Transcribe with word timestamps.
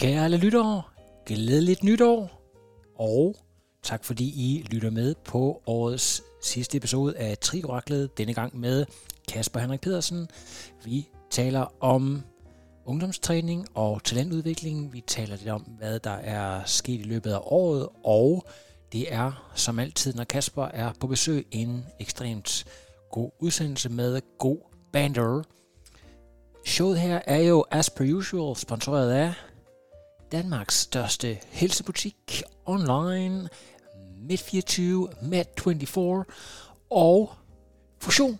Kære 0.00 0.24
alle 0.24 0.36
lyttere, 0.36 0.82
glædeligt 1.26 1.84
nytår, 1.84 2.42
og 2.98 3.36
tak 3.82 4.04
fordi 4.04 4.24
I 4.24 4.66
lytter 4.70 4.90
med 4.90 5.14
på 5.24 5.62
årets 5.66 6.22
sidste 6.42 6.76
episode 6.76 7.16
af 7.16 7.38
Trioraklet, 7.38 8.18
denne 8.18 8.34
gang 8.34 8.58
med 8.58 8.86
Kasper 9.28 9.60
Henrik 9.60 9.80
Pedersen. 9.80 10.28
Vi 10.84 11.08
taler 11.30 11.74
om 11.80 12.22
ungdomstræning 12.84 13.66
og 13.74 14.04
talentudvikling. 14.04 14.92
Vi 14.92 15.00
taler 15.06 15.36
lidt 15.36 15.48
om, 15.48 15.62
hvad 15.62 15.98
der 15.98 16.10
er 16.10 16.64
sket 16.64 17.00
i 17.00 17.08
løbet 17.08 17.32
af 17.32 17.40
året, 17.42 17.88
og 18.04 18.44
det 18.92 19.12
er 19.14 19.52
som 19.54 19.78
altid, 19.78 20.14
når 20.14 20.24
Kasper 20.24 20.64
er 20.64 20.92
på 21.00 21.06
besøg, 21.06 21.46
en 21.50 21.86
ekstremt 21.98 22.64
god 23.10 23.30
udsendelse 23.38 23.88
med 23.88 24.20
god 24.38 24.58
bander. 24.92 25.42
Showet 26.66 27.00
her 27.00 27.20
er 27.26 27.40
jo 27.40 27.64
as 27.70 27.90
per 27.90 28.14
usual 28.14 28.56
sponsoreret 28.56 29.10
af 29.10 29.34
Danmarks 30.32 30.80
største 30.80 31.38
helsebutik 31.48 32.42
online, 32.66 33.48
Med24, 34.30 34.82
Med24 35.22 36.24
og 36.90 37.32
Fusion. 38.00 38.38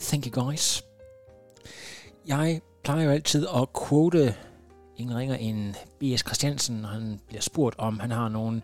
Thank 0.00 0.26
you 0.26 0.44
guys. 0.44 0.82
Jeg 2.26 2.60
plejer 2.84 3.04
jo 3.04 3.10
altid 3.10 3.46
at 3.56 3.68
quote 3.88 4.34
ingen 4.96 5.16
ringer 5.16 5.36
end 5.36 5.74
B.S. 6.00 6.20
Christiansen, 6.20 6.84
og 6.84 6.90
han 6.90 7.20
bliver 7.26 7.40
spurgt, 7.40 7.78
om 7.78 8.00
han 8.00 8.10
har 8.10 8.28
nogle 8.28 8.62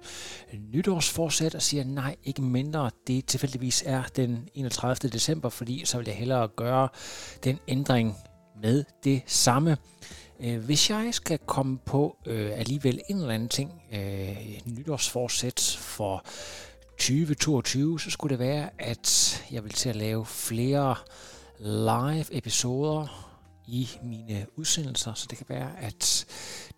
nytårsforsæt, 0.72 1.54
og 1.54 1.62
siger 1.62 1.84
nej, 1.84 2.16
ikke 2.24 2.42
mindre. 2.42 2.90
Det 3.06 3.26
tilfældigvis 3.26 3.82
er 3.86 4.02
den 4.16 4.48
31. 4.54 5.10
december, 5.10 5.48
fordi 5.48 5.84
så 5.84 5.98
vil 5.98 6.06
jeg 6.06 6.16
hellere 6.16 6.48
gøre 6.48 6.88
den 7.44 7.58
ændring 7.68 8.16
med 8.62 8.84
det 9.04 9.22
samme. 9.26 9.76
Øh, 10.40 10.64
hvis 10.64 10.90
jeg 10.90 11.08
skal 11.14 11.38
komme 11.38 11.78
på 11.78 12.16
øh, 12.26 12.50
alligevel 12.54 13.00
en 13.10 13.16
eller 13.16 13.34
anden 13.34 13.48
ting, 13.48 13.82
øh, 13.92 14.60
nytårsforsæt 14.66 15.76
for 15.80 16.24
2022, 16.98 18.00
så 18.00 18.10
skulle 18.10 18.30
det 18.30 18.38
være, 18.38 18.70
at 18.78 19.42
jeg 19.50 19.64
vil 19.64 19.72
til 19.72 19.88
at 19.88 19.96
lave 19.96 20.26
flere 20.26 20.94
live 21.58 22.36
episoder 22.36 23.32
i 23.66 23.90
mine 24.02 24.46
udsendelser, 24.56 25.14
så 25.14 25.26
det 25.30 25.38
kan 25.38 25.46
være, 25.48 25.70
at 25.80 26.26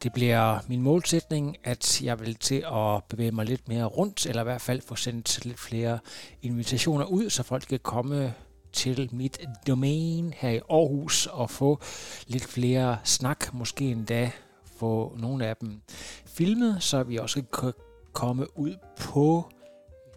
det 0.02 0.12
bliver 0.12 0.58
min 0.68 0.82
målsætning, 0.82 1.56
at 1.64 2.02
jeg 2.02 2.20
vil 2.20 2.34
til 2.34 2.64
at 2.72 3.04
bevæge 3.08 3.32
mig 3.32 3.46
lidt 3.46 3.68
mere 3.68 3.84
rundt, 3.84 4.26
eller 4.26 4.42
i 4.42 4.44
hvert 4.44 4.60
fald 4.60 4.80
få 4.80 4.96
sendt 4.96 5.44
lidt 5.44 5.60
flere 5.60 5.98
invitationer 6.42 7.04
ud, 7.04 7.30
så 7.30 7.42
folk 7.42 7.62
kan 7.62 7.78
komme 7.82 8.34
til 8.74 9.08
mit 9.12 9.40
domæne 9.66 10.32
her 10.36 10.50
i 10.50 10.60
Aarhus 10.70 11.26
og 11.26 11.50
få 11.50 11.80
lidt 12.26 12.44
flere 12.44 12.98
snak, 13.04 13.54
måske 13.54 13.90
endda 13.90 14.30
få 14.64 15.14
nogle 15.18 15.46
af 15.46 15.56
dem 15.56 15.80
filmet, 16.26 16.82
så 16.82 17.02
vi 17.02 17.16
også 17.16 17.42
kan 17.52 17.72
komme 18.12 18.58
ud 18.58 18.76
på 18.98 19.50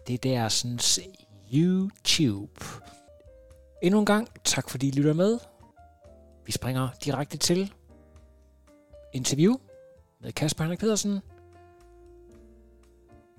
det 0.06 0.22
der 0.22 0.48
sådan 0.48 0.78
YouTube. 1.54 2.64
Endnu 3.82 4.00
en 4.00 4.06
gang, 4.06 4.28
tak 4.44 4.70
fordi 4.70 4.88
I 4.88 4.90
lytter 4.90 5.12
med. 5.12 5.38
Vi 6.46 6.52
springer 6.52 6.88
direkte 7.04 7.38
til 7.38 7.72
interview 9.12 9.54
med 10.20 10.32
Kasper 10.32 10.64
Henrik 10.64 10.78
Pedersen. 10.78 11.20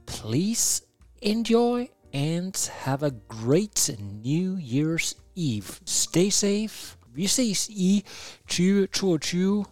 Please 0.07 0.83
enjoy 1.21 1.85
and 2.13 2.71
have 2.73 3.03
a 3.03 3.11
great 3.27 3.89
New 4.25 4.57
Year's 4.57 5.15
Eve. 5.35 5.79
Stay 5.85 6.29
safe. 6.29 6.97
Vi 7.15 7.27
ses 7.27 7.69
i 7.69 8.03
2022. 8.47 9.65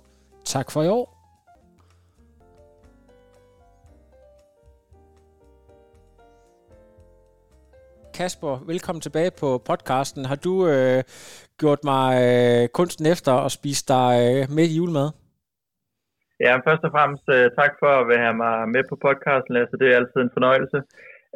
Tak 0.45 0.71
for 0.71 0.83
i 0.83 0.87
år. 0.87 1.17
Kasper, 8.13 8.63
velkommen 8.65 9.01
tilbage 9.01 9.31
på 9.39 9.61
podcasten. 9.69 10.25
Har 10.25 10.35
du 10.35 10.67
øh, 10.67 11.03
gjort 11.59 11.81
mig 11.83 12.09
øh, 12.25 12.67
kunsten 12.67 13.05
efter 13.05 13.33
at 13.45 13.51
spise 13.51 13.83
dig 13.87 14.11
øh, 14.25 14.55
med 14.55 14.63
i 14.63 14.75
julemad? 14.77 15.09
Ja, 16.45 16.53
først 16.67 16.83
og 16.87 16.91
fremmest 16.95 17.27
øh, 17.35 17.45
tak 17.59 17.71
for 17.81 17.91
at 17.99 18.19
have 18.23 18.37
mig 18.43 18.55
med 18.75 18.83
på 18.89 18.95
podcasten, 19.05 19.51
Lasse. 19.55 19.77
Det 19.81 19.87
er 19.87 19.95
altid 19.99 20.19
en 20.21 20.35
fornøjelse. 20.37 20.77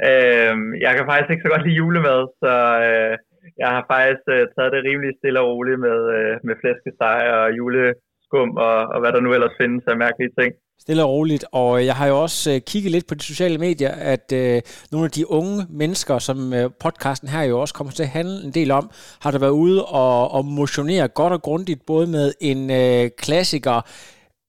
Øh, 0.09 0.53
jeg 0.85 0.91
kan 0.96 1.06
faktisk 1.09 1.31
ikke 1.31 1.46
så 1.46 1.52
godt 1.53 1.66
lide 1.66 1.79
julemad, 1.81 2.22
så 2.44 2.53
øh, 2.88 3.13
jeg 3.62 3.69
har 3.75 3.84
faktisk 3.94 4.24
øh, 4.35 4.44
taget 4.56 4.74
det 4.74 4.88
rimelig 4.90 5.12
stille 5.19 5.41
og 5.41 5.47
roligt 5.52 5.79
med, 5.88 6.00
øh, 6.18 6.34
med 6.47 6.56
flæskesteg 6.62 7.22
og 7.40 7.46
juleskum 7.59 8.50
og, 8.68 8.78
og 8.94 8.97
hvad 9.02 9.12
der 9.13 9.22
nu 9.24 9.29
ellers 9.35 9.59
findes 9.62 9.84
af 9.91 10.02
mærkelige 10.06 10.35
ting 10.40 10.52
stille 10.81 11.03
og 11.03 11.09
roligt. 11.09 11.46
Og 11.52 11.79
øh, 11.79 11.85
jeg 11.85 11.96
har 11.96 12.07
jo 12.07 12.22
også 12.22 12.52
øh, 12.52 12.59
kigget 12.59 12.91
lidt 12.91 13.07
på 13.07 13.16
de 13.16 13.24
sociale 13.24 13.57
medier, 13.57 13.91
at 13.91 14.34
øh, 14.34 14.62
nogle 14.91 15.06
af 15.06 15.12
de 15.12 15.31
unge 15.31 15.66
mennesker, 15.69 16.19
som 16.19 16.53
øh, 16.53 16.69
podcasten 16.79 17.29
her 17.29 17.44
jo 17.44 17.59
også 17.62 17.73
kommer 17.73 17.94
til 17.94 18.03
at 18.03 18.09
handle 18.09 18.44
en 18.44 18.53
del 18.53 18.72
om, 18.72 18.91
har 19.22 19.31
der 19.31 19.40
været 19.40 19.52
ude 19.66 19.85
og, 19.85 20.31
og 20.31 20.46
motionere 20.46 21.08
godt 21.08 21.34
og 21.34 21.41
grundigt, 21.41 21.85
både 21.85 22.08
med 22.08 22.34
en 22.41 22.72
øh, 22.72 23.09
klassiker 23.18 23.81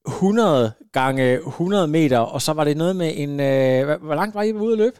100 0.07 0.71
gange 0.93 1.33
100 1.33 1.87
meter, 1.87 2.19
og 2.19 2.41
så 2.41 2.53
var 2.53 2.63
det 2.63 2.77
noget 2.77 2.95
med 2.95 3.11
en... 3.15 3.39
Øh, 3.39 4.01
hvor 4.05 4.15
langt 4.15 4.35
var 4.35 4.43
I 4.43 4.53
ude 4.53 4.73
at 4.73 4.77
løbe? 4.77 4.95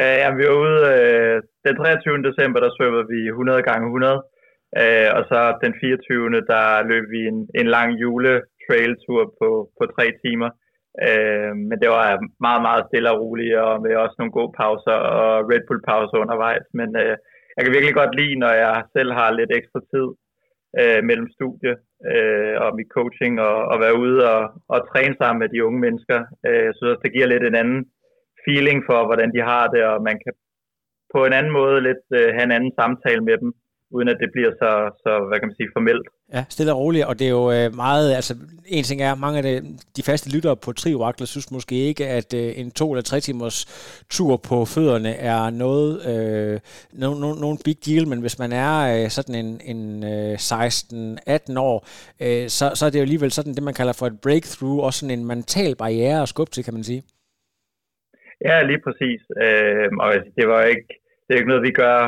Øh, 0.00 0.02
uh, 0.02 0.16
ja, 0.22 0.28
vi 0.38 0.42
var 0.48 0.56
ude 0.64 0.80
øh, 0.94 1.36
den 1.66 1.74
23. 1.76 2.28
december, 2.28 2.58
der 2.60 2.70
svømmede 2.76 3.06
vi 3.14 3.20
100 3.26 3.62
gange 3.68 3.86
100, 3.86 4.14
uh, 4.14 4.20
øh, 4.82 5.08
og 5.16 5.22
så 5.30 5.38
den 5.64 5.72
24. 5.80 6.40
der 6.52 6.66
løb 6.90 7.04
vi 7.14 7.20
en, 7.32 7.38
en 7.60 7.68
lang 7.76 7.90
jule 8.02 8.32
trailtur 8.64 9.20
på, 9.40 9.48
på 9.78 9.82
tre 9.94 10.06
timer. 10.24 10.50
Øh, 11.06 11.52
men 11.68 11.76
det 11.82 11.88
var 11.96 12.06
meget, 12.46 12.62
meget 12.68 12.86
stille 12.88 13.10
og 13.12 13.20
roligt, 13.22 13.56
og 13.66 13.74
med 13.82 14.02
også 14.04 14.16
nogle 14.18 14.36
gode 14.38 14.52
pauser 14.60 14.98
og 15.20 15.30
Red 15.50 15.62
Bull 15.66 15.82
pauser 15.88 16.22
undervejs. 16.24 16.66
Men 16.80 16.88
øh, 17.02 17.14
jeg 17.54 17.62
kan 17.62 17.74
virkelig 17.74 17.94
godt 18.00 18.12
lide, 18.20 18.42
når 18.44 18.52
jeg 18.64 18.76
selv 18.96 19.10
har 19.18 19.28
lidt 19.30 19.52
ekstra 19.58 19.80
tid 19.92 20.08
øh, 20.80 21.00
mellem 21.08 21.28
studie 21.36 21.74
øh, 22.12 22.54
og 22.64 22.70
mit 22.78 22.90
coaching, 22.96 23.34
og, 23.48 23.56
og 23.72 23.76
være 23.84 23.98
ude 24.04 24.18
og, 24.34 24.42
og 24.74 24.78
træne 24.90 25.16
sammen 25.18 25.40
med 25.42 25.48
de 25.54 25.64
unge 25.66 25.80
mennesker. 25.86 26.18
Øh, 26.46 26.62
jeg 26.66 26.72
synes 26.74 26.92
også, 26.92 27.04
det 27.04 27.14
giver 27.16 27.32
lidt 27.32 27.46
en 27.46 27.60
anden 27.62 27.80
feeling 28.46 28.78
for, 28.88 28.98
hvordan 29.08 29.30
de 29.36 29.40
har 29.50 29.64
det, 29.74 29.82
og 29.90 30.02
man 30.08 30.16
kan 30.24 30.32
på 31.14 31.20
en 31.26 31.32
anden 31.38 31.52
måde 31.52 31.76
lidt 31.88 32.04
øh, 32.18 32.28
have 32.34 32.44
en 32.48 32.56
anden 32.56 32.72
samtale 32.80 33.22
med 33.28 33.36
dem, 33.42 33.50
uden 33.96 34.08
at 34.08 34.16
det 34.20 34.28
bliver 34.32 34.50
så, 34.62 34.70
så 35.02 35.10
hvad 35.28 35.38
kan 35.38 35.48
man 35.48 35.56
sige, 35.56 35.74
formelt. 35.76 36.06
Ja, 36.34 36.44
stille 36.48 36.72
og 36.72 36.78
roligt, 36.78 37.04
og 37.04 37.18
det 37.18 37.26
er 37.26 37.30
jo 37.30 37.52
øh, 37.52 37.74
meget, 37.74 38.14
altså 38.14 38.34
en 38.66 38.84
ting 38.84 39.02
er, 39.02 39.14
mange 39.14 39.38
af 39.38 39.42
de, 39.42 39.78
de 39.96 40.02
faste 40.02 40.30
lyttere 40.34 40.56
på 40.56 40.72
Triorakler 40.72 41.26
synes 41.26 41.50
måske 41.50 41.74
ikke, 41.74 42.06
at 42.06 42.34
øh, 42.34 42.52
en 42.56 42.70
to 42.70 42.92
eller 42.92 43.02
tre 43.02 43.20
timers 43.20 43.58
tur 44.10 44.36
på 44.36 44.64
fødderne 44.64 45.14
er 45.14 45.50
noget, 45.50 45.90
øh, 46.12 46.60
no, 46.92 47.14
no, 47.14 47.34
nogen 47.34 47.58
big 47.64 47.76
deal, 47.86 48.08
men 48.08 48.20
hvis 48.20 48.38
man 48.38 48.52
er 48.52 49.04
øh, 49.04 49.10
sådan 49.10 49.34
en, 49.34 49.60
en 49.64 50.04
øh, 50.04 50.34
16-18 50.34 51.58
år, 51.58 51.86
øh, 52.20 52.48
så, 52.48 52.70
så 52.74 52.86
er 52.86 52.90
det 52.90 52.98
jo 52.98 53.02
alligevel 53.02 53.32
sådan 53.32 53.54
det, 53.54 53.62
man 53.62 53.74
kalder 53.74 53.92
for 53.92 54.06
et 54.06 54.20
breakthrough, 54.20 54.84
og 54.84 54.94
sådan 54.94 55.18
en 55.18 55.24
mental 55.26 55.76
barriere 55.76 56.22
at 56.22 56.28
skubbe 56.28 56.50
til, 56.52 56.64
kan 56.64 56.74
man 56.74 56.84
sige. 56.84 57.02
Ja, 58.40 58.62
lige 58.62 58.82
præcis. 58.86 59.20
Øh, 59.44 59.88
og 60.04 60.12
det 60.38 60.46
var 60.48 60.62
ikke, 60.62 60.88
det 61.24 61.30
er 61.30 61.38
ikke 61.38 61.52
noget, 61.52 61.68
vi 61.68 61.74
gør, 61.82 61.98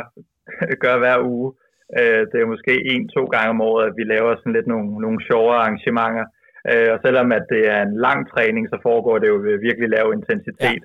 gør 0.84 0.98
hver 0.98 1.18
uge. 1.34 1.52
Øh, 1.98 2.22
det 2.30 2.38
er 2.40 2.52
måske 2.54 2.74
en-to 2.92 3.24
gange 3.24 3.50
om 3.50 3.60
året, 3.60 3.86
at 3.86 3.96
vi 3.96 4.04
laver 4.04 4.36
sådan 4.36 4.52
lidt 4.52 4.66
nogle, 4.66 4.88
nogle 5.04 5.20
sjove 5.28 5.52
arrangementer. 5.54 6.26
Øh, 6.70 6.88
og 6.94 6.98
selvom 7.04 7.32
at 7.32 7.44
det 7.54 7.62
er 7.74 7.82
en 7.82 7.96
lang 8.06 8.20
træning, 8.32 8.68
så 8.68 8.78
foregår 8.82 9.18
det 9.18 9.28
jo 9.28 9.38
ved 9.46 9.64
virkelig 9.68 9.88
lav 9.88 10.06
intensitet. 10.12 10.82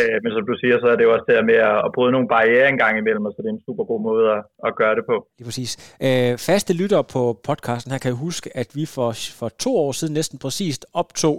Øh, 0.00 0.16
men 0.22 0.30
som 0.36 0.44
du 0.50 0.54
siger, 0.62 0.76
så 0.82 0.86
er 0.92 0.96
det 0.96 1.04
jo 1.08 1.12
også 1.16 1.26
der 1.32 1.42
med 1.50 1.58
at, 1.70 1.90
bryde 1.94 2.12
nogle 2.16 2.28
barriere 2.34 2.68
en 2.74 2.78
gang 2.82 2.94
imellem, 2.98 3.24
og 3.28 3.32
så 3.32 3.38
det 3.42 3.48
er 3.50 3.56
en 3.58 3.66
super 3.68 3.84
god 3.90 4.00
måde 4.08 4.24
at, 4.36 4.40
at 4.66 4.72
gøre 4.80 4.94
det 4.98 5.04
på. 5.10 5.16
Lige 5.38 5.46
præcis. 5.50 5.70
Øh, 6.06 6.32
faste 6.48 6.72
lytter 6.80 7.02
på 7.14 7.22
podcasten 7.48 7.90
her 7.92 7.98
kan 7.98 8.08
jeg 8.12 8.18
huske, 8.28 8.46
at 8.62 8.68
vi 8.78 8.84
for, 8.96 9.10
for 9.40 9.48
to 9.64 9.70
år 9.84 9.92
siden 9.92 10.14
næsten 10.14 10.38
præcist 10.38 10.82
optog, 11.02 11.36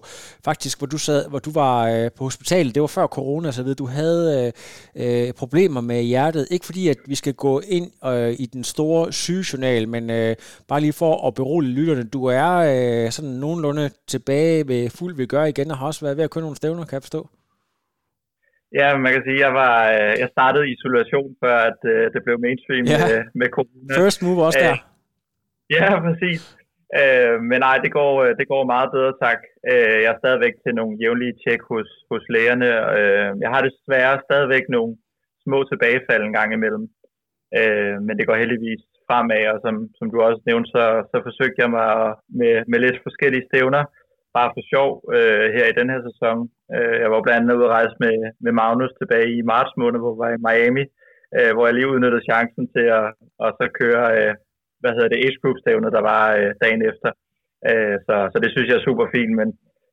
faktisk 0.50 0.76
hvor 0.80 0.88
du, 0.88 0.98
sad, 0.98 1.22
hvor 1.32 1.40
du 1.40 1.52
var 1.64 1.78
øh, 1.94 2.08
på 2.18 2.24
hospitalet, 2.24 2.76
det 2.76 2.82
var 2.82 2.88
før 2.98 3.08
corona, 3.08 3.52
så 3.52 3.64
ved 3.64 3.76
du 3.76 3.86
havde 4.00 4.26
øh, 4.40 4.52
øh, 5.04 5.34
problemer 5.34 5.82
med 5.82 6.02
hjertet. 6.02 6.48
Ikke 6.52 6.66
fordi, 6.66 6.84
at 6.90 6.98
vi 7.06 7.16
skal 7.16 7.34
gå 7.34 7.62
ind 7.78 7.88
øh, 8.06 8.32
i 8.40 8.46
den 8.46 8.64
store 8.64 9.14
sygejournal, 9.14 9.88
men 9.90 10.10
øh, 10.10 10.36
bare 10.68 10.82
lige 10.82 10.94
for 10.94 11.28
at 11.28 11.34
berolige 11.34 11.74
lytterne, 11.74 12.04
du 12.04 12.26
er 12.26 12.52
øh, 12.56 13.12
sådan 13.12 13.30
nogenlunde 13.30 13.90
tilbage 14.08 14.68
ved 14.68 14.90
fuld 14.90 15.16
vi 15.16 15.26
gør 15.26 15.44
igen, 15.44 15.72
og 15.72 15.78
har 15.78 15.88
også 15.88 16.06
været 16.06 16.18
ved 16.18 16.24
at 16.24 16.30
køre 16.30 16.42
nogle 16.42 16.56
stævner, 16.56 16.86
kan 16.86 16.94
jeg 16.94 17.04
forstå. 17.04 17.30
Ja, 18.80 18.88
man 19.04 19.12
kan 19.13 19.24
sige, 19.27 19.39
jeg, 19.45 19.54
var, 19.62 19.75
øh, 19.95 20.13
jeg 20.22 20.30
startede 20.36 20.72
isolation, 20.75 21.30
før 21.44 21.57
at, 21.69 21.80
uh, 21.94 22.06
det 22.13 22.22
blev 22.25 22.36
mainstream 22.45 22.86
ja. 22.94 22.98
med, 23.10 23.19
med 23.39 23.48
corona. 23.57 23.94
First 24.01 24.19
move 24.25 24.42
også 24.48 24.60
der. 24.66 24.77
Uh, 24.77 24.81
ja, 25.75 25.88
præcis. 26.06 26.42
Uh, 27.00 27.36
men 27.50 27.60
nej, 27.68 27.77
det 27.83 27.92
går, 27.98 28.12
det 28.39 28.45
går 28.54 28.72
meget 28.74 28.89
bedre, 28.95 29.13
tak. 29.25 29.39
Uh, 29.72 29.95
jeg 30.04 30.12
er 30.13 30.22
stadigvæk 30.24 30.56
til 30.63 30.74
nogle 30.80 30.94
jævnlige 31.01 31.38
tjek 31.44 31.62
hos, 31.72 31.89
hos 32.12 32.24
lægerne. 32.36 32.69
Uh, 32.95 33.30
jeg 33.44 33.50
har 33.54 33.62
desværre 33.68 34.24
stadigvæk 34.27 34.66
nogle 34.75 34.92
små 35.45 35.60
tilbagefald 35.72 36.24
en 36.24 36.38
gang 36.39 36.50
imellem. 36.54 36.86
Uh, 37.60 37.95
men 38.06 38.13
det 38.18 38.27
går 38.27 38.38
heldigvis 38.44 38.83
fremad, 39.07 39.44
og 39.54 39.57
som, 39.66 39.75
som 39.98 40.07
du 40.12 40.18
også 40.27 40.42
nævnte, 40.50 40.69
så, 40.75 40.83
så 41.12 41.18
forsøgte 41.27 41.62
jeg 41.63 41.69
mig 41.77 41.89
med, 42.39 42.54
med 42.72 42.80
lidt 42.80 43.00
forskellige 43.07 43.48
stævner 43.50 43.83
bare 44.38 44.50
for 44.56 44.63
sjov 44.72 44.89
øh, 45.18 45.45
her 45.56 45.66
i 45.69 45.77
den 45.80 45.88
her 45.94 46.01
sæson. 46.07 46.38
Øh, 46.74 46.96
jeg 47.04 47.10
var 47.14 47.22
blandt 47.26 47.42
andet 47.42 47.60
ude 47.60 47.70
at 47.70 47.76
rejse 47.78 47.96
med, 48.06 48.16
med 48.46 48.52
Magnus 48.62 48.94
tilbage 49.00 49.30
i 49.38 49.48
marts 49.52 49.74
måned, 49.82 50.00
hvor 50.00 50.14
jeg 50.14 50.22
var 50.24 50.32
i 50.34 50.44
Miami, 50.48 50.86
øh, 51.38 51.52
hvor 51.54 51.66
jeg 51.66 51.76
lige 51.76 51.92
udnyttede 51.94 52.28
chancen 52.30 52.64
til 52.76 52.86
at 53.00 53.08
at 53.46 53.50
så 53.60 53.66
køre, 53.82 54.06
øh, 54.18 54.34
hvad 54.82 54.92
hedder 54.96 55.12
det, 55.12 55.24
age 55.26 55.40
group 55.42 55.58
stævnet, 55.60 55.96
der 55.98 56.04
var 56.12 56.24
dagen 56.64 56.82
efter. 56.92 57.12
Så, 58.08 58.16
så 58.32 58.38
det 58.44 58.50
synes 58.52 58.68
jeg 58.70 58.78
er 58.78 58.88
super 58.88 59.08
fint, 59.16 59.34
men 59.40 59.48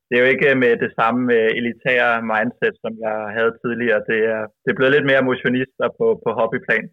det 0.07 0.13
er 0.15 0.23
jo 0.23 0.33
ikke 0.33 0.49
med 0.63 0.73
det 0.83 0.91
samme 0.99 1.23
elitære 1.59 2.11
mindset, 2.33 2.75
som 2.83 2.93
jeg 3.05 3.17
havde 3.37 3.53
tidligere. 3.63 4.01
Det 4.11 4.19
er, 4.35 4.41
det 4.63 4.69
er 4.69 4.77
blevet 4.77 4.95
lidt 4.95 5.09
mere 5.11 5.27
motionister 5.29 5.87
på, 5.99 6.07
på 6.23 6.29
hobbyplan. 6.39 6.87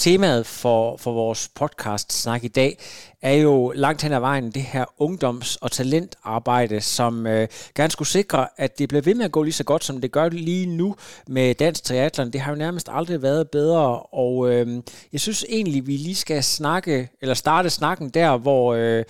Temaet 0.00 0.46
for, 0.46 0.96
for 0.96 1.12
vores 1.12 1.48
podcast-snak 1.54 2.44
i 2.44 2.48
dag 2.48 2.78
er 3.22 3.32
jo 3.32 3.72
langt 3.74 4.02
hen 4.02 4.12
ad 4.12 4.20
vejen 4.20 4.50
det 4.50 4.62
her 4.62 4.84
ungdoms- 4.98 5.56
og 5.60 5.72
talentarbejde, 5.72 6.80
som 6.80 7.26
øh, 7.26 7.48
gerne 7.74 7.90
skulle 7.90 8.08
sikre, 8.08 8.48
at 8.56 8.78
det 8.78 8.88
bliver 8.88 9.02
ved 9.02 9.14
med 9.14 9.24
at 9.24 9.32
gå 9.32 9.42
lige 9.42 9.52
så 9.52 9.64
godt, 9.64 9.84
som 9.84 10.00
det 10.00 10.12
gør 10.12 10.28
lige 10.28 10.66
nu 10.66 10.96
med 11.26 11.54
dansk 11.54 11.84
triathlon. 11.84 12.30
Det 12.30 12.40
har 12.40 12.52
jo 12.52 12.58
nærmest 12.58 12.88
aldrig 12.92 13.22
været 13.22 13.50
bedre, 13.50 14.00
og 14.00 14.50
øh, 14.50 14.82
jeg 15.12 15.20
synes 15.20 15.44
egentlig, 15.48 15.86
vi 15.86 15.96
lige 15.96 16.14
skal 16.14 16.44
snakke, 16.44 17.08
eller 17.20 17.34
starte 17.34 17.70
snakken 17.70 18.08
der, 18.08 18.36
hvor... 18.36 18.74
Øh, 18.74 19.04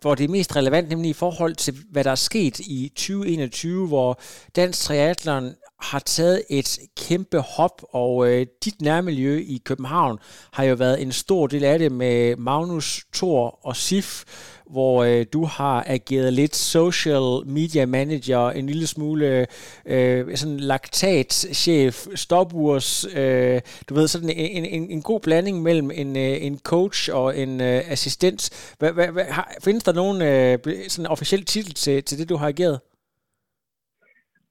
hvor 0.00 0.14
det 0.14 0.24
er 0.24 0.28
mest 0.28 0.56
relevant, 0.56 0.88
nemlig 0.88 1.10
i 1.10 1.12
forhold 1.12 1.54
til, 1.54 1.76
hvad 1.90 2.04
der 2.04 2.10
er 2.10 2.14
sket 2.14 2.58
i 2.60 2.92
2021, 2.96 3.86
hvor 3.86 4.20
dansk 4.56 4.80
triathlon 4.80 5.54
har 5.82 5.98
taget 5.98 6.42
et 6.50 6.78
kæmpe 6.96 7.38
hop, 7.38 7.82
og 7.92 8.28
øh, 8.28 8.46
dit 8.64 8.82
nærmiljø 8.82 9.38
i 9.46 9.60
København 9.64 10.18
har 10.52 10.64
jo 10.64 10.74
været 10.74 11.02
en 11.02 11.12
stor 11.12 11.46
del 11.46 11.64
af 11.64 11.78
det 11.78 11.92
med 11.92 12.36
Magnus, 12.36 13.04
Thor 13.14 13.58
og 13.62 13.76
Sif, 13.76 14.24
hvor 14.70 15.04
øh, 15.04 15.26
du 15.32 15.44
har 15.44 15.84
ageret 15.86 16.32
lidt 16.32 16.56
social 16.56 17.46
media 17.46 17.86
manager, 17.86 18.50
en 18.50 18.66
lille 18.66 18.86
smule 18.86 19.46
øh, 19.86 20.36
sådan 20.36 20.60
laktatchef, 20.60 22.06
stopurs, 22.14 23.04
øh, 23.14 23.60
du 23.88 23.94
ved, 23.94 24.08
sådan 24.08 24.30
en, 24.30 24.64
en, 24.64 24.90
en 24.90 25.02
god 25.02 25.20
blanding 25.20 25.62
mellem 25.62 25.90
en, 25.90 26.16
øh, 26.16 26.44
en 26.44 26.58
coach 26.58 27.10
og 27.12 27.38
en 27.38 27.60
øh, 27.60 27.82
assistent. 27.90 28.50
Hva, 28.78 28.90
hva, 28.90 29.10
hva, 29.10 29.22
har, 29.22 29.54
findes 29.62 29.84
der 29.84 29.92
nogen 29.92 30.22
øh, 30.22 30.58
sådan 30.88 31.06
officiel 31.06 31.44
titel 31.44 31.74
til, 31.74 32.02
til 32.02 32.18
det, 32.18 32.28
du 32.28 32.36
har 32.36 32.48
ageret? 32.48 32.80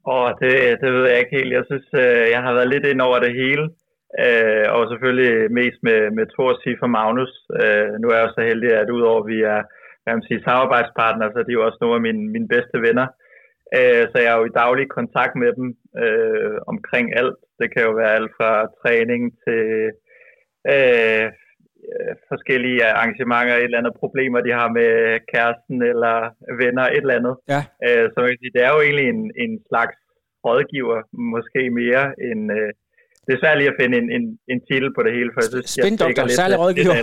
Og 0.06 0.26
det, 0.42 0.54
det 0.82 0.90
ved 0.94 1.10
jeg 1.10 1.20
ikke 1.20 1.38
helt. 1.38 1.54
Jeg 1.54 1.66
synes, 1.70 1.88
øh, 2.04 2.26
jeg 2.34 2.42
har 2.46 2.54
været 2.54 2.70
lidt 2.74 2.86
ind 2.86 3.02
over 3.02 3.20
det 3.20 3.34
hele. 3.42 3.66
Øh, 4.26 4.66
og 4.76 4.82
selvfølgelig 4.92 5.52
mest 5.60 5.80
med, 5.88 6.02
med 6.18 6.26
Thor, 6.34 6.52
Sif 6.62 6.80
og 6.82 6.90
Magnus. 6.90 7.34
Øh, 7.62 7.92
nu 8.02 8.08
er 8.10 8.20
jeg 8.20 8.30
så 8.36 8.42
heldig, 8.50 8.72
at 8.74 8.90
udover 8.90 9.22
at 9.24 9.28
vi 9.34 9.40
er 9.56 9.62
hvad 10.04 10.14
man 10.14 10.28
sige, 10.28 10.48
samarbejdspartnere, 10.48 11.32
så 11.32 11.40
de 11.44 11.52
er 11.52 11.60
jo 11.60 11.66
også 11.68 11.78
nogle 11.82 11.96
af 12.00 12.06
mine, 12.08 12.24
mine 12.36 12.48
bedste 12.48 12.78
venner. 12.88 13.08
Øh, 13.78 14.04
så 14.12 14.18
jeg 14.24 14.32
er 14.34 14.40
jo 14.40 14.46
i 14.50 14.58
daglig 14.64 14.86
kontakt 14.90 15.34
med 15.44 15.52
dem 15.60 15.68
øh, 16.04 16.58
omkring 16.72 17.06
alt. 17.22 17.40
Det 17.60 17.68
kan 17.74 17.84
jo 17.88 17.92
være 18.02 18.16
alt 18.18 18.32
fra 18.38 18.52
træning 18.82 19.22
til 19.44 19.66
forskellige 22.32 22.86
arrangementer, 22.92 23.56
et 23.56 23.64
eller 23.64 23.82
andet 23.82 23.96
problemer, 24.04 24.40
de 24.42 24.52
har 24.60 24.70
med 24.80 24.92
kæresten 25.32 25.78
eller 25.92 26.16
venner, 26.62 26.86
et 26.88 27.04
eller 27.06 27.20
andet. 27.20 27.36
Ja. 27.54 27.62
Øh, 27.86 28.06
så 28.12 28.16
man 28.20 28.30
kan 28.30 28.42
sige, 28.42 28.56
det 28.58 28.64
er 28.68 28.72
jo 28.76 28.82
egentlig 28.88 29.08
en, 29.16 29.22
en 29.44 29.54
slags 29.70 29.98
rådgiver, 30.46 31.00
måske 31.34 31.62
mere 31.82 32.04
end, 32.30 32.44
øh, 32.58 32.72
det 33.26 33.34
er 33.34 33.40
svært 33.44 33.58
lige 33.58 33.72
at 33.74 33.80
finde 33.82 33.98
en, 34.02 34.08
en, 34.18 34.24
en 34.54 34.60
titel 34.70 34.90
på 34.98 35.02
det 35.06 35.12
hele, 35.18 35.30
for 35.34 35.40
jeg 35.42 35.50
synes, 35.52 35.70
Spindoktor, 35.70 36.22
jeg 36.22 36.32
særlig 36.32 36.60
rådgiver. 36.60 36.96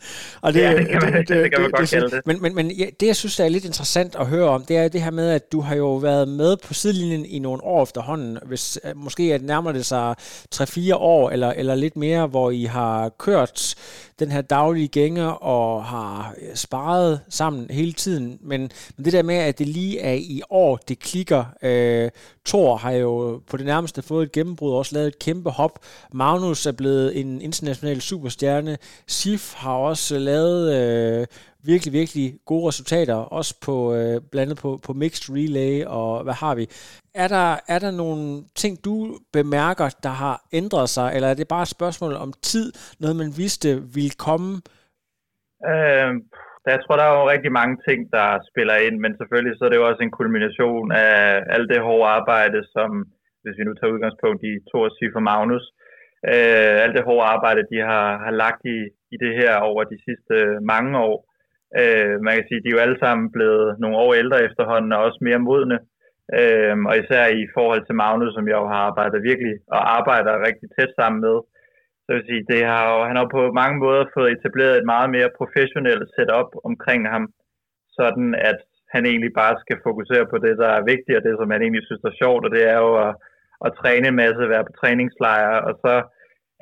og 0.44 0.54
det, 0.54 0.60
ja, 0.60 0.76
det 0.78 0.88
kan 0.88 1.00
man, 1.04 1.12
det, 1.12 1.28
det, 1.28 1.36
det, 1.44 1.50
kan 1.52 1.60
man 1.62 1.70
det, 1.70 1.78
godt 1.78 1.90
kalde 1.90 2.10
det. 2.10 2.20
Men, 2.26 2.42
men, 2.42 2.54
men 2.54 2.66
ja, 2.70 2.86
det, 3.00 3.06
jeg 3.06 3.16
synes, 3.16 3.36
der 3.36 3.44
er 3.44 3.48
lidt 3.48 3.64
interessant 3.64 4.16
at 4.22 4.26
høre 4.26 4.48
om, 4.48 4.64
det 4.68 4.76
er 4.76 4.88
det 4.88 5.02
her 5.02 5.10
med, 5.10 5.28
at 5.30 5.52
du 5.52 5.60
har 5.60 5.76
jo 5.76 5.94
været 5.94 6.28
med 6.28 6.56
på 6.66 6.74
sidelinjen 6.74 7.24
i 7.26 7.38
nogle 7.38 7.64
år 7.64 7.82
efterhånden. 7.82 8.38
Hvis, 8.46 8.78
øh, 8.84 8.96
måske 8.96 9.22
det 9.22 9.42
nærmer 9.42 9.72
det 9.72 9.86
sig 9.86 10.14
3-4 10.54 10.94
år, 10.94 11.30
eller, 11.30 11.50
eller 11.50 11.74
lidt 11.74 11.96
mere, 11.96 12.26
hvor 12.26 12.50
I 12.50 12.64
har 12.64 13.08
kørt 13.08 13.74
den 14.18 14.30
her 14.30 14.40
daglige 14.40 14.88
gænger 14.88 15.26
og 15.26 15.84
har 15.84 16.34
sparet 16.54 17.20
sammen 17.28 17.66
hele 17.70 17.92
tiden. 17.92 18.38
Men, 18.40 18.60
men 18.96 19.04
det 19.04 19.12
der 19.12 19.22
med, 19.22 19.34
at 19.34 19.58
det 19.58 19.68
lige 19.68 20.00
er 20.00 20.12
i 20.12 20.42
år, 20.50 20.76
det 20.76 20.98
klikker. 20.98 21.44
Øh, 21.62 22.10
Thor 22.46 22.76
har 22.76 22.92
jo 22.92 23.42
på 23.50 23.56
det 23.56 23.66
nærmeste 23.66 24.02
fået 24.02 24.26
et 24.26 24.32
gennembrud 24.32 24.72
og 24.72 24.78
også 24.78 24.94
lavet 24.94 25.08
et 25.08 25.18
kæmpe 25.18 25.50
hop. 25.50 25.78
Magnus 26.12 26.66
er 26.66 26.72
blevet 26.72 27.20
en 27.20 27.40
international 27.40 28.00
superstjerne. 28.00 28.78
Sif 29.06 29.54
har 29.54 29.74
også 29.74 30.18
lavet 30.18 30.74
øh, 30.74 31.26
virkelig, 31.72 31.92
virkelig 32.00 32.26
gode 32.50 32.68
resultater, 32.68 33.14
også 33.38 33.52
på 33.66 33.74
øh, 33.96 34.16
blandet 34.32 34.56
på, 34.62 34.70
på 34.86 34.92
mixed 34.92 35.26
relay 35.36 35.74
og 35.98 36.22
hvad 36.24 36.36
har 36.44 36.54
vi. 36.60 36.64
Er 37.24 37.28
der, 37.36 37.48
er 37.74 37.78
der 37.84 37.92
nogle 38.02 38.22
ting, 38.62 38.72
du 38.84 38.94
bemærker, 39.32 39.88
der 40.06 40.14
har 40.24 40.36
ændret 40.60 40.88
sig, 40.96 41.08
eller 41.14 41.28
er 41.28 41.34
det 41.34 41.48
bare 41.48 41.62
et 41.66 41.76
spørgsmål 41.78 42.12
om 42.24 42.32
tid, 42.42 42.72
noget 43.00 43.16
man 43.16 43.32
vidste 43.42 43.68
ville 43.96 44.16
komme? 44.26 44.50
Øh, 45.72 46.10
jeg 46.72 46.78
tror, 46.80 46.96
der 46.96 47.06
er 47.06 47.14
jo 47.18 47.32
rigtig 47.34 47.52
mange 47.60 47.76
ting, 47.88 48.00
der 48.16 48.28
spiller 48.50 48.76
ind, 48.86 48.96
men 49.04 49.12
selvfølgelig 49.20 49.54
så 49.54 49.64
er 49.64 49.70
det 49.70 49.80
jo 49.80 49.88
også 49.90 50.02
en 50.02 50.18
kulmination 50.20 50.92
af 50.92 51.16
alt 51.54 51.68
det 51.72 51.80
hårde 51.86 52.10
arbejde, 52.18 52.60
som, 52.74 52.90
hvis 53.42 53.58
vi 53.58 53.64
nu 53.64 53.74
tager 53.74 53.94
udgangspunkt 53.94 54.42
i 54.50 54.52
Thor, 54.68 54.86
for 55.14 55.22
Magnus, 55.30 55.64
øh, 56.32 56.74
alt 56.84 56.96
det 56.96 57.04
hårde 57.08 57.26
arbejde, 57.34 57.62
de 57.72 57.78
har, 57.90 58.08
har 58.24 58.34
lagt 58.42 58.62
i, 58.76 58.78
i 59.14 59.16
det 59.24 59.32
her 59.40 59.52
over 59.70 59.82
de 59.84 59.98
sidste 60.06 60.34
mange 60.72 60.98
år. 60.98 61.18
Øh, 61.80 62.14
man 62.24 62.34
kan 62.34 62.46
sige, 62.48 62.62
de 62.62 62.68
er 62.70 62.76
jo 62.76 62.84
alle 62.84 62.98
sammen 63.04 63.32
blevet 63.36 63.66
nogle 63.82 63.96
år 64.04 64.12
ældre 64.22 64.44
efterhånden, 64.48 64.92
og 64.92 65.00
også 65.06 65.18
mere 65.28 65.46
modne. 65.48 65.78
Øh, 66.38 66.76
og 66.88 66.94
især 67.02 67.24
i 67.42 67.44
forhold 67.56 67.82
til 67.84 67.98
Magnus, 68.02 68.34
som 68.34 68.48
jeg 68.48 68.58
jo 68.62 68.66
har 68.74 68.82
arbejdet 68.90 69.28
virkelig 69.30 69.54
og 69.74 69.80
arbejder 69.98 70.44
rigtig 70.48 70.68
tæt 70.76 70.92
sammen 71.00 71.20
med. 71.26 71.36
Så 72.04 72.08
vil 72.14 72.28
sige, 72.30 72.48
det 72.52 72.62
har 72.72 72.82
jo, 72.92 72.96
han 73.08 73.16
har 73.20 73.28
på 73.36 73.42
mange 73.60 73.76
måder 73.84 74.04
fået 74.14 74.32
etableret 74.32 74.74
et 74.76 74.90
meget 74.94 75.08
mere 75.16 75.36
professionelt 75.40 76.06
setup 76.14 76.50
omkring 76.68 77.02
ham, 77.14 77.24
sådan 77.98 78.28
at 78.50 78.58
han 78.94 79.02
egentlig 79.06 79.32
bare 79.42 79.54
skal 79.62 79.78
fokusere 79.88 80.26
på 80.32 80.36
det, 80.44 80.54
der 80.62 80.70
er 80.78 80.88
vigtigt, 80.92 81.16
og 81.18 81.22
det, 81.26 81.34
som 81.36 81.50
han 81.50 81.62
egentlig 81.62 81.86
synes 81.86 82.04
er 82.04 82.18
sjovt, 82.22 82.44
og 82.46 82.50
det 82.56 82.64
er 82.74 82.78
jo 82.86 82.92
at, 83.06 83.12
at 83.66 83.74
træne 83.80 84.08
en 84.08 84.20
masse, 84.22 84.52
være 84.54 84.68
på 84.68 84.72
træningslejre, 84.80 85.58
og 85.68 85.72
så 85.84 85.92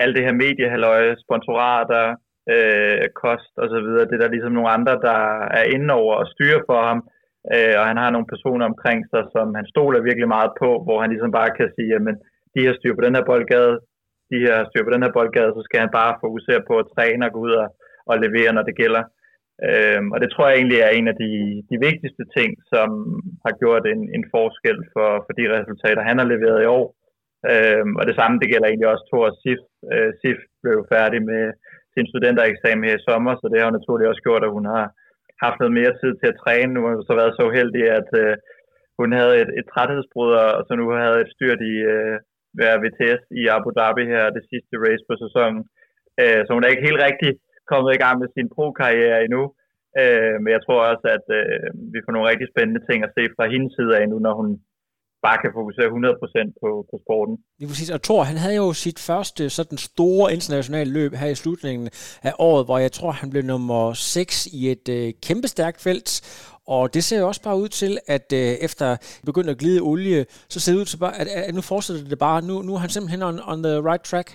alt 0.02 0.16
det 0.16 0.24
her 0.26 0.40
mediehalløje, 0.44 1.16
sponsorater, 1.24 2.06
øh, 2.52 3.04
kost 3.22 3.52
og 3.62 3.68
så 3.72 3.78
videre, 3.86 4.06
det 4.08 4.14
er 4.16 4.22
der 4.22 4.34
ligesom 4.34 4.52
nogle 4.54 4.74
andre, 4.76 4.94
der 5.08 5.20
er 5.58 5.64
inde 5.74 5.90
over 6.00 6.14
og 6.22 6.26
styrer 6.34 6.62
for 6.68 6.80
ham, 6.88 7.00
øh, 7.54 7.74
og 7.80 7.84
han 7.90 7.98
har 8.02 8.10
nogle 8.10 8.32
personer 8.34 8.64
omkring 8.72 9.00
sig, 9.12 9.22
som 9.34 9.46
han 9.58 9.66
stoler 9.72 10.06
virkelig 10.08 10.28
meget 10.36 10.52
på, 10.62 10.68
hvor 10.84 10.98
han 11.02 11.10
ligesom 11.10 11.32
bare 11.38 11.50
kan 11.58 11.68
sige, 11.76 11.92
jamen, 11.94 12.16
de 12.54 12.64
her 12.66 12.74
styr 12.78 12.94
på 12.94 13.04
den 13.06 13.16
her 13.16 13.24
boldgade, 13.30 13.74
de 14.32 14.38
her 14.46 14.56
styr 14.68 14.84
på 14.84 14.92
den 14.94 15.04
her 15.04 15.12
boldgade, 15.18 15.52
så 15.56 15.62
skal 15.64 15.80
han 15.84 15.92
bare 16.00 16.20
fokusere 16.24 16.62
på 16.68 16.74
at 16.82 16.90
træne 16.94 17.26
og 17.26 17.32
gå 17.32 17.40
ud 17.46 17.54
og, 17.62 17.68
og 18.10 18.14
levere, 18.24 18.52
når 18.54 18.64
det 18.68 18.80
gælder. 18.82 19.04
Øhm, 19.68 20.08
og 20.14 20.18
det 20.22 20.28
tror 20.30 20.46
jeg 20.48 20.56
egentlig 20.56 20.80
er 20.80 20.92
en 20.98 21.08
af 21.12 21.16
de, 21.24 21.32
de 21.70 21.76
vigtigste 21.88 22.24
ting, 22.36 22.50
som 22.72 22.88
har 23.44 23.54
gjort 23.62 23.84
en, 23.92 24.02
en 24.16 24.24
forskel 24.34 24.78
for, 24.94 25.10
for 25.24 25.32
de 25.38 25.44
resultater, 25.56 26.08
han 26.10 26.18
har 26.20 26.28
leveret 26.32 26.62
i 26.62 26.70
år. 26.78 26.86
Øhm, 27.52 27.92
og 27.98 28.04
det 28.08 28.14
samme, 28.16 28.38
det 28.40 28.50
gælder 28.52 28.68
egentlig 28.68 28.90
også 28.92 29.04
Thor 29.10 29.28
Sif. 29.40 29.62
Øh, 29.92 30.10
Sif 30.20 30.40
blev 30.62 30.78
færdig 30.94 31.20
med 31.32 31.44
sin 31.94 32.06
studentereksamen 32.10 32.86
her 32.88 32.96
i 32.98 33.06
sommer, 33.08 33.32
så 33.34 33.46
det 33.50 33.58
har 33.58 33.68
hun 33.68 33.78
naturligt 33.78 34.10
også 34.10 34.24
gjort, 34.26 34.44
at 34.46 34.54
hun 34.56 34.66
har 34.74 34.84
haft 35.44 35.58
noget 35.60 35.74
mere 35.78 35.92
tid 36.00 36.12
til 36.20 36.28
at 36.30 36.40
træne. 36.42 36.74
Nu 36.74 36.80
har 36.86 36.94
så 37.10 37.14
været 37.20 37.34
så 37.40 37.44
heldig, 37.58 37.84
at 37.98 38.08
øh, 38.22 38.34
hun 39.00 39.10
havde 39.18 39.34
et, 39.42 39.50
et 39.60 39.66
træthedsbrud, 39.72 40.30
og 40.58 40.62
så 40.66 40.72
nu 40.74 40.84
havde 41.04 41.18
et 41.24 41.32
styrt 41.34 41.60
i 41.72 41.74
øh, 41.94 42.16
VTS 42.82 43.22
i 43.40 43.42
Abu 43.56 43.70
Dhabi 43.76 44.04
her, 44.12 44.24
det 44.36 44.44
sidste 44.50 44.74
race 44.84 45.04
på 45.08 45.14
sæsonen. 45.24 45.60
Øh, 46.22 46.40
så 46.44 46.50
hun 46.52 46.64
er 46.64 46.72
ikke 46.72 46.88
helt 46.88 47.04
rigtig 47.08 47.32
kommet 47.70 47.90
i 47.94 48.02
gang 48.04 48.16
med 48.18 48.28
sin 48.30 48.48
pro-karriere 48.54 49.24
endnu. 49.26 49.42
Øh, 50.00 50.34
men 50.42 50.50
jeg 50.56 50.62
tror 50.62 50.80
også, 50.90 51.06
at 51.16 51.26
øh, 51.38 51.66
vi 51.92 51.98
får 52.04 52.12
nogle 52.12 52.30
rigtig 52.30 52.48
spændende 52.52 52.82
ting 52.88 52.98
at 53.02 53.14
se 53.16 53.22
fra 53.36 53.44
hendes 53.52 53.72
side 53.76 53.92
af 53.98 54.04
nu, 54.08 54.18
når 54.26 54.34
hun 54.40 54.48
bare 55.26 55.38
kan 55.42 55.50
fokusere 55.60 55.88
100% 55.88 56.60
på, 56.62 56.70
på 56.90 56.96
sporten. 57.04 57.34
Lige 57.58 57.68
præcis. 57.70 57.90
Og 57.96 58.00
Thor, 58.02 58.22
han 58.30 58.38
havde 58.44 58.56
jo 58.62 58.68
sit 58.84 58.98
første 59.08 59.42
sådan 59.58 59.78
store 59.90 60.26
internationale 60.36 60.90
løb 60.98 61.12
her 61.20 61.30
i 61.34 61.40
slutningen 61.42 61.86
af 62.28 62.32
året, 62.48 62.62
hvor 62.66 62.78
jeg 62.86 62.92
tror, 62.92 63.10
han 63.22 63.30
blev 63.32 63.42
nummer 63.52 63.82
6 63.92 64.46
i 64.58 64.60
et 64.74 64.86
øh, 64.96 65.06
kæmpe 65.26 65.48
stærkt 65.54 65.78
felt. 65.86 66.10
Og 66.74 66.94
det 66.94 67.02
ser 67.04 67.18
jo 67.20 67.26
også 67.30 67.42
bare 67.48 67.60
ud 67.64 67.70
til, 67.80 67.92
at 68.16 68.26
øh, 68.40 68.52
efter 68.66 68.88
begyndte 69.28 69.52
at 69.54 69.60
glide 69.62 69.80
olie, 69.90 70.20
så 70.52 70.58
ser 70.60 70.72
det 70.72 70.80
ud 70.82 70.88
til 70.90 70.98
bare, 71.04 71.14
at, 71.20 71.28
at 71.48 71.54
nu 71.58 71.62
fortsætter 71.72 72.04
det 72.12 72.18
bare. 72.26 72.38
Nu, 72.48 72.54
nu 72.66 72.72
er 72.76 72.80
han 72.84 72.92
simpelthen 72.94 73.22
on, 73.28 73.36
on 73.52 73.58
the 73.66 73.74
right 73.90 74.04
track. 74.10 74.28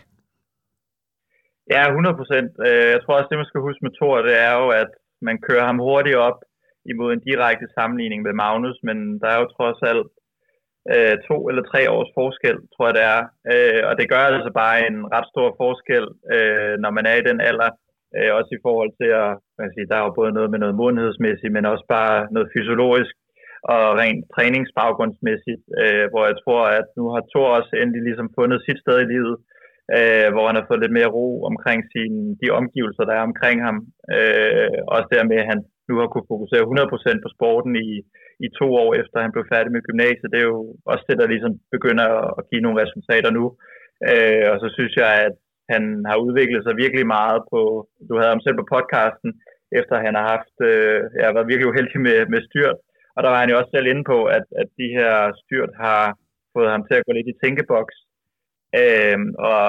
Ja, 1.74 1.82
100 1.88 2.20
procent. 2.20 2.50
Øh, 2.68 2.88
jeg 2.94 3.00
tror 3.02 3.16
også, 3.18 3.30
det 3.32 3.42
man 3.42 3.52
skal 3.52 3.66
huske 3.68 3.84
med 3.86 3.94
Thor, 3.98 4.16
det 4.28 4.36
er 4.48 4.54
jo, 4.62 4.66
at 4.82 4.92
man 5.28 5.38
kører 5.48 5.66
ham 5.70 5.80
hurtigt 5.88 6.22
op 6.30 6.40
imod 6.92 7.10
en 7.14 7.26
direkte 7.30 7.68
sammenligning 7.78 8.20
med 8.28 8.34
Magnus, 8.44 8.78
men 8.88 8.98
der 9.22 9.30
er 9.34 9.40
jo 9.42 9.48
trods 9.58 9.80
alt 9.92 10.10
øh, 10.94 11.16
to 11.28 11.38
eller 11.50 11.64
tre 11.72 11.82
års 11.96 12.12
forskel, 12.20 12.58
tror 12.74 12.86
jeg 12.88 12.96
det 12.98 13.06
er. 13.16 13.22
Øh, 13.52 13.82
og 13.90 13.94
det 14.00 14.10
gør 14.12 14.24
altså 14.30 14.52
bare 14.62 14.76
en 14.90 14.98
ret 15.16 15.28
stor 15.34 15.50
forskel, 15.62 16.06
øh, 16.36 16.74
når 16.84 16.92
man 16.98 17.06
er 17.12 17.16
i 17.18 17.28
den 17.30 17.40
alder. 17.50 17.72
Øh, 18.18 18.32
også 18.40 18.52
i 18.56 18.64
forhold 18.66 18.92
til 19.00 19.10
at, 19.24 19.32
man 19.60 19.74
sige, 19.74 19.90
der 19.90 19.98
er 19.98 20.06
jo 20.08 20.18
både 20.20 20.32
noget 20.38 20.50
med 20.52 20.60
noget 20.64 20.80
modenhedsmæssigt, 20.82 21.56
men 21.56 21.72
også 21.74 21.86
bare 21.98 22.16
noget 22.36 22.52
fysiologisk 22.54 23.14
og 23.74 23.84
rent 24.02 24.22
træningsbaggrundsmæssigt, 24.36 25.64
øh, 25.82 26.06
hvor 26.12 26.24
jeg 26.30 26.38
tror, 26.44 26.64
at 26.80 26.88
nu 26.98 27.04
har 27.14 27.22
Thor 27.32 27.50
også 27.60 27.74
endelig 27.82 28.04
ligesom 28.06 28.30
fundet 28.38 28.60
sit 28.68 28.80
sted 28.84 28.98
i 29.02 29.12
livet, 29.14 29.36
øh, 29.98 30.28
hvor 30.34 30.46
han 30.48 30.58
har 30.60 30.66
fået 30.68 30.84
lidt 30.84 30.98
mere 30.98 31.14
ro 31.18 31.28
omkring 31.52 31.80
sin, 31.94 32.14
de 32.42 32.48
omgivelser, 32.60 33.04
der 33.10 33.16
er 33.18 33.30
omkring 33.30 33.58
ham. 33.68 33.78
Øh, 34.16 34.80
også 34.96 35.08
dermed, 35.16 35.38
at 35.42 35.50
han 35.52 35.60
nu 35.90 35.96
har 36.00 36.08
kunne 36.12 36.32
fokusere 36.34 36.64
100% 36.66 37.24
på 37.24 37.30
sporten 37.36 37.74
i, 37.88 37.90
i 38.46 38.48
to 38.60 38.68
år 38.84 38.92
efter 39.02 39.18
han 39.26 39.34
blev 39.36 39.46
færdig 39.54 39.72
med 39.74 39.86
gymnasiet. 39.90 40.32
Det 40.34 40.40
er 40.42 40.50
jo 40.54 40.62
også 40.92 41.04
det, 41.10 41.18
der 41.22 41.28
ligesom 41.34 41.54
begynder 41.76 42.08
at 42.40 42.44
give 42.50 42.64
nogle 42.66 42.82
resultater 42.84 43.32
nu. 43.40 43.46
Øh, 44.10 44.46
og 44.52 44.58
så 44.64 44.68
synes 44.78 44.94
jeg, 45.04 45.12
at 45.28 45.36
han 45.74 45.84
har 46.10 46.18
udviklet 46.26 46.62
sig 46.64 46.74
virkelig 46.84 47.06
meget 47.18 47.42
på, 47.54 47.62
du 48.10 48.14
havde 48.18 48.34
ham 48.34 48.44
selv 48.44 48.58
på 48.60 48.70
podcasten, 48.74 49.32
efter 49.80 49.96
han 50.06 50.14
har 50.20 50.26
haft, 50.34 50.56
øh, 50.70 51.00
jeg 51.18 51.26
har 51.28 51.36
været 51.36 51.52
virkelig 51.52 51.70
uheldig 51.70 52.00
med, 52.08 52.20
med 52.34 52.42
styrt. 52.50 52.78
Og 53.16 53.20
der 53.24 53.30
var 53.32 53.40
han 53.42 53.52
jo 53.52 53.58
også 53.60 53.72
selv 53.74 53.88
inde 53.92 54.04
på, 54.12 54.18
at, 54.38 54.46
at 54.62 54.68
de 54.80 54.88
her 54.98 55.16
styrt 55.42 55.72
har 55.86 56.04
fået 56.56 56.70
ham 56.74 56.84
til 56.86 56.96
at 56.98 57.06
gå 57.06 57.12
lidt 57.14 57.32
i 57.34 57.40
tænkeboks, 57.42 57.98
øh, 58.82 59.20
og 59.50 59.64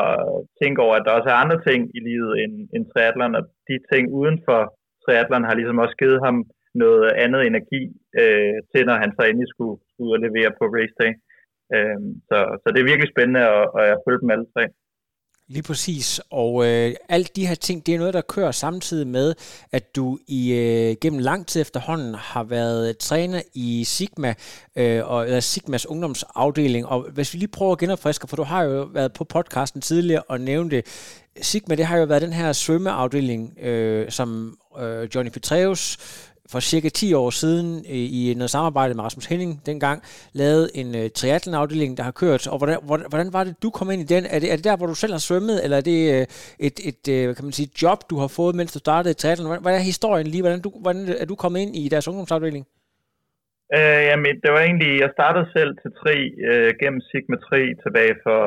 tænke 0.60 0.78
over, 0.84 0.94
at 0.96 1.04
der 1.06 1.16
også 1.18 1.28
er 1.30 1.42
andre 1.44 1.58
ting 1.68 1.80
i 1.98 2.00
livet 2.08 2.32
end, 2.42 2.54
end 2.74 2.82
triathlon, 2.86 3.38
og 3.38 3.44
de 3.68 3.76
ting 3.92 4.04
uden 4.20 4.36
for 4.48 4.60
triathlon 5.02 5.48
har 5.48 5.54
ligesom 5.54 5.82
også 5.84 5.96
givet 6.02 6.20
ham 6.26 6.36
noget 6.84 7.12
andet 7.24 7.40
energi 7.50 7.82
øh, 8.20 8.56
til, 8.70 8.82
når 8.88 8.96
han 9.02 9.12
så 9.16 9.22
endelig 9.26 9.48
skulle, 9.50 9.76
ud 10.02 10.10
og 10.16 10.20
levere 10.26 10.50
på 10.58 10.64
race 10.76 10.96
day. 11.02 11.12
Øh, 11.74 11.98
så, 12.28 12.38
så 12.60 12.66
det 12.72 12.80
er 12.80 12.90
virkelig 12.90 13.10
spændende, 13.14 13.42
og, 13.56 13.62
og 13.76 13.82
jeg 13.90 13.96
følger 14.04 14.22
dem 14.22 14.34
alle 14.34 14.48
tre. 14.54 14.64
Lige 15.54 15.62
præcis, 15.62 16.20
og 16.30 16.66
øh, 16.66 16.94
alt 17.08 17.36
de 17.36 17.46
her 17.46 17.54
ting, 17.54 17.86
det 17.86 17.94
er 17.94 17.98
noget, 17.98 18.14
der 18.14 18.20
kører 18.20 18.50
samtidig 18.50 19.06
med, 19.06 19.34
at 19.72 19.96
du 19.96 20.18
i 20.28 20.42
øh, 20.52 20.96
gennem 21.02 21.20
lang 21.20 21.46
tid 21.46 21.60
efterhånden 21.60 22.14
har 22.14 22.44
været 22.44 22.98
træner 22.98 23.42
i 23.54 23.84
Sigma, 23.84 24.34
øh, 24.76 25.10
og 25.10 25.24
eller 25.24 25.40
Sigmas 25.40 25.86
ungdomsafdeling, 25.86 26.86
og 26.86 27.10
hvis 27.14 27.34
vi 27.34 27.38
lige 27.38 27.48
prøver 27.48 27.72
at 27.72 27.78
genopfriske, 27.78 28.28
for 28.28 28.36
du 28.36 28.42
har 28.42 28.62
jo 28.62 28.82
været 28.82 29.12
på 29.12 29.24
podcasten 29.24 29.80
tidligere 29.80 30.22
og 30.22 30.40
nævnt 30.40 30.70
det, 30.72 30.86
Sigma, 31.36 31.74
det 31.74 31.84
har 31.84 31.98
jo 31.98 32.04
været 32.04 32.22
den 32.22 32.32
her 32.32 32.52
svømmeafdeling, 32.52 33.58
øh, 33.62 34.10
som 34.10 34.56
øh, 34.78 35.08
Johnny 35.14 35.30
Petreus 35.30 35.82
for 36.52 36.60
cirka 36.60 36.88
10 36.88 37.14
år 37.14 37.30
siden 37.30 37.68
øh, 37.94 38.06
i 38.20 38.34
noget 38.36 38.50
samarbejde 38.50 38.94
med 38.94 39.04
Rasmus 39.04 39.26
Henning 39.26 39.52
dengang 39.66 40.02
lavede 40.32 40.66
en 40.74 40.88
øh, 41.00 41.06
triathlon-afdeling, 41.18 41.96
der 41.96 42.02
har 42.02 42.16
kørt. 42.22 42.42
Og 42.52 42.58
hvordan, 42.58 42.78
hvordan 43.12 43.28
var 43.36 43.44
det, 43.44 43.54
du 43.62 43.70
kom 43.70 43.90
ind 43.90 44.02
i 44.02 44.08
den? 44.14 44.24
Er 44.34 44.38
det, 44.42 44.48
er 44.52 44.56
det 44.56 44.64
der, 44.64 44.76
hvor 44.76 44.86
du 44.86 44.94
selv 44.94 45.12
har 45.16 45.24
svømmet, 45.28 45.56
eller 45.64 45.76
er 45.76 45.86
det 45.92 46.00
øh, 46.14 46.26
et, 46.66 46.76
et, 46.90 47.02
øh, 47.14 47.30
et 47.30 47.36
kan 47.36 47.44
man 47.48 47.56
sige, 47.58 47.70
job, 47.82 47.98
du 48.10 48.16
har 48.22 48.30
fået, 48.38 48.54
mens 48.54 48.72
du 48.72 48.78
startede 48.78 49.14
triathlon? 49.14 49.46
Hvordan, 49.50 49.64
hvad 49.64 49.74
er 49.74 49.90
historien 49.92 50.26
lige? 50.26 50.42
Hvordan, 50.42 50.62
du, 50.66 50.70
hvordan 50.84 51.02
er 51.22 51.26
du 51.30 51.34
kommet 51.42 51.60
ind 51.64 51.72
i 51.76 51.84
deres 51.92 52.08
ungdomsafdeling? 52.08 52.64
Øh, 53.76 54.02
jamen, 54.10 54.34
det 54.42 54.50
var 54.54 54.62
egentlig, 54.68 54.92
jeg 55.04 55.10
startede 55.16 55.46
selv 55.56 55.72
til 55.82 55.90
tri 56.00 56.16
øh, 56.50 56.70
gennem 56.80 57.00
Sigma 57.08 57.36
3 57.36 57.74
tilbage 57.84 58.14
for, 58.24 58.38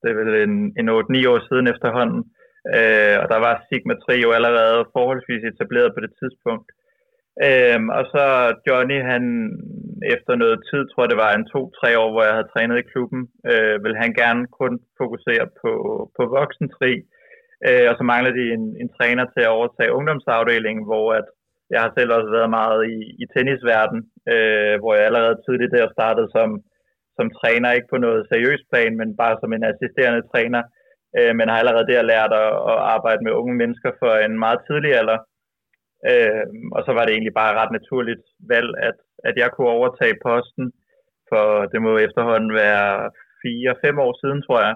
det 0.00 0.08
er 0.10 0.18
vel 0.20 0.32
en, 0.48 0.54
en 0.80 0.88
8-9 0.88 1.32
år 1.32 1.40
siden 1.48 1.66
efterhånden. 1.74 2.20
Øh, 2.20 2.39
Øh, 2.76 3.16
og 3.22 3.26
der 3.32 3.38
var 3.46 3.54
Sigma 3.66 3.94
3 3.94 4.12
jo 4.24 4.30
allerede 4.38 4.80
forholdsvis 4.96 5.44
etableret 5.44 5.90
på 5.94 6.00
det 6.04 6.12
tidspunkt. 6.20 6.68
Øhm, 7.46 7.88
og 7.98 8.04
så 8.14 8.24
Johnny, 8.66 8.98
han 9.12 9.24
efter 10.14 10.32
noget 10.42 10.58
tid, 10.70 10.82
tror 10.86 11.02
jeg 11.02 11.10
det 11.12 11.24
var 11.24 11.32
en 11.34 11.50
to-tre 11.54 11.90
år, 12.02 12.10
hvor 12.12 12.22
jeg 12.26 12.34
havde 12.36 12.52
trænet 12.54 12.76
i 12.78 12.90
klubben, 12.92 13.20
øh, 13.50 13.76
vil 13.84 13.94
han 14.02 14.12
gerne 14.22 14.42
kun 14.60 14.72
fokusere 15.00 15.46
på, 15.60 15.72
på 16.16 16.22
voksentri. 16.38 16.92
Øh, 17.68 17.86
og 17.90 17.94
så 17.98 18.04
mangler 18.12 18.32
de 18.38 18.44
en, 18.56 18.64
en 18.82 18.90
træner 18.98 19.24
til 19.34 19.42
at 19.44 19.54
overtage 19.58 19.94
ungdomsafdelingen, 19.98 20.84
hvor 20.90 21.06
at 21.20 21.26
jeg 21.72 21.80
har 21.84 21.92
selv 21.98 22.10
også 22.18 22.30
været 22.36 22.50
meget 22.60 22.80
i, 22.96 22.98
i 23.22 23.24
tennisverden, 23.34 24.00
øh, 24.32 24.74
hvor 24.80 24.92
jeg 24.94 25.04
allerede 25.06 25.36
tidligt 25.46 25.74
der 25.76 25.96
startede 25.96 26.28
som, 26.36 26.48
som 27.18 27.26
træner, 27.40 27.76
ikke 27.76 27.92
på 27.92 27.98
noget 28.06 28.28
seriøst 28.30 28.64
plan, 28.70 28.92
men 29.00 29.08
bare 29.22 29.36
som 29.40 29.52
en 29.52 29.64
assisterende 29.70 30.22
træner. 30.32 30.62
Øh, 30.62 30.79
Øh, 31.18 31.32
men 31.38 31.48
har 31.48 31.58
allerede 31.58 31.90
der 31.92 32.10
lært 32.12 32.32
at, 32.44 32.52
at 32.72 32.78
arbejde 32.94 33.24
med 33.24 33.38
unge 33.40 33.54
mennesker 33.62 33.90
for 34.00 34.12
en 34.26 34.38
meget 34.44 34.60
tidlig 34.68 34.92
alder. 35.00 35.18
Øh, 36.10 36.46
og 36.76 36.80
så 36.86 36.90
var 36.96 37.04
det 37.04 37.12
egentlig 37.12 37.34
bare 37.40 37.58
ret 37.60 37.72
naturligt 37.78 38.24
valg, 38.52 38.70
at, 38.88 38.98
at 39.28 39.34
jeg 39.42 39.48
kunne 39.50 39.74
overtage 39.78 40.22
posten, 40.28 40.66
for 41.30 41.46
det 41.72 41.80
må 41.82 41.92
efterhånden 41.98 42.52
være 42.64 43.10
4-5 43.44 44.00
år 44.06 44.12
siden, 44.22 44.40
tror 44.46 44.60
jeg. 44.66 44.74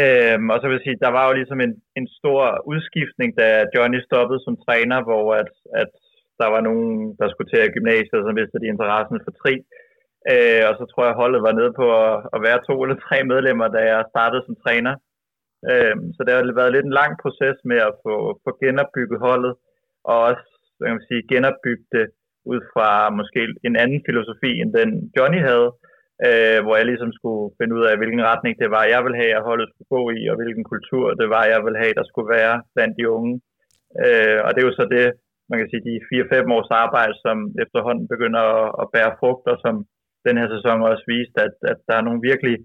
Øhm, 0.00 0.46
og 0.52 0.56
så 0.58 0.64
vil 0.66 0.76
jeg 0.76 0.86
sige, 0.86 1.04
der 1.06 1.12
var 1.16 1.24
jo 1.28 1.32
ligesom 1.40 1.60
en, 1.66 1.74
en 1.98 2.06
stor 2.18 2.42
udskiftning, 2.72 3.30
da 3.40 3.46
Johnny 3.74 4.00
stoppede 4.08 4.40
som 4.46 4.54
træner, 4.66 4.98
hvor 5.08 5.24
at, 5.42 5.50
at 5.82 5.92
der 6.40 6.48
var 6.54 6.60
nogen, 6.68 7.16
der 7.20 7.26
skulle 7.28 7.50
til 7.50 7.74
gymnasiet, 7.76 8.24
som 8.24 8.36
vidste 8.40 8.62
de 8.62 8.72
interessen 8.74 9.18
for 9.24 9.32
tri. 9.40 9.54
Øh, 10.32 10.62
og 10.68 10.74
så 10.78 10.84
tror 10.86 11.04
jeg, 11.06 11.20
holdet 11.22 11.40
var 11.46 11.54
nede 11.58 11.72
på 11.80 11.86
at, 12.04 12.14
at 12.34 12.42
være 12.46 12.64
to 12.68 12.74
eller 12.82 12.98
tre 13.06 13.18
medlemmer, 13.32 13.68
da 13.68 13.80
jeg 13.92 14.10
startede 14.12 14.42
som 14.46 14.56
træner. 14.64 14.94
Øh, 15.72 15.94
så 16.14 16.20
det 16.24 16.32
har 16.32 16.60
været 16.60 16.74
lidt 16.74 16.86
en 16.86 16.98
lang 17.00 17.12
proces 17.22 17.56
med 17.70 17.78
at 17.88 17.94
få, 18.04 18.14
få 18.44 18.50
genopbygget 18.62 19.18
holdet 19.26 19.54
og 20.10 20.16
også 20.28 20.46
hvad 20.76 20.86
kan 20.88 20.98
man 20.98 21.10
sige, 21.10 21.28
genopbygge 21.32 21.86
det 21.96 22.06
ud 22.52 22.60
fra 22.72 22.88
måske 23.18 23.40
en 23.68 23.76
anden 23.82 24.00
filosofi, 24.08 24.50
end 24.60 24.70
den 24.80 24.90
Johnny 25.16 25.40
havde, 25.48 25.68
øh, 26.26 26.58
hvor 26.64 26.74
jeg 26.76 26.86
ligesom 26.88 27.12
skulle 27.18 27.44
finde 27.58 27.74
ud 27.78 27.84
af, 27.90 27.94
hvilken 27.96 28.22
retning 28.30 28.54
det 28.62 28.70
var, 28.76 28.92
jeg 28.94 29.00
ville 29.04 29.20
have, 29.22 29.34
at 29.36 29.46
holdet 29.48 29.68
skulle 29.68 29.92
gå 29.96 30.02
i, 30.18 30.22
og 30.30 30.36
hvilken 30.40 30.64
kultur 30.72 31.04
det 31.20 31.28
var, 31.34 31.44
jeg 31.52 31.60
ville 31.64 31.82
have, 31.82 31.98
der 31.98 32.06
skulle 32.08 32.30
være 32.38 32.54
blandt 32.74 32.94
de 32.98 33.10
unge. 33.16 33.34
Øh, 34.04 34.38
og 34.44 34.50
det 34.50 34.60
er 34.60 34.68
jo 34.68 34.78
så 34.80 34.86
det, 34.96 35.06
man 35.50 35.58
kan 35.58 35.68
sige, 35.70 35.86
de 35.88 35.94
4-5 36.10 36.56
års 36.56 36.70
arbejde, 36.84 37.14
som 37.24 37.36
efterhånden 37.64 38.06
begynder 38.14 38.42
at, 38.56 38.66
at 38.82 38.86
bære 38.94 39.16
frugter, 39.20 39.54
som 39.64 39.74
den 40.26 40.34
her 40.40 40.48
sæson 40.54 40.88
også 40.90 41.04
viste, 41.14 41.38
at, 41.46 41.54
at 41.72 41.78
der 41.88 41.94
er 41.96 42.06
nogle 42.06 42.20
virkelig 42.30 42.56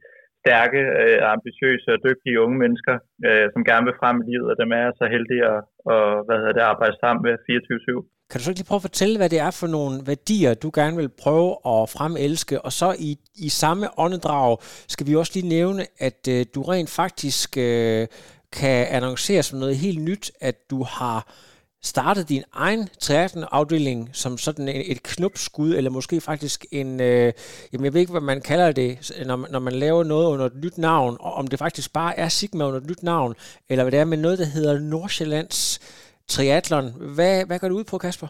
stærke, 0.41 0.81
øh, 1.01 1.19
ambitiøse 1.36 1.89
og 1.95 2.00
dygtige 2.07 2.41
unge 2.43 2.57
mennesker, 2.63 2.95
øh, 3.27 3.45
som 3.53 3.62
gerne 3.69 3.86
vil 3.88 4.00
frem 4.01 4.15
i 4.21 4.25
livet, 4.31 4.48
og 4.51 4.57
dem 4.62 4.69
er 4.81 4.88
så 5.00 5.05
heldige 5.15 5.43
at, 5.53 5.60
og, 5.93 6.03
hvad 6.25 6.38
hedder 6.41 6.55
det, 6.57 6.63
arbejde 6.74 6.95
sammen 7.03 7.21
med 7.27 7.33
24-7. 7.48 8.01
Kan 8.29 8.38
du 8.39 8.43
så 8.43 8.51
lige 8.51 8.69
prøve 8.69 8.81
at 8.81 8.89
fortælle, 8.89 9.17
hvad 9.17 9.29
det 9.33 9.39
er 9.48 9.51
for 9.62 9.67
nogle 9.77 9.95
værdier, 10.12 10.53
du 10.53 10.69
gerne 10.79 10.95
vil 11.01 11.10
prøve 11.24 11.51
at 11.74 11.79
fremelske? 11.95 12.55
Og 12.65 12.71
så 12.71 12.89
i, 13.10 13.12
i 13.48 13.50
samme 13.62 13.86
åndedrag 14.03 14.51
skal 14.93 15.07
vi 15.07 15.15
også 15.15 15.31
lige 15.36 15.50
nævne, 15.57 15.83
at 16.07 16.21
øh, 16.33 16.45
du 16.55 16.62
rent 16.71 16.91
faktisk 17.01 17.50
øh, 17.57 18.03
kan 18.60 18.79
annoncere 18.98 19.43
som 19.43 19.60
noget 19.60 19.75
helt 19.86 20.01
nyt, 20.10 20.25
at 20.50 20.57
du 20.71 20.79
har 20.83 21.19
startet 21.84 22.30
din 22.30 22.44
egen 22.54 22.88
triathlon-afdeling 23.04 24.10
som 24.14 24.38
sådan 24.38 24.68
et 24.68 25.04
knupskud, 25.04 25.76
eller 25.78 25.92
måske 25.92 26.22
faktisk 26.22 26.66
en, 26.72 27.02
øh, 27.02 27.34
jamen 27.72 27.86
jeg 27.86 27.94
ved 27.94 28.02
ikke, 28.02 28.12
hvad 28.12 28.22
man 28.34 28.42
kalder 28.42 28.72
det, 28.72 28.92
når, 29.28 29.48
når 29.52 29.60
man 29.60 29.74
laver 29.74 30.04
noget 30.04 30.28
under 30.34 30.46
et 30.46 30.64
nyt 30.64 30.78
navn, 30.78 31.18
og 31.20 31.34
om 31.34 31.48
det 31.48 31.60
faktisk 31.60 31.94
bare 31.94 32.20
er 32.20 32.28
Sigma 32.28 32.64
under 32.68 32.80
et 32.80 32.90
nyt 32.90 33.04
navn, 33.04 33.36
eller 33.70 33.84
hvad 33.84 33.92
det 33.92 34.00
er 34.00 34.06
med 34.06 34.18
noget, 34.18 34.40
der 34.40 34.46
hedder 34.56 34.80
Nordsjællands 34.80 35.60
Triathlon. 36.28 36.88
Hvad, 37.16 37.46
hvad 37.48 37.60
går 37.60 37.68
det 37.68 37.76
ud 37.76 37.84
på, 37.92 37.98
Kasper? 37.98 38.28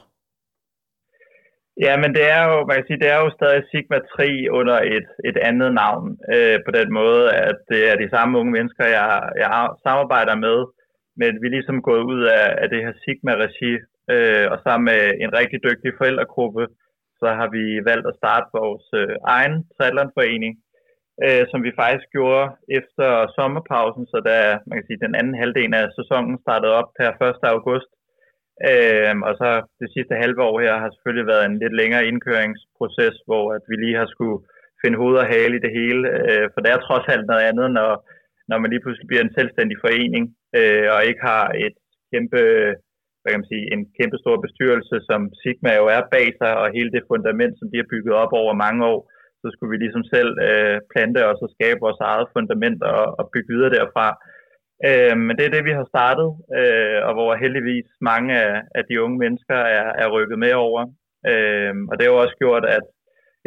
Ja, 1.85 1.93
men 2.01 2.09
det 2.17 2.25
er 2.35 2.43
jo, 2.49 2.55
man 2.65 2.75
kan 2.77 2.87
sige, 2.87 2.99
det 3.03 3.09
er 3.15 3.19
jo 3.23 3.29
stadig 3.37 3.61
Sigma 3.71 3.97
3 4.15 4.27
under 4.59 4.77
et, 4.95 5.07
et 5.29 5.37
andet 5.49 5.71
navn, 5.81 6.05
øh, 6.33 6.57
på 6.65 6.71
den 6.79 6.87
måde, 6.99 7.23
at 7.47 7.57
det 7.71 7.81
er 7.89 7.95
de 7.95 8.09
samme 8.15 8.39
unge 8.39 8.51
mennesker, 8.57 8.85
jeg, 8.97 9.11
jeg 9.43 9.69
samarbejder 9.85 10.35
med, 10.45 10.57
men 11.19 11.31
vi 11.41 11.47
ligesom 11.47 11.47
er 11.47 11.55
ligesom 11.57 11.87
gået 11.89 12.03
ud 12.13 12.21
af, 12.39 12.47
af 12.61 12.67
det 12.69 12.79
her 12.85 12.93
Sigma-regi, 13.03 13.73
øh, 14.13 14.45
og 14.53 14.57
sammen 14.65 14.85
med 14.91 15.01
en 15.23 15.31
rigtig 15.39 15.59
dygtig 15.67 15.91
forældregruppe, 15.97 16.63
så 17.21 17.27
har 17.39 17.49
vi 17.57 17.63
valgt 17.89 18.07
at 18.07 18.17
starte 18.21 18.47
vores 18.59 18.85
øh, 19.01 19.15
egen 19.37 19.55
triathlonforening, 19.75 20.53
øh, 21.25 21.43
som 21.51 21.59
vi 21.65 21.71
faktisk 21.81 22.07
gjorde 22.17 22.45
efter 22.79 23.09
sommerpausen, 23.37 24.05
så 24.11 24.17
da 24.29 24.37
man 24.67 24.75
kan 24.77 24.87
sige, 24.87 25.05
den 25.05 25.15
anden 25.19 25.35
halvdel 25.41 25.73
af 25.81 25.85
sæsonen 25.99 26.35
startede 26.45 26.77
op 26.79 26.89
per 26.99 27.09
1. 27.29 27.53
august. 27.55 27.91
Øh, 28.69 29.13
og 29.27 29.33
så 29.41 29.49
det 29.81 29.89
sidste 29.95 30.15
halve 30.23 30.41
år 30.49 30.55
her 30.65 30.75
har 30.83 30.89
selvfølgelig 30.91 31.27
været 31.31 31.45
en 31.45 31.59
lidt 31.63 31.75
længere 31.81 32.07
indkøringsproces, 32.09 33.15
hvor 33.27 33.45
at 33.57 33.63
vi 33.69 33.75
lige 33.75 33.99
har 34.01 34.07
skulle 34.11 34.37
finde 34.81 34.97
hoved 35.01 35.17
og 35.23 35.27
hale 35.33 35.55
i 35.55 35.63
det 35.65 35.73
hele, 35.79 36.03
øh, 36.19 36.45
for 36.51 36.59
det 36.61 36.69
er 36.71 36.85
trods 36.87 37.07
alt 37.13 37.25
noget 37.27 37.43
andet, 37.49 37.67
når, 37.77 37.91
når 38.49 38.57
man 38.59 38.69
lige 38.69 38.83
pludselig 38.83 39.07
bliver 39.07 39.23
en 39.23 39.37
selvstændig 39.37 39.77
forening, 39.85 40.23
øh, 40.59 40.87
og 40.93 40.99
ikke 41.09 41.23
har 41.31 41.45
et 41.65 41.75
kæmpe, 42.11 42.41
hvad 43.21 43.29
kan 43.31 43.41
man 43.41 43.51
sige, 43.53 43.65
en 43.73 43.83
kæmpe 43.97 44.17
stor 44.23 44.37
bestyrelse, 44.45 44.95
som 45.09 45.21
Sigma 45.41 45.71
jo 45.81 45.85
er 45.97 46.09
bag 46.13 46.27
sig, 46.41 46.51
og 46.61 46.75
hele 46.77 46.91
det 46.95 47.09
fundament, 47.11 47.53
som 47.57 47.67
de 47.71 47.79
har 47.81 47.91
bygget 47.93 48.13
op 48.23 48.33
over 48.41 48.53
mange 48.65 48.81
år, 48.93 48.99
så 49.41 49.47
skulle 49.51 49.71
vi 49.73 49.79
ligesom 49.81 50.03
selv 50.15 50.31
øh, 50.47 50.77
plante 50.91 51.21
os 51.31 51.43
og 51.45 51.53
skabe 51.55 51.79
vores 51.85 52.01
eget 52.11 52.27
fundament 52.35 52.79
og, 52.93 53.03
og 53.19 53.23
bygge 53.33 53.51
videre 53.53 53.75
derfra. 53.77 54.07
Øh, 54.87 55.15
men 55.25 55.33
det 55.37 55.43
er 55.45 55.53
det, 55.55 55.63
vi 55.69 55.73
har 55.79 55.87
startet, 55.93 56.29
øh, 56.59 56.99
og 57.07 57.11
hvor 57.17 57.31
heldigvis 57.43 57.87
mange 58.11 58.29
af, 58.45 58.53
af 58.77 58.83
de 58.89 59.01
unge 59.03 59.17
mennesker 59.23 59.59
er, 59.79 59.87
er 60.03 60.13
rykket 60.15 60.39
med 60.45 60.53
over. 60.67 60.81
Øh, 61.31 61.73
og 61.89 61.93
det 61.93 62.03
har 62.03 62.13
jo 62.13 62.23
også 62.23 62.37
gjort, 62.43 62.65
at 62.77 62.85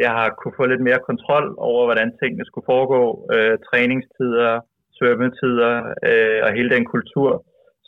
jeg 0.03 0.11
har 0.17 0.27
kunne 0.29 0.57
få 0.59 0.65
lidt 0.65 0.83
mere 0.87 1.05
kontrol 1.09 1.47
over, 1.69 1.83
hvordan 1.87 2.09
tingene 2.21 2.45
skulle 2.45 2.69
foregå, 2.73 3.01
øh, 3.35 3.55
træningstider, 3.67 4.51
svømmetider 4.97 5.73
øh, 6.09 6.39
og 6.45 6.49
hele 6.57 6.69
den 6.75 6.85
kultur, 6.93 7.29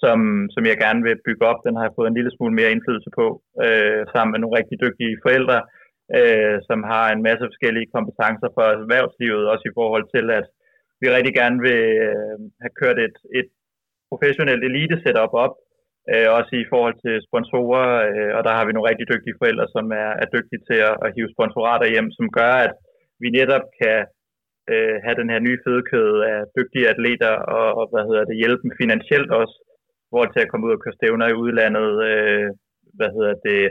som, 0.03 0.19
som 0.53 0.63
jeg 0.69 0.77
gerne 0.85 1.01
vil 1.07 1.23
bygge 1.27 1.45
op. 1.51 1.59
Den 1.67 1.75
har 1.75 1.83
jeg 1.85 1.95
fået 1.95 2.09
en 2.09 2.17
lille 2.19 2.31
smule 2.33 2.53
mere 2.59 2.73
indflydelse 2.73 3.11
på, 3.19 3.25
øh, 3.65 4.01
sammen 4.13 4.31
med 4.31 4.39
nogle 4.41 4.57
rigtig 4.59 4.77
dygtige 4.85 5.19
forældre, 5.25 5.59
øh, 6.17 6.55
som 6.67 6.79
har 6.91 7.05
en 7.09 7.21
masse 7.27 7.43
forskellige 7.51 7.91
kompetencer 7.95 8.49
for 8.55 8.65
erhvervslivet, 8.75 9.43
også 9.53 9.65
i 9.67 9.75
forhold 9.79 10.05
til, 10.15 10.25
at 10.39 10.45
vi 11.01 11.07
rigtig 11.17 11.33
gerne 11.41 11.57
vil 11.67 11.81
øh, 12.07 12.37
have 12.63 12.73
kørt 12.81 12.99
et, 13.07 13.17
et 13.39 13.49
professionelt 14.11 14.63
elite-setup 14.69 15.33
op, 15.45 15.55
øh, 16.11 16.27
også 16.37 16.51
i 16.63 16.65
forhold 16.71 16.95
til 17.05 17.15
sponsorer, 17.27 17.89
øh, 18.09 18.31
og 18.37 18.41
der 18.47 18.53
har 18.57 18.63
vi 18.65 18.71
nogle 18.73 18.89
rigtig 18.89 19.07
dygtige 19.13 19.39
forældre, 19.41 19.67
som 19.75 19.85
er, 20.03 20.11
er 20.23 20.27
dygtige 20.35 20.61
til 20.69 20.79
at, 20.89 20.95
at 21.05 21.13
hive 21.15 21.33
sponsorater 21.35 21.87
hjem, 21.93 22.09
som 22.17 22.27
gør, 22.39 22.53
at 22.65 22.73
vi 23.21 23.27
netop 23.39 23.65
kan 23.81 23.97
øh, 24.73 24.95
have 25.05 25.19
den 25.21 25.29
her 25.33 25.39
nye 25.47 25.59
fødekæde 25.65 26.17
af 26.33 26.39
dygtige 26.57 26.89
atleter, 26.93 27.33
og, 27.57 27.67
og 27.79 27.85
hvad 27.91 28.03
hedder 28.09 28.25
det, 28.25 28.41
hjælpe 28.41 28.63
dem 28.63 28.71
finansielt 28.81 29.31
også, 29.41 29.55
hvor 30.09 30.25
til 30.25 30.43
at 30.43 30.49
komme 30.49 30.67
ud 30.67 30.75
og 30.75 30.81
køre 30.83 30.97
stævner 30.99 31.27
i 31.29 31.39
udlandet, 31.43 31.91
øh, 32.09 32.47
hvad 32.97 33.09
hedder 33.15 33.35
det, 33.47 33.61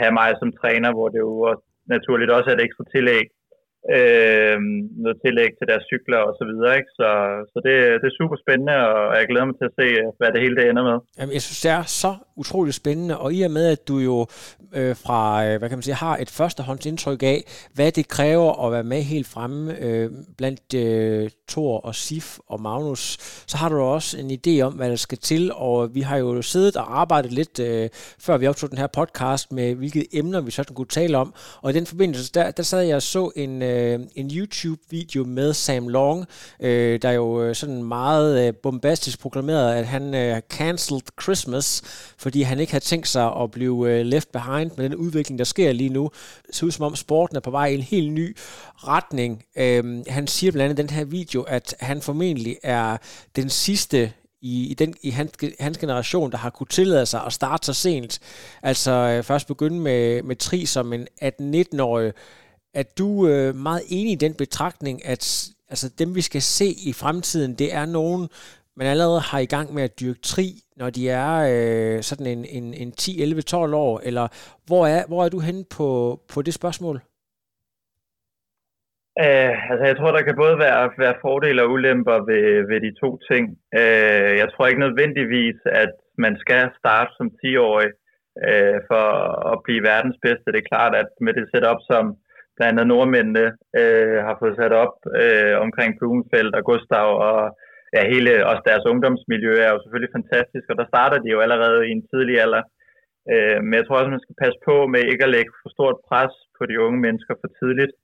have 0.00 0.12
mig 0.20 0.30
som 0.40 0.50
træner, 0.60 0.90
hvor 0.96 1.08
det 1.14 1.20
jo 1.26 1.32
også, 1.50 1.64
naturligt 1.94 2.30
også 2.36 2.48
er 2.50 2.56
et 2.56 2.64
ekstra 2.66 2.84
tillæg, 2.94 3.26
øh, 3.96 4.56
noget 5.02 5.16
tillæg 5.24 5.50
til 5.58 5.66
deres 5.70 5.84
cykler 5.90 6.20
og 6.28 6.34
så 6.38 6.44
videre. 6.50 6.72
Ikke? 6.78 6.90
Så, 7.00 7.08
så 7.52 7.58
det, 7.66 7.74
det 8.00 8.08
er 8.10 8.18
super 8.20 8.36
spændende, 8.44 8.76
og 8.88 9.12
jeg 9.18 9.26
glæder 9.30 9.46
mig 9.48 9.56
til 9.58 9.70
at 9.70 9.76
se, 9.80 9.86
hvad 10.18 10.28
det 10.32 10.40
hele 10.44 10.56
det 10.58 10.64
ender 10.70 10.84
med. 10.90 10.98
Jamen, 11.18 11.32
jeg 11.36 11.42
synes, 11.46 11.60
det 11.64 11.70
er 11.78 11.84
så 12.02 12.12
utroligt 12.42 12.76
spændende, 12.82 13.14
og 13.24 13.28
i 13.36 13.40
og 13.48 13.52
med, 13.58 13.66
at 13.74 13.82
du 13.88 13.96
jo 14.10 14.18
øh, 14.78 14.94
fra, 15.04 15.20
øh, 15.46 15.54
hvad 15.58 15.68
kan 15.68 15.78
man 15.78 15.86
sige, 15.88 16.02
har 16.06 16.16
et 16.16 16.30
førstehåndsindtryk 16.30 17.22
af, 17.34 17.38
hvad 17.76 17.90
det 17.98 18.06
kræver 18.16 18.50
at 18.64 18.72
være 18.72 18.88
med 18.92 19.02
helt 19.14 19.28
fremme 19.34 19.60
øh, 19.86 20.10
blandt 20.38 20.74
øh, 20.84 21.30
Thor 21.48 21.74
og 21.88 21.94
Sif 21.94 22.28
og 22.52 22.58
Magnus, 22.60 23.02
så 23.50 23.56
har 23.56 23.68
du 23.68 23.78
også 23.80 24.10
en 24.22 24.30
idé 24.38 24.54
om, 24.66 24.72
hvad 24.72 24.90
der 24.90 24.96
skal 24.96 25.18
til, 25.18 25.52
og 25.54 25.94
vi 25.94 26.00
har 26.00 26.16
jo 26.16 26.42
siddet 26.42 26.76
og 26.76 27.00
arbejdet 27.00 27.32
lidt, 27.32 27.60
øh, 27.60 27.88
før 28.26 28.36
vi 28.36 28.46
optog 28.46 28.70
den 28.70 28.78
her 28.78 28.86
podcast, 28.86 29.52
med 29.52 29.74
hvilke 29.74 30.06
emner 30.18 30.40
vi 30.40 30.50
så 30.50 30.64
kunne 30.74 30.86
tale 31.00 31.18
om, 31.18 31.34
og 31.62 31.70
i 31.70 31.72
den 31.72 31.86
forbindelse, 31.86 32.32
der, 32.32 32.50
der 32.50 32.62
sad 32.62 32.82
jeg 32.82 32.96
og 32.96 33.02
så 33.02 33.32
en, 33.36 33.62
øh, 33.62 33.73
Øh, 33.74 34.00
en 34.14 34.30
YouTube-video 34.34 35.24
med 35.24 35.52
Sam 35.52 35.88
Long, 35.88 36.26
øh, 36.60 37.02
der 37.02 37.10
jo 37.10 37.42
øh, 37.42 37.54
sådan 37.54 37.82
meget 37.82 38.46
øh, 38.46 38.54
bombastisk 38.54 39.20
proklamerede, 39.20 39.76
at 39.76 39.86
han 39.86 40.14
øh, 40.14 40.40
cancelled 40.50 41.02
Christmas, 41.22 41.82
fordi 42.18 42.42
han 42.42 42.60
ikke 42.60 42.72
havde 42.72 42.84
tænkt 42.84 43.08
sig 43.08 43.32
at 43.42 43.50
blive 43.50 43.90
øh, 43.90 44.06
left 44.06 44.32
behind 44.32 44.70
med 44.76 44.84
den 44.84 44.94
udvikling, 44.94 45.38
der 45.38 45.44
sker 45.44 45.72
lige 45.72 45.90
nu. 45.90 46.10
Det 46.46 46.54
ser 46.54 46.66
ud 46.66 46.70
som 46.70 46.84
om 46.84 46.96
sporten 46.96 47.36
er 47.36 47.40
på 47.40 47.50
vej 47.50 47.66
i 47.66 47.74
en 47.74 47.80
helt 47.80 48.12
ny 48.12 48.36
retning. 48.74 49.44
Øh, 49.56 50.04
han 50.08 50.26
siger 50.26 50.52
blandt 50.52 50.70
andet 50.70 50.82
i 50.82 50.86
den 50.86 50.96
her 50.96 51.04
video, 51.04 51.42
at 51.42 51.74
han 51.80 52.02
formentlig 52.02 52.56
er 52.62 52.96
den 53.36 53.50
sidste 53.50 54.12
i, 54.44 54.66
i, 54.70 54.74
den, 54.74 54.94
i 55.02 55.10
hans, 55.10 55.32
hans 55.60 55.78
generation, 55.78 56.30
der 56.30 56.38
har 56.38 56.50
kunne 56.50 56.66
tillade 56.70 57.06
sig 57.06 57.24
at 57.26 57.32
starte 57.32 57.66
så 57.66 57.72
sent. 57.72 58.18
Altså 58.62 58.90
øh, 58.90 59.22
først 59.22 59.46
begynde 59.46 59.80
med, 59.80 60.22
med 60.22 60.36
tri 60.36 60.66
som 60.66 60.92
en 60.92 61.06
18-19-årig. 61.22 62.12
Er 62.74 62.84
du 62.98 63.28
øh, 63.28 63.54
meget 63.54 63.82
enig 63.88 64.12
i 64.12 64.22
den 64.26 64.34
betragtning, 64.34 65.06
at 65.06 65.24
altså, 65.68 65.94
dem 65.98 66.14
vi 66.14 66.20
skal 66.20 66.42
se 66.42 66.68
i 66.90 66.92
fremtiden, 66.92 67.54
det 67.54 67.74
er 67.74 67.86
nogen, 67.86 68.28
man 68.76 68.86
allerede 68.86 69.20
har 69.20 69.38
i 69.38 69.52
gang 69.54 69.74
med 69.74 69.82
at 69.82 70.00
dyrke 70.00 70.20
tri, 70.20 70.46
når 70.76 70.90
de 70.90 71.08
er 71.08 71.34
øh, 71.52 72.02
sådan 72.02 72.26
en, 72.26 72.44
en, 72.44 72.74
en 72.74 72.92
10, 72.92 73.22
11, 73.22 73.42
12 73.42 73.74
år, 73.74 74.00
eller 74.08 74.28
hvor 74.66 74.86
er, 74.86 75.02
hvor 75.08 75.24
er 75.24 75.28
du 75.28 75.40
henne 75.40 75.64
på, 75.76 75.88
på 76.34 76.42
det 76.42 76.54
spørgsmål? 76.54 76.96
Uh, 79.22 79.70
altså 79.70 79.84
jeg 79.90 79.96
tror, 79.96 80.12
der 80.12 80.22
kan 80.26 80.36
både 80.44 80.56
være, 80.58 80.90
være 81.04 81.20
fordele 81.24 81.62
og 81.62 81.70
ulemper 81.74 82.18
ved, 82.30 82.46
ved 82.70 82.80
de 82.86 82.92
to 83.02 83.10
ting. 83.30 83.44
Uh, 83.80 84.32
jeg 84.40 84.48
tror 84.50 84.66
ikke 84.66 84.86
nødvendigvis, 84.86 85.58
at 85.82 85.92
man 86.18 86.34
skal 86.38 86.62
starte 86.80 87.10
som 87.18 87.26
10-årig 87.40 87.90
uh, 88.46 88.48
øh, 88.48 88.78
for 88.90 89.06
at 89.52 89.56
blive 89.64 89.82
verdens 89.92 90.18
bedste. 90.26 90.52
Det 90.52 90.60
er 90.60 90.72
klart, 90.72 90.94
at 91.02 91.10
med 91.20 91.32
det 91.38 91.46
setup, 91.52 91.80
som 91.90 92.04
blandt 92.56 92.74
andet 92.74 92.90
nordmændene 92.92 93.46
øh, 93.80 94.18
har 94.26 94.36
fået 94.40 94.58
sat 94.60 94.74
op 94.84 94.94
øh, 95.22 95.54
omkring 95.64 95.90
Blumenfeldt 95.98 96.54
og 96.58 96.64
Gustav 96.70 97.08
og 97.28 97.40
ja, 97.94 98.02
hele 98.14 98.32
også 98.50 98.62
deres 98.70 98.84
ungdomsmiljø 98.92 99.52
er 99.66 99.70
jo 99.72 99.80
selvfølgelig 99.80 100.16
fantastisk, 100.18 100.66
og 100.70 100.76
der 100.80 100.90
starter 100.92 101.18
de 101.24 101.28
jo 101.34 101.38
allerede 101.44 101.80
i 101.88 101.94
en 101.96 102.06
tidlig 102.10 102.36
alder. 102.44 102.62
Øh, 103.32 103.58
men 103.64 103.74
jeg 103.78 103.84
tror 103.84 103.98
også, 103.98 104.14
man 104.16 104.26
skal 104.26 104.40
passe 104.44 104.58
på 104.68 104.76
med 104.92 105.02
ikke 105.12 105.26
at 105.26 105.34
lægge 105.36 105.52
for 105.60 105.68
stort 105.76 105.98
pres 106.08 106.34
på 106.56 106.62
de 106.70 106.76
unge 106.86 107.00
mennesker 107.06 107.34
for 107.40 107.50
tidligt, 107.60 107.94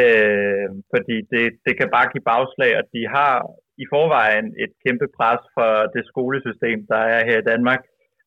øh, 0.00 0.68
fordi 0.92 1.16
det, 1.32 1.44
det 1.66 1.74
kan 1.78 1.88
bare 1.96 2.10
give 2.12 2.28
bagslag, 2.32 2.72
og 2.80 2.84
de 2.94 3.02
har 3.16 3.34
i 3.82 3.84
forvejen 3.94 4.46
et 4.64 4.72
kæmpe 4.84 5.06
pres 5.18 5.42
for 5.56 5.72
det 5.94 6.02
skolesystem, 6.12 6.78
der 6.92 7.02
er 7.14 7.20
her 7.28 7.38
i 7.40 7.48
Danmark, 7.52 7.82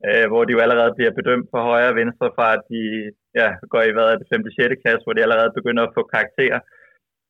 øh, 0.07 0.25
hvor 0.31 0.41
de 0.43 0.53
jo 0.55 0.63
allerede 0.65 0.93
bliver 0.97 1.13
bedømt 1.19 1.47
på 1.53 1.57
højre 1.69 1.93
og 1.93 1.99
venstre 2.01 2.27
fra, 2.37 2.47
at 2.57 2.63
de 2.73 2.81
ja, 3.39 3.47
går 3.71 3.81
i 3.85 3.93
hvad 3.95 4.07
er 4.09 4.17
det, 4.19 4.27
5. 4.33 4.43
6. 4.59 4.81
klasse, 4.83 5.03
hvor 5.05 5.15
de 5.15 5.25
allerede 5.25 5.57
begynder 5.59 5.83
at 5.83 5.95
få 5.97 6.01
karakterer. 6.13 6.59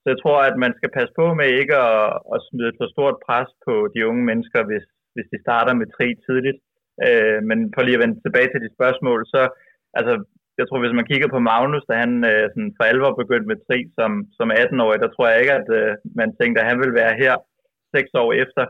Så 0.02 0.08
jeg 0.14 0.20
tror, 0.24 0.40
at 0.50 0.56
man 0.64 0.74
skal 0.78 0.92
passe 0.98 1.14
på 1.20 1.26
med 1.40 1.48
ikke 1.62 1.78
at, 1.90 2.06
at 2.34 2.40
smide 2.48 2.70
et 2.72 2.80
for 2.80 2.88
stort 2.96 3.18
pres 3.28 3.50
på 3.68 3.74
de 3.94 4.00
unge 4.10 4.24
mennesker, 4.30 4.62
hvis, 4.70 4.86
hvis 5.16 5.28
de 5.34 5.44
starter 5.46 5.74
med 5.80 5.88
tri 5.96 6.08
tidligt. 6.28 6.60
Øh, 7.08 7.40
men 7.50 7.60
for 7.74 7.82
lige 7.84 7.98
at 7.98 8.04
vende 8.04 8.18
tilbage 8.26 8.50
til 8.52 8.62
de 8.66 8.76
spørgsmål, 8.78 9.20
så 9.34 9.42
altså, 10.00 10.14
jeg 10.60 10.66
tror, 10.66 10.80
hvis 10.84 10.98
man 11.00 11.10
kigger 11.12 11.30
på 11.32 11.40
Magnus, 11.50 11.86
da 11.90 11.94
han 12.04 12.14
øh, 12.32 12.46
sådan 12.54 12.74
for 12.78 12.84
alvor 12.92 13.12
begyndte 13.22 13.50
med 13.52 13.60
tri 13.68 13.80
som, 13.98 14.12
som 14.38 14.48
18-årig, 14.64 15.00
der 15.04 15.10
tror 15.12 15.28
jeg 15.30 15.40
ikke, 15.42 15.56
at 15.62 15.70
øh, 15.80 15.92
man 16.22 16.30
tænkte, 16.40 16.62
at 16.62 16.70
han 16.70 16.80
ville 16.82 17.00
være 17.02 17.14
her 17.24 17.34
seks 17.96 18.10
år 18.24 18.30
efter. 18.44 18.64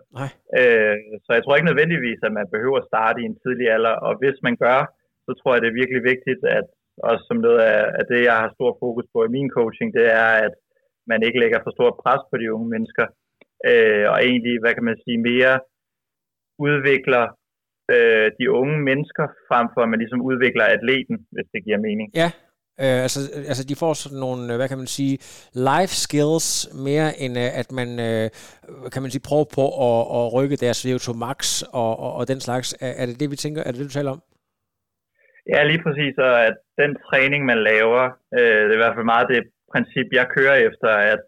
Øh, 0.59 0.97
så 1.23 1.29
jeg 1.35 1.41
tror 1.43 1.55
ikke 1.55 1.71
nødvendigvis, 1.71 2.19
at 2.27 2.33
man 2.39 2.47
behøver 2.55 2.77
at 2.79 2.89
starte 2.91 3.17
i 3.21 3.29
en 3.29 3.39
tidlig 3.43 3.67
alder, 3.75 3.95
og 4.07 4.11
hvis 4.21 4.37
man 4.47 4.55
gør, 4.65 4.79
så 5.25 5.31
tror 5.39 5.51
jeg, 5.53 5.61
det 5.61 5.69
er 5.69 5.81
virkelig 5.81 6.03
vigtigt, 6.11 6.41
at 6.57 6.65
også 7.09 7.23
som 7.29 7.37
noget 7.47 7.61
af, 7.73 7.81
af 7.99 8.03
det, 8.11 8.19
jeg 8.29 8.35
har 8.41 8.49
stor 8.57 8.71
fokus 8.83 9.05
på 9.13 9.19
i 9.23 9.33
min 9.35 9.49
coaching, 9.57 9.89
det 9.97 10.05
er, 10.23 10.29
at 10.47 10.53
man 11.11 11.19
ikke 11.27 11.39
lægger 11.43 11.59
for 11.63 11.71
stort 11.77 11.95
pres 12.03 12.23
på 12.31 12.35
de 12.41 12.53
unge 12.55 12.69
mennesker, 12.73 13.05
øh, 13.69 14.05
og 14.11 14.17
egentlig, 14.27 14.55
hvad 14.61 14.73
kan 14.73 14.87
man 14.89 14.97
sige, 15.03 15.19
mere 15.31 15.53
udvikler 16.67 17.25
øh, 17.93 18.27
de 18.39 18.45
unge 18.59 18.77
mennesker, 18.89 19.25
frem 19.49 19.67
for 19.73 19.81
at 19.81 19.89
man 19.91 19.99
ligesom 19.99 20.21
udvikler 20.29 20.65
atleten, 20.77 21.15
hvis 21.33 21.47
det 21.53 21.63
giver 21.65 21.79
mening. 21.87 22.07
Ja, 22.21 22.29
Øh, 22.81 22.99
altså, 23.05 23.19
øh, 23.35 23.43
altså 23.51 23.63
de 23.69 23.75
får 23.75 23.93
sådan 23.93 24.21
nogle, 24.25 24.41
øh, 24.51 24.55
hvad 24.59 24.67
kan 24.69 24.77
man 24.77 24.87
sige, 24.87 25.15
life 25.71 25.93
skills 26.05 26.47
mere 26.87 27.09
end 27.23 27.33
øh, 27.43 27.59
at 27.61 27.71
man, 27.79 27.89
øh, 28.07 28.29
kan 28.93 29.01
man 29.01 29.11
sige, 29.11 29.27
prøver 29.29 29.47
på 29.57 29.65
at, 29.87 30.01
at 30.17 30.33
rykke 30.35 30.55
deres 30.65 30.79
VO2 30.85 31.07
max 31.25 31.39
og, 31.81 31.99
og, 32.05 32.11
og 32.19 32.27
den 32.27 32.39
slags. 32.39 32.67
Er, 32.81 32.93
er 33.01 33.05
det 33.05 33.19
det, 33.19 33.31
vi 33.31 33.35
tænker? 33.35 33.61
Er 33.61 33.71
det 33.71 33.79
det, 33.79 33.89
du 33.89 33.97
taler 33.97 34.11
om? 34.11 34.21
Ja, 35.53 35.63
lige 35.63 35.83
præcis. 35.85 36.15
Og 36.17 36.45
at 36.47 36.55
den 36.81 36.91
træning, 37.07 37.41
man 37.45 37.59
laver, 37.71 38.03
øh, 38.37 38.59
det 38.67 38.71
er 38.73 38.79
i 38.79 38.83
hvert 38.83 38.95
fald 38.95 39.11
meget 39.13 39.27
det 39.33 39.43
princip, 39.73 40.07
jeg 40.19 40.27
kører 40.35 40.55
efter, 40.69 40.89
at 41.13 41.21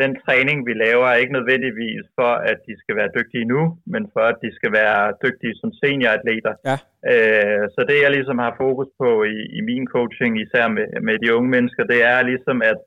den 0.00 0.12
træning, 0.24 0.58
vi 0.68 0.74
laver, 0.84 1.06
er 1.06 1.22
ikke 1.22 1.38
nødvendigvis 1.38 2.04
for, 2.18 2.32
at 2.50 2.58
de 2.66 2.74
skal 2.82 2.94
være 2.96 3.14
dygtige 3.18 3.44
nu, 3.54 3.62
men 3.86 4.02
for, 4.12 4.24
at 4.32 4.38
de 4.44 4.50
skal 4.58 4.72
være 4.72 5.14
dygtige 5.24 5.54
som 5.60 5.70
senioratleter. 5.82 6.54
Ja. 6.70 6.76
Øh, 7.12 7.64
så 7.74 7.80
det, 7.88 7.98
jeg 8.04 8.10
ligesom 8.10 8.38
har 8.38 8.54
fokus 8.64 8.88
på 9.02 9.10
i, 9.36 9.38
i 9.58 9.60
min 9.70 9.84
coaching, 9.94 10.32
især 10.44 10.66
med, 10.76 10.86
med 11.08 11.16
de 11.22 11.34
unge 11.36 11.50
mennesker, 11.50 11.84
det 11.84 12.00
er 12.12 12.22
ligesom 12.22 12.62
at 12.72 12.78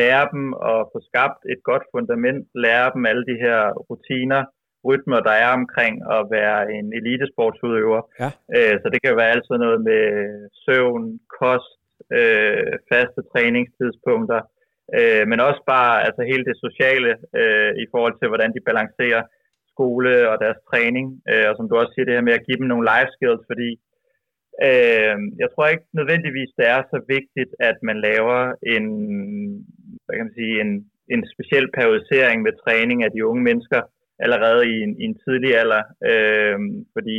lære 0.00 0.24
dem 0.34 0.44
at 0.72 0.80
få 0.92 0.98
skabt 1.08 1.40
et 1.52 1.60
godt 1.70 1.84
fundament, 1.94 2.42
lære 2.54 2.90
dem 2.94 3.06
alle 3.06 3.24
de 3.30 3.36
her 3.44 3.58
rutiner, 3.88 4.42
rytmer, 4.88 5.20
der 5.28 5.34
er 5.44 5.50
omkring 5.60 5.94
at 6.16 6.22
være 6.36 6.72
en 6.76 6.86
elitesportsudøver. 7.00 8.00
Ja. 8.22 8.30
Øh, 8.56 8.74
så 8.82 8.86
det 8.92 9.02
kan 9.02 9.16
være 9.16 9.34
altid 9.34 9.56
noget 9.66 9.80
med 9.90 10.04
søvn, 10.64 11.04
kost, 11.40 11.72
øh, 12.18 12.72
faste 12.90 13.20
træningstidspunkter, 13.32 14.40
øh, 14.98 15.24
men 15.30 15.38
også 15.48 15.62
bare 15.74 15.94
altså 16.06 16.22
hele 16.30 16.44
det 16.50 16.56
sociale 16.66 17.12
øh, 17.40 17.72
i 17.84 17.86
forhold 17.92 18.14
til, 18.16 18.28
hvordan 18.28 18.52
de 18.56 18.66
balancerer 18.68 19.22
skole 19.72 20.12
og 20.30 20.36
deres 20.44 20.60
træning, 20.70 21.06
øh, 21.30 21.44
og 21.50 21.54
som 21.56 21.68
du 21.68 21.74
også 21.76 21.92
siger, 21.92 22.06
det 22.06 22.16
her 22.16 22.28
med 22.28 22.38
at 22.38 22.46
give 22.46 22.58
dem 22.60 22.70
nogle 22.72 22.88
life 22.92 23.10
skills, 23.16 23.44
fordi 23.50 23.70
øh, 24.68 25.16
jeg 25.42 25.48
tror 25.50 25.66
ikke 25.68 25.88
nødvendigvis, 25.98 26.50
det 26.58 26.66
er 26.74 26.80
så 26.92 26.98
vigtigt, 27.16 27.52
at 27.70 27.76
man 27.88 27.96
laver 28.08 28.38
en, 28.74 28.86
hvad 30.04 30.14
kan 30.14 30.26
man 30.26 30.38
sige, 30.40 30.54
en, 30.64 30.72
en 31.14 31.22
speciel 31.34 31.66
periodisering 31.78 32.38
med 32.42 32.52
træning 32.64 32.98
af 33.06 33.10
de 33.12 33.26
unge 33.30 33.42
mennesker 33.48 33.80
allerede 34.24 34.62
i 34.74 34.76
en, 34.86 34.92
i 35.02 35.04
en 35.10 35.18
tidlig 35.24 35.50
alder, 35.62 35.82
øh, 36.10 36.58
fordi 36.94 37.18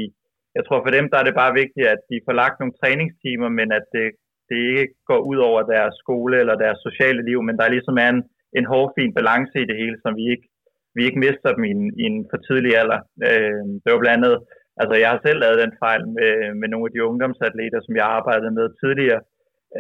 jeg 0.58 0.64
tror 0.66 0.80
for 0.84 0.92
dem, 0.98 1.06
der 1.12 1.18
er 1.20 1.26
det 1.28 1.42
bare 1.42 1.60
vigtigt, 1.62 1.88
at 1.96 2.02
de 2.12 2.26
får 2.26 2.36
lagt 2.42 2.58
nogle 2.60 2.78
træningstimer, 2.82 3.50
men 3.60 3.68
at 3.80 3.86
det, 3.96 4.08
det 4.50 4.62
ikke 4.82 4.96
går 5.10 5.20
ud 5.32 5.40
over 5.50 5.62
deres 5.74 5.96
skole 6.04 6.36
eller 6.42 6.56
deres 6.64 6.80
sociale 6.88 7.22
liv, 7.30 7.40
men 7.44 7.56
der 7.58 7.74
ligesom 7.76 7.98
er 8.06 8.12
ligesom 8.12 8.18
en, 8.18 8.20
en 8.60 8.66
hårfin 8.72 9.14
balance 9.20 9.56
i 9.62 9.70
det 9.70 9.78
hele, 9.82 9.98
som 10.04 10.14
vi 10.20 10.26
ikke, 10.34 10.48
vi 10.96 11.02
ikke 11.08 11.24
mister 11.26 11.50
dem 11.56 11.64
i 11.70 11.72
en, 11.78 11.84
i 12.02 12.04
en 12.12 12.20
for 12.32 12.40
tidlig 12.48 12.72
alder. 12.82 13.00
Øh, 13.30 13.64
det 13.82 13.90
var 13.92 14.02
blandt 14.04 14.18
andet, 14.20 14.36
altså 14.82 14.96
jeg 15.02 15.10
har 15.12 15.20
selv 15.26 15.40
lavet 15.42 15.64
den 15.64 15.74
fejl 15.84 16.04
med, 16.18 16.34
med 16.60 16.68
nogle 16.70 16.88
af 16.88 16.94
de 16.94 17.06
ungdomsatleter, 17.10 17.80
som 17.82 17.94
jeg 18.00 18.08
arbejdede 18.18 18.54
med 18.60 18.68
tidligere, 18.82 19.22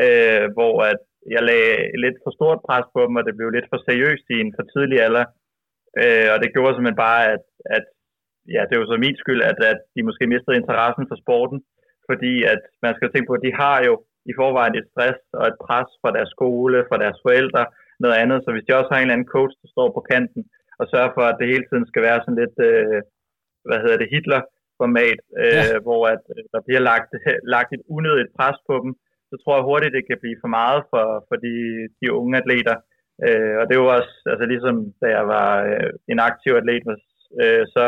øh, 0.03 0.45
hvor 0.57 0.75
at 0.91 1.01
jeg 1.35 1.43
lagde 1.49 1.75
lidt 2.03 2.17
for 2.23 2.31
stort 2.37 2.59
pres 2.67 2.87
på 2.95 3.01
dem, 3.07 3.15
og 3.19 3.23
det 3.25 3.37
blev 3.37 3.49
lidt 3.53 3.67
for 3.71 3.79
seriøst 3.87 4.25
i 4.33 4.37
en 4.43 4.53
for 4.57 4.65
tidlig 4.73 4.97
alder. 5.07 5.25
Øh, 6.01 6.27
og 6.33 6.37
det 6.41 6.53
gjorde 6.53 6.73
simpelthen 6.73 7.05
bare, 7.07 7.21
at, 7.35 7.43
at 7.77 7.85
ja, 8.55 8.61
det 8.69 8.75
var 8.77 8.85
så 8.85 8.97
min 9.05 9.17
skyld, 9.21 9.41
at, 9.51 9.57
at 9.73 9.79
de 9.95 10.07
måske 10.07 10.25
mistede 10.33 10.59
interessen 10.61 11.05
for 11.09 11.17
sporten, 11.23 11.59
fordi 12.09 12.33
at 12.53 12.61
man 12.85 12.93
skal 12.95 13.09
tænke 13.09 13.29
på, 13.29 13.35
at 13.37 13.45
de 13.47 13.53
har 13.63 13.77
jo 13.89 13.93
i 14.29 14.33
forvejen 14.39 14.75
et 14.79 14.89
stress 14.91 15.19
og 15.39 15.45
et 15.51 15.57
pres 15.65 15.89
fra 16.01 16.11
deres 16.17 16.31
skole, 16.35 16.77
fra 16.89 16.97
deres 17.03 17.19
forældre, 17.25 17.63
noget 18.03 18.15
andet. 18.21 18.37
Så 18.43 18.49
hvis 18.51 18.65
de 18.65 18.77
også 18.79 18.91
har 18.91 18.99
en 18.99 19.05
eller 19.05 19.17
anden 19.17 19.33
coach, 19.35 19.55
der 19.61 19.69
står 19.75 19.87
på 19.93 20.01
kanten 20.11 20.43
og 20.79 20.85
sørger 20.91 21.11
for, 21.17 21.23
at 21.27 21.37
det 21.39 21.51
hele 21.53 21.65
tiden 21.67 21.85
skal 21.87 22.01
være 22.07 22.19
sådan 22.21 22.41
lidt, 22.43 22.57
øh, 22.69 22.99
hvad 23.67 23.79
hedder 23.83 23.99
det, 24.01 24.11
Hitler-format, 24.13 25.19
øh, 25.43 25.63
ja. 25.71 25.79
hvor 25.85 26.01
at, 26.13 26.23
øh, 26.35 26.43
der 26.53 26.61
bliver 26.65 26.81
lagt, 26.89 27.11
lagt 27.55 27.71
et 27.77 27.83
unødigt 27.95 28.35
pres 28.37 28.57
på 28.69 28.75
dem, 28.83 28.91
så 29.29 29.35
tror 29.39 29.55
jeg 29.55 29.69
hurtigt, 29.69 29.95
det 29.97 30.03
kan 30.09 30.21
blive 30.23 30.41
for 30.43 30.51
meget 30.59 30.81
for, 30.91 31.05
for 31.27 31.35
de, 31.45 31.55
de 31.99 32.07
unge 32.19 32.35
atleter. 32.41 32.75
Øh, 33.25 33.55
og 33.59 33.63
det 33.67 33.75
jo 33.81 33.87
også, 33.97 34.13
altså 34.31 34.45
ligesom 34.53 34.75
da 35.01 35.07
jeg 35.17 35.25
var 35.35 35.49
øh, 35.71 35.89
en 36.13 36.19
aktiv 36.29 36.51
atlet, 36.61 37.01
øh, 37.41 37.63
så 37.75 37.83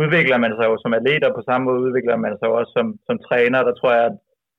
udvikler 0.00 0.38
man 0.44 0.52
sig 0.56 0.66
jo 0.70 0.76
som 0.82 0.96
atlet, 0.98 1.24
og 1.24 1.32
på 1.34 1.42
samme 1.48 1.64
måde 1.64 1.84
udvikler 1.86 2.16
man 2.24 2.34
sig 2.40 2.48
også 2.58 2.72
som, 2.76 2.86
som 3.06 3.16
træner. 3.28 3.60
Der 3.68 3.74
tror 3.76 3.92
jeg, 3.98 4.04
at 4.10 4.16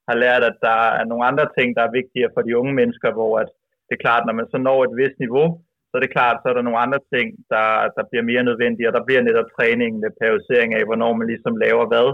har 0.09 0.17
lært, 0.25 0.43
at 0.49 0.57
der 0.67 0.79
er 0.99 1.05
nogle 1.11 1.23
andre 1.29 1.47
ting, 1.57 1.67
der 1.77 1.83
er 1.85 1.97
vigtigere 1.99 2.33
for 2.35 2.41
de 2.43 2.57
unge 2.59 2.73
mennesker, 2.79 3.09
hvor 3.17 3.33
at 3.43 3.49
det 3.87 3.93
er 3.95 4.05
klart, 4.05 4.23
når 4.25 4.35
man 4.39 4.47
så 4.51 4.57
når 4.67 4.79
et 4.83 4.97
vist 5.01 5.19
niveau, 5.25 5.47
så 5.89 5.93
er 5.97 6.03
det 6.03 6.15
klart, 6.17 6.37
så 6.39 6.45
er 6.49 6.55
der 6.55 6.67
nogle 6.67 6.83
andre 6.85 7.01
ting, 7.13 7.27
der, 7.53 7.67
der 7.97 8.03
bliver 8.09 8.29
mere 8.31 8.43
nødvendige, 8.49 8.89
og 8.89 8.95
der 8.97 9.07
bliver 9.07 9.21
netop 9.21 9.49
træningen, 9.57 9.97
med 10.03 10.11
periodisering 10.21 10.69
af, 10.77 10.83
hvornår 10.85 11.11
man 11.19 11.27
ligesom 11.31 11.53
laver 11.65 11.85
hvad, 11.91 12.07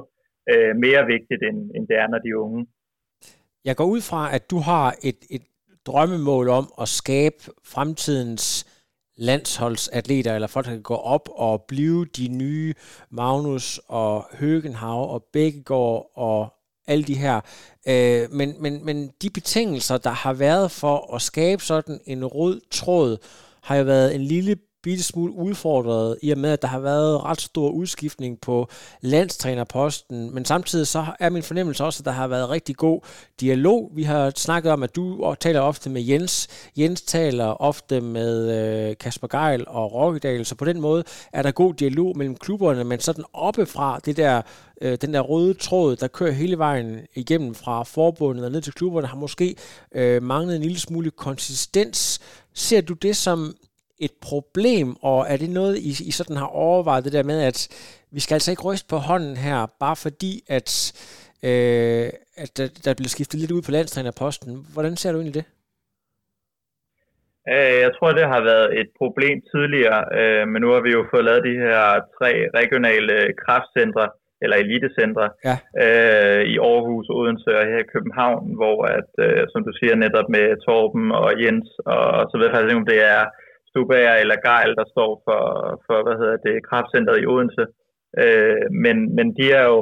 øh, 0.51 0.71
mere 0.85 1.01
vigtigt, 1.13 1.41
end, 1.49 1.59
end 1.75 1.83
det 1.89 1.97
er, 2.03 2.07
når 2.09 2.19
de 2.23 2.29
er 2.31 2.43
unge. 2.47 2.61
Jeg 3.67 3.75
går 3.75 3.87
ud 3.95 4.01
fra, 4.09 4.21
at 4.35 4.43
du 4.51 4.57
har 4.69 4.87
et, 5.09 5.21
et 5.35 5.45
drømmemål 5.89 6.49
om 6.49 6.65
at 6.81 6.87
skabe 6.87 7.39
fremtidens 7.73 8.45
landsholdsatleter, 9.17 10.35
eller 10.35 10.47
folk, 10.47 10.65
der 10.65 10.71
kan 10.71 10.81
gå 10.81 10.95
op 10.95 11.29
og 11.31 11.65
blive 11.67 12.05
de 12.05 12.27
nye 12.27 12.73
Magnus 13.09 13.81
og 13.87 14.25
Høgenhav 14.39 15.13
og 15.13 15.23
Bækkegaard 15.33 16.11
og 16.15 16.54
alle 16.87 17.03
de 17.03 17.15
her. 17.15 17.41
Øh, 17.87 18.31
men, 18.31 18.55
men, 18.59 18.85
men 18.85 19.11
de 19.21 19.29
betingelser, 19.29 19.97
der 19.97 20.09
har 20.09 20.33
været 20.33 20.71
for 20.71 21.15
at 21.15 21.21
skabe 21.21 21.63
sådan 21.63 21.99
en 22.05 22.25
rød 22.25 22.61
tråd, 22.71 23.17
har 23.63 23.75
jo 23.75 23.83
været 23.83 24.15
en 24.15 24.21
lille 24.21 24.55
bitte 24.85 25.03
smule 25.03 25.33
udfordret, 25.33 26.17
i 26.21 26.31
og 26.31 26.37
med, 26.37 26.51
at 26.51 26.61
der 26.61 26.67
har 26.67 26.79
været 26.79 27.23
ret 27.23 27.41
stor 27.41 27.69
udskiftning 27.69 28.41
på 28.41 28.67
landstrænerposten, 29.01 30.35
men 30.35 30.45
samtidig 30.45 30.87
så 30.87 31.05
er 31.19 31.29
min 31.29 31.43
fornemmelse 31.43 31.83
også, 31.83 32.01
at 32.01 32.05
der 32.05 32.11
har 32.11 32.27
været 32.27 32.49
rigtig 32.49 32.75
god 32.75 33.01
dialog. 33.39 33.91
Vi 33.95 34.03
har 34.03 34.31
snakket 34.35 34.71
om, 34.71 34.83
at 34.83 34.95
du 34.95 35.35
taler 35.39 35.59
ofte 35.59 35.89
med 35.89 36.01
Jens. 36.01 36.47
Jens 36.77 37.01
taler 37.01 37.45
ofte 37.45 38.01
med 38.01 38.31
øh, 38.89 38.97
Kasper 38.97 39.27
Geil 39.27 39.63
og 39.67 39.93
Rokkedal, 39.93 40.45
så 40.45 40.55
på 40.55 40.65
den 40.65 40.81
måde 40.81 41.03
er 41.33 41.41
der 41.41 41.51
god 41.51 41.73
dialog 41.73 42.17
mellem 42.17 42.35
klubberne, 42.35 42.83
men 42.83 42.99
sådan 42.99 43.23
oppefra 43.33 43.99
det 44.05 44.17
der 44.17 44.41
øh, 44.81 44.97
den 45.01 45.13
der 45.13 45.21
røde 45.21 45.53
tråd, 45.53 45.95
der 45.95 46.07
kører 46.07 46.31
hele 46.31 46.57
vejen 46.57 46.99
igennem 47.15 47.55
fra 47.55 47.83
forbundet 47.83 48.45
og 48.45 48.51
ned 48.51 48.61
til 48.61 48.73
klubberne, 48.73 49.07
har 49.07 49.17
måske 49.17 49.55
øh, 49.95 50.23
manglet 50.23 50.55
en 50.55 50.61
lille 50.61 50.79
smule 50.79 51.11
konsistens. 51.11 52.19
Ser 52.53 52.81
du 52.81 52.93
det 52.93 53.15
som 53.15 53.55
et 53.99 54.11
problem, 54.21 54.95
og 55.01 55.25
er 55.29 55.37
det 55.37 55.49
noget, 55.49 55.77
I, 55.77 55.89
I 56.07 56.11
sådan 56.11 56.35
har 56.35 56.47
overvejet 56.47 57.03
det 57.03 57.13
der 57.13 57.23
med, 57.23 57.41
at 57.41 57.59
vi 58.11 58.19
skal 58.19 58.35
altså 58.35 58.51
ikke 58.51 58.67
ryste 58.69 58.87
på 58.89 58.95
hånden 58.95 59.37
her, 59.37 59.65
bare 59.79 59.95
fordi, 59.95 60.33
at, 60.57 60.69
øh, 61.43 62.07
at 62.43 62.49
der, 62.57 62.67
der 62.85 62.93
bliver 62.93 63.15
skiftet 63.15 63.39
lidt 63.39 63.51
ud 63.51 63.61
på 63.61 63.71
landstrænerposten. 63.71 64.65
Hvordan 64.73 64.95
ser 64.95 65.11
du 65.11 65.17
egentlig 65.17 65.39
det? 65.41 65.45
Øh, 67.53 67.77
jeg 67.85 67.91
tror, 67.95 68.09
det 68.19 68.27
har 68.33 68.41
været 68.51 68.79
et 68.81 68.89
problem 69.01 69.37
tidligere, 69.53 70.01
øh, 70.19 70.43
men 70.51 70.61
nu 70.61 70.69
har 70.75 70.81
vi 70.85 70.91
jo 70.97 71.01
fået 71.11 71.25
lavet 71.25 71.43
de 71.49 71.61
her 71.65 71.81
tre 72.17 72.31
regionale 72.59 73.15
kraftcentre, 73.43 74.05
eller 74.43 74.57
elitecentre, 74.57 75.25
ja. 75.49 75.55
øh, 75.83 76.41
i 76.53 76.55
Aarhus, 76.69 77.07
Odense 77.17 77.51
og 77.59 77.65
her 77.71 77.81
i 77.83 77.91
København, 77.93 78.55
hvor 78.59 78.77
at, 78.97 79.11
som 79.51 79.61
du 79.67 79.71
siger 79.79 79.95
netop 79.95 80.27
med 80.35 80.45
Torben 80.65 81.11
og 81.11 81.29
Jens, 81.41 81.69
og 81.85 82.05
så 82.29 82.33
ved 82.37 82.45
jeg 82.45 82.53
faktisk 82.53 82.71
ikke, 82.71 82.83
om 82.83 82.91
det 82.93 83.01
er 83.15 83.23
Stubager 83.75 84.15
eller 84.23 84.37
Geil, 84.47 84.71
der 84.79 84.87
står 84.93 85.11
for, 85.25 85.41
for 85.85 85.97
hvad 86.05 86.15
hedder 86.21 86.37
det, 86.47 86.65
kraftcenteret 86.69 87.21
i 87.21 87.29
Odense. 87.33 87.65
Øh, 88.23 88.65
men, 88.83 88.97
men 89.17 89.27
de 89.37 89.45
er 89.59 89.65
jo 89.73 89.79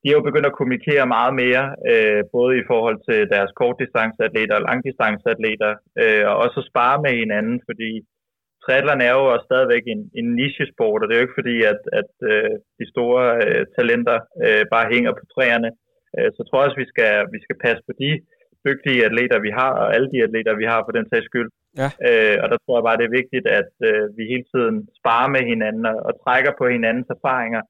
de 0.00 0.06
er 0.08 0.16
jo 0.18 0.28
begyndt 0.28 0.50
at 0.50 0.58
kommunikere 0.58 1.12
meget 1.16 1.34
mere, 1.42 1.64
øh, 1.90 2.22
både 2.36 2.52
i 2.58 2.64
forhold 2.70 2.98
til 3.08 3.20
deres 3.34 3.50
kortdistanceatleter 3.60 4.54
og 4.56 4.66
langdistanceatleter, 4.68 5.72
øh, 6.02 6.24
og 6.30 6.36
også 6.44 6.56
at 6.60 6.68
spare 6.70 6.96
med 7.04 7.12
hinanden, 7.22 7.56
fordi 7.68 7.90
triathlon 8.62 9.06
er 9.08 9.12
jo 9.18 9.24
også 9.32 9.46
stadigvæk 9.50 9.84
en, 9.94 10.02
en 10.20 10.28
nichesport, 10.40 11.00
og 11.00 11.06
det 11.06 11.14
er 11.14 11.20
jo 11.20 11.26
ikke 11.26 11.40
fordi, 11.40 11.56
at, 11.72 11.80
at 12.00 12.12
øh, 12.32 12.52
de 12.78 12.86
store 12.92 13.24
øh, 13.44 13.62
talenter 13.76 14.18
øh, 14.44 14.64
bare 14.74 14.90
hænger 14.94 15.12
på 15.18 15.24
træerne. 15.34 15.70
Øh, 16.16 16.28
så 16.32 16.38
jeg 16.40 16.48
tror 16.48 16.64
også, 16.64 16.78
vi 16.82 16.88
skal, 16.92 17.12
vi 17.34 17.38
skal 17.44 17.56
passe 17.64 17.82
på 17.88 17.92
de 18.02 18.10
dygtige 18.66 19.04
atleter, 19.08 19.38
vi 19.46 19.52
har, 19.60 19.72
og 19.82 19.88
alle 19.94 20.08
de 20.14 20.24
atleter, 20.26 20.60
vi 20.62 20.66
har 20.72 20.80
for 20.82 20.92
den 20.98 21.06
sags 21.08 21.26
skyld. 21.30 21.50
Ja. 21.80 21.88
Øh, 22.06 22.36
og 22.42 22.46
der 22.52 22.58
tror 22.58 22.76
jeg 22.76 22.86
bare, 22.86 23.00
det 23.00 23.06
er 23.06 23.20
vigtigt, 23.20 23.46
at 23.60 23.72
øh, 23.88 24.02
vi 24.16 24.22
hele 24.32 24.46
tiden 24.52 24.76
sparer 25.00 25.28
med 25.36 25.42
hinanden 25.52 25.84
og, 25.92 25.98
og 26.08 26.12
trækker 26.24 26.52
på 26.60 26.64
hinandens 26.74 27.10
erfaringer, 27.16 27.62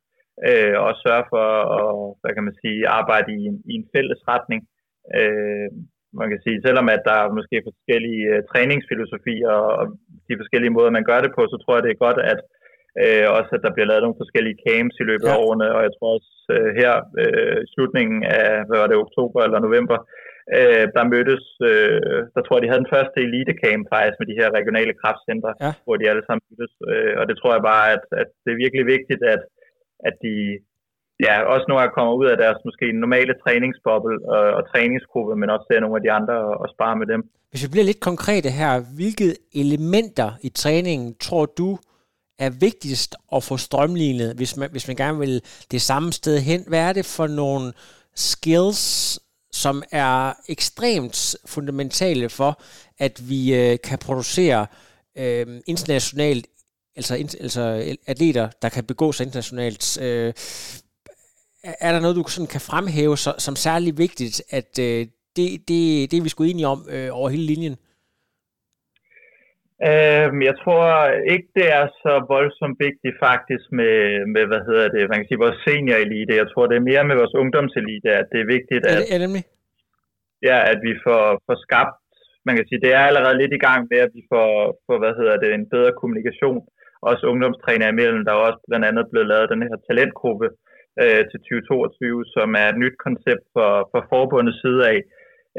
øh, 0.49 0.77
og 0.85 0.93
sørger 1.05 1.27
for 1.35 1.47
at 1.79 1.91
hvad 2.21 2.33
kan 2.35 2.47
man 2.49 2.57
sige, 2.63 2.89
arbejde 3.01 3.31
i 3.39 3.43
en, 3.51 3.57
i 3.71 3.73
en 3.81 3.87
fælles 3.95 4.21
retning. 4.33 4.61
Øh, 5.19 5.71
man 6.21 6.29
kan 6.31 6.41
sige, 6.45 6.59
selvom 6.67 6.89
at 6.95 7.03
der 7.09 7.17
er 7.23 7.37
måske 7.39 7.57
forskellige 7.69 8.25
uh, 8.33 8.41
træningsfilosofier 8.51 9.55
og 9.79 9.85
de 10.29 10.39
forskellige 10.41 10.75
måder, 10.77 10.91
man 10.99 11.09
gør 11.11 11.21
det 11.23 11.33
på, 11.35 11.43
så 11.53 11.57
tror 11.61 11.75
jeg, 11.75 11.85
det 11.85 11.93
er 11.93 12.05
godt, 12.07 12.21
at 12.33 12.41
uh, 13.03 13.27
også 13.39 13.51
at 13.57 13.65
der 13.65 13.75
bliver 13.75 13.89
lavet 13.91 14.05
nogle 14.05 14.23
forskellige 14.23 14.61
camps 14.67 14.97
i 15.03 15.09
løbet 15.11 15.29
ja. 15.29 15.35
af 15.35 15.41
årene, 15.45 15.69
og 15.77 15.81
jeg 15.87 15.93
tror 15.97 16.11
også 16.17 16.33
uh, 16.57 16.69
her 16.81 16.93
i 17.65 17.67
slutningen 17.75 18.21
af, 18.41 18.49
hvad 18.67 18.79
var 18.81 18.89
det, 18.89 19.03
oktober 19.07 19.41
eller 19.43 19.59
november, 19.67 19.99
uh, 20.57 20.85
der 20.97 21.11
mødtes, 21.15 21.45
uh, 21.71 22.19
der 22.35 22.41
tror 22.43 22.57
jeg, 22.57 22.63
de 22.63 22.71
havde 22.71 22.85
den 22.85 22.95
første 22.97 23.19
elite-camp 23.27 23.83
faktisk 23.95 24.17
med 24.19 24.29
de 24.31 24.39
her 24.41 24.49
regionale 24.59 24.95
kraftcentre, 25.03 25.53
ja. 25.65 25.73
hvor 25.85 25.97
de 25.97 26.11
alle 26.11 26.25
sammen 26.27 26.45
mødtes, 26.51 26.75
uh, 26.93 27.15
og 27.21 27.25
det 27.29 27.37
tror 27.37 27.53
jeg 27.55 27.65
bare, 27.73 27.87
at, 27.97 28.05
at 28.23 28.29
det 28.43 28.51
er 28.53 28.63
virkelig 28.65 28.85
vigtigt, 28.95 29.23
at, 29.35 29.43
at 30.09 30.15
de 30.25 30.35
ja, 31.27 31.35
også 31.55 31.65
nogle 31.69 31.85
af 31.85 31.93
kommer 31.97 32.15
ud 32.21 32.27
af 32.33 32.37
deres 32.45 32.59
måske 32.69 32.87
normale 33.05 33.35
træningsboble 33.45 34.17
og, 34.35 34.45
og 34.59 34.63
træningsgruppe, 34.73 35.33
men 35.41 35.51
også 35.55 35.67
ser 35.69 35.81
nogle 35.81 35.99
af 35.99 36.05
de 36.07 36.13
andre 36.19 36.35
og, 36.49 36.55
og 36.63 36.69
spare 36.75 36.97
med 37.01 37.07
dem. 37.13 37.21
Hvis 37.51 37.65
vi 37.65 37.71
bliver 37.73 37.91
lidt 37.91 38.09
konkrete 38.11 38.51
her, 38.61 38.73
hvilke 38.97 39.29
elementer 39.63 40.31
i 40.49 40.49
træningen 40.49 41.09
tror 41.27 41.47
du 41.47 41.71
er 42.39 42.51
vigtigst 42.61 43.17
at 43.37 43.43
få 43.49 43.57
strømlignet, 43.57 44.37
hvis 44.37 44.57
man, 44.57 44.69
hvis 44.71 44.89
man 44.89 44.97
gerne 44.97 45.19
vil 45.19 45.35
det 45.73 45.81
samme 45.81 46.13
sted 46.13 46.39
hen? 46.41 46.61
Hvad 46.69 46.83
er 46.89 46.93
det 46.93 47.07
for 47.17 47.27
nogle 47.27 47.73
skills, 48.15 48.83
som 49.53 49.83
er 49.91 50.33
ekstremt 50.49 51.37
fundamentale 51.47 52.29
for, 52.29 52.63
at 52.99 53.29
vi 53.29 53.55
øh, 53.55 53.79
kan 53.85 53.99
producere 53.99 54.67
øh, 55.19 55.61
internationalt 55.67 56.47
altså, 56.99 57.15
altså 57.15 57.97
atleter, 58.07 58.49
der 58.63 58.69
kan 58.69 58.85
begå 58.85 59.13
sig 59.13 59.27
internationalt. 59.27 59.99
Øh, 60.01 60.33
er 61.63 61.93
der 61.93 62.01
noget, 62.01 62.17
du 62.17 62.25
sådan 62.29 62.47
kan 62.47 62.61
fremhæve 62.61 63.19
så, 63.19 63.35
som 63.39 63.57
særlig 63.57 63.99
vigtigt, 63.99 64.43
at 64.51 64.79
øh, 64.79 65.07
det, 65.37 65.69
det, 65.69 66.11
det 66.11 66.17
er 66.17 66.23
vi 66.23 66.29
skulle 66.29 66.51
enige 66.51 66.67
om 66.67 66.87
øh, 66.89 67.09
over 67.13 67.29
hele 67.29 67.43
linjen? 67.43 67.77
Øhm, 69.91 70.39
jeg 70.49 70.55
tror 70.63 70.87
ikke, 71.35 71.49
det 71.59 71.67
er 71.79 71.87
så 72.05 72.13
voldsomt 72.35 72.79
vigtigt 72.87 73.17
faktisk 73.27 73.65
med, 73.81 73.97
med 74.35 74.45
hvad 74.51 74.63
hedder 74.69 74.89
det, 74.95 75.03
man 75.11 75.19
kan 75.19 75.29
sige, 75.29 75.45
vores 75.47 75.61
seniorelite. 75.67 76.41
Jeg 76.43 76.49
tror, 76.51 76.65
det 76.67 76.77
er 76.77 76.91
mere 76.91 77.05
med 77.09 77.17
vores 77.21 77.35
ungdomselite, 77.43 78.09
at 78.21 78.27
det 78.33 78.41
er 78.41 78.53
vigtigt, 78.57 78.83
at... 78.91 78.99
Er 78.99 79.01
det, 79.01 79.15
er 79.17 79.47
ja, 80.49 80.59
at 80.73 80.79
vi 80.87 80.93
får, 81.05 81.23
får 81.47 81.59
skabt, 81.67 81.97
man 82.47 82.55
kan 82.57 82.67
sige, 82.69 82.83
det 82.85 82.93
er 82.99 83.05
allerede 83.09 83.41
lidt 83.43 83.55
i 83.59 83.65
gang 83.67 83.81
med, 83.91 83.99
at 84.07 84.13
vi 84.19 84.23
får, 84.33 84.49
får 84.87 84.97
hvad 85.03 85.15
hedder 85.19 85.37
det, 85.43 85.51
en 85.51 85.71
bedre 85.75 85.93
kommunikation, 86.01 86.61
også 87.11 87.25
ungdomstræner 87.33 87.87
imellem. 87.89 88.25
Der 88.25 88.33
er 88.33 88.47
også 88.49 88.61
blandt 88.69 88.87
andet 88.91 89.05
blevet 89.11 89.31
lavet 89.33 89.53
den 89.53 89.63
her 89.69 89.77
talentgruppe 89.89 90.49
øh, 91.03 91.23
til 91.31 91.39
2022, 91.41 92.25
som 92.37 92.49
er 92.63 92.67
et 92.69 92.79
nyt 92.83 92.97
koncept 93.07 93.45
for, 93.55 93.71
for 93.91 94.01
forbundets 94.13 94.61
side 94.63 94.81
af, 94.93 94.99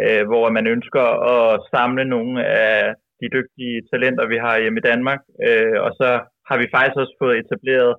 øh, 0.04 0.24
hvor 0.30 0.46
man 0.58 0.66
ønsker 0.76 1.06
at 1.34 1.60
samle 1.74 2.04
nogle 2.16 2.34
af 2.46 2.76
de 3.22 3.28
dygtige 3.38 3.78
talenter, 3.92 4.26
vi 4.34 4.38
har 4.46 4.62
hjemme 4.62 4.80
i 4.80 4.88
Danmark. 4.92 5.22
Øh, 5.48 5.78
og 5.86 5.92
så 6.00 6.10
har 6.50 6.58
vi 6.62 6.74
faktisk 6.76 6.98
også 7.02 7.16
fået 7.22 7.40
etableret 7.42 7.94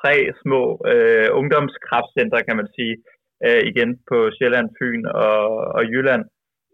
tre 0.00 0.14
små 0.42 0.62
øh, 0.92 1.28
ungdomskraftcenter, 1.40 2.38
kan 2.48 2.56
man 2.60 2.68
sige, 2.76 2.94
øh, 3.46 3.62
igen 3.70 3.90
på 4.10 4.16
Sjælland, 4.36 4.68
Fyn 4.78 5.02
og, 5.26 5.40
og 5.76 5.82
Jylland, 5.92 6.24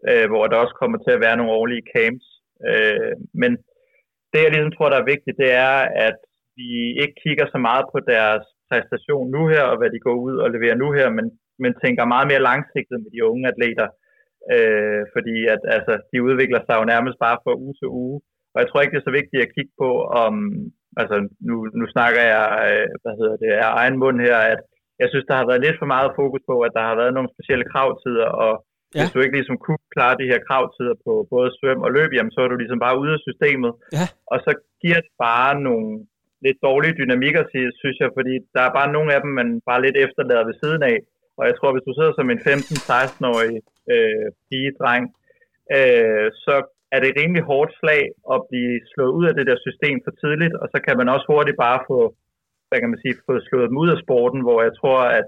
øh, 0.09 0.25
hvor 0.31 0.43
der 0.47 0.63
også 0.63 0.75
kommer 0.81 0.97
til 1.01 1.11
at 1.15 1.23
være 1.25 1.37
nogle 1.37 1.57
årlige 1.59 1.87
camps. 1.93 2.27
Øh, 2.69 3.13
men 3.41 3.51
det, 4.31 4.39
jeg 4.43 4.51
ligesom 4.51 4.75
tror, 4.75 4.89
der 4.89 4.99
er 4.99 5.11
vigtigt, 5.13 5.37
det 5.43 5.51
er, 5.67 5.77
at 6.07 6.17
vi 6.59 6.71
ikke 7.01 7.17
kigger 7.23 7.45
så 7.53 7.59
meget 7.67 7.85
på 7.93 7.99
deres 8.13 8.45
præstation 8.69 9.25
nu 9.35 9.41
her, 9.53 9.63
og 9.71 9.77
hvad 9.77 9.89
de 9.95 9.99
går 10.05 10.15
ud 10.27 10.35
og 10.43 10.51
leverer 10.55 10.77
nu 10.83 10.87
her, 10.97 11.07
men, 11.17 11.25
men 11.63 11.71
tænker 11.83 12.13
meget 12.13 12.27
mere 12.31 12.45
langsigtet 12.49 12.97
med 13.03 13.11
de 13.15 13.25
unge 13.31 13.45
atleter. 13.53 13.87
Øh, 13.87 14.04
fordi 15.15 15.37
at, 15.53 15.61
altså, 15.77 15.93
de 16.11 16.17
udvikler 16.27 16.61
sig 16.63 16.75
jo 16.79 16.85
nærmest 16.93 17.17
bare 17.25 17.37
fra 17.43 17.53
uge 17.63 17.75
til 17.79 17.89
uge. 18.03 18.17
Og 18.53 18.57
jeg 18.61 18.67
tror 18.67 18.81
ikke, 18.81 18.93
det 18.93 19.01
er 19.01 19.09
så 19.09 19.19
vigtigt 19.19 19.45
at 19.45 19.53
kigge 19.55 19.73
på, 19.81 19.89
om, 20.23 20.33
altså 21.01 21.15
nu, 21.49 21.55
nu 21.79 21.85
snakker 21.95 22.21
jeg, 22.33 22.45
øh, 22.69 22.87
hvad 23.03 23.15
hedder 23.19 23.37
det, 23.43 23.51
af 23.63 23.71
egen 23.81 23.97
mund 24.01 24.17
her, 24.27 24.37
at 24.53 24.61
jeg 25.01 25.07
synes, 25.09 25.25
der 25.29 25.35
har 25.39 25.47
været 25.49 25.63
lidt 25.65 25.77
for 25.81 25.89
meget 25.95 26.11
fokus 26.19 26.43
på, 26.49 26.55
at 26.67 26.75
der 26.77 26.83
har 26.89 26.95
været 27.01 27.15
nogle 27.15 27.33
specielle 27.35 27.65
kravtider, 27.73 28.29
og 28.45 28.53
ja. 28.95 28.99
hvis 28.99 29.13
du 29.13 29.19
ikke 29.21 29.37
ligesom 29.39 29.57
kunne 29.65 29.83
klare 29.95 30.19
de 30.21 30.29
her 30.31 30.39
kravtider 30.47 30.95
på 31.05 31.13
både 31.33 31.49
svøm 31.57 31.81
og 31.87 31.91
løb, 31.97 32.11
jamen 32.13 32.33
så 32.33 32.39
er 32.41 32.49
du 32.49 32.57
ligesom 32.59 32.79
bare 32.85 32.99
ude 33.01 33.13
af 33.17 33.23
systemet. 33.27 33.71
Ja. 33.97 34.05
Og 34.31 34.37
så 34.45 34.51
giver 34.83 34.99
det 35.05 35.13
bare 35.27 35.53
nogle 35.67 35.89
lidt 36.45 36.59
dårlige 36.67 36.97
dynamikker, 37.01 37.43
synes 37.81 37.97
jeg, 38.03 38.09
fordi 38.17 38.33
der 38.55 38.61
er 38.65 38.73
bare 38.79 38.93
nogle 38.95 39.09
af 39.15 39.19
dem, 39.23 39.31
man 39.39 39.49
bare 39.69 39.83
lidt 39.85 39.97
efterlader 40.05 40.45
ved 40.49 40.55
siden 40.63 40.81
af. 40.91 40.97
Og 41.37 41.43
jeg 41.47 41.55
tror, 41.55 41.69
hvis 41.71 41.87
du 41.87 41.93
sidder 41.95 42.13
som 42.15 42.27
en 42.33 42.41
15-16-årig 42.49 43.55
øh, 43.93 44.27
pige, 44.47 44.71
dreng, 44.79 45.05
øh, 45.77 46.27
så 46.45 46.55
er 46.95 46.99
det 47.01 47.17
rimelig 47.19 47.43
hårdt 47.51 47.71
slag 47.79 48.03
at 48.33 48.39
blive 48.49 48.75
slået 48.91 49.13
ud 49.19 49.25
af 49.29 49.35
det 49.37 49.45
der 49.49 49.65
system 49.67 49.97
for 50.05 50.13
tidligt, 50.21 50.55
og 50.61 50.67
så 50.73 50.77
kan 50.85 50.95
man 50.99 51.07
også 51.15 51.25
hurtigt 51.33 51.61
bare 51.65 51.79
få, 51.89 51.99
hvad 52.67 52.79
kan 52.79 52.91
man 52.91 53.01
sige, 53.03 53.15
få 53.27 53.33
slået 53.49 53.69
dem 53.69 53.81
ud 53.83 53.89
af 53.95 54.01
sporten, 54.03 54.41
hvor 54.45 54.59
jeg 54.67 54.73
tror, 54.81 54.99
at 55.19 55.27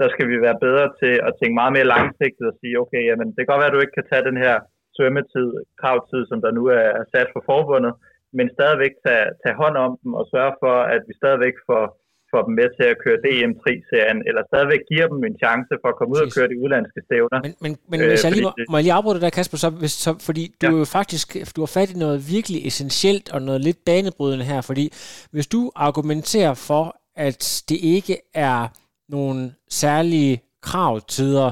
der 0.00 0.08
skal 0.14 0.26
vi 0.32 0.36
være 0.46 0.62
bedre 0.66 0.86
til 1.00 1.14
at 1.28 1.32
tænke 1.38 1.58
meget 1.60 1.74
mere 1.76 1.90
langsigtet 1.94 2.46
og 2.50 2.56
sige, 2.60 2.80
okay, 2.82 3.02
jamen, 3.08 3.28
det 3.28 3.40
kan 3.40 3.50
godt 3.50 3.62
være, 3.62 3.72
at 3.72 3.76
du 3.76 3.84
ikke 3.84 3.98
kan 3.98 4.10
tage 4.10 4.28
den 4.30 4.38
her 4.44 4.56
svømmetid, 4.96 5.48
kravtid, 5.80 6.22
som 6.30 6.38
der 6.44 6.50
nu 6.58 6.62
er 6.80 7.04
sat 7.12 7.28
for 7.34 7.42
forbundet, 7.50 7.92
men 8.36 8.46
stadigvæk 8.56 8.94
tage, 9.06 9.26
tage 9.42 9.60
hånd 9.62 9.76
om 9.86 9.92
dem 10.02 10.12
og 10.20 10.24
sørge 10.32 10.54
for, 10.62 10.76
at 10.94 11.02
vi 11.08 11.14
stadigvæk 11.20 11.56
får 11.68 11.84
får 12.32 12.42
dem 12.46 12.54
med 12.60 12.68
til 12.78 12.86
at 12.92 12.96
køre 13.04 13.18
DM3-serien, 13.24 14.18
eller 14.28 14.42
stadigvæk 14.50 14.82
giver 14.92 15.06
dem 15.12 15.20
en 15.30 15.36
chance 15.44 15.72
for 15.82 15.88
at 15.92 15.96
komme 15.98 16.12
ud 16.16 16.20
og 16.26 16.30
køre 16.36 16.48
de 16.52 16.58
udlandske 16.62 17.00
stævner. 17.06 17.38
Men, 17.44 17.52
men, 17.64 17.72
men 17.90 17.98
øh, 18.00 18.08
hvis 18.10 18.24
jeg 18.24 18.32
lige 18.32 18.46
må, 18.48 18.52
må 18.70 18.76
jeg 18.76 18.84
lige 18.84 18.96
afbryde 18.98 19.16
dig 19.16 19.24
der, 19.26 19.36
Kasper, 19.38 19.58
så, 19.64 19.68
hvis, 19.82 19.94
så, 20.04 20.10
fordi 20.28 20.44
du 20.62 20.66
ja. 20.66 20.78
jo 20.78 20.84
faktisk 20.98 21.28
du 21.56 21.60
har 21.64 21.72
fat 21.78 21.90
i 21.94 21.98
noget 22.04 22.18
virkelig 22.34 22.58
essentielt 22.68 23.26
og 23.34 23.40
noget 23.42 23.60
lidt 23.60 23.80
banebrydende 23.86 24.44
her, 24.52 24.60
fordi 24.60 24.86
hvis 25.34 25.46
du 25.54 25.60
argumenterer 25.86 26.54
for, 26.68 26.84
at 27.16 27.64
det 27.68 27.78
ikke 27.96 28.16
er 28.34 28.60
nogle 29.08 29.52
særlige 29.82 30.34
kravtider, 30.62 31.50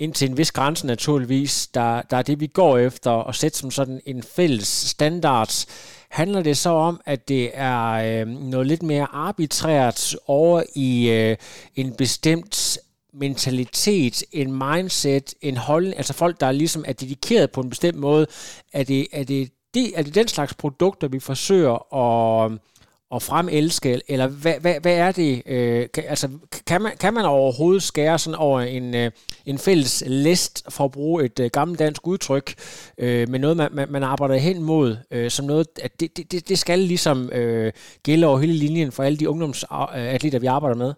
indtil 0.00 0.30
en 0.30 0.38
vis 0.38 0.52
grænse 0.52 0.86
naturligvis, 0.86 1.66
der, 1.66 2.02
der 2.02 2.16
er 2.16 2.22
det, 2.22 2.40
vi 2.40 2.46
går 2.46 2.78
efter, 2.78 3.10
og 3.10 3.34
sætte 3.34 3.58
som 3.58 3.70
sådan 3.70 4.00
en 4.06 4.22
fælles 4.22 4.68
standards, 4.68 5.66
handler 6.10 6.42
det 6.42 6.56
så 6.56 6.70
om, 6.70 7.00
at 7.06 7.28
det 7.28 7.50
er 7.54 7.90
øh, 7.92 8.28
noget 8.28 8.66
lidt 8.66 8.82
mere 8.82 9.06
arbitrært 9.12 10.16
over 10.26 10.62
i 10.74 11.10
øh, 11.10 11.36
en 11.74 11.92
bestemt 11.92 12.78
mentalitet, 13.12 14.22
en 14.32 14.52
mindset, 14.52 15.34
en 15.42 15.56
holdning, 15.56 15.96
altså 15.96 16.12
folk, 16.12 16.40
der 16.40 16.52
ligesom 16.52 16.84
er 16.86 16.92
dedikeret 16.92 17.50
på 17.50 17.60
en 17.60 17.70
bestemt 17.70 17.98
måde, 17.98 18.26
er 18.72 18.84
det, 18.84 19.06
er 19.12 19.24
det, 19.24 19.50
det, 19.74 19.98
er 19.98 20.02
det 20.02 20.14
den 20.14 20.28
slags 20.28 20.54
produkter, 20.54 21.08
vi 21.08 21.20
forsøger 21.20 21.94
at 21.96 22.52
at 23.14 23.22
fremelske, 23.30 23.90
eller 24.12 24.28
hvad, 24.42 24.56
hvad, 24.64 24.76
hvad 24.84 24.96
er 25.06 25.12
det? 25.20 25.32
Øh, 25.54 25.82
kan, 25.94 26.04
altså, 26.14 26.26
kan, 26.70 26.80
man, 26.82 26.92
kan 27.02 27.12
man 27.14 27.24
overhovedet 27.24 27.82
skære 27.82 28.18
sådan 28.18 28.38
over 28.48 28.60
en, 28.60 28.86
øh, 29.00 29.08
en 29.50 29.58
fælles 29.66 29.94
list, 30.26 30.54
for 30.74 30.84
at 30.84 30.92
bruge 30.98 31.24
et 31.24 31.36
øh, 31.44 31.48
gammelt 31.58 31.78
dansk 31.84 32.02
udtryk, 32.12 32.48
øh, 33.04 33.24
med 33.32 33.38
noget, 33.44 33.56
man, 33.56 33.68
man, 33.78 33.86
man 33.96 34.02
arbejder 34.02 34.36
hen 34.48 34.58
mod, 34.72 34.88
øh, 35.14 35.28
som 35.36 35.44
noget, 35.52 35.66
at 35.86 35.92
det, 36.00 36.08
det, 36.32 36.48
det 36.50 36.58
skal 36.58 36.78
ligesom 36.78 37.18
øh, 37.38 37.72
gælde 38.06 38.26
over 38.28 38.38
hele 38.44 38.56
linjen 38.64 38.90
for 38.96 39.02
alle 39.02 39.18
de 39.22 39.30
ungdomsatleter, 39.32 40.40
vi 40.40 40.46
arbejder 40.56 40.78
med? 40.84 40.92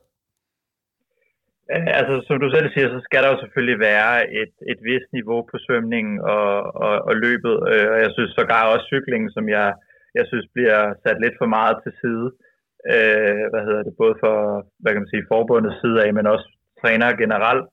Altså, 2.01 2.15
som 2.27 2.37
du 2.45 2.49
selv 2.57 2.69
siger, 2.75 2.89
så 2.89 3.01
skal 3.07 3.23
der 3.23 3.31
jo 3.33 3.39
selvfølgelig 3.41 3.79
være 3.91 4.15
et, 4.43 4.55
et 4.73 4.79
vist 4.89 5.11
niveau 5.19 5.41
på 5.51 5.57
svømningen 5.65 6.15
og, 6.35 6.51
og, 6.85 6.95
og 7.09 7.15
løbet. 7.27 7.55
Øh, 7.73 7.87
og 7.93 7.99
jeg 8.05 8.11
synes 8.17 8.31
sågar 8.39 8.73
også 8.73 8.87
cyklingen, 8.93 9.31
som 9.37 9.49
jeg 9.49 9.69
jeg 10.19 10.25
synes 10.31 10.47
bliver 10.55 10.81
sat 11.05 11.19
lidt 11.25 11.37
for 11.41 11.49
meget 11.57 11.77
til 11.85 11.93
side. 12.03 12.27
Øh, 12.93 13.45
hvad 13.53 13.63
hedder 13.67 13.83
det, 13.87 13.95
både 14.03 14.15
for, 14.23 14.37
hvad 14.81 14.91
kan 14.93 15.03
man 15.03 15.13
sige, 15.13 15.31
forbundets 15.33 15.81
side 15.83 15.99
af, 16.05 16.11
men 16.15 16.27
også 16.35 16.47
trænere 16.81 17.15
generelt. 17.23 17.67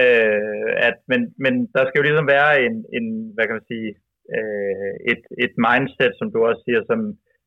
Øh, 0.00 0.70
at, 0.88 0.96
men, 1.10 1.20
men 1.44 1.54
der 1.74 1.82
skal 1.84 1.98
jo 1.98 2.06
ligesom 2.06 2.28
være 2.36 2.52
en, 2.66 2.74
en 2.96 3.06
hvad 3.34 3.44
kan 3.46 3.58
man 3.58 3.70
sige, 3.72 3.88
øh, 4.36 4.94
et, 5.12 5.22
et 5.44 5.54
mindset, 5.66 6.12
som 6.18 6.28
du 6.34 6.38
også 6.48 6.62
siger, 6.66 6.80
som, 6.90 7.00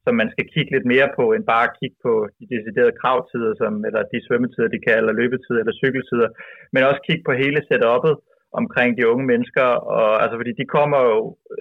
som 0.06 0.14
man 0.22 0.30
skal 0.34 0.46
kigge 0.54 0.72
lidt 0.76 0.88
mere 0.94 1.10
på, 1.18 1.24
end 1.36 1.52
bare 1.54 1.66
at 1.68 1.78
kigge 1.80 1.98
på 2.06 2.14
de 2.38 2.46
deciderede 2.56 3.00
kravtider, 3.02 3.54
som, 3.62 3.74
eller 3.88 4.02
de 4.12 4.26
svømmetider, 4.28 4.70
de 4.76 4.84
kan, 4.86 4.98
eller 4.98 5.20
løbetider, 5.22 5.60
eller 5.62 5.80
cykeltider, 5.84 6.30
men 6.74 6.88
også 6.90 7.02
kigge 7.08 7.24
på 7.26 7.34
hele 7.44 7.60
setup'et 7.70 8.16
omkring 8.62 8.92
de 8.98 9.10
unge 9.12 9.26
mennesker, 9.32 9.68
og, 9.98 10.12
altså 10.24 10.36
fordi 10.40 10.54
de 10.62 10.66
kommer 10.78 11.00
jo 11.12 11.20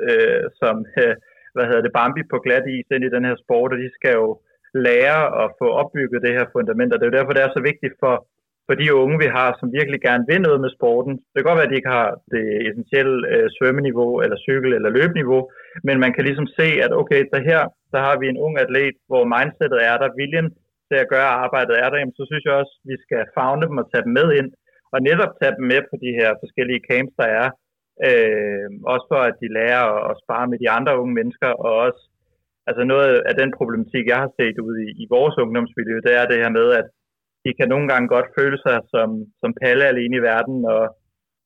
øh, 0.09 0.45
som, 0.61 0.77
øh, 1.03 1.15
hvad 1.59 1.69
hedder 1.69 1.85
det, 1.85 1.97
Bambi 1.97 2.23
på 2.33 2.39
glat 2.45 2.67
is 2.75 2.89
ind 2.95 3.05
i 3.07 3.15
den 3.17 3.25
her 3.29 3.37
sport, 3.45 3.73
og 3.75 3.79
de 3.85 3.91
skal 3.99 4.13
jo 4.23 4.29
lære 4.89 5.21
at 5.43 5.49
få 5.61 5.67
opbygget 5.81 6.25
det 6.27 6.37
her 6.39 6.47
fundament, 6.55 6.91
og 6.93 6.97
det 6.97 7.05
er 7.05 7.11
jo 7.11 7.19
derfor, 7.19 7.33
det 7.35 7.43
er 7.45 7.57
så 7.57 7.63
vigtigt 7.71 7.95
for, 8.03 8.15
for 8.67 8.75
de 8.81 8.89
unge, 9.03 9.17
vi 9.25 9.29
har, 9.37 9.49
som 9.61 9.77
virkelig 9.79 10.01
gerne 10.09 10.25
vil 10.31 10.41
noget 10.47 10.61
med 10.65 10.71
sporten. 10.77 11.15
Det 11.31 11.37
kan 11.37 11.49
godt 11.49 11.61
være, 11.61 11.69
at 11.69 11.73
de 11.73 11.81
ikke 11.81 11.97
har 11.99 12.09
det 12.35 12.45
essentielle 12.69 13.17
øh, 13.33 13.47
svømmeniveau, 13.57 14.11
eller 14.23 14.39
cykel- 14.47 14.77
eller 14.79 14.91
løbeniveau, 14.99 15.41
men 15.87 15.97
man 16.05 16.13
kan 16.15 16.25
ligesom 16.29 16.49
se, 16.59 16.69
at 16.85 16.93
okay, 17.01 17.21
der 17.33 17.41
her, 17.51 17.63
der 17.95 18.01
har 18.07 18.15
vi 18.21 18.27
en 18.29 18.43
ung 18.45 18.55
atlet, 18.63 18.97
hvor 19.11 19.23
mindsetet 19.35 19.81
er 19.91 19.97
der, 20.03 20.17
viljen 20.21 20.49
til 20.89 20.99
at 21.03 21.11
gøre 21.15 21.31
arbejdet 21.45 21.75
er 21.83 21.89
der, 21.91 21.99
jamen, 21.99 22.19
så 22.19 22.25
synes 22.31 22.45
jeg 22.45 22.55
også, 22.61 22.75
at 22.79 22.87
vi 22.91 22.97
skal 23.05 23.23
fagne 23.37 23.67
dem 23.69 23.81
og 23.83 23.87
tage 23.89 24.05
dem 24.07 24.13
med 24.21 24.29
ind, 24.39 24.51
og 24.93 24.99
netop 25.09 25.33
tage 25.41 25.55
dem 25.59 25.65
med 25.73 25.81
på 25.91 25.95
de 26.05 26.11
her 26.19 26.31
forskellige 26.43 26.85
camps, 26.89 27.15
der 27.21 27.29
er, 27.43 27.49
Øh, 28.07 28.69
også 28.93 29.07
for, 29.13 29.21
at 29.29 29.37
de 29.43 29.55
lærer 29.59 29.85
at, 29.95 30.01
at 30.11 30.19
spare 30.23 30.47
med 30.51 30.59
de 30.63 30.71
andre 30.77 30.93
unge 31.01 31.15
mennesker, 31.19 31.51
og 31.65 31.73
også 31.87 32.03
altså 32.69 32.83
noget 32.93 33.13
af 33.31 33.35
den 33.41 33.51
problematik, 33.59 34.05
jeg 34.13 34.19
har 34.25 34.31
set 34.41 34.59
ude 34.67 34.79
i, 34.87 34.91
i 35.03 35.05
vores 35.15 35.35
ungdomsmiljø, 35.43 35.97
det 36.07 36.13
er 36.21 36.27
det 36.27 36.43
her 36.43 36.53
med, 36.59 36.69
at 36.81 36.87
de 37.45 37.51
kan 37.59 37.69
nogle 37.69 37.89
gange 37.93 38.09
godt 38.15 38.29
føle 38.39 38.59
sig 38.67 38.77
som, 38.95 39.09
som 39.41 39.51
palle 39.63 39.85
alene 39.93 40.17
i 40.17 40.27
verden, 40.31 40.59
og 40.75 40.85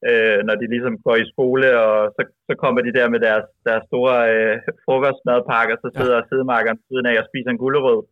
øh, 0.09 0.39
når 0.47 0.55
de 0.61 0.67
ligesom 0.75 0.95
går 1.07 1.17
i 1.17 1.31
skole, 1.33 1.67
og 1.87 1.97
så, 2.17 2.23
så 2.49 2.53
kommer 2.63 2.81
de 2.83 2.97
der 2.99 3.09
med 3.15 3.21
deres, 3.27 3.47
deres 3.69 3.85
store 3.91 4.17
øh, 4.35 4.57
frokostmadpakker, 4.85 5.77
så 5.85 5.89
sidder 5.99 6.19
ja. 6.21 6.27
sidemarkeren 6.29 6.79
siden 6.89 7.07
af 7.11 7.17
og 7.21 7.29
spiser 7.31 7.51
en 7.51 7.63
gulerod. 7.65 8.03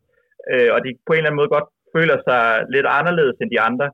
Øh, 0.51 0.69
og 0.75 0.79
de 0.83 0.89
på 1.07 1.11
en 1.13 1.17
eller 1.17 1.29
anden 1.29 1.41
måde 1.41 1.55
godt 1.55 1.69
føler 1.95 2.17
sig 2.27 2.43
lidt 2.75 2.87
anderledes 2.99 3.37
end 3.41 3.51
de 3.55 3.61
andre. 3.69 3.87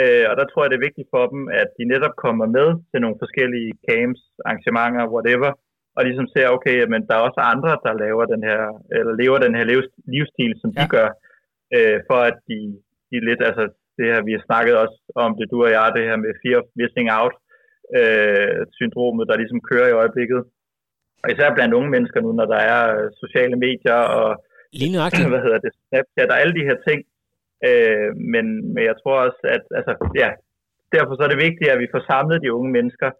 Øh, 0.00 0.24
og 0.30 0.34
der 0.38 0.46
tror 0.46 0.62
jeg, 0.62 0.70
det 0.70 0.78
er 0.78 0.88
vigtigt 0.88 1.08
for 1.14 1.24
dem, 1.32 1.42
at 1.62 1.68
de 1.78 1.84
netop 1.92 2.14
kommer 2.24 2.46
med 2.56 2.68
til 2.90 2.98
nogle 3.00 3.20
forskellige 3.22 3.72
camps, 3.86 4.22
arrangementer, 4.46 5.12
whatever, 5.14 5.50
og 5.96 6.00
ligesom 6.08 6.26
ser, 6.34 6.54
okay, 6.56 6.76
men 6.92 7.00
der 7.06 7.14
er 7.16 7.26
også 7.28 7.40
andre, 7.52 7.72
der 7.84 8.00
laver 8.04 8.24
den 8.34 8.42
her, 8.48 8.62
eller 8.98 9.12
lever 9.22 9.38
den 9.46 9.54
her 9.58 9.66
livsstil, 10.14 10.52
som 10.60 10.70
ja. 10.70 10.76
de 10.78 10.84
gør, 10.94 11.08
øh, 11.76 11.98
for 12.08 12.18
at 12.28 12.36
de, 12.48 12.58
de 13.10 13.16
lidt, 13.28 13.40
altså 13.48 13.64
det 13.98 14.06
her, 14.12 14.20
vi 14.28 14.32
har 14.36 14.42
snakket 14.48 14.74
også 14.82 14.98
om 15.24 15.30
det, 15.38 15.46
du 15.52 15.56
og 15.66 15.70
jeg, 15.76 15.92
det 15.96 16.08
her 16.10 16.18
med 16.24 16.32
fear 16.42 16.58
of 16.60 16.68
missing 16.80 17.08
out, 17.20 17.34
øh, 17.98 18.58
syndromet, 18.78 19.28
der 19.28 19.40
ligesom 19.40 19.60
kører 19.70 19.88
i 19.88 19.98
øjeblikket. 20.02 20.40
Og 21.22 21.26
især 21.32 21.54
blandt 21.56 21.76
unge 21.78 21.90
mennesker 21.94 22.20
nu, 22.20 22.30
når 22.32 22.46
der 22.54 22.60
er 22.74 22.82
sociale 23.22 23.56
medier 23.66 24.00
og 24.18 24.28
Lige 24.80 24.92
hvad 25.34 25.42
hedder 25.46 25.60
det, 25.64 25.72
Snapchat 25.88 26.30
og 26.32 26.40
alle 26.40 26.54
de 26.58 26.66
her 26.68 26.78
ting, 26.88 27.00
Øh, 27.66 28.08
men, 28.32 28.46
men 28.72 28.82
jeg 28.90 28.96
tror 29.02 29.16
også, 29.26 29.40
at 29.56 29.64
altså, 29.78 29.92
ja, 30.22 30.30
derfor 30.94 31.12
så 31.14 31.22
er 31.26 31.30
det 31.32 31.44
vigtigt, 31.48 31.70
at 31.70 31.82
vi 31.84 31.92
får 31.94 32.02
samlet 32.12 32.42
de 32.42 32.52
unge 32.58 32.72
mennesker, 32.76 33.10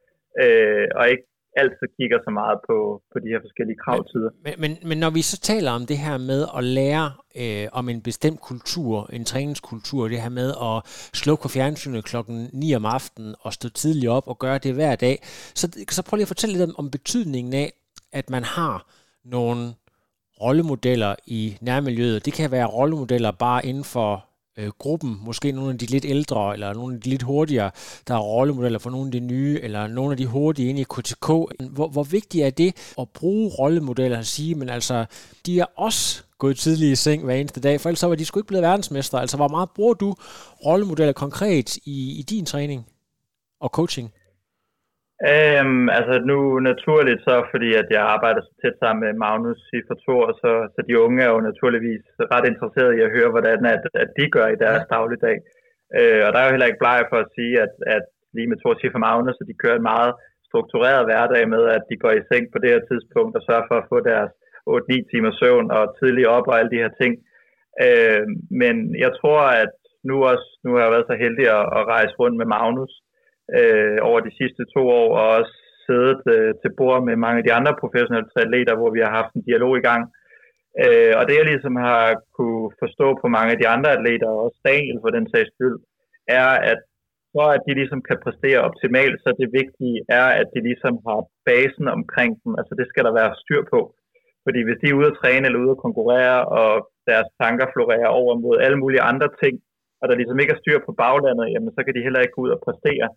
øh, 0.43 0.87
og 0.99 1.05
ikke 1.13 1.27
altid 1.63 1.87
kigger 1.99 2.19
så 2.27 2.31
meget 2.41 2.59
på, 2.69 2.77
på 3.13 3.17
de 3.23 3.29
her 3.33 3.41
forskellige 3.47 3.79
kravtider. 3.85 4.31
Men, 4.45 4.55
men, 4.63 4.73
men 4.89 4.99
når 4.99 5.11
vi 5.11 5.23
så 5.23 5.41
taler 5.41 5.71
om 5.79 5.87
det 5.87 5.99
her 5.99 6.17
med 6.19 6.43
at 6.59 6.65
lære 6.65 7.07
øh, 7.43 7.67
om 7.73 7.89
en 7.89 8.03
bestemt 8.03 8.41
kultur, 8.41 9.11
en 9.13 9.25
træningskultur, 9.25 10.09
det 10.09 10.21
her 10.21 10.35
med 10.41 10.51
at 10.69 10.77
slukke 11.23 11.49
fjernsynet 11.49 12.05
klokken 12.05 12.51
9 12.53 12.75
om 12.75 12.85
aftenen 12.85 13.35
og 13.41 13.53
stå 13.53 13.69
tidligt 13.69 14.11
op 14.11 14.27
og 14.29 14.39
gøre 14.39 14.59
det 14.59 14.75
hver 14.75 14.97
dag, 14.97 15.17
så, 15.61 15.67
så 15.91 16.01
prøv 16.07 16.17
lige 16.17 16.29
at 16.29 16.35
fortælle 16.35 16.57
lidt 16.57 16.71
om, 16.71 16.75
om 16.79 16.91
betydningen 16.91 17.55
af, 17.55 17.73
at 18.13 18.31
man 18.31 18.45
har 18.45 18.87
nogle 19.25 19.63
rollemodeller 20.41 21.15
i 21.27 21.57
nærmiljøet. 21.61 22.25
Det 22.27 22.33
kan 22.33 22.51
være 22.51 22.67
rollemodeller 22.67 23.31
bare 23.31 23.67
inden 23.67 23.85
for 23.85 24.28
øh, 24.59 24.71
gruppen, 24.79 25.19
måske 25.21 25.53
nogle 25.53 25.73
af 25.73 25.79
de 25.79 25.87
lidt 25.87 26.05
ældre, 26.05 26.53
eller 26.53 26.75
nogle 26.75 26.95
af 26.95 27.01
de 27.01 27.11
lidt 27.11 27.23
hurtigere, 27.23 27.71
der 28.09 28.15
er 28.15 28.19
rollemodeller 28.19 28.79
for 28.79 28.91
nogle 28.91 29.07
af 29.07 29.13
de 29.13 29.21
nye, 29.21 29.61
eller 29.63 29.87
nogle 29.87 30.11
af 30.11 30.17
de 30.17 30.27
hurtige 30.27 30.69
inde 30.69 30.81
i 30.81 30.85
KTK. 30.85 31.27
Hvor, 31.71 31.89
hvor 31.89 32.03
vigtigt 32.03 32.45
er 32.45 32.51
det 32.51 32.93
at 32.99 33.09
bruge 33.09 33.51
rollemodeller 33.59 34.19
at 34.19 34.27
sige, 34.27 34.55
men 34.55 34.69
altså, 34.69 35.05
de 35.47 35.61
er 35.61 35.67
også 35.77 36.23
gået 36.39 36.59
tidligt 36.59 36.93
i 36.93 36.97
seng 36.97 37.25
hver 37.25 37.35
eneste 37.35 37.61
dag, 37.61 37.81
for 37.81 37.89
ellers 37.89 37.99
så 37.99 38.07
var 38.07 38.15
de 38.15 38.25
sgu 38.25 38.41
ikke 38.41 38.47
blevet 38.47 38.63
verdensmester. 38.63 39.19
Altså, 39.19 39.37
hvor 39.37 39.49
meget 39.49 39.71
bruger 39.71 39.95
du 39.95 40.15
rollemodeller 40.65 41.13
konkret 41.13 41.77
i, 41.77 42.19
i 42.19 42.23
din 42.23 42.47
træning 42.47 42.87
og 43.61 43.69
coaching? 43.69 44.11
Øhm, 45.33 45.87
altså 45.99 46.15
nu 46.31 46.39
naturligt 46.71 47.21
så, 47.29 47.35
fordi 47.53 47.71
at 47.81 47.89
jeg 47.97 48.03
arbejder 48.15 48.41
så 48.43 48.53
tæt 48.63 48.77
sammen 48.83 49.01
med 49.05 49.21
Magnus 49.25 49.61
i 49.79 49.81
Fortor, 49.89 50.25
så, 50.43 50.53
så 50.75 50.81
de 50.89 51.01
unge 51.05 51.23
er 51.27 51.31
jo 51.35 51.41
naturligvis 51.51 52.05
ret 52.35 52.47
interesserede 52.53 52.97
i 52.99 53.05
at 53.07 53.15
høre, 53.17 53.31
hvordan 53.35 53.61
at, 53.75 53.83
at 54.03 54.11
de 54.19 54.25
gør 54.37 54.47
i 54.51 54.63
deres 54.65 54.85
ja. 54.85 54.91
dagligdag. 54.95 55.37
Øh, 55.99 56.21
og 56.27 56.31
der 56.33 56.39
er 56.39 56.47
jo 56.47 56.55
heller 56.55 56.71
ikke 56.71 56.83
bleg 56.85 57.01
for 57.11 57.19
at 57.25 57.33
sige, 57.37 57.55
at, 57.65 57.75
at 57.97 58.05
lige 58.37 58.51
med 58.51 58.59
Thor 58.61 58.75
for 58.95 59.05
Magnus, 59.07 59.37
så 59.37 59.45
de 59.51 59.61
kører 59.63 59.79
en 59.79 59.91
meget 59.93 60.13
struktureret 60.49 61.07
hverdag 61.09 61.45
med, 61.55 61.63
at 61.77 61.83
de 61.91 61.97
går 62.03 62.13
i 62.17 62.27
seng 62.29 62.45
på 62.51 62.59
det 62.63 62.71
her 62.75 62.83
tidspunkt 62.91 63.33
og 63.37 63.43
sørger 63.43 63.67
for 63.69 63.77
at 63.79 63.89
få 63.93 63.99
deres 64.11 64.31
8-9 64.71 65.11
timer 65.11 65.33
søvn 65.41 65.69
og 65.79 65.85
tidlig 65.99 66.25
op 66.37 66.47
og 66.51 66.59
alle 66.59 66.73
de 66.75 66.83
her 66.85 66.93
ting. 67.01 67.13
Øh, 67.87 68.25
men 68.61 68.75
jeg 69.05 69.13
tror, 69.21 69.41
at 69.65 69.73
nu 70.09 70.15
også, 70.31 70.49
nu 70.65 70.71
har 70.73 70.83
jeg 70.83 70.95
været 70.95 71.11
så 71.11 71.17
heldig 71.25 71.47
at, 71.59 71.65
at 71.79 71.83
rejse 71.95 72.15
rundt 72.21 72.37
med 72.41 72.49
Magnus, 72.57 72.93
øh, 73.59 73.99
over 74.09 74.21
de 74.21 74.33
sidste 74.41 74.63
to 74.75 74.83
år, 75.01 75.09
og 75.21 75.27
også 75.39 75.55
siddet 75.87 76.23
øh, 76.35 76.51
til 76.61 76.71
bord 76.79 77.01
med 77.09 77.17
mange 77.25 77.39
af 77.41 77.47
de 77.47 77.57
andre 77.59 77.73
professionelle 77.83 78.31
atleter, 78.45 78.75
hvor 78.81 78.91
vi 78.97 79.01
har 79.05 79.13
haft 79.19 79.33
en 79.35 79.47
dialog 79.49 79.73
i 79.77 79.87
gang. 79.89 80.03
Øh, 80.83 81.13
og 81.19 81.23
det 81.29 81.35
jeg 81.39 81.47
ligesom 81.49 81.77
har 81.87 82.05
kunne 82.37 82.65
forstå 82.83 83.07
på 83.23 83.27
mange 83.37 83.51
af 83.55 83.59
de 83.61 83.69
andre 83.75 83.91
atleter, 83.97 84.29
og 84.35 84.39
også 84.47 84.59
Daniel 84.71 84.99
for 85.03 85.11
den 85.17 85.27
sags 85.33 85.51
skyld, 85.55 85.79
er, 86.41 86.49
at 86.73 86.81
for 87.35 87.47
at 87.55 87.65
de 87.67 87.73
ligesom 87.81 88.01
kan 88.09 88.19
præstere 88.25 88.65
optimalt, 88.69 89.17
så 89.25 89.31
det 89.41 89.57
vigtige 89.61 89.99
er, 90.21 90.27
at 90.41 90.47
de 90.55 90.61
ligesom 90.69 90.95
har 91.07 91.21
basen 91.49 91.87
omkring 91.99 92.33
dem. 92.43 92.53
Altså 92.61 92.75
det 92.79 92.87
skal 92.89 93.05
der 93.07 93.19
være 93.21 93.39
styr 93.43 93.63
på. 93.73 93.81
Fordi 94.45 94.61
hvis 94.65 94.81
de 94.81 94.89
er 94.89 94.99
ude 94.99 95.11
at 95.13 95.19
træne 95.23 95.47
eller 95.47 95.63
ude 95.65 95.75
at 95.77 95.85
konkurrere, 95.87 96.39
og 96.61 96.71
deres 97.11 97.29
tanker 97.41 97.67
florerer 97.75 98.11
over 98.21 98.33
mod 98.45 98.57
alle 98.65 98.79
mulige 98.83 99.07
andre 99.11 99.29
ting, 99.43 99.55
og 100.01 100.05
der 100.09 100.17
ligesom 100.21 100.39
ikke 100.39 100.55
er 100.55 100.63
styr 100.63 100.79
på 100.87 100.93
baglandet, 101.03 101.53
jamen 101.53 101.73
så 101.77 101.81
kan 101.83 101.95
de 101.95 102.07
heller 102.07 102.21
ikke 102.23 102.37
gå 102.37 102.43
ud 102.47 102.57
og 102.57 102.63
præstere. 102.67 103.09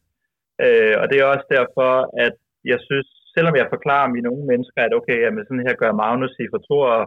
Øh, 0.66 0.96
og 1.02 1.06
det 1.10 1.18
er 1.18 1.26
også 1.34 1.48
derfor, 1.58 1.92
at 2.26 2.36
jeg 2.72 2.80
synes, 2.88 3.08
selvom 3.36 3.56
jeg 3.60 3.72
forklarer 3.74 4.14
mine 4.16 4.32
unge 4.34 4.46
mennesker, 4.52 4.80
at 4.84 4.98
okay, 5.00 5.18
jamen 5.24 5.46
sådan 5.46 5.68
her 5.68 5.82
gør 5.82 6.00
Magnus 6.02 6.36
i 6.44 6.52
Fortor, 6.54 6.86
og 7.00 7.06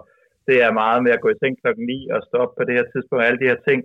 det 0.48 0.56
er 0.66 0.78
meget 0.82 1.00
med 1.04 1.12
at 1.14 1.22
gå 1.24 1.28
i 1.32 1.40
seng 1.40 1.54
klokken 1.62 1.84
9 1.86 2.08
og 2.14 2.20
stoppe 2.28 2.52
på 2.56 2.62
det 2.66 2.74
her 2.78 2.86
tidspunkt, 2.92 3.20
og 3.22 3.26
alle 3.28 3.40
de 3.42 3.50
her 3.52 3.60
ting, 3.68 3.80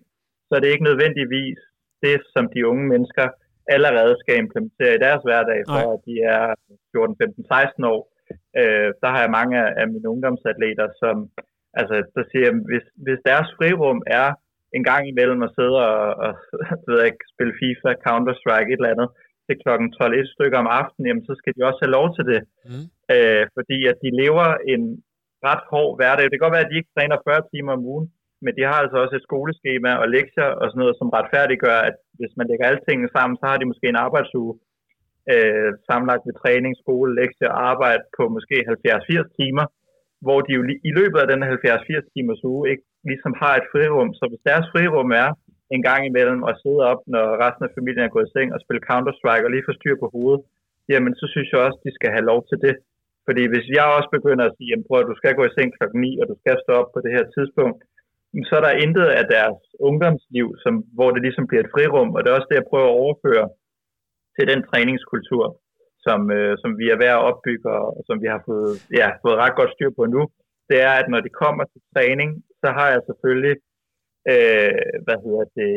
så 0.48 0.52
er 0.56 0.62
det 0.62 0.74
ikke 0.74 0.90
nødvendigvis 0.90 1.60
det, 2.06 2.18
som 2.34 2.44
de 2.54 2.68
unge 2.72 2.86
mennesker 2.94 3.28
allerede 3.76 4.16
skal 4.22 4.36
implementere 4.38 4.96
i 4.96 5.04
deres 5.06 5.24
hverdag, 5.28 5.60
for 5.72 5.88
at 5.96 6.02
de 6.08 6.16
er 6.36 6.44
14, 6.92 7.16
15, 7.22 7.46
16 7.46 7.84
år. 7.94 8.02
Øh, 8.60 8.90
der 9.02 9.10
har 9.14 9.22
jeg 9.24 9.36
mange 9.40 9.56
af 9.82 9.86
mine 9.94 10.10
ungdomsatleter, 10.14 10.88
som 11.02 11.16
altså, 11.80 11.96
der 12.16 12.24
siger, 12.32 12.50
hvis, 12.70 12.86
hvis 13.06 13.22
deres 13.30 13.50
frirum 13.58 14.00
er 14.20 14.28
en 14.78 14.84
gang 14.92 15.04
imellem 15.08 15.42
at 15.48 15.54
sidde 15.58 15.78
og, 15.92 16.06
og 16.26 16.32
ved 16.88 17.00
ikke, 17.08 17.24
spille 17.34 17.54
FIFA, 17.60 17.90
Counter-Strike, 18.08 18.70
et 18.72 18.80
eller 18.80 18.96
andet, 18.96 19.10
til 19.50 19.58
kl. 19.64 19.70
12 20.00 20.34
stykker 20.36 20.58
om 20.64 20.70
aftenen, 20.80 21.08
jamen, 21.08 21.26
så 21.30 21.34
skal 21.40 21.54
de 21.56 21.68
også 21.70 21.80
have 21.84 21.96
lov 21.98 22.08
til 22.18 22.26
det. 22.32 22.42
Mm. 22.70 22.86
Øh, 23.14 23.44
fordi 23.58 23.78
at 23.92 23.98
de 24.04 24.10
lever 24.22 24.48
en 24.74 24.84
ret 25.48 25.64
hård 25.72 25.92
hverdag. 25.98 26.26
Det 26.26 26.36
kan 26.36 26.46
godt 26.46 26.58
være, 26.58 26.68
at 26.68 26.72
de 26.72 26.80
ikke 26.80 26.96
træner 26.96 27.18
40 27.18 27.50
timer 27.54 27.72
om 27.78 27.86
ugen, 27.92 28.08
men 28.44 28.52
de 28.58 28.64
har 28.70 28.78
altså 28.84 28.98
også 29.04 29.16
et 29.18 29.28
skoleskema 29.30 29.92
og 30.02 30.08
lektier 30.16 30.50
og 30.62 30.66
sådan 30.68 30.82
noget, 30.84 30.96
som 31.00 31.14
retfærdiggør, 31.18 31.80
at 31.90 31.98
hvis 32.20 32.34
man 32.38 32.48
lægger 32.50 32.66
alle 32.68 32.84
tingene 32.88 33.10
sammen, 33.16 33.36
så 33.38 33.46
har 33.50 33.58
de 33.58 33.70
måske 33.72 33.88
en 33.90 34.04
arbejdsuge 34.06 34.54
øh, 35.34 35.72
sammenlagt 35.88 36.28
ved 36.28 36.36
træning, 36.42 36.74
skole, 36.84 37.10
lektier 37.22 37.50
og 37.56 37.62
arbejde 37.72 38.04
på 38.18 38.24
måske 38.36 38.58
70-80 38.72 39.40
timer, 39.40 39.66
hvor 40.26 40.40
de 40.46 40.52
jo 40.58 40.62
i 40.90 40.92
løbet 41.00 41.20
af 41.24 41.28
den 41.30 41.42
70-80 41.44 42.14
timers 42.14 42.44
uge 42.52 42.64
ikke 42.72 42.86
ligesom 43.10 43.34
har 43.42 43.54
et 43.58 43.70
frirum. 43.72 44.10
Så 44.20 44.24
hvis 44.30 44.48
deres 44.50 44.68
frirum 44.74 45.12
er, 45.24 45.30
en 45.76 45.82
gang 45.88 46.02
imellem 46.06 46.42
og 46.50 46.54
sidde 46.62 46.82
op, 46.92 47.02
når 47.14 47.26
resten 47.44 47.64
af 47.68 47.72
familien 47.78 48.06
er 48.06 48.16
gået 48.16 48.28
i 48.28 48.34
seng 48.36 48.50
og 48.56 48.60
spille 48.64 48.86
Counter-Strike 48.90 49.46
og 49.46 49.52
lige 49.52 49.68
få 49.68 49.74
styr 49.80 49.96
på 50.00 50.08
hovedet, 50.16 50.42
jamen 50.92 51.14
så 51.20 51.26
synes 51.34 51.48
jeg 51.52 51.60
også, 51.68 51.80
de 51.86 51.92
skal 51.98 52.12
have 52.16 52.30
lov 52.32 52.40
til 52.50 52.58
det. 52.66 52.76
Fordi 53.28 53.44
hvis 53.52 53.68
jeg 53.78 53.86
også 53.98 54.10
begynder 54.18 54.46
at 54.46 54.56
sige, 54.58 54.72
at 54.76 55.08
du 55.10 55.16
skal 55.20 55.34
gå 55.40 55.44
i 55.48 55.56
seng 55.56 55.70
klokken 55.78 56.00
9, 56.02 56.20
og 56.22 56.26
du 56.32 56.36
skal 56.42 56.58
stå 56.64 56.72
op 56.82 56.90
på 56.94 57.00
det 57.06 57.12
her 57.18 57.26
tidspunkt, 57.36 57.80
så 58.50 58.54
er 58.60 58.64
der 58.66 58.82
intet 58.86 59.08
af 59.20 59.26
deres 59.36 59.60
ungdomsliv, 59.88 60.48
som, 60.64 60.74
hvor 60.98 61.10
det 61.12 61.22
ligesom 61.28 61.46
bliver 61.48 61.64
et 61.64 61.74
frirum, 61.74 62.10
og 62.16 62.20
det 62.20 62.28
er 62.30 62.38
også 62.38 62.50
det, 62.50 62.60
jeg 62.60 62.70
prøver 62.72 62.90
at 62.90 63.00
overføre 63.04 63.46
til 64.36 64.46
den 64.52 64.60
træningskultur, 64.70 65.46
som, 66.06 66.20
øh, 66.38 66.54
som 66.62 66.72
vi 66.80 66.86
er 66.94 66.98
ved 67.02 67.10
at 67.16 67.24
opbygge, 67.30 67.70
og 67.98 68.02
som 68.08 68.18
vi 68.24 68.28
har 68.34 68.42
fået, 68.48 68.74
ja, 69.00 69.08
fået 69.24 69.40
ret 69.44 69.56
godt 69.60 69.72
styr 69.76 69.92
på 69.98 70.04
nu. 70.16 70.22
Det 70.70 70.78
er, 70.88 70.94
at 71.02 71.08
når 71.14 71.22
de 71.26 71.38
kommer 71.44 71.64
til 71.64 71.82
træning, 71.94 72.30
så 72.62 72.68
har 72.78 72.88
jeg 72.94 73.02
selvfølgelig 73.10 73.56
Øh, 74.32 74.86
hvad 75.06 75.18
hedder 75.26 75.46
det? 75.58 75.72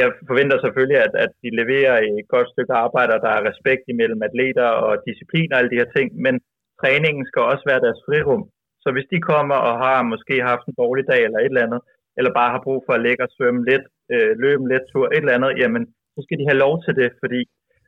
Jeg 0.00 0.08
forventer 0.28 0.56
selvfølgelig, 0.64 0.98
at, 1.06 1.12
at 1.24 1.32
de 1.42 1.48
leverer 1.60 1.96
et 1.98 2.26
godt 2.34 2.48
stykke 2.52 2.74
arbejde, 2.84 3.14
og 3.16 3.20
der 3.26 3.32
er 3.34 3.48
respekt 3.50 3.84
imellem 3.92 4.20
atleter 4.28 4.68
og 4.86 4.92
disciplin 5.08 5.52
og 5.52 5.58
alle 5.58 5.72
de 5.72 5.80
her 5.80 5.90
ting, 5.96 6.08
men 6.24 6.34
træningen 6.80 7.24
skal 7.30 7.42
også 7.52 7.64
være 7.70 7.84
deres 7.86 8.00
frirum. 8.06 8.42
Så 8.82 8.88
hvis 8.94 9.10
de 9.12 9.26
kommer 9.32 9.58
og 9.68 9.74
har 9.84 10.10
måske 10.12 10.36
haft 10.50 10.64
en 10.66 10.78
dårlig 10.82 11.04
dag 11.12 11.20
eller 11.24 11.40
et 11.40 11.52
eller 11.52 11.66
andet, 11.66 11.80
eller 12.18 12.32
bare 12.38 12.54
har 12.54 12.66
brug 12.66 12.80
for 12.86 12.92
at 12.94 13.04
lægge 13.06 13.22
og 13.26 13.32
svømme 13.36 13.62
lidt, 13.70 13.84
øh, 14.14 14.32
løbe 14.44 14.62
en 14.62 14.70
let 14.72 14.84
tur, 14.92 15.06
et 15.06 15.22
eller 15.22 15.36
andet, 15.36 15.52
jamen, 15.62 15.84
så 16.14 16.20
skal 16.24 16.38
de 16.40 16.48
have 16.50 16.62
lov 16.64 16.74
til 16.84 16.94
det, 17.00 17.10
fordi 17.22 17.40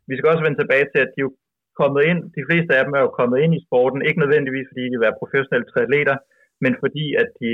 vi 0.08 0.14
skal 0.16 0.30
også 0.32 0.44
vende 0.44 0.60
tilbage 0.60 0.86
til, 0.92 1.00
at 1.06 1.12
de 1.14 1.20
er 1.26 1.32
kommet 1.80 2.02
ind, 2.10 2.20
de 2.38 2.46
fleste 2.48 2.72
af 2.78 2.82
dem 2.84 2.94
er 2.98 3.02
jo 3.06 3.18
kommet 3.20 3.38
ind 3.44 3.52
i 3.54 3.64
sporten, 3.66 4.06
ikke 4.08 4.22
nødvendigvis 4.24 4.68
fordi 4.70 4.84
de 4.86 4.94
vil 4.96 5.06
være 5.06 5.20
professionelle 5.22 5.68
triatleter, 5.72 6.16
men 6.64 6.72
fordi 6.82 7.06
at 7.22 7.28
de 7.40 7.50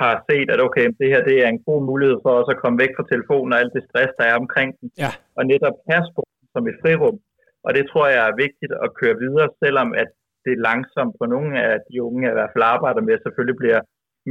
har 0.00 0.14
set, 0.28 0.48
at 0.54 0.60
okay, 0.66 0.86
det 1.00 1.08
her 1.12 1.22
det 1.30 1.36
er 1.44 1.48
en 1.48 1.64
god 1.68 1.80
mulighed 1.90 2.18
for 2.24 2.32
os 2.40 2.52
at 2.54 2.60
komme 2.62 2.80
væk 2.82 2.92
fra 2.96 3.08
telefonen 3.12 3.52
og 3.52 3.58
alt 3.62 3.74
det 3.76 3.86
stress, 3.88 4.12
der 4.18 4.24
er 4.30 4.36
omkring 4.42 4.70
den, 4.80 4.88
ja. 5.04 5.10
og 5.38 5.42
netop 5.52 5.76
passe 5.90 6.10
på 6.16 6.22
som 6.54 6.68
et 6.70 6.80
frirum. 6.82 7.16
Og 7.66 7.70
det 7.76 7.84
tror 7.90 8.06
jeg 8.14 8.22
er 8.28 8.40
vigtigt 8.44 8.72
at 8.84 8.94
køre 9.00 9.16
videre, 9.24 9.48
selvom 9.62 9.88
at 10.02 10.08
det 10.46 10.64
langsomt 10.68 11.14
på 11.20 11.24
nogle 11.34 11.52
af 11.70 11.76
de 11.88 11.96
unge, 12.06 12.24
jeg 12.26 12.32
i 12.34 12.38
hvert 12.38 12.54
fald 12.54 12.72
arbejder 12.74 13.02
med, 13.08 13.14
selvfølgelig 13.24 13.58
bliver 13.62 13.80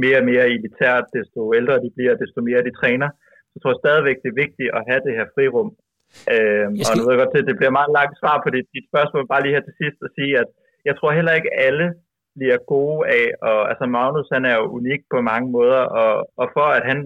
mere 0.02 0.18
og 0.20 0.26
mere 0.30 0.44
elitært, 0.54 1.06
desto 1.16 1.40
ældre 1.58 1.82
de 1.84 1.90
bliver, 1.96 2.14
desto 2.22 2.38
mere 2.48 2.66
de 2.68 2.78
træner. 2.80 3.08
Så 3.48 3.52
jeg 3.56 3.62
tror 3.62 3.82
stadigvæk, 3.84 4.16
det 4.22 4.30
er 4.30 4.42
vigtigt 4.44 4.70
at 4.78 4.82
have 4.88 5.02
det 5.06 5.12
her 5.18 5.26
frirum. 5.34 5.68
Øhm, 6.34 6.72
skal... 6.76 6.86
Og 6.88 6.94
nu 6.96 7.02
ved 7.02 7.12
jeg 7.12 7.22
godt 7.22 7.32
til, 7.32 7.44
at 7.44 7.50
det 7.50 7.58
bliver 7.60 7.78
meget 7.78 7.92
langt 7.98 8.14
svar 8.20 8.36
på 8.44 8.48
dit, 8.56 8.68
dit 8.76 8.86
spørgsmål, 8.90 9.30
bare 9.32 9.42
lige 9.42 9.56
her 9.56 9.66
til 9.66 9.78
sidst 9.82 9.98
at 10.06 10.14
sige, 10.18 10.32
at 10.42 10.48
jeg 10.88 10.94
tror 10.96 11.10
heller 11.18 11.34
ikke 11.38 11.52
alle 11.66 11.86
bliver 12.40 12.58
gode 12.74 12.98
af, 13.18 13.26
og 13.48 13.58
altså 13.70 13.84
Magnus 13.96 14.28
han 14.34 14.44
er 14.50 14.56
jo 14.60 14.66
unik 14.78 15.02
på 15.12 15.18
mange 15.30 15.48
måder, 15.56 15.82
og, 16.02 16.12
og 16.40 16.46
for 16.56 16.66
at 16.76 16.84
han 16.90 16.98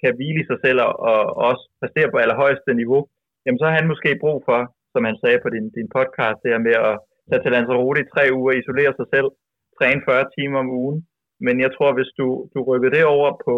kan 0.00 0.12
hvile 0.16 0.40
i 0.42 0.48
sig 0.50 0.58
selv 0.64 0.78
og, 0.86 0.92
og 1.10 1.20
også 1.48 1.64
præstere 1.80 2.10
på 2.10 2.18
allerhøjeste 2.22 2.80
niveau, 2.82 3.00
jamen 3.44 3.58
så 3.60 3.64
har 3.66 3.74
han 3.78 3.90
måske 3.92 4.10
brug 4.22 4.38
for, 4.48 4.60
som 4.92 5.02
han 5.08 5.16
sagde 5.22 5.38
på 5.42 5.48
din, 5.54 5.66
din 5.78 5.88
podcast, 5.96 6.38
det 6.42 6.52
her 6.52 6.62
med 6.68 6.76
at 6.90 6.94
tage 7.28 7.42
til 7.42 7.52
Lanzarote 7.54 8.02
i 8.02 8.10
tre 8.14 8.24
uger, 8.38 8.52
isolere 8.52 8.92
sig 8.98 9.06
selv, 9.14 9.28
træne 9.78 10.02
40 10.08 10.24
timer 10.36 10.58
om 10.64 10.70
ugen. 10.82 10.98
Men 11.46 11.56
jeg 11.64 11.70
tror, 11.76 11.90
hvis 11.96 12.10
du, 12.18 12.26
du 12.54 12.58
rykker 12.68 12.90
det 12.96 13.04
over 13.16 13.30
på, 13.46 13.56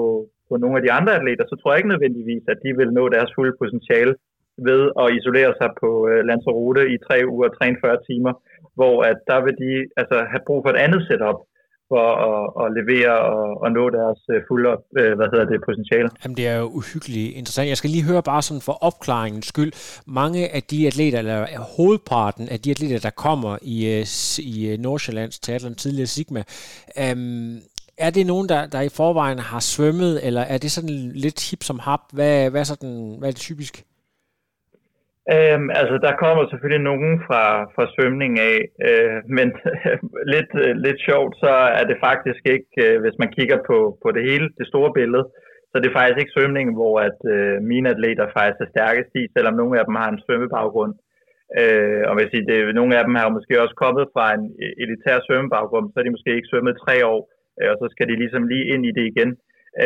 på 0.48 0.54
nogle 0.62 0.76
af 0.78 0.82
de 0.84 0.94
andre 0.98 1.12
atleter, 1.18 1.44
så 1.48 1.54
tror 1.56 1.70
jeg 1.70 1.78
ikke 1.80 1.94
nødvendigvis, 1.94 2.44
at 2.52 2.58
de 2.64 2.70
vil 2.80 2.90
nå 2.98 3.04
deres 3.16 3.30
fulde 3.36 3.54
potentiale 3.62 4.14
ved 4.68 4.82
at 5.02 5.06
isolere 5.18 5.52
sig 5.60 5.70
på 5.82 5.90
øh, 6.10 6.20
Lanzarote 6.28 6.82
i 6.94 6.96
tre 7.06 7.16
uger 7.32 7.48
og 7.48 7.54
43 7.58 7.96
timer 8.10 8.32
hvor 8.78 8.96
at 9.10 9.18
der 9.30 9.38
vil 9.44 9.54
de 9.64 9.72
altså, 10.00 10.16
have 10.32 10.42
brug 10.46 10.60
for 10.64 10.70
et 10.74 10.80
andet 10.84 11.02
setup 11.08 11.38
for 11.92 12.06
at, 12.28 12.44
at 12.62 12.66
levere 12.78 13.14
og, 13.34 13.66
at 13.66 13.70
nå 13.78 13.84
deres 13.98 14.20
øh, 14.32 14.40
fulde 14.48 14.70
øh, 14.98 15.12
hvad 15.18 15.28
hedder 15.32 15.46
det, 15.52 15.58
potentiale. 15.68 16.08
Jamen, 16.22 16.36
det 16.36 16.46
er 16.52 16.56
jo 16.62 16.66
uhyggeligt 16.80 17.36
interessant. 17.40 17.68
Jeg 17.68 17.80
skal 17.80 17.90
lige 17.90 18.08
høre 18.10 18.22
bare 18.32 18.42
sådan 18.42 18.66
for 18.68 18.76
opklaringens 18.88 19.46
skyld. 19.46 19.72
Mange 20.06 20.40
af 20.56 20.62
de 20.62 20.86
atleter, 20.86 21.18
eller 21.18 21.38
hovedparten 21.76 22.48
af 22.54 22.58
de 22.60 22.70
atleter, 22.70 22.98
der 22.98 23.10
kommer 23.26 23.52
i, 23.62 23.76
øh, 23.94 24.04
i 24.54 24.54
øh, 24.70 24.78
Nordsjællands 24.78 25.38
Teateren, 25.38 25.74
tidligere 25.74 26.06
Sigma, 26.06 26.42
øhm, 27.02 27.56
er 28.06 28.10
det 28.10 28.26
nogen, 28.26 28.48
der, 28.48 28.66
der 28.66 28.80
i 28.80 28.88
forvejen 28.88 29.38
har 29.38 29.60
svømmet, 29.60 30.26
eller 30.26 30.40
er 30.40 30.58
det 30.58 30.70
sådan 30.70 31.12
lidt 31.24 31.50
hip 31.50 31.62
som 31.62 31.78
hap? 31.78 32.00
Hvad, 32.12 32.50
hvad, 32.50 32.60
er, 32.60 32.64
sådan, 32.64 33.16
hvad 33.18 33.28
er 33.28 33.32
det 33.32 33.40
typisk? 33.40 33.84
Øhm, 35.34 35.68
altså, 35.80 35.96
der 36.06 36.20
kommer 36.22 36.42
selvfølgelig 36.44 36.84
nogen 36.90 37.12
fra, 37.26 37.42
fra 37.74 37.84
svømning 37.94 38.32
af, 38.50 38.58
øh, 38.88 39.18
men 39.36 39.48
lidt, 40.34 40.52
øh, 40.64 40.72
lidt 40.86 41.00
sjovt, 41.08 41.32
så 41.44 41.52
er 41.78 41.84
det 41.90 42.04
faktisk 42.08 42.42
ikke, 42.54 42.72
øh, 42.84 42.96
hvis 43.02 43.16
man 43.22 43.30
kigger 43.36 43.58
på, 43.70 43.78
på 44.02 44.08
det 44.16 44.22
hele, 44.30 44.46
det 44.58 44.66
store 44.72 44.92
billede, 44.98 45.24
så 45.70 45.74
det 45.78 45.88
er 45.88 45.98
faktisk 45.98 46.20
ikke 46.20 46.36
svømningen, 46.36 46.74
hvor 46.78 46.94
at 47.08 47.18
øh, 47.34 47.56
mine 47.72 47.88
atleter 47.94 48.26
faktisk 48.38 48.60
er 48.62 48.72
stærkest 48.74 49.10
i, 49.20 49.22
selvom 49.34 49.54
nogle 49.60 49.74
af 49.78 49.84
dem 49.88 49.94
har 50.02 50.08
en 50.10 50.22
svømmebaggrund. 50.24 50.94
Øh, 51.60 52.02
og 52.08 52.14
hvis 52.18 52.32
I, 52.38 52.40
det, 52.48 52.58
nogle 52.80 52.92
af 52.98 53.02
dem 53.04 53.14
har 53.20 53.36
måske 53.36 53.62
også 53.64 53.76
kommet 53.84 54.04
fra 54.14 54.26
en 54.36 54.44
elitær 54.82 55.16
svømmebaggrund, 55.26 55.86
så 55.88 55.96
er 55.98 56.04
de 56.04 56.14
måske 56.16 56.36
ikke 56.36 56.50
svømmet 56.50 56.82
tre 56.84 56.96
år, 57.12 57.20
øh, 57.58 57.68
og 57.72 57.76
så 57.80 57.86
skal 57.92 58.06
de 58.10 58.16
ligesom 58.22 58.42
lige 58.52 58.68
ind 58.74 58.82
i 58.90 58.96
det 58.98 59.06
igen. 59.12 59.30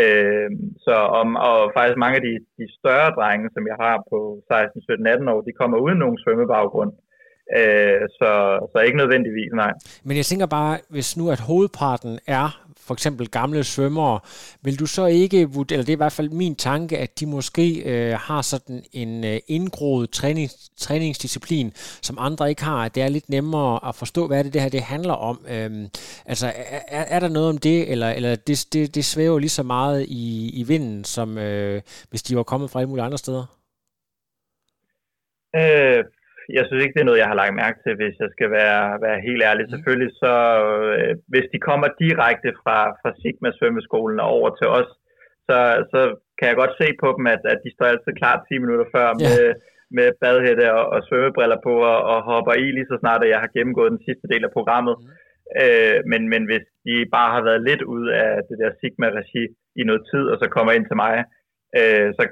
Øh, 0.00 0.48
så 0.86 0.96
om, 1.20 1.28
og 1.48 1.58
faktisk 1.76 1.98
mange 2.04 2.16
af 2.18 2.24
de, 2.28 2.34
de 2.58 2.66
større 2.78 3.10
drenge, 3.18 3.46
som 3.54 3.64
jeg 3.70 3.76
har 3.84 3.96
på 4.12 4.18
16, 4.48 4.82
17, 4.82 5.06
18 5.06 5.28
år, 5.32 5.40
de 5.48 5.58
kommer 5.60 5.76
uden 5.84 5.98
nogen 5.98 6.18
svømmebaggrund. 6.22 6.92
Øh, 7.58 8.02
så, 8.18 8.30
så 8.72 8.76
ikke 8.86 8.98
nødvendigvis, 9.02 9.52
nej. 9.62 9.72
Men 10.04 10.16
jeg 10.16 10.26
tænker 10.26 10.46
bare, 10.46 10.78
hvis 10.94 11.16
nu 11.16 11.24
at 11.30 11.40
hovedparten 11.40 12.18
er 12.26 12.61
for 12.82 12.94
eksempel 12.94 13.28
gamle 13.28 13.64
svømmere, 13.64 14.20
vil 14.62 14.78
du 14.78 14.86
så 14.86 15.06
ikke, 15.06 15.40
eller 15.40 15.64
det 15.68 15.88
er 15.88 15.92
i 15.92 15.94
hvert 15.94 16.12
fald 16.12 16.30
min 16.30 16.56
tanke, 16.56 16.98
at 16.98 17.20
de 17.20 17.26
måske 17.26 17.82
øh, 17.82 18.18
har 18.18 18.42
sådan 18.42 18.84
en 18.92 19.24
øh, 19.24 19.40
indgroet 19.48 20.10
træning, 20.10 20.50
træningsdisciplin, 20.76 21.72
som 22.02 22.16
andre 22.20 22.48
ikke 22.48 22.62
har, 22.62 22.84
at 22.84 22.94
det 22.94 23.02
er 23.02 23.08
lidt 23.08 23.28
nemmere 23.28 23.88
at 23.88 23.94
forstå, 23.94 24.26
hvad 24.26 24.44
det, 24.44 24.52
det 24.52 24.62
her 24.62 24.68
det 24.68 24.82
handler 24.82 25.14
om. 25.14 25.44
Øhm, 25.48 25.88
altså, 26.26 26.46
er, 26.88 27.04
er 27.04 27.20
der 27.20 27.28
noget 27.28 27.48
om 27.48 27.58
det, 27.58 27.90
eller, 27.90 28.10
eller 28.10 28.36
det, 28.36 28.66
det, 28.72 28.94
det 28.94 29.04
svæver 29.04 29.38
lige 29.38 29.50
så 29.50 29.62
meget 29.62 30.06
i, 30.08 30.50
i 30.60 30.62
vinden, 30.62 31.04
som 31.04 31.38
øh, 31.38 31.82
hvis 32.10 32.22
de 32.22 32.36
var 32.36 32.42
kommet 32.42 32.70
fra 32.70 32.80
alle 32.80 32.88
mulige 32.88 33.04
andre 33.04 33.18
steder? 33.18 33.58
Øh, 35.56 36.04
jeg 36.56 36.64
synes 36.64 36.82
ikke, 36.82 36.94
det 36.96 37.02
er 37.02 37.10
noget, 37.10 37.22
jeg 37.22 37.30
har 37.32 37.40
lagt 37.40 37.60
mærke 37.62 37.78
til, 37.80 37.92
hvis 38.00 38.16
jeg 38.22 38.30
skal 38.34 38.50
være, 38.58 38.82
være 39.06 39.24
helt 39.26 39.42
ærlig. 39.48 39.64
Mm. 39.66 39.72
Selvfølgelig 39.72 40.12
så, 40.24 40.34
øh, 40.96 41.12
hvis 41.32 41.46
de 41.52 41.58
kommer 41.68 41.88
direkte 42.04 42.50
fra, 42.62 42.78
fra 43.00 43.10
Sigma 43.20 43.50
svømmeskolen 43.58 44.18
og 44.24 44.28
over 44.38 44.50
til 44.58 44.68
os, 44.78 44.90
så, 45.48 45.58
så 45.92 46.00
kan 46.38 46.46
jeg 46.50 46.56
godt 46.62 46.74
se 46.80 46.86
på 47.02 47.08
dem, 47.16 47.24
at, 47.34 47.42
at 47.52 47.58
de 47.64 47.70
står 47.72 47.86
altid 47.92 48.12
klar 48.20 48.36
10 48.36 48.58
minutter 48.64 48.86
før 48.94 49.08
yeah. 49.10 49.22
med, 49.26 49.40
med 49.96 50.08
badhætte 50.22 50.66
og, 50.78 50.84
og 50.94 51.00
svømmebriller 51.06 51.58
på 51.66 51.74
og, 51.92 51.98
og 52.12 52.18
hopper 52.30 52.54
i 52.64 52.66
lige 52.76 52.90
så 52.90 52.96
snart, 53.00 53.24
at 53.24 53.32
jeg 53.32 53.40
har 53.44 53.54
gennemgået 53.56 53.94
den 53.94 54.04
sidste 54.06 54.26
del 54.32 54.42
af 54.44 54.52
programmet. 54.58 54.94
Mm. 55.00 55.08
Øh, 55.62 55.98
men, 56.10 56.22
men 56.32 56.42
hvis 56.50 56.64
de 56.86 56.94
bare 57.16 57.30
har 57.36 57.42
været 57.48 57.62
lidt 57.68 57.82
ud 57.94 58.04
af 58.24 58.32
det 58.48 58.56
der 58.62 58.70
Sigma-regi 58.80 59.44
i 59.80 59.82
noget 59.88 60.02
tid, 60.10 60.24
og 60.32 60.36
så 60.42 60.46
kommer 60.54 60.72
ind 60.72 60.86
til 60.88 60.98
mig, 61.04 61.14
øh, 61.78 62.08
så 62.16 62.22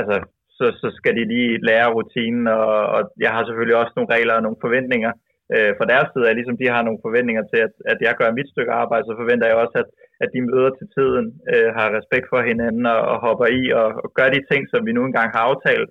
altså, 0.00 0.16
så, 0.60 0.66
så 0.82 0.88
skal 0.98 1.12
de 1.18 1.24
lige 1.32 1.52
lære 1.68 1.92
rutinen, 1.96 2.46
og, 2.46 2.74
og 2.96 3.00
jeg 3.24 3.30
har 3.34 3.42
selvfølgelig 3.44 3.76
også 3.82 3.92
nogle 3.96 4.12
regler 4.14 4.34
og 4.36 4.42
nogle 4.46 4.62
forventninger 4.64 5.12
øh, 5.54 5.72
fra 5.78 5.86
deres 5.92 6.08
side, 6.12 6.28
at 6.28 6.36
ligesom 6.38 6.56
de 6.62 6.68
har 6.74 6.82
nogle 6.84 7.04
forventninger 7.06 7.44
til, 7.50 7.60
at, 7.66 7.74
at 7.92 7.98
jeg 8.06 8.14
gør 8.20 8.38
mit 8.38 8.52
stykke 8.52 8.72
arbejde, 8.82 9.04
så 9.06 9.14
forventer 9.20 9.46
jeg 9.46 9.56
også, 9.62 9.76
at, 9.82 9.88
at 10.24 10.28
de 10.34 10.40
møder 10.50 10.70
til 10.78 10.88
tiden, 10.96 11.26
øh, 11.52 11.68
har 11.76 11.96
respekt 11.98 12.26
for 12.32 12.40
hinanden 12.50 12.84
og, 12.94 13.00
og 13.12 13.16
hopper 13.26 13.46
i 13.60 13.62
og, 13.80 13.88
og 14.04 14.08
gør 14.18 14.28
de 14.36 14.42
ting, 14.50 14.62
som 14.72 14.80
vi 14.86 14.92
nu 14.92 15.02
engang 15.04 15.28
har 15.36 15.42
aftalt. 15.50 15.90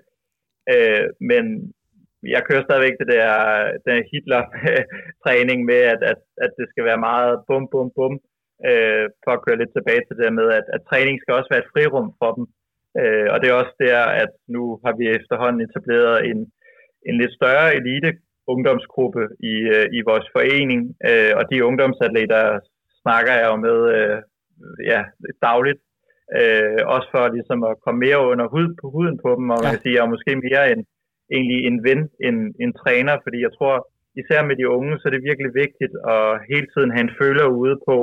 Øh, 0.73 1.05
men 1.29 1.43
jeg 2.35 2.41
kører 2.47 2.63
stadigvæk 2.65 2.95
det 3.01 3.07
der, 3.15 3.27
den 3.87 3.97
Hitler-træning 4.11 5.59
med, 5.71 5.81
at, 5.93 6.01
at, 6.11 6.19
at 6.45 6.51
det 6.59 6.65
skal 6.69 6.83
være 6.89 7.05
meget 7.09 7.33
bum, 7.47 7.65
bum, 7.71 7.89
bum, 7.97 8.13
øh, 8.69 9.05
for 9.23 9.31
at 9.33 9.43
køre 9.45 9.59
lidt 9.61 9.73
tilbage 9.75 10.03
til 10.05 10.15
det 10.21 10.29
med, 10.39 10.47
at, 10.59 10.65
at 10.75 10.81
træning 10.89 11.15
skal 11.19 11.33
også 11.37 11.49
være 11.51 11.63
et 11.63 11.71
frirum 11.73 12.07
for 12.21 12.31
dem. 12.37 12.45
Øh, 13.01 13.27
og 13.33 13.37
det 13.39 13.47
er 13.49 13.59
også 13.61 13.75
der, 13.85 14.01
at 14.23 14.31
nu 14.55 14.63
har 14.85 14.93
vi 14.99 15.05
efterhånden 15.17 15.61
etableret 15.67 16.17
en, 16.29 16.39
en 17.09 17.15
lidt 17.21 17.33
større 17.39 17.75
elite 17.79 18.11
ungdomsgruppe 18.53 19.23
i, 19.51 19.53
øh, 19.75 19.85
i 19.97 19.99
vores 20.09 20.27
forening, 20.35 20.81
øh, 21.09 21.31
og 21.39 21.43
de 21.51 21.65
ungdomsatleter 21.69 22.43
snakker 23.03 23.33
jeg 23.39 23.47
jo 23.51 23.55
med 23.67 23.77
øh, 23.95 24.17
ja, 24.91 25.01
dagligt, 25.47 25.81
øh, 26.39 26.79
også 26.95 27.07
for 27.13 27.23
ligesom 27.35 27.59
at 27.69 27.79
komme 27.83 27.99
mere 28.05 28.19
under 28.31 28.47
hud, 28.53 28.67
på 28.81 28.85
huden 28.95 29.17
på 29.23 29.29
dem, 29.37 29.47
og 29.53 29.59
man 29.63 29.71
kan 29.71 29.81
sige, 29.83 29.95
jeg 29.95 30.05
er 30.05 30.13
måske 30.15 30.31
mere 30.45 30.63
en, 30.73 30.81
egentlig 31.35 31.59
en 31.69 31.77
ven 31.87 32.01
end 32.25 32.37
en 32.63 32.71
træner, 32.81 33.15
fordi 33.23 33.39
jeg 33.45 33.53
tror, 33.57 33.75
især 34.21 34.41
med 34.49 34.55
de 34.59 34.69
unge, 34.77 34.93
så 34.97 35.03
er 35.07 35.13
det 35.13 35.29
virkelig 35.29 35.51
vigtigt 35.63 35.93
at 36.15 36.23
hele 36.51 36.67
tiden 36.73 36.91
have 36.95 37.05
en 37.07 37.17
føler 37.21 37.45
ude 37.61 37.77
på, 37.87 37.97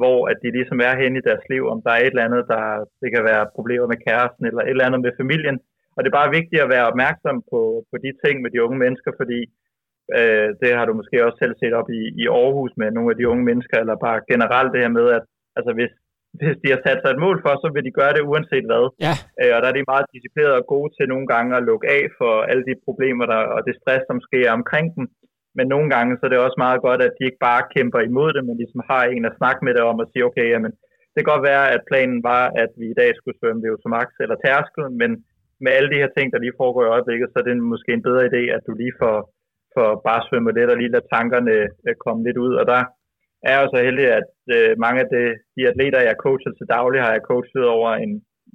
hvor 0.00 0.18
at 0.30 0.38
de 0.42 0.50
ligesom 0.58 0.78
er 0.88 0.94
hen 1.02 1.12
i 1.16 1.26
deres 1.28 1.44
liv, 1.52 1.62
om 1.72 1.78
der 1.84 1.92
er 1.94 2.00
et 2.02 2.12
eller 2.12 2.28
andet, 2.28 2.44
der 2.52 2.62
det 3.02 3.08
kan 3.14 3.24
være 3.30 3.52
problemer 3.56 3.86
med 3.92 3.98
kæresten, 4.06 4.44
eller 4.46 4.62
et 4.62 4.74
eller 4.74 4.88
andet 4.88 5.02
med 5.06 5.12
familien. 5.20 5.56
Og 5.94 5.98
det 6.00 6.08
er 6.08 6.20
bare 6.20 6.36
vigtigt 6.38 6.62
at 6.62 6.72
være 6.74 6.88
opmærksom 6.90 7.36
på, 7.52 7.60
på 7.90 7.96
de 8.04 8.10
ting 8.22 8.36
med 8.42 8.50
de 8.50 8.62
unge 8.66 8.78
mennesker, 8.84 9.12
fordi 9.20 9.40
øh, 10.18 10.48
det 10.60 10.70
har 10.78 10.84
du 10.86 10.92
måske 11.00 11.24
også 11.26 11.38
selv 11.42 11.54
set 11.60 11.74
op 11.80 11.88
i, 12.00 12.02
i 12.22 12.24
Aarhus 12.38 12.72
med 12.80 12.88
nogle 12.90 13.10
af 13.12 13.16
de 13.18 13.28
unge 13.32 13.44
mennesker, 13.50 13.76
eller 13.78 14.04
bare 14.06 14.26
generelt 14.32 14.72
det 14.72 14.80
her 14.84 14.92
med, 14.98 15.06
at 15.18 15.24
altså 15.58 15.72
hvis, 15.78 15.92
hvis 16.40 16.56
de 16.62 16.68
har 16.74 16.80
sat 16.86 17.00
sig 17.00 17.10
et 17.12 17.24
mål 17.26 17.38
for, 17.44 17.52
så 17.62 17.68
vil 17.74 17.86
de 17.88 17.98
gøre 18.00 18.14
det 18.16 18.28
uanset 18.30 18.66
hvad. 18.70 18.84
Ja. 19.06 19.14
Øh, 19.40 19.52
og 19.54 19.58
der 19.60 19.68
er 19.68 19.76
de 19.76 19.90
meget 19.92 20.06
disciplineret 20.12 20.60
og 20.60 20.66
gode 20.74 20.90
til 20.96 21.06
nogle 21.12 21.26
gange 21.32 21.50
at 21.56 21.66
lukke 21.70 21.86
af 21.96 22.04
for 22.18 22.32
alle 22.50 22.64
de 22.68 22.74
problemer 22.86 23.24
der, 23.32 23.40
og 23.54 23.60
det 23.66 23.74
stress, 23.80 24.02
som 24.10 24.18
sker 24.26 24.56
omkring 24.58 24.86
dem. 24.96 25.04
Men 25.56 25.66
nogle 25.74 25.88
gange 25.94 26.12
så 26.16 26.22
er 26.26 26.32
det 26.32 26.46
også 26.46 26.58
meget 26.66 26.80
godt, 26.86 27.00
at 27.06 27.14
de 27.16 27.24
ikke 27.28 27.44
bare 27.48 27.68
kæmper 27.74 28.00
imod 28.00 28.30
det, 28.36 28.42
men 28.44 28.56
ligesom 28.56 28.80
har 28.90 29.02
en 29.04 29.24
at 29.30 29.36
snakke 29.40 29.60
med 29.64 29.72
det 29.74 29.84
om 29.90 30.02
og 30.02 30.08
sige, 30.10 30.26
okay, 30.28 30.46
jamen, 30.52 30.72
det 31.12 31.20
kan 31.20 31.32
godt 31.34 31.48
være, 31.52 31.64
at 31.74 31.86
planen 31.90 32.18
var, 32.30 32.44
at 32.62 32.70
vi 32.80 32.86
i 32.90 32.98
dag 33.00 33.10
skulle 33.14 33.38
svømme 33.38 33.62
det 33.62 33.70
til 33.82 33.94
max 33.96 34.08
eller 34.24 34.36
tærskel, 34.44 34.84
men 35.00 35.10
med 35.64 35.72
alle 35.76 35.90
de 35.92 36.00
her 36.02 36.10
ting, 36.16 36.26
der 36.32 36.38
lige 36.44 36.58
foregår 36.60 36.84
i 36.84 36.92
øjeblikket, 36.94 37.28
så 37.30 37.36
er 37.38 37.46
det 37.46 37.72
måske 37.74 37.90
en 37.92 38.06
bedre 38.08 38.26
idé, 38.30 38.42
at 38.56 38.62
du 38.66 38.72
lige 38.82 38.96
får, 39.02 39.16
får 39.74 39.88
bare 40.08 40.24
svømme 40.28 40.52
lidt 40.52 40.72
og 40.72 40.78
lige 40.78 40.92
lader 40.94 41.12
tankerne 41.14 41.56
øh, 41.86 41.94
komme 42.04 42.20
lidt 42.26 42.38
ud. 42.46 42.52
Og 42.60 42.64
der 42.72 42.80
er 43.48 43.54
jeg 43.58 43.68
så 43.74 43.78
heldig, 43.86 44.06
at 44.20 44.30
øh, 44.56 44.70
mange 44.84 44.98
af 45.04 45.08
de, 45.14 45.22
de 45.56 45.62
atleter, 45.70 46.00
jeg 46.08 46.22
coacher 46.24 46.52
til 46.54 46.66
daglig, 46.76 47.00
har 47.02 47.12
jeg 47.16 47.26
coachet 47.30 47.64
over 47.76 47.90
en, 48.04 48.12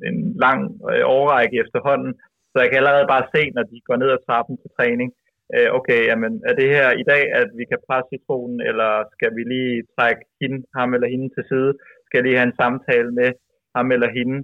en 0.08 0.18
lang 0.46 0.60
øh, 0.92 1.04
årrække 1.18 1.56
efterhånden. 1.64 2.12
Så 2.52 2.58
jeg 2.62 2.70
kan 2.70 2.80
allerede 2.82 3.12
bare 3.14 3.26
se, 3.34 3.42
når 3.56 3.64
de 3.72 3.78
går 3.88 3.98
ned 4.02 4.10
ad 4.16 4.22
trappen 4.28 4.56
til 4.62 4.70
træning, 4.78 5.10
øh, 5.56 5.70
okay, 5.78 6.00
jamen, 6.10 6.34
er 6.50 6.54
det 6.60 6.70
her 6.76 6.88
i 7.02 7.06
dag, 7.12 7.24
at 7.42 7.50
vi 7.60 7.64
kan 7.72 7.84
presse 7.88 8.10
citronen, 8.12 8.60
eller 8.70 8.92
skal 9.16 9.32
vi 9.38 9.44
lige 9.54 9.76
trække 9.96 10.22
hende, 10.42 10.60
ham 10.78 10.94
eller 10.96 11.08
hende 11.14 11.30
til 11.36 11.44
side? 11.52 11.72
Skal 12.06 12.18
jeg 12.18 12.26
lige 12.26 12.40
have 12.40 12.50
en 12.52 12.62
samtale 12.64 13.12
med 13.20 13.30
ham 13.76 13.88
eller 13.96 14.10
hende 14.18 14.38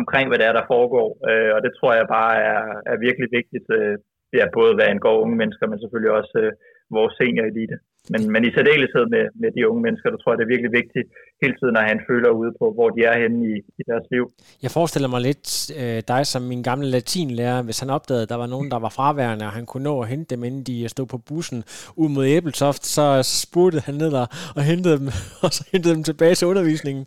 omkring, 0.00 0.26
hvad 0.28 0.38
det 0.38 0.46
er, 0.46 0.56
der 0.58 0.70
foregår? 0.74 1.08
Øh, 1.30 1.50
og 1.56 1.60
det 1.64 1.72
tror 1.74 1.92
jeg 1.94 2.06
bare 2.18 2.34
er, 2.52 2.62
er 2.92 3.04
virkelig 3.06 3.28
vigtigt, 3.38 3.68
øh, 3.78 3.96
ja, 4.38 4.44
både 4.58 4.74
hvad 4.74 4.86
angår 4.92 5.22
unge 5.24 5.36
mennesker, 5.40 5.66
men 5.66 5.78
selvfølgelig 5.80 6.12
også 6.20 6.36
øh, 6.44 6.52
vores 6.96 7.12
seniorelite. 7.20 7.76
Men, 8.12 8.20
men 8.32 8.40
i 8.48 8.50
særdeleshed 8.56 9.04
med, 9.14 9.24
med 9.42 9.50
de 9.56 9.68
unge 9.68 9.82
mennesker, 9.86 10.08
der 10.10 10.18
tror 10.18 10.32
jeg, 10.32 10.38
det 10.38 10.44
er 10.44 10.54
virkelig 10.54 10.72
vigtigt 10.80 11.06
hele 11.42 11.54
tiden 11.60 11.76
at 11.76 11.84
have 11.86 11.96
en 11.98 12.06
føler 12.10 12.30
ude 12.40 12.52
på, 12.60 12.66
hvor 12.76 12.88
de 12.94 13.00
er 13.10 13.16
henne 13.22 13.38
i, 13.52 13.54
i 13.80 13.82
deres 13.90 14.06
liv. 14.14 14.24
Jeg 14.64 14.70
forestiller 14.78 15.08
mig 15.14 15.20
lidt 15.28 15.48
øh, 15.80 16.00
dig 16.12 16.22
som 16.32 16.42
min 16.52 16.62
gamle 16.68 16.88
latinlærer, 16.96 17.62
hvis 17.66 17.80
han 17.82 17.90
opdagede, 17.96 18.24
at 18.24 18.32
der 18.32 18.40
var 18.44 18.50
nogen, 18.54 18.70
der 18.70 18.80
var 18.86 18.92
fraværende, 18.98 19.44
og 19.48 19.52
han 19.58 19.66
kunne 19.66 19.86
nå 19.90 19.94
at 20.02 20.08
hente 20.08 20.28
dem, 20.34 20.44
inden 20.44 20.64
de 20.70 20.88
stod 20.88 21.06
på 21.06 21.18
bussen 21.28 21.60
ud 22.02 22.08
mod 22.14 22.24
Æbeltoft, 22.36 22.84
så 22.96 23.06
spurgte 23.42 23.78
han 23.88 23.94
ned 24.02 24.12
og, 24.22 24.26
og 24.56 24.62
hentede 24.70 24.96
dem, 25.00 25.08
og 25.44 25.50
så 25.56 25.62
hentede 25.72 25.94
dem 25.96 26.04
tilbage 26.10 26.34
til 26.34 26.50
undervisningen. 26.52 27.04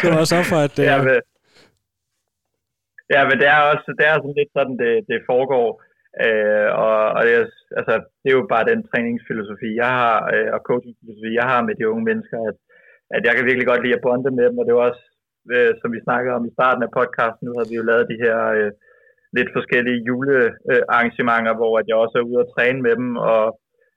Så 0.00 0.06
var 0.16 0.24
så 0.32 0.38
for, 0.50 0.58
at... 0.66 0.74
Øh... 0.82 0.86
Ja, 0.90 0.96
men, 1.06 1.16
ja, 3.14 3.20
men 3.28 3.36
det 3.40 3.48
er 3.54 3.60
også 3.72 3.86
det 3.98 4.06
er 4.10 4.14
sådan 4.14 4.38
lidt 4.40 4.52
sådan, 4.56 4.76
det, 4.82 4.92
det 5.10 5.18
foregår. 5.30 5.68
Øh, 6.24 6.68
og 6.84 6.96
og 7.16 7.20
det, 7.26 7.34
er, 7.40 7.44
altså, 7.80 7.94
det 8.20 8.28
er 8.28 8.36
jo 8.38 8.52
bare 8.54 8.70
den 8.72 8.80
træningsfilosofi, 8.90 9.70
jeg 9.82 9.92
har, 10.00 10.16
øh, 10.34 10.48
og 10.56 10.60
coachingfilosofi, 10.68 11.30
jeg 11.40 11.46
har 11.52 11.60
med 11.64 11.74
de 11.76 11.88
unge 11.92 12.04
mennesker, 12.10 12.38
at, 12.50 12.56
at 13.16 13.22
jeg 13.26 13.32
kan 13.34 13.46
virkelig 13.46 13.68
godt 13.68 13.82
lide 13.82 13.98
at 13.98 14.04
bonde 14.06 14.30
med 14.38 14.46
dem, 14.50 14.58
og 14.60 14.66
det 14.66 14.74
var 14.74 14.84
også, 14.90 15.04
øh, 15.54 15.72
som 15.80 15.88
vi 15.94 16.00
snakkede 16.06 16.36
om 16.38 16.44
i 16.46 16.54
starten 16.56 16.82
af 16.86 16.94
podcasten, 16.98 17.44
nu 17.46 17.52
har 17.58 17.66
vi 17.68 17.74
jo 17.78 17.84
lavet 17.90 18.10
de 18.12 18.22
her 18.24 18.38
øh, 18.58 18.70
lidt 19.36 19.50
forskellige 19.56 20.04
julearrangementer, 20.08 21.54
hvor 21.60 21.72
at 21.80 21.86
jeg 21.88 21.96
også 22.04 22.16
er 22.18 22.28
ude 22.28 22.42
og 22.44 22.50
træne 22.54 22.80
med 22.86 22.94
dem, 23.00 23.10
og 23.32 23.44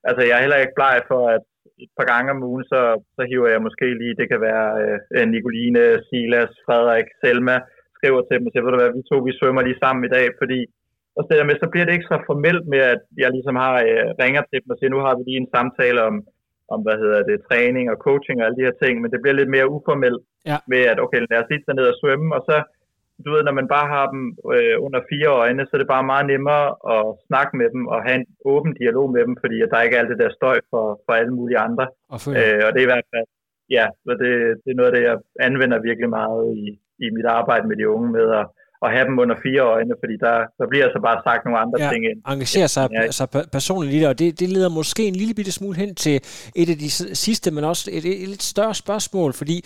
altså, 0.09 0.21
jeg 0.25 0.35
er 0.35 0.43
heller 0.45 0.63
ikke 0.63 0.77
bleg 0.79 0.97
for, 1.11 1.21
at 1.35 1.43
et 1.83 1.91
par 1.99 2.07
gange 2.13 2.31
om 2.31 2.43
ugen, 2.49 2.63
så, 2.71 2.79
så 3.15 3.21
hiver 3.29 3.49
jeg 3.53 3.61
måske 3.67 3.87
lige, 4.01 4.19
det 4.19 4.27
kan 4.29 4.41
være 4.49 4.67
øh, 5.15 5.25
Nicoline, 5.33 5.83
Silas, 6.07 6.51
Frederik, 6.65 7.07
Selma, 7.21 7.55
skriver 7.97 8.21
til 8.21 8.37
dem 8.37 8.47
og 8.47 8.51
siger, 8.51 8.63
ved 8.63 8.73
du 8.73 8.79
hvad, 8.81 8.93
vi 8.97 9.03
to 9.09 9.17
vi 9.27 9.37
svømmer 9.39 9.61
lige 9.65 9.81
sammen 9.83 10.01
i 10.05 10.13
dag, 10.17 10.25
fordi 10.41 10.59
og 11.17 11.21
så, 11.27 11.33
med, 11.47 11.55
så 11.63 11.67
bliver 11.71 11.85
det 11.85 11.93
ikke 11.95 12.11
så 12.11 12.17
formelt 12.29 12.65
med, 12.73 12.81
at 12.93 13.01
jeg 13.23 13.29
ligesom 13.31 13.55
har 13.63 13.73
øh, 13.87 14.07
ringer 14.23 14.43
til 14.45 14.57
dem 14.61 14.71
og 14.73 14.77
siger, 14.77 14.91
nu 14.93 15.01
har 15.05 15.13
vi 15.15 15.23
lige 15.23 15.41
en 15.43 15.53
samtale 15.55 15.99
om, 16.09 16.15
om 16.73 16.79
hvad 16.85 16.97
hedder 17.03 17.21
det, 17.29 17.45
træning 17.49 17.85
og 17.93 17.97
coaching 18.07 18.37
og 18.37 18.45
alle 18.45 18.57
de 18.59 18.67
her 18.67 18.77
ting, 18.83 18.93
men 19.01 19.11
det 19.11 19.21
bliver 19.21 19.39
lidt 19.39 19.53
mere 19.55 19.71
uformelt 19.75 20.21
ja. 20.51 20.57
med, 20.71 20.81
at 20.91 20.99
okay, 21.03 21.19
lad 21.19 21.41
os 21.41 21.49
lige 21.49 21.63
tage 21.63 21.79
ned 21.79 21.87
og 21.91 21.97
svømme, 22.01 22.27
og 22.37 22.41
så, 22.49 22.55
du 23.25 23.29
ved, 23.33 23.43
når 23.43 23.55
man 23.59 23.67
bare 23.75 23.87
har 23.95 24.05
dem 24.13 24.23
øh, 24.55 24.75
under 24.85 25.01
fire 25.11 25.29
øjne, 25.43 25.63
så 25.65 25.71
er 25.73 25.81
det 25.81 25.93
bare 25.95 26.09
meget 26.11 26.25
nemmere 26.33 26.65
at 26.95 27.03
snakke 27.27 27.53
med 27.59 27.67
dem 27.73 27.83
og 27.93 27.99
have 28.05 28.17
en 28.21 28.27
åben 28.53 28.73
dialog 28.81 29.07
med 29.15 29.21
dem, 29.27 29.35
fordi 29.43 29.57
der 29.71 29.81
ikke 29.81 29.95
er 29.95 30.01
alt 30.01 30.13
det 30.13 30.23
der 30.23 30.37
støj 30.39 30.57
for, 30.71 30.85
for 31.05 31.13
alle 31.19 31.33
mulige 31.39 31.59
andre. 31.67 31.85
Og, 32.13 32.19
øh, 32.39 32.59
og 32.65 32.69
det 32.71 32.79
er 32.79 32.87
i 32.87 32.93
hvert 32.93 33.09
fald, 33.13 33.27
ja, 33.77 33.85
det, 34.21 34.31
det 34.63 34.69
er 34.71 34.79
noget 34.79 34.91
af 34.91 34.95
det, 34.95 35.03
jeg 35.09 35.17
anvender 35.47 35.87
virkelig 35.89 36.09
meget 36.19 36.43
i, 36.63 36.65
i 37.05 37.07
mit 37.15 37.27
arbejde 37.39 37.67
med 37.67 37.77
de 37.77 37.89
unge 37.95 38.09
med 38.17 38.27
at, 38.41 38.45
at 38.85 38.91
have 38.95 39.05
dem 39.09 39.19
under 39.19 39.35
fire 39.45 39.61
øjne, 39.61 39.93
fordi 40.01 40.15
der, 40.25 40.35
der 40.59 40.65
bliver 40.69 40.85
altså 40.87 40.99
bare 41.07 41.17
sagt 41.27 41.45
nogle 41.45 41.59
andre 41.59 41.77
ja, 41.83 41.89
ting 41.91 42.05
ind. 42.09 42.17
engagere 42.33 42.67
sig, 42.67 42.89
ja. 42.91 43.11
sig 43.11 43.27
personligt 43.57 43.95
i 43.95 43.99
det, 43.99 44.07
og 44.07 44.19
det, 44.19 44.39
det 44.39 44.49
leder 44.49 44.69
måske 44.69 45.03
en 45.07 45.15
lille 45.15 45.33
bitte 45.33 45.51
smule 45.51 45.75
hen 45.75 45.95
til 45.95 46.15
et 46.55 46.69
af 46.69 46.77
de 46.77 46.89
sidste, 47.15 47.51
men 47.51 47.63
også 47.63 47.89
et, 47.93 48.05
et, 48.05 48.21
et 48.23 48.29
lidt 48.29 48.43
større 48.43 48.75
spørgsmål, 48.75 49.33
fordi 49.33 49.57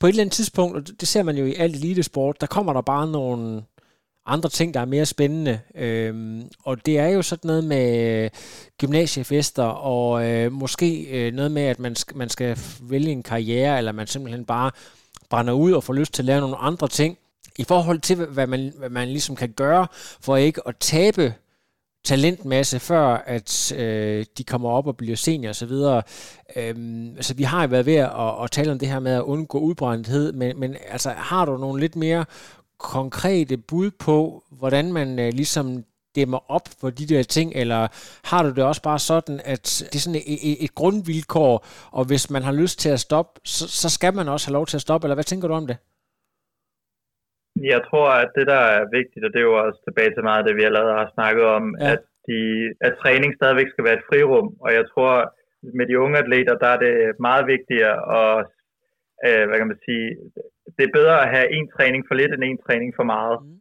på 0.00 0.06
et 0.06 0.10
eller 0.10 0.22
andet 0.22 0.32
tidspunkt, 0.32 0.76
og 0.76 0.82
det 1.00 1.08
ser 1.08 1.22
man 1.22 1.36
jo 1.36 1.44
i 1.44 1.54
alt 1.54 1.76
elitesport, 1.76 2.40
der 2.40 2.46
kommer 2.46 2.72
der 2.72 2.80
bare 2.80 3.10
nogle 3.10 3.62
andre 4.26 4.48
ting, 4.48 4.74
der 4.74 4.80
er 4.80 4.84
mere 4.84 5.06
spændende. 5.06 5.60
Øhm, 5.74 6.42
og 6.64 6.86
det 6.86 6.98
er 6.98 7.08
jo 7.08 7.22
sådan 7.22 7.48
noget 7.48 7.64
med 7.64 8.30
gymnasiefester, 8.78 9.62
og 9.62 10.30
øh, 10.30 10.52
måske 10.52 11.02
øh, 11.02 11.34
noget 11.34 11.50
med, 11.50 11.62
at 11.62 11.78
man, 11.78 11.94
skal, 11.94 12.16
man 12.16 12.28
skal 12.28 12.58
vælge 12.82 13.10
en 13.10 13.22
karriere, 13.22 13.78
eller 13.78 13.92
man 13.92 14.06
simpelthen 14.06 14.44
bare 14.44 14.70
brænder 15.30 15.52
ud 15.52 15.72
og 15.72 15.84
får 15.84 15.92
lyst 15.92 16.14
til 16.14 16.22
at 16.22 16.26
lave 16.26 16.40
nogle 16.40 16.56
andre 16.56 16.88
ting. 16.88 17.18
I 17.58 17.64
forhold 17.64 18.00
til, 18.00 18.16
hvad 18.16 18.46
man, 18.46 18.72
hvad 18.78 18.90
man 18.90 19.08
ligesom 19.08 19.36
kan 19.36 19.52
gøre, 19.52 19.86
for 20.20 20.36
ikke 20.36 20.68
at 20.68 20.76
tabe 20.80 21.34
talentmasse, 22.04 22.80
før 22.80 23.06
at 23.26 23.72
øh, 23.72 24.26
de 24.38 24.44
kommer 24.44 24.70
op 24.70 24.86
og 24.86 24.96
bliver 24.96 25.16
senior 25.16 25.50
osv. 25.50 25.72
Øhm, 26.56 27.16
altså, 27.16 27.34
vi 27.34 27.42
har 27.42 27.62
jo 27.62 27.68
været 27.68 27.86
ved 27.86 27.94
at, 27.94 28.42
at 28.42 28.50
tale 28.50 28.72
om 28.72 28.78
det 28.78 28.88
her 28.88 29.00
med 29.00 29.12
at 29.12 29.22
undgå 29.22 29.58
udbrændthed, 29.58 30.32
men, 30.32 30.60
men 30.60 30.76
altså, 30.88 31.10
har 31.10 31.44
du 31.44 31.56
nogle 31.56 31.80
lidt 31.80 31.96
mere 31.96 32.24
konkrete 32.78 33.56
bud 33.56 33.90
på, 33.90 34.44
hvordan 34.50 34.92
man 34.92 35.18
øh, 35.18 35.32
ligesom 35.32 35.84
dæmmer 36.14 36.50
op 36.50 36.68
for 36.80 36.90
de 36.90 37.06
der 37.06 37.22
ting, 37.22 37.52
eller 37.54 37.88
har 38.24 38.42
du 38.42 38.50
det 38.50 38.64
også 38.64 38.82
bare 38.82 38.98
sådan, 38.98 39.40
at 39.44 39.84
det 39.92 39.94
er 39.94 40.00
sådan 40.00 40.22
et, 40.26 40.50
et, 40.52 40.64
et 40.64 40.74
grundvilkår, 40.74 41.66
og 41.90 42.04
hvis 42.04 42.30
man 42.30 42.42
har 42.42 42.52
lyst 42.52 42.78
til 42.78 42.88
at 42.88 43.00
stoppe, 43.00 43.40
så, 43.44 43.68
så 43.68 43.88
skal 43.88 44.14
man 44.14 44.28
også 44.28 44.46
have 44.46 44.52
lov 44.52 44.66
til 44.66 44.76
at 44.76 44.80
stoppe, 44.80 45.06
eller 45.06 45.14
hvad 45.14 45.24
tænker 45.24 45.48
du 45.48 45.54
om 45.54 45.66
det? 45.66 45.76
Jeg 47.72 47.80
tror, 47.88 48.08
at 48.22 48.30
det, 48.36 48.46
der 48.54 48.62
er 48.76 48.92
vigtigt, 48.98 49.24
og 49.24 49.30
det 49.32 49.40
er 49.40 49.48
jo 49.50 49.58
også 49.66 49.80
tilbage 49.84 50.12
til 50.12 50.26
meget 50.28 50.40
af 50.40 50.46
det, 50.46 50.56
vi 50.56 50.68
allerede 50.68 50.94
har 51.00 51.10
snakket 51.16 51.44
om, 51.58 51.64
ja. 51.80 51.92
at, 51.92 52.02
de, 52.28 52.38
at 52.86 52.98
træning 53.02 53.30
stadigvæk 53.34 53.68
skal 53.70 53.84
være 53.84 53.98
et 53.98 54.08
frirum, 54.08 54.48
og 54.64 54.70
jeg 54.78 54.84
tror, 54.92 55.12
med 55.78 55.86
de 55.86 56.00
unge 56.04 56.18
atleter, 56.18 56.54
der 56.62 56.68
er 56.74 56.78
det 56.86 56.94
meget 57.28 57.44
vigtigere 57.54 57.96
at, 58.20 58.34
øh, 59.26 59.44
hvad 59.46 59.58
kan 59.58 59.70
man 59.72 59.80
sige, 59.88 60.06
det 60.76 60.84
er 60.84 60.98
bedre 60.98 61.16
at 61.22 61.32
have 61.34 61.48
en 61.58 61.68
træning 61.76 62.02
for 62.08 62.14
lidt, 62.14 62.32
end 62.34 62.44
en 62.44 62.64
træning 62.66 62.90
for 62.98 63.06
meget. 63.14 63.38
Mm. 63.42 63.56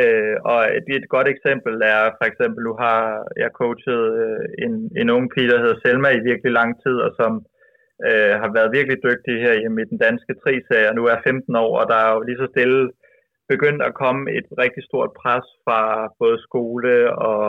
Øh, 0.00 0.36
og 0.52 0.60
et, 0.78 0.86
et 0.98 1.08
godt 1.14 1.28
eksempel 1.34 1.74
er 1.94 2.02
for 2.18 2.26
eksempel, 2.30 2.60
du 2.68 2.74
har 2.84 3.00
jeg 3.42 3.50
coachet 3.60 4.02
øh, 4.24 4.44
en, 4.64 4.74
en 5.00 5.08
ung 5.16 5.26
pige, 5.34 5.50
der 5.52 5.62
hedder 5.62 5.82
Selma 5.84 6.08
i 6.14 6.26
virkelig 6.30 6.52
lang 6.60 6.70
tid, 6.84 6.96
og 7.06 7.10
som 7.20 7.32
øh, 8.08 8.34
har 8.42 8.50
været 8.56 8.74
virkelig 8.76 8.98
dygtig 9.06 9.34
her 9.44 9.52
i 9.52 9.84
den 9.92 9.98
danske 10.06 10.32
tri-serie, 10.42 10.88
og 10.90 10.94
nu 10.96 11.04
er 11.12 11.24
15 11.24 11.56
år, 11.64 11.72
og 11.80 11.86
der 11.90 11.98
er 12.04 12.10
jo 12.14 12.20
lige 12.28 12.42
så 12.42 12.48
stille 12.54 12.80
begyndt 13.52 13.82
at 13.88 13.96
komme 14.02 14.22
et 14.38 14.46
rigtig 14.62 14.82
stort 14.88 15.10
pres 15.20 15.46
fra 15.64 15.80
både 16.20 16.38
skole 16.46 16.92
og 17.30 17.46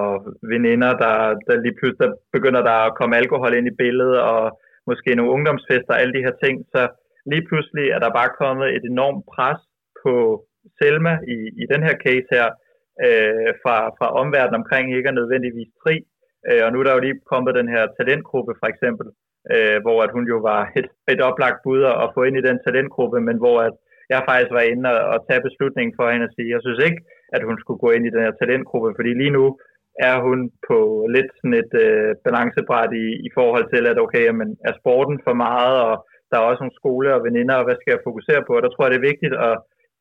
veninder, 0.53 0.91
der, 1.03 1.15
der 1.47 1.63
lige 1.65 1.77
pludselig 1.79 2.07
der 2.07 2.13
begynder 2.35 2.61
der 2.69 2.77
at 2.87 2.95
komme 2.99 3.17
alkohol 3.21 3.53
ind 3.53 3.67
i 3.67 3.77
billedet, 3.81 4.19
og 4.31 4.43
måske 4.89 5.15
nogle 5.15 5.31
ungdomsfester 5.35 5.93
og 5.93 6.01
alle 6.01 6.13
de 6.17 6.25
her 6.25 6.35
ting, 6.43 6.55
så 6.73 6.81
lige 7.31 7.47
pludselig 7.49 7.85
er 7.95 7.99
der 7.99 8.17
bare 8.19 8.37
kommet 8.41 8.67
et 8.77 8.85
enormt 8.93 9.23
pres 9.33 9.61
på 10.03 10.13
Selma 10.77 11.13
i, 11.35 11.37
i 11.61 11.65
den 11.73 11.81
her 11.87 11.95
case 12.05 12.27
her, 12.35 12.47
øh, 13.05 13.49
fra, 13.63 13.75
fra 13.97 14.07
omverdenen 14.21 14.59
omkring 14.61 14.85
ikke 14.97 15.09
er 15.09 15.19
nødvendigvis 15.19 15.71
fri. 15.83 15.95
øh, 16.49 16.61
og 16.65 16.69
nu 16.71 16.77
er 16.79 16.85
der 16.85 16.93
jo 16.97 17.05
lige 17.05 17.19
kommet 17.31 17.59
den 17.59 17.69
her 17.75 17.83
talentgruppe 17.97 18.53
for 18.61 18.67
eksempel, 18.73 19.07
øh, 19.53 19.77
hvor 19.85 19.97
at 20.05 20.11
hun 20.15 20.25
jo 20.33 20.37
var 20.49 20.61
et, 20.79 20.87
et 21.13 21.21
oplagt 21.29 21.59
bud 21.63 21.81
at 22.03 22.11
få 22.15 22.21
ind 22.27 22.37
i 22.37 22.47
den 22.49 22.59
talentgruppe, 22.65 23.19
men 23.27 23.37
hvor 23.43 23.57
at 23.67 23.75
jeg 24.13 24.27
faktisk 24.29 24.51
var 24.57 24.65
inde 24.71 24.85
og, 24.93 24.99
og 25.13 25.17
tage 25.27 25.45
beslutningen 25.47 25.93
for 25.97 26.05
hende 26.11 26.27
og 26.29 26.33
sige, 26.35 26.53
jeg 26.55 26.61
synes 26.63 26.81
ikke, 26.87 27.01
at 27.35 27.41
hun 27.47 27.57
skulle 27.59 27.83
gå 27.85 27.89
ind 27.95 28.03
i 28.05 28.13
den 28.15 28.25
her 28.25 28.33
talentgruppe, 28.39 28.89
fordi 28.97 29.11
lige 29.21 29.37
nu 29.39 29.45
er 30.09 30.15
hun 30.27 30.39
på 30.69 30.79
lidt 31.15 31.29
sådan 31.37 31.57
et 31.63 31.73
øh, 31.85 32.09
balancebræt 32.25 32.91
i, 33.05 33.07
i 33.27 33.29
forhold 33.37 33.65
til, 33.73 33.83
at 33.91 33.97
okay, 34.05 34.23
jamen, 34.25 34.49
er 34.69 34.73
sporten 34.81 35.17
for 35.25 35.35
meget, 35.45 35.75
og 35.87 35.95
der 36.29 36.35
er 36.37 36.49
også 36.49 36.61
nogle 36.61 36.79
skole 36.81 37.09
og 37.15 37.23
veninder, 37.27 37.55
og 37.57 37.65
hvad 37.65 37.77
skal 37.77 37.93
jeg 37.93 38.07
fokusere 38.07 38.41
på? 38.47 38.51
Og 38.55 38.63
der 38.63 38.71
tror 38.71 38.83
jeg, 38.83 38.91
det 38.93 38.99
er 38.99 39.11
vigtigt 39.11 39.35
at 39.49 39.55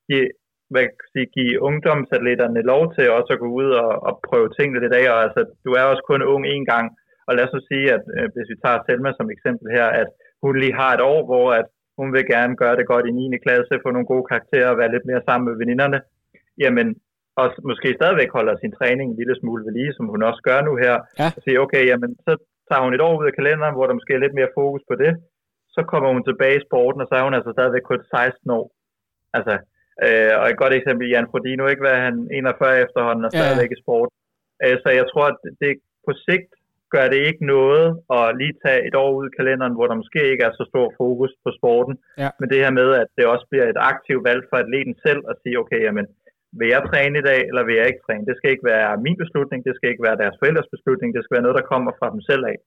give, 0.09 0.27
hvad 0.73 0.85
kan 0.99 1.09
sige, 1.13 1.35
give 1.37 1.63
ungdomsatleterne 1.69 2.63
lov 2.73 2.83
til 2.95 3.15
også 3.19 3.31
at 3.35 3.43
gå 3.45 3.49
ud 3.61 3.69
og, 3.85 3.91
og 4.09 4.13
prøve 4.29 4.49
tingene 4.57 4.81
lidt 4.81 4.95
af. 5.01 5.07
Og 5.15 5.19
altså, 5.27 5.41
du 5.65 5.71
er 5.79 5.85
også 5.93 6.05
kun 6.11 6.23
ung 6.33 6.43
en 6.47 6.65
gang, 6.73 6.87
og 7.27 7.33
lad 7.35 7.45
os 7.47 7.55
så 7.57 7.61
sige, 7.71 7.87
at 7.97 8.05
øh, 8.17 8.29
hvis 8.35 8.51
vi 8.53 8.57
tager 8.65 8.85
Selma 8.87 9.11
som 9.15 9.29
eksempel 9.37 9.67
her, 9.77 9.87
at 10.03 10.09
hun 10.43 10.55
lige 10.63 10.79
har 10.81 10.91
et 10.95 11.03
år, 11.13 11.21
hvor 11.31 11.47
at 11.61 11.69
hun 11.99 12.09
vil 12.15 12.25
gerne 12.35 12.55
gøre 12.63 12.77
det 12.77 12.87
godt 12.93 13.07
i 13.07 13.11
9. 13.11 13.39
klasse, 13.47 13.83
få 13.85 13.91
nogle 13.91 14.11
gode 14.13 14.27
karakterer 14.31 14.69
og 14.71 14.79
være 14.81 14.93
lidt 14.95 15.07
mere 15.11 15.23
sammen 15.29 15.45
med 15.49 15.57
veninderne, 15.61 15.99
jamen, 16.63 16.89
og 17.41 17.47
måske 17.71 17.89
stadigvæk 17.99 18.31
holder 18.39 18.55
sin 18.57 18.73
træning 18.79 19.07
en 19.09 19.19
lille 19.21 19.37
smule 19.41 19.65
ved 19.65 19.73
lige, 19.79 19.93
som 19.97 20.07
hun 20.13 20.23
også 20.29 20.41
gør 20.49 20.61
nu 20.69 20.73
her, 20.85 20.95
ja. 21.21 21.29
og 21.37 21.41
siger, 21.45 21.59
okay, 21.65 21.83
jamen, 21.91 22.11
så 22.27 22.33
tager 22.69 22.83
hun 22.85 22.95
et 22.95 23.07
år 23.09 23.15
ud 23.21 23.27
af 23.31 23.37
kalenderen, 23.39 23.75
hvor 23.75 23.87
der 23.87 23.99
måske 23.99 24.15
er 24.15 24.25
lidt 24.25 24.39
mere 24.39 24.55
fokus 24.59 24.83
på 24.91 24.95
det, 25.03 25.13
så 25.77 25.81
kommer 25.91 26.09
hun 26.15 26.25
tilbage 26.25 26.59
i 26.59 26.67
sporten, 26.67 27.01
og 27.03 27.09
så 27.09 27.15
er 27.19 27.25
hun 27.27 27.39
altså 27.39 27.51
stadigvæk 27.57 27.85
kun 27.91 28.03
16 28.11 28.51
år. 28.59 28.67
Altså, 29.37 29.55
øh, 30.05 30.33
og 30.41 30.45
et 30.47 30.61
godt 30.63 30.75
eksempel, 30.79 31.05
Jan 31.13 31.31
Frodino, 31.31 31.63
ikke 31.67 31.85
hvad 31.87 31.99
han 32.07 32.15
41 32.33 32.85
efterhånden, 32.85 33.25
og 33.25 33.33
stadigvæk 33.33 33.71
ja. 33.71 33.77
i 33.77 33.83
sport. 33.83 34.11
Øh, 34.65 34.77
så 34.83 34.89
jeg 34.99 35.07
tror, 35.13 35.27
at 35.33 35.39
det 35.63 35.73
på 36.07 36.13
sigt 36.27 36.51
gør 36.97 37.07
det 37.13 37.21
ikke 37.29 37.45
noget 37.57 37.87
at 38.19 38.25
lige 38.41 38.57
tage 38.65 38.81
et 38.89 38.97
år 39.03 39.11
ud 39.19 39.27
i 39.29 39.37
kalenderen, 39.39 39.77
hvor 39.77 39.87
der 39.89 40.01
måske 40.03 40.21
ikke 40.33 40.45
er 40.49 40.55
så 40.61 40.65
stor 40.73 40.87
fokus 41.01 41.33
på 41.45 41.51
sporten. 41.59 41.95
Ja. 42.23 42.29
Men 42.41 42.47
det 42.51 42.59
her 42.65 42.73
med, 42.81 42.89
at 43.03 43.09
det 43.17 43.33
også 43.35 43.47
bliver 43.51 43.67
et 43.69 43.81
aktivt 43.93 44.25
valg 44.29 44.43
for 44.51 44.57
atleten 44.65 44.95
selv 45.07 45.21
at 45.31 45.37
sige, 45.43 45.61
okay, 45.63 45.81
jamen, 45.87 46.07
vil 46.59 46.69
jeg 46.75 46.83
træne 46.91 47.19
i 47.19 47.27
dag, 47.31 47.41
eller 47.49 47.63
vil 47.67 47.79
jeg 47.79 47.87
ikke 47.89 48.05
træne? 48.07 48.29
Det 48.29 48.37
skal 48.37 48.51
ikke 48.53 48.71
være 48.75 48.91
min 49.07 49.17
beslutning, 49.23 49.61
det 49.67 49.75
skal 49.77 49.91
ikke 49.91 50.07
være 50.09 50.21
deres 50.23 50.37
forældres 50.41 50.73
beslutning, 50.75 51.09
det 51.11 51.23
skal 51.23 51.35
være 51.37 51.47
noget, 51.47 51.61
der 51.61 51.71
kommer 51.73 51.93
fra 51.99 52.09
dem 52.15 52.23
selv 52.31 52.45
af. 52.53 52.59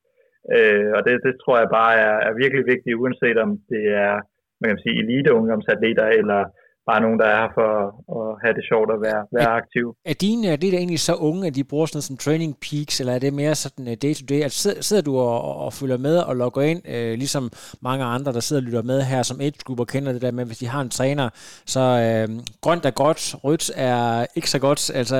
Øh, 0.56 0.90
og 0.96 1.02
det, 1.06 1.14
det 1.28 1.34
tror 1.44 1.58
jeg 1.62 1.70
bare 1.80 1.94
er, 2.08 2.16
er 2.28 2.34
virkelig 2.44 2.64
vigtigt, 2.74 3.00
uanset 3.02 3.38
om 3.46 3.52
det 3.74 3.86
er 4.08 4.16
man 4.62 4.70
kan 4.70 4.84
sige, 4.84 5.00
elite 5.04 5.32
ungdomsatleter, 5.40 6.06
eller 6.20 6.42
bare 6.90 7.02
nogen, 7.02 7.20
der 7.20 7.26
er 7.26 7.38
her 7.42 7.52
for 7.60 7.70
at 8.18 8.28
have 8.44 8.54
det 8.58 8.66
sjovt 8.72 8.90
at 8.96 9.02
være, 9.08 9.22
være 9.38 9.52
aktiv. 9.62 9.86
Er 10.06 10.14
dine 10.14 10.48
er 10.48 10.56
det 10.56 10.72
der 10.72 10.78
egentlig 10.78 11.00
så 11.00 11.16
unge, 11.30 11.48
at 11.48 11.56
de 11.56 11.64
bruger 11.64 11.86
sådan 11.86 11.98
noget 11.98 12.10
som 12.10 12.18
training 12.18 12.52
peaks, 12.66 13.00
eller 13.00 13.14
er 13.14 13.20
det 13.20 13.34
mere 13.34 13.56
sådan 13.56 13.86
day 13.86 14.14
to 14.20 14.26
day? 14.32 14.42
Altså, 14.48 14.58
sidder 14.88 15.04
du 15.10 15.14
og, 15.18 15.56
og 15.66 15.74
følger 15.74 15.98
med 16.08 16.18
og 16.28 16.36
logger 16.36 16.62
ind, 16.72 16.82
uh, 16.96 17.14
ligesom 17.24 17.44
mange 17.90 18.04
andre, 18.16 18.32
der 18.34 18.40
sidder 18.40 18.62
og 18.62 18.66
lytter 18.68 18.84
med 18.92 19.00
her 19.12 19.22
som 19.24 19.42
age 19.46 19.64
group 19.66 19.80
og 19.80 19.88
kender 19.94 20.12
det 20.14 20.22
der 20.26 20.32
med, 20.38 20.46
hvis 20.46 20.62
de 20.64 20.68
har 20.74 20.82
en 20.82 20.96
træner, 20.98 21.28
så 21.74 21.84
uh, 22.08 22.28
grønt 22.64 22.86
er 22.86 22.96
godt, 23.06 23.22
rødt 23.46 23.66
er 23.92 24.26
ikke 24.38 24.50
så 24.56 24.60
godt. 24.68 24.82
Altså, 25.00 25.18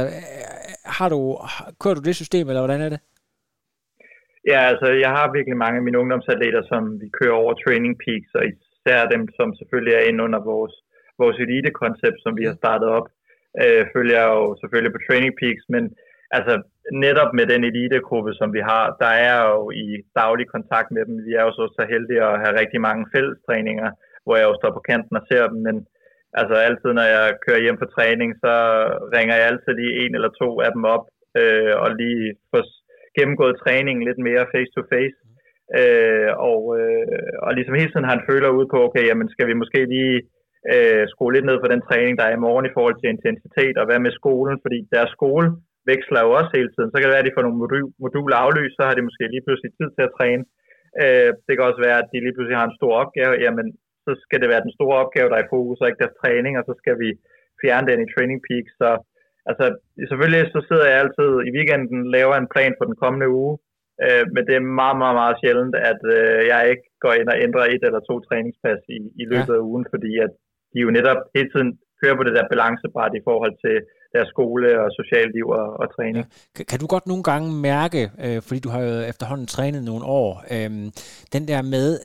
har 0.98 1.10
du, 1.10 1.20
kører 1.82 1.96
du 1.98 2.04
det 2.08 2.16
system, 2.16 2.48
eller 2.48 2.62
hvordan 2.62 2.82
er 2.82 2.90
det? 2.90 3.00
Ja, 4.52 4.62
altså 4.72 4.88
jeg 5.04 5.12
har 5.18 5.36
virkelig 5.38 5.58
mange 5.64 5.78
af 5.80 5.86
mine 5.86 6.00
ungdomsatleter, 6.02 6.62
som 6.72 6.82
vi 7.02 7.08
kører 7.20 7.36
over 7.42 7.54
Training 7.54 7.94
Peaks, 8.04 8.32
og 8.40 8.44
især 8.52 9.00
dem, 9.14 9.24
som 9.38 9.48
selvfølgelig 9.60 9.94
er 9.96 10.08
inde 10.10 10.24
under 10.28 10.42
vores, 10.52 10.74
vores 11.24 11.38
elite-koncept, 11.46 12.18
som 12.26 12.34
vi 12.40 12.44
har 12.50 12.56
startet 12.62 12.88
op, 12.98 13.08
øh, 13.64 13.84
følger 13.94 14.18
jeg 14.22 14.32
jo 14.40 14.46
selvfølgelig 14.62 14.94
på 14.94 15.04
Training 15.06 15.34
Peaks, 15.40 15.66
men 15.74 15.84
altså 16.38 16.54
netop 17.06 17.32
med 17.34 17.46
den 17.54 17.62
elite-gruppe, 17.70 18.32
som 18.40 18.50
vi 18.58 18.62
har, 18.72 18.86
der 19.04 19.12
er 19.30 19.38
jo 19.50 19.60
i 19.86 19.88
daglig 20.22 20.48
kontakt 20.56 20.90
med 20.96 21.04
dem. 21.08 21.16
Vi 21.28 21.32
er 21.40 21.44
jo 21.48 21.52
så, 21.58 21.64
så 21.78 21.84
heldige 21.94 22.24
at 22.30 22.40
have 22.44 22.60
rigtig 22.62 22.82
mange 22.88 23.04
fællestræninger, 23.14 23.90
hvor 24.24 24.36
jeg 24.38 24.48
jo 24.50 24.56
står 24.60 24.72
på 24.74 24.82
kanten 24.90 25.16
og 25.20 25.24
ser 25.30 25.48
dem, 25.52 25.60
men 25.68 25.76
altså 26.40 26.56
altid, 26.68 26.92
når 26.94 27.08
jeg 27.16 27.26
kører 27.46 27.64
hjem 27.66 27.78
på 27.80 27.88
træning, 27.96 28.30
så 28.44 28.54
ringer 29.16 29.36
jeg 29.36 29.46
altid 29.48 29.74
lige 29.76 29.98
en 30.04 30.16
eller 30.16 30.32
to 30.42 30.50
af 30.66 30.72
dem 30.76 30.84
op, 30.96 31.06
øh, 31.40 31.74
og 31.84 31.90
lige 32.02 32.26
får 32.52 32.64
gennemgået 33.18 33.60
træningen 33.64 34.04
lidt 34.06 34.22
mere 34.28 34.50
face 34.54 34.72
to 34.76 34.84
face. 34.94 35.18
Øh, 35.80 36.32
og, 36.50 36.62
øh, 36.80 37.34
og 37.44 37.50
ligesom 37.58 37.76
hele 37.80 37.92
tiden 37.92 38.08
har 38.08 38.16
han 38.18 38.28
føler 38.30 38.50
ud 38.60 38.66
på, 38.74 38.78
okay, 38.88 39.04
jamen 39.08 39.30
skal 39.30 39.48
vi 39.48 39.62
måske 39.62 39.80
lige 39.96 40.16
øh, 40.74 41.04
skrue 41.12 41.34
lidt 41.34 41.48
ned 41.50 41.58
for 41.62 41.70
den 41.74 41.82
træning, 41.88 42.14
der 42.20 42.26
er 42.28 42.36
i 42.36 42.44
morgen 42.46 42.66
i 42.68 42.76
forhold 42.76 42.98
til 42.98 43.14
intensitet, 43.16 43.76
og 43.80 43.86
hvad 43.88 44.00
med 44.06 44.14
skolen, 44.20 44.56
fordi 44.64 44.80
deres 44.96 45.12
skole 45.18 45.48
veksler 45.92 46.22
jo 46.26 46.30
også 46.40 46.52
hele 46.58 46.72
tiden. 46.72 46.90
Så 46.90 46.96
kan 46.96 47.06
det 47.06 47.16
være, 47.16 47.24
at 47.26 47.30
de 47.30 47.36
får 47.38 47.46
nogle 47.46 47.62
modul, 47.64 47.86
moduler 48.04 48.38
aflyst, 48.46 48.76
så 48.78 48.84
har 48.88 48.96
de 48.96 49.08
måske 49.08 49.34
lige 49.34 49.46
pludselig 49.46 49.72
tid 49.74 49.90
til 49.94 50.04
at 50.08 50.16
træne. 50.18 50.44
Øh, 51.04 51.30
det 51.46 51.54
kan 51.54 51.68
også 51.70 51.82
være, 51.88 52.00
at 52.02 52.10
de 52.12 52.18
lige 52.26 52.36
pludselig 52.36 52.58
har 52.60 52.68
en 52.68 52.80
stor 52.80 52.94
opgave, 53.04 53.34
jamen 53.46 53.68
så 54.06 54.12
skal 54.26 54.40
det 54.42 54.52
være 54.54 54.66
den 54.68 54.76
store 54.78 54.98
opgave, 55.04 55.30
der 55.30 55.38
er 55.38 55.46
i 55.46 55.54
fokus, 55.56 55.82
og 55.82 55.88
ikke 55.88 56.02
deres 56.04 56.20
træning, 56.22 56.54
og 56.60 56.64
så 56.70 56.74
skal 56.82 56.96
vi 57.04 57.10
fjerne 57.62 57.88
den 57.90 58.04
i 58.04 58.12
Training 58.14 58.40
Peak. 58.48 58.66
Så 58.80 58.90
altså, 59.50 59.66
selvfølgelig 60.10 60.44
så 60.56 60.60
sidder 60.70 60.88
jeg 60.90 61.02
altid 61.04 61.32
i 61.48 61.50
weekenden, 61.58 62.00
laver 62.18 62.36
en 62.38 62.52
plan 62.54 62.74
for 62.78 62.86
den 62.90 62.98
kommende 63.04 63.30
uge, 63.42 63.54
øh, 64.06 64.26
men 64.34 64.42
det 64.48 64.56
er 64.56 64.74
meget, 64.82 64.98
meget, 65.04 65.16
meget 65.22 65.40
sjældent, 65.42 65.76
at 65.92 66.02
øh, 66.16 66.40
jeg 66.52 66.62
ikke 66.72 66.86
går 67.04 67.14
ind 67.20 67.30
og 67.34 67.38
ændrer 67.46 67.66
et 67.66 67.84
eller 67.88 68.02
to 68.10 68.16
træningspas 68.28 68.82
i, 68.98 69.00
i 69.22 69.24
løbet 69.32 69.54
ja. 69.56 69.60
af 69.60 69.66
ugen, 69.70 69.86
fordi 69.94 70.12
at 70.26 70.34
de 70.74 70.80
jo 70.86 70.90
netop 70.98 71.20
hele 71.36 71.50
tiden 71.54 71.70
kører 72.02 72.16
på 72.18 72.24
det 72.24 72.34
der 72.38 72.52
balancebræt 72.52 73.14
i 73.20 73.26
forhold 73.30 73.54
til 73.66 73.76
deres 74.14 74.30
skole 74.34 74.68
og 74.84 74.90
socialliv 75.00 75.46
og, 75.60 75.68
og 75.82 75.96
træning. 75.96 76.26
Ja. 76.58 76.64
Kan 76.64 76.80
du 76.80 76.88
godt 76.88 77.08
nogle 77.08 77.24
gange 77.24 77.48
mærke, 77.54 78.02
øh, 78.26 78.42
fordi 78.42 78.60
du 78.60 78.70
har 78.70 78.82
jo 78.82 79.00
efterhånden 79.12 79.48
trænet 79.48 79.84
nogle 79.84 80.06
år, 80.06 80.44
øh, 80.52 80.72
den 81.36 81.48
der 81.48 81.62
med, 81.62 82.00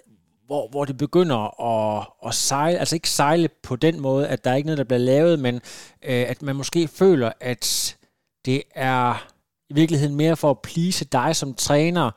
hvor, 0.46 0.68
hvor 0.70 0.84
det 0.84 0.98
begynder 0.98 1.40
at, 1.72 2.06
at 2.26 2.34
sejle, 2.34 2.78
altså 2.78 2.96
ikke 2.96 3.08
sejle 3.08 3.48
på 3.62 3.76
den 3.76 4.00
måde, 4.00 4.28
at 4.28 4.44
der 4.44 4.50
er 4.50 4.54
ikke 4.54 4.66
noget, 4.66 4.78
der 4.78 4.84
bliver 4.84 4.98
lavet, 4.98 5.38
men 5.38 5.54
øh, 6.10 6.24
at 6.32 6.42
man 6.42 6.56
måske 6.56 6.88
føler, 6.88 7.32
at 7.40 7.96
det 8.46 8.62
er 8.74 9.26
i 9.70 9.74
virkeligheden 9.74 10.16
mere 10.16 10.36
for 10.36 10.50
at 10.50 10.62
plise 10.62 11.04
dig 11.04 11.36
som 11.36 11.54
træner, 11.54 12.10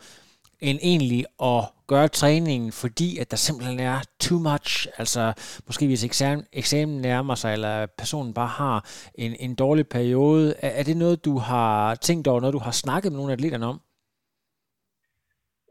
end 0.60 0.80
egentlig 0.82 1.26
at 1.44 1.64
gøre 1.94 2.08
træningen, 2.08 2.72
fordi 2.84 3.10
at 3.22 3.32
der 3.32 3.40
simpelthen 3.48 3.80
er 3.80 3.98
too 4.26 4.40
much. 4.50 4.72
Altså 5.00 5.24
måske 5.68 5.86
hvis 5.88 6.06
eksamen, 6.10 6.44
eksamen 6.62 6.98
nærmer 7.10 7.36
sig, 7.36 7.52
eller 7.54 7.76
personen 8.02 8.34
bare 8.34 8.54
har 8.62 8.78
en, 9.24 9.32
en 9.46 9.56
dårlig 9.56 9.86
periode. 9.98 10.46
Er, 10.66 10.72
er 10.80 10.84
det 10.90 10.98
noget, 10.98 11.26
du 11.26 11.36
har 11.50 11.96
tænkt 12.08 12.28
over, 12.28 12.40
noget 12.42 12.58
du 12.60 12.66
har 12.68 12.76
snakket 12.84 13.12
med 13.12 13.20
nogle 13.20 13.32
af 13.32 13.38
atleterne 13.38 13.66
om? 13.74 13.80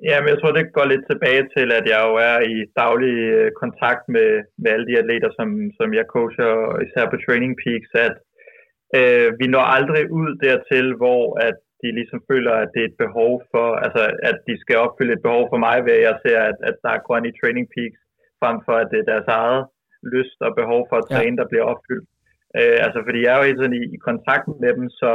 Ja, 0.08 0.16
men 0.20 0.28
jeg 0.32 0.38
tror, 0.38 0.52
det 0.52 0.74
går 0.76 0.86
lidt 0.92 1.04
tilbage 1.10 1.44
til, 1.56 1.68
at 1.78 1.84
jeg 1.92 2.00
jo 2.08 2.14
er 2.30 2.38
i 2.54 2.56
daglig 2.82 3.16
øh, 3.38 3.48
kontakt 3.62 4.02
med, 4.14 4.30
med 4.62 4.70
alle 4.74 4.86
de 4.90 4.98
atleter, 5.02 5.30
som, 5.38 5.48
som 5.78 5.88
jeg 5.98 6.04
coacher, 6.14 6.50
især 6.86 7.04
på 7.10 7.16
Training 7.24 7.54
Peaks, 7.62 7.90
at 8.06 8.16
øh, 8.98 9.28
vi 9.40 9.46
når 9.54 9.64
aldrig 9.76 10.02
ud 10.20 10.30
dertil, 10.46 10.86
hvor 11.00 11.24
at 11.48 11.58
de 11.82 11.88
ligesom 11.98 12.20
føler, 12.30 12.54
at 12.62 12.68
det 12.74 12.80
er 12.82 12.90
et 12.90 13.02
behov 13.04 13.32
for, 13.52 13.66
altså 13.84 14.02
at 14.30 14.36
de 14.48 14.54
skal 14.62 14.76
opfylde 14.84 15.14
et 15.16 15.26
behov 15.26 15.44
for 15.52 15.58
mig, 15.66 15.76
ved 15.86 15.94
at 15.98 16.06
jeg 16.08 16.16
ser, 16.24 16.38
at, 16.50 16.58
at 16.68 16.76
der 16.84 16.90
er 16.94 17.04
grøn 17.06 17.28
i 17.30 17.36
Training 17.38 17.66
Peaks, 17.74 18.00
frem 18.40 18.56
for 18.66 18.74
at 18.82 18.88
det 18.92 18.98
er 19.00 19.10
deres 19.12 19.28
eget 19.40 19.62
lyst 20.14 20.38
og 20.46 20.52
behov 20.60 20.80
for 20.88 20.96
at 20.98 21.08
træne, 21.12 21.36
ja. 21.36 21.40
der 21.40 21.50
bliver 21.50 21.66
opfyldt. 21.72 22.08
Øh, 22.58 22.76
altså 22.86 22.98
fordi 23.06 23.18
jeg 23.22 23.32
er 23.32 23.38
jo 23.38 23.48
hele 23.48 23.58
tiden 23.58 23.78
i, 23.80 23.84
i 23.96 23.98
kontakt 24.08 24.46
med 24.62 24.72
dem, 24.78 24.86
så 25.00 25.10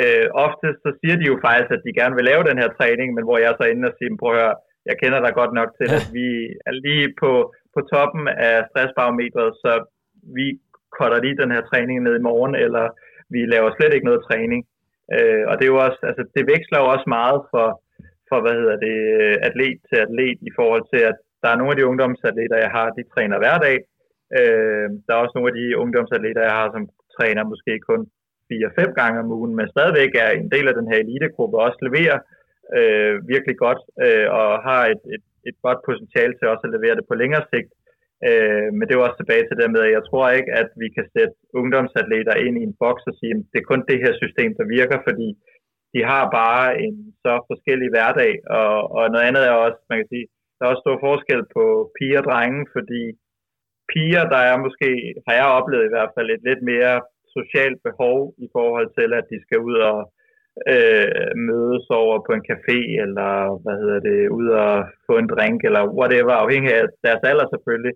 øh, 0.00 0.26
ofte 0.46 0.68
så 0.84 0.90
siger 1.00 1.16
de 1.18 1.26
jo 1.32 1.36
faktisk, 1.46 1.70
at 1.76 1.84
de 1.86 1.98
gerne 2.00 2.16
vil 2.18 2.28
lave 2.30 2.48
den 2.50 2.60
her 2.62 2.70
træning, 2.78 3.08
men 3.12 3.24
hvor 3.26 3.38
jeg 3.44 3.52
så 3.56 3.64
inde 3.72 3.88
og 3.90 3.94
siger, 3.96 4.10
prøv 4.20 4.32
at 4.32 4.40
høre, 4.40 4.54
jeg 4.88 4.96
kender 5.02 5.20
dig 5.22 5.32
godt 5.40 5.52
nok 5.58 5.70
til, 5.78 5.88
ja. 5.90 5.96
at 5.98 6.04
vi 6.16 6.28
er 6.68 6.74
lige 6.86 7.06
på, 7.22 7.32
på 7.74 7.80
toppen 7.92 8.24
af 8.50 8.56
stressbarometret, 8.70 9.50
så 9.64 9.72
vi 10.38 10.46
cutter 10.96 11.18
lige 11.22 11.40
den 11.42 11.50
her 11.54 11.62
træning 11.70 11.96
ned 12.02 12.14
i 12.18 12.26
morgen, 12.30 12.54
eller 12.64 12.84
vi 13.34 13.40
laver 13.54 13.70
slet 13.72 13.94
ikke 13.94 14.10
noget 14.10 14.26
træning. 14.30 14.60
Øh, 15.16 15.44
og 15.50 15.54
det 15.56 15.64
er 15.64 15.74
jo 15.74 15.80
også, 15.86 16.00
altså 16.10 16.22
det 16.36 16.44
veksler 16.52 16.78
jo 16.82 16.86
også 16.94 17.06
meget 17.18 17.38
for, 17.52 17.68
for 18.28 18.38
hvad 18.42 18.54
hedder 18.60 18.76
det, 18.86 18.96
øh, 19.20 19.36
atlet 19.46 19.78
til 19.88 19.98
atlet 20.04 20.38
i 20.48 20.50
forhold 20.58 20.84
til, 20.92 21.02
at 21.10 21.16
der 21.42 21.48
er 21.50 21.58
nogle 21.58 21.72
af 21.72 21.78
de 21.78 21.88
ungdomsatleter, 21.90 22.56
jeg 22.64 22.70
har, 22.76 22.86
de 22.90 23.10
træner 23.14 23.36
hver 23.42 23.56
dag. 23.66 23.76
Øh, 24.38 24.86
der 25.04 25.12
er 25.12 25.22
også 25.22 25.34
nogle 25.34 25.50
af 25.50 25.56
de 25.60 25.66
ungdomsatleter, 25.82 26.42
jeg 26.48 26.54
har, 26.60 26.68
som 26.74 26.84
træner 27.16 27.50
måske 27.52 27.72
kun 27.90 28.00
4-5 28.52 29.00
gange 29.00 29.20
om 29.22 29.32
ugen, 29.38 29.54
men 29.58 29.66
stadigvæk 29.74 30.12
er 30.24 30.30
en 30.30 30.50
del 30.54 30.66
af 30.68 30.74
den 30.78 30.86
her 30.90 30.98
elitegruppe 30.98 31.56
og 31.56 31.64
også 31.66 31.80
leverer 31.88 32.18
øh, 32.76 33.14
virkelig 33.32 33.56
godt 33.64 33.80
øh, 34.04 34.26
og 34.38 34.48
har 34.68 34.82
et, 34.92 35.02
et, 35.14 35.24
et 35.48 35.56
godt 35.66 35.80
potentiale 35.88 36.34
til 36.34 36.48
også 36.52 36.64
at 36.66 36.74
levere 36.76 36.96
det 36.98 37.04
på 37.08 37.14
længere 37.22 37.44
sigt. 37.52 37.70
Øh, 38.28 38.68
men 38.76 38.84
det 38.84 38.92
er 38.92 39.06
også 39.06 39.20
tilbage 39.20 39.44
til 39.46 39.58
det 39.60 39.68
med, 39.74 39.82
at 39.86 39.94
jeg 39.96 40.04
tror 40.10 40.26
ikke, 40.38 40.50
at 40.62 40.68
vi 40.82 40.88
kan 40.96 41.06
sætte 41.14 41.34
ungdomsatleter 41.60 42.34
ind 42.46 42.54
i 42.58 42.66
en 42.68 42.78
boks 42.82 43.04
og 43.10 43.14
sige, 43.18 43.34
at 43.36 43.44
det 43.52 43.58
er 43.60 43.70
kun 43.70 43.82
det 43.90 43.98
her 44.04 44.14
system, 44.22 44.50
der 44.60 44.72
virker, 44.78 44.98
fordi 45.08 45.28
de 45.94 46.00
har 46.10 46.24
bare 46.40 46.66
en 46.84 46.96
så 47.24 47.34
forskellig 47.50 47.88
hverdag, 47.94 48.32
og, 48.60 48.74
og 48.96 49.02
noget 49.12 49.26
andet 49.28 49.42
er 49.44 49.54
også, 49.66 49.80
man 49.90 49.98
kan 50.00 50.10
sige, 50.12 50.26
der 50.56 50.62
er 50.62 50.70
også 50.72 50.84
stor 50.84 50.98
forskel 51.08 51.42
på 51.56 51.64
piger 51.96 52.20
og 52.20 52.26
drenge, 52.28 52.60
fordi 52.76 53.02
piger, 53.92 54.24
der 54.34 54.42
er 54.50 54.56
måske, 54.64 54.88
har 55.26 55.34
jeg 55.40 55.54
oplevet 55.58 55.86
i 55.86 55.94
hvert 55.94 56.12
fald, 56.14 56.28
et 56.30 56.44
lidt 56.48 56.62
mere 56.72 56.94
socialt 57.36 57.78
behov 57.88 58.18
i 58.46 58.48
forhold 58.56 58.88
til, 58.98 59.08
at 59.18 59.24
de 59.32 59.38
skal 59.44 59.58
ud 59.68 59.76
og 59.90 59.98
øh, 60.74 61.30
mødes 61.48 61.86
over 62.00 62.16
på 62.26 62.30
en 62.38 62.44
café, 62.50 62.78
eller 63.04 63.32
hvad 63.62 63.76
hedder 63.82 64.00
det, 64.08 64.20
ud 64.38 64.48
og 64.64 64.74
få 65.06 65.12
en 65.18 65.30
drink, 65.34 65.58
eller 65.68 65.82
whatever, 65.98 66.32
afhængig 66.44 66.70
af 66.80 66.84
deres 67.06 67.22
alder 67.30 67.46
selvfølgelig 67.54 67.94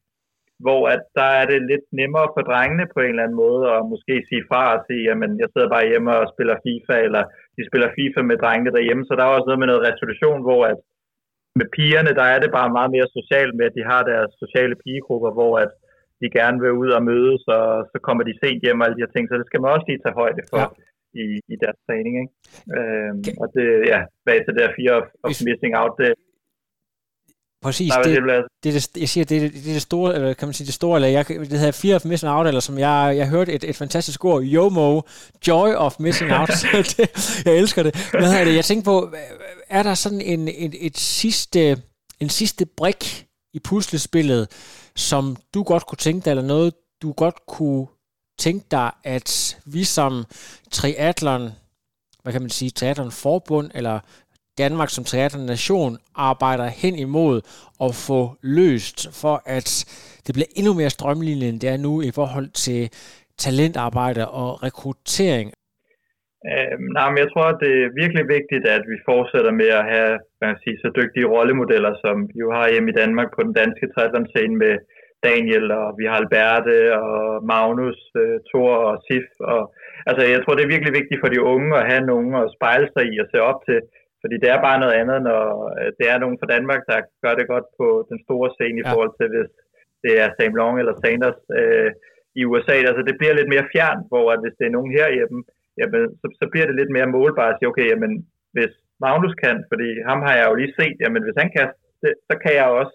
hvor 0.65 0.83
at 0.95 1.03
der 1.19 1.29
er 1.41 1.47
det 1.53 1.61
lidt 1.71 1.87
nemmere 2.01 2.29
for 2.35 2.43
drengene 2.51 2.87
på 2.95 2.99
en 3.01 3.13
eller 3.13 3.25
anden 3.25 3.43
måde 3.45 3.63
at 3.75 3.89
måske 3.93 4.15
sige 4.29 4.47
fra 4.51 4.63
og 4.75 4.81
sige, 4.87 5.03
jamen 5.09 5.31
jeg 5.43 5.49
sidder 5.51 5.69
bare 5.75 5.91
hjemme 5.91 6.11
og 6.21 6.31
spiller 6.35 6.57
FIFA, 6.65 6.95
eller 7.07 7.23
de 7.57 7.63
spiller 7.69 7.89
FIFA 7.97 8.21
med 8.31 8.37
drengene 8.43 8.75
derhjemme, 8.77 9.05
så 9.05 9.13
der 9.15 9.25
er 9.25 9.35
også 9.37 9.49
noget 9.49 9.63
med 9.63 9.71
noget 9.71 9.87
resolution, 9.91 10.41
hvor 10.47 10.63
at 10.73 10.79
med 11.61 11.67
pigerne, 11.77 12.13
der 12.21 12.27
er 12.35 12.39
det 12.41 12.51
bare 12.59 12.77
meget 12.79 12.91
mere 12.97 13.09
socialt 13.19 13.55
med, 13.57 13.65
at 13.69 13.77
de 13.79 13.85
har 13.91 14.03
deres 14.13 14.31
sociale 14.43 14.77
pigegrupper, 14.83 15.31
hvor 15.39 15.53
at 15.65 15.71
de 16.21 16.29
gerne 16.39 16.59
vil 16.63 16.79
ud 16.83 16.91
og 16.99 17.03
mødes, 17.11 17.43
og 17.57 17.67
så 17.93 17.99
kommer 18.07 18.23
de 18.25 18.39
sent 18.43 18.63
hjem 18.65 18.81
og 18.81 18.85
alle 18.85 18.97
de 18.97 19.05
her 19.05 19.15
ting, 19.15 19.25
så 19.27 19.35
det 19.41 19.47
skal 19.49 19.61
man 19.61 19.73
også 19.75 19.87
lige 19.89 20.03
tage 20.03 20.21
højde 20.23 20.45
for. 20.53 20.65
Ja. 20.65 20.69
I, 21.25 21.27
i 21.55 21.57
deres 21.63 21.79
træning. 21.87 22.15
Ikke? 22.23 22.33
Øhm, 22.77 23.19
okay. 23.19 23.35
Og 23.43 23.47
det, 23.55 23.67
ja, 23.93 24.01
bag 24.27 24.39
til 24.41 24.53
det 24.55 24.63
der 24.63 24.77
fear 24.77 24.93
of, 25.01 25.07
of 25.25 25.31
missing 25.49 25.73
out, 25.81 25.95
det, 26.01 26.11
Præcis, 27.67 27.89
Nej, 27.89 28.03
det, 28.03 28.23
det, 28.23 28.45
det, 28.65 28.75
det, 28.95 29.01
jeg 29.01 29.09
siger, 29.09 29.25
det, 29.25 29.43
det, 29.43 29.53
det 29.53 29.69
er 29.69 29.73
det 29.73 29.83
store, 29.83 30.15
eller 30.15 30.35
kan 30.35 30.49
man 30.49 30.53
sige 30.55 30.67
det 30.67 30.75
store, 30.75 30.97
eller 30.97 31.09
jeg, 31.09 31.29
det 31.29 31.59
hedder 31.59 31.73
Fear 31.73 31.95
of 31.95 32.05
Missing 32.05 32.33
Out, 32.33 32.47
eller 32.47 32.61
som 32.61 32.79
jeg, 32.79 33.15
jeg 33.17 33.29
hørte 33.29 33.53
et, 33.53 33.65
et 33.65 33.77
fantastisk 33.77 34.25
ord, 34.25 34.43
YOMO, 34.43 35.01
Joy 35.47 35.75
of 35.75 35.97
Missing 35.99 36.33
Out, 36.33 36.49
det, 36.97 37.43
jeg 37.45 37.57
elsker 37.57 37.83
det. 37.83 38.11
Hvad 38.11 38.31
hedder 38.31 38.45
det. 38.45 38.55
Jeg 38.55 38.65
tænker 38.65 38.85
på, 38.85 39.15
er 39.69 39.83
der 39.83 39.95
sådan 39.95 40.21
en, 40.21 40.49
et, 40.49 40.75
et 40.87 40.99
sidste, 40.99 41.83
en 42.21 42.29
sidste 42.29 42.67
brik 42.67 43.27
i 43.55 43.59
puslespillet, 43.59 44.49
som 44.97 45.37
du 45.55 45.63
godt 45.63 45.87
kunne 45.87 45.99
tænke 45.99 46.25
dig, 46.25 46.31
eller 46.31 46.45
noget, 46.45 46.75
du 47.03 47.13
godt 47.13 47.47
kunne 47.47 47.87
tænke 48.39 48.67
dig, 48.71 48.91
at 49.05 49.59
vi 49.65 49.85
som 49.85 50.25
triathlon, 50.71 51.51
hvad 52.23 52.33
kan 52.33 52.43
man 52.43 52.51
sige, 52.51 52.71
triathlon 52.71 53.11
forbund, 53.11 53.71
eller 53.75 54.01
Danmark 54.59 54.91
som 54.91 55.05
nation 55.53 55.93
arbejder 56.31 56.67
hen 56.83 56.95
imod 57.07 57.37
at 57.87 57.93
få 58.09 58.21
løst, 58.43 58.99
for 59.23 59.37
at 59.57 59.69
det 60.27 60.33
bliver 60.35 60.51
endnu 60.59 60.73
mere 60.81 60.91
strømlignet, 60.91 61.49
end 61.49 61.61
det 61.61 61.71
er 61.71 61.77
nu 61.77 61.93
i 62.09 62.11
forhold 62.19 62.49
til 62.65 62.81
talentarbejde 63.45 64.23
og 64.41 64.63
rekruttering? 64.67 65.49
Øhm, 66.53 66.87
nej, 66.97 67.09
men 67.11 67.19
jeg 67.25 67.31
tror, 67.31 67.47
at 67.53 67.61
det 67.65 67.73
er 67.85 67.97
virkelig 68.03 68.25
vigtigt, 68.37 68.65
at 68.77 68.83
vi 68.93 68.97
fortsætter 69.11 69.53
med 69.61 69.71
at 69.81 69.85
have 69.93 70.13
hvad 70.37 70.49
man 70.51 70.63
sige, 70.65 70.79
så 70.83 70.89
dygtige 71.01 71.31
rollemodeller, 71.35 71.93
som 72.05 72.17
vi 72.31 72.37
jo 72.45 72.49
har 72.57 72.67
hjemme 72.73 72.91
i 72.91 72.99
Danmark 73.03 73.29
på 73.33 73.41
den 73.47 73.55
danske 73.61 73.87
triathlon-scene 73.93 74.57
med 74.65 74.75
Daniel, 75.29 75.67
og 75.81 75.87
vi 75.99 76.05
har 76.09 76.17
Alberte, 76.23 76.77
og 77.07 77.21
Magnus, 77.53 78.01
uh, 78.23 78.37
Thor 78.49 78.73
og 78.91 78.97
Sif. 79.07 79.29
Og, 79.53 79.63
altså, 80.09 80.23
jeg 80.33 80.41
tror, 80.41 80.55
det 80.55 80.65
er 80.65 80.75
virkelig 80.75 80.95
vigtigt 81.01 81.21
for 81.23 81.31
de 81.33 81.41
unge 81.55 81.71
at 81.81 81.89
have 81.91 82.05
nogen 82.13 82.33
at 82.43 82.53
spejle 82.57 82.89
sig 82.95 83.05
i 83.13 83.15
og 83.23 83.29
se 83.33 83.39
op 83.51 83.61
til, 83.69 83.79
fordi 84.23 84.37
det 84.43 84.49
er 84.51 84.67
bare 84.69 84.83
noget 84.83 84.99
andet, 85.01 85.19
når 85.29 85.43
øh, 85.79 85.89
det 85.99 86.07
er 86.13 86.19
nogen 86.23 86.39
fra 86.41 86.53
Danmark, 86.55 86.83
der 86.91 86.99
gør 87.25 87.35
det 87.37 87.53
godt 87.53 87.69
på 87.81 87.87
den 88.11 88.19
store 88.25 88.49
scene 88.57 88.79
ja. 88.79 88.83
i 88.83 88.89
forhold 88.93 89.13
til, 89.19 89.29
hvis 89.35 89.51
det 90.05 90.13
er 90.23 90.29
Sam 90.31 90.55
Long 90.61 90.75
eller 90.79 90.95
Sanders 91.03 91.41
øh, 91.61 91.91
i 92.41 92.43
USA. 92.51 92.77
Altså 92.91 93.03
det 93.09 93.19
bliver 93.19 93.35
lidt 93.37 93.53
mere 93.55 93.69
fjern, 93.73 94.01
hvor 94.11 94.27
at 94.35 94.43
hvis 94.43 94.57
det 94.59 94.67
er 94.67 94.77
nogen 94.77 94.93
herhjemme, 94.99 95.39
jamen, 95.81 96.03
så, 96.21 96.27
så 96.41 96.45
bliver 96.53 96.67
det 96.67 96.79
lidt 96.81 96.93
mere 96.97 97.13
målbart 97.17 97.53
at 97.53 97.59
sige, 97.59 97.71
okay, 97.73 97.87
jamen, 97.93 98.13
hvis 98.57 98.73
Magnus 99.05 99.35
kan, 99.45 99.57
fordi 99.71 99.89
ham 100.09 100.21
har 100.27 100.35
jeg 100.39 100.47
jo 100.49 100.55
lige 100.61 100.77
set, 100.79 100.97
jamen 101.03 101.23
hvis 101.25 101.41
han 101.43 101.51
kan, 101.57 101.67
det, 102.03 102.13
så 102.29 102.35
kan 102.43 102.55
jeg 102.61 102.69
også. 102.81 102.95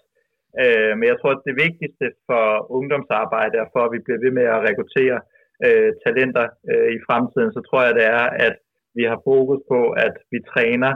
Øh, 0.62 0.92
men 0.98 1.06
jeg 1.10 1.16
tror, 1.18 1.32
at 1.34 1.46
det 1.48 1.62
vigtigste 1.66 2.06
for 2.28 2.44
ungdomsarbejde 2.76 3.56
er 3.58 3.68
for, 3.74 3.82
at 3.84 3.92
vi 3.94 4.00
bliver 4.04 4.20
ved 4.24 4.32
med 4.38 4.46
at 4.54 4.62
rekruttere 4.66 5.18
øh, 5.66 5.90
talenter 6.04 6.46
øh, 6.70 6.88
i 6.96 6.98
fremtiden, 7.06 7.50
så 7.56 7.60
tror 7.68 7.80
jeg, 7.86 7.94
det 8.00 8.06
er, 8.20 8.26
at 8.46 8.56
vi 8.98 9.04
har 9.10 9.18
fokus 9.30 9.60
på, 9.72 9.80
at 10.06 10.14
vi 10.32 10.38
træner 10.52 10.92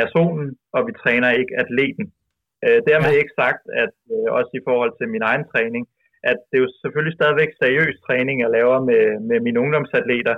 personen, 0.00 0.46
og 0.76 0.80
vi 0.86 0.92
træner 1.02 1.38
ikke 1.40 1.54
atleten. 1.62 2.04
Øh, 2.66 2.78
dermed 2.90 3.12
ja. 3.12 3.20
ikke 3.20 3.38
sagt, 3.42 3.62
at 3.84 3.94
øh, 4.14 4.26
også 4.38 4.52
i 4.60 4.64
forhold 4.68 4.92
til 4.96 5.06
min 5.14 5.24
egen 5.30 5.44
træning, 5.52 5.84
at 6.30 6.38
det 6.48 6.56
er 6.56 6.64
jo 6.66 6.72
selvfølgelig 6.82 7.16
stadigvæk 7.16 7.50
seriøs 7.62 7.96
træning, 8.06 8.36
jeg 8.40 8.50
laver 8.58 8.78
med, 8.90 9.04
med 9.30 9.38
mine 9.46 9.60
ungdomsatleter, 9.62 10.36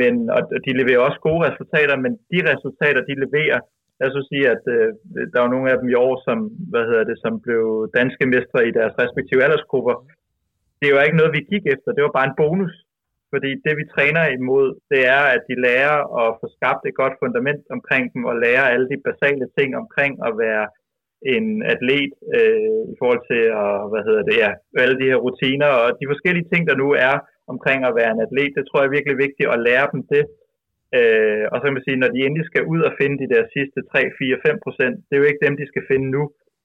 men, 0.00 0.14
og 0.36 0.40
de 0.66 0.72
leverer 0.80 1.06
også 1.08 1.20
gode 1.28 1.42
resultater, 1.48 1.96
men 2.04 2.12
de 2.32 2.38
resultater, 2.52 3.02
de 3.10 3.14
leverer, 3.24 3.60
jeg 4.00 4.08
så 4.16 4.20
sige, 4.30 4.44
at 4.54 4.64
øh, 4.76 4.88
der 5.32 5.40
var 5.44 5.50
nogle 5.54 5.70
af 5.72 5.76
dem 5.80 5.88
i 5.94 5.96
år, 6.06 6.14
som, 6.26 6.38
hvad 6.72 6.84
hedder 6.90 7.04
det, 7.10 7.18
som 7.24 7.32
blev 7.46 7.64
danske 7.98 8.24
mestre 8.34 8.60
i 8.68 8.72
deres 8.78 8.94
respektive 9.02 9.44
aldersgrupper. 9.44 9.94
Det 10.78 10.86
jo 10.90 10.96
ikke 11.06 11.20
noget, 11.20 11.36
vi 11.38 11.50
gik 11.52 11.64
efter, 11.74 11.88
det 11.96 12.02
var 12.06 12.16
bare 12.18 12.28
en 12.30 12.38
bonus. 12.42 12.74
Fordi 13.32 13.50
det 13.64 13.74
vi 13.80 13.84
træner 13.94 14.24
imod, 14.38 14.66
det 14.92 15.00
er, 15.16 15.22
at 15.34 15.42
de 15.48 15.62
lærer 15.66 15.96
at 16.22 16.28
få 16.40 16.46
skabt 16.56 16.82
et 16.84 16.98
godt 17.02 17.14
fundament 17.22 17.64
omkring 17.76 18.04
dem, 18.14 18.22
og 18.30 18.34
lære 18.44 18.72
alle 18.72 18.88
de 18.92 19.04
basale 19.08 19.46
ting 19.58 19.68
omkring 19.82 20.12
at 20.28 20.32
være 20.44 20.66
en 21.34 21.46
atlet 21.72 22.12
øh, 22.36 22.80
i 22.92 22.94
forhold 23.00 23.22
til 23.30 23.42
at, 23.62 23.74
hvad 23.90 24.02
hedder 24.08 24.24
det, 24.28 24.36
ja, 24.44 24.50
alle 24.82 24.96
de 25.00 25.10
her 25.10 25.18
rutiner 25.26 25.70
og 25.82 25.88
de 26.00 26.10
forskellige 26.12 26.50
ting, 26.52 26.62
der 26.68 26.76
nu 26.82 26.88
er 27.08 27.16
omkring 27.52 27.80
at 27.84 27.96
være 27.98 28.10
en 28.12 28.24
atlet, 28.26 28.56
det 28.56 28.64
tror 28.64 28.80
jeg 28.80 28.88
er 28.88 28.96
virkelig 28.96 29.16
vigtigt 29.24 29.52
at 29.54 29.62
lære 29.68 29.86
dem 29.92 30.02
det. 30.14 30.24
Øh, 30.98 31.44
og 31.50 31.56
så 31.56 31.64
kan 31.66 31.76
man 31.76 31.86
sige, 31.86 32.00
når 32.00 32.10
de 32.12 32.24
endelig 32.26 32.46
skal 32.50 32.64
ud 32.72 32.80
og 32.88 32.92
finde 33.00 33.16
de 33.22 33.32
der 33.34 33.42
sidste 33.56 33.80
3, 33.92 34.00
4, 34.18 34.38
5 34.46 34.64
procent, 34.64 34.94
det 35.06 35.14
er 35.14 35.22
jo 35.22 35.30
ikke 35.30 35.44
dem, 35.46 35.54
de 35.60 35.70
skal 35.72 35.84
finde 35.90 36.08
nu 36.16 36.22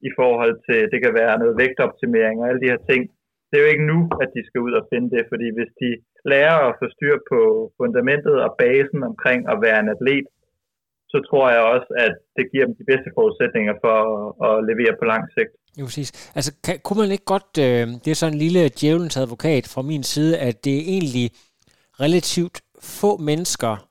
i 0.10 0.12
forhold 0.20 0.56
til, 0.68 0.80
det 0.92 1.00
kan 1.04 1.14
være 1.22 1.40
noget 1.42 1.60
vægtoptimering 1.62 2.38
og 2.40 2.48
alle 2.50 2.62
de 2.64 2.72
her 2.74 2.82
ting. 2.92 3.02
Det 3.48 3.56
er 3.56 3.64
jo 3.64 3.74
ikke 3.74 3.90
nu, 3.94 4.00
at 4.24 4.30
de 4.36 4.42
skal 4.48 4.62
ud 4.68 4.74
og 4.80 4.88
finde 4.92 5.10
det, 5.16 5.24
fordi 5.32 5.48
hvis 5.58 5.72
de 5.82 5.90
lærer 6.32 6.58
at 6.68 6.76
få 6.80 6.86
styr 6.96 7.16
på 7.32 7.40
fundamentet 7.80 8.36
og 8.46 8.52
basen 8.64 9.02
omkring 9.12 9.40
at 9.52 9.58
være 9.66 9.80
en 9.84 9.94
atlet, 9.96 10.28
så 11.12 11.18
tror 11.28 11.46
jeg 11.56 11.62
også, 11.74 11.90
at 12.06 12.14
det 12.38 12.46
giver 12.52 12.66
dem 12.66 12.76
de 12.80 12.90
bedste 12.92 13.10
forudsætninger 13.18 13.74
for 13.84 13.96
at, 14.12 14.24
at 14.48 14.54
levere 14.70 14.94
på 15.00 15.06
lang 15.06 15.24
sigt. 15.36 15.54
Jo, 15.80 15.84
præcis. 15.86 16.32
Altså, 16.38 16.52
kan, 16.66 16.76
kunne 16.84 17.00
man 17.02 17.12
ikke 17.12 17.26
godt, 17.26 17.52
øh, 17.60 17.88
det 18.04 18.08
er 18.12 18.16
sådan 18.16 18.34
en 18.34 18.40
lille 18.40 18.70
djævelens 18.70 19.18
advokat 19.18 19.64
fra 19.74 19.82
min 19.82 20.04
side, 20.04 20.38
at 20.38 20.66
det 20.66 20.74
er 20.78 20.84
egentlig 20.96 21.32
relativt 22.00 22.62
få 22.82 23.18
mennesker, 23.18 23.85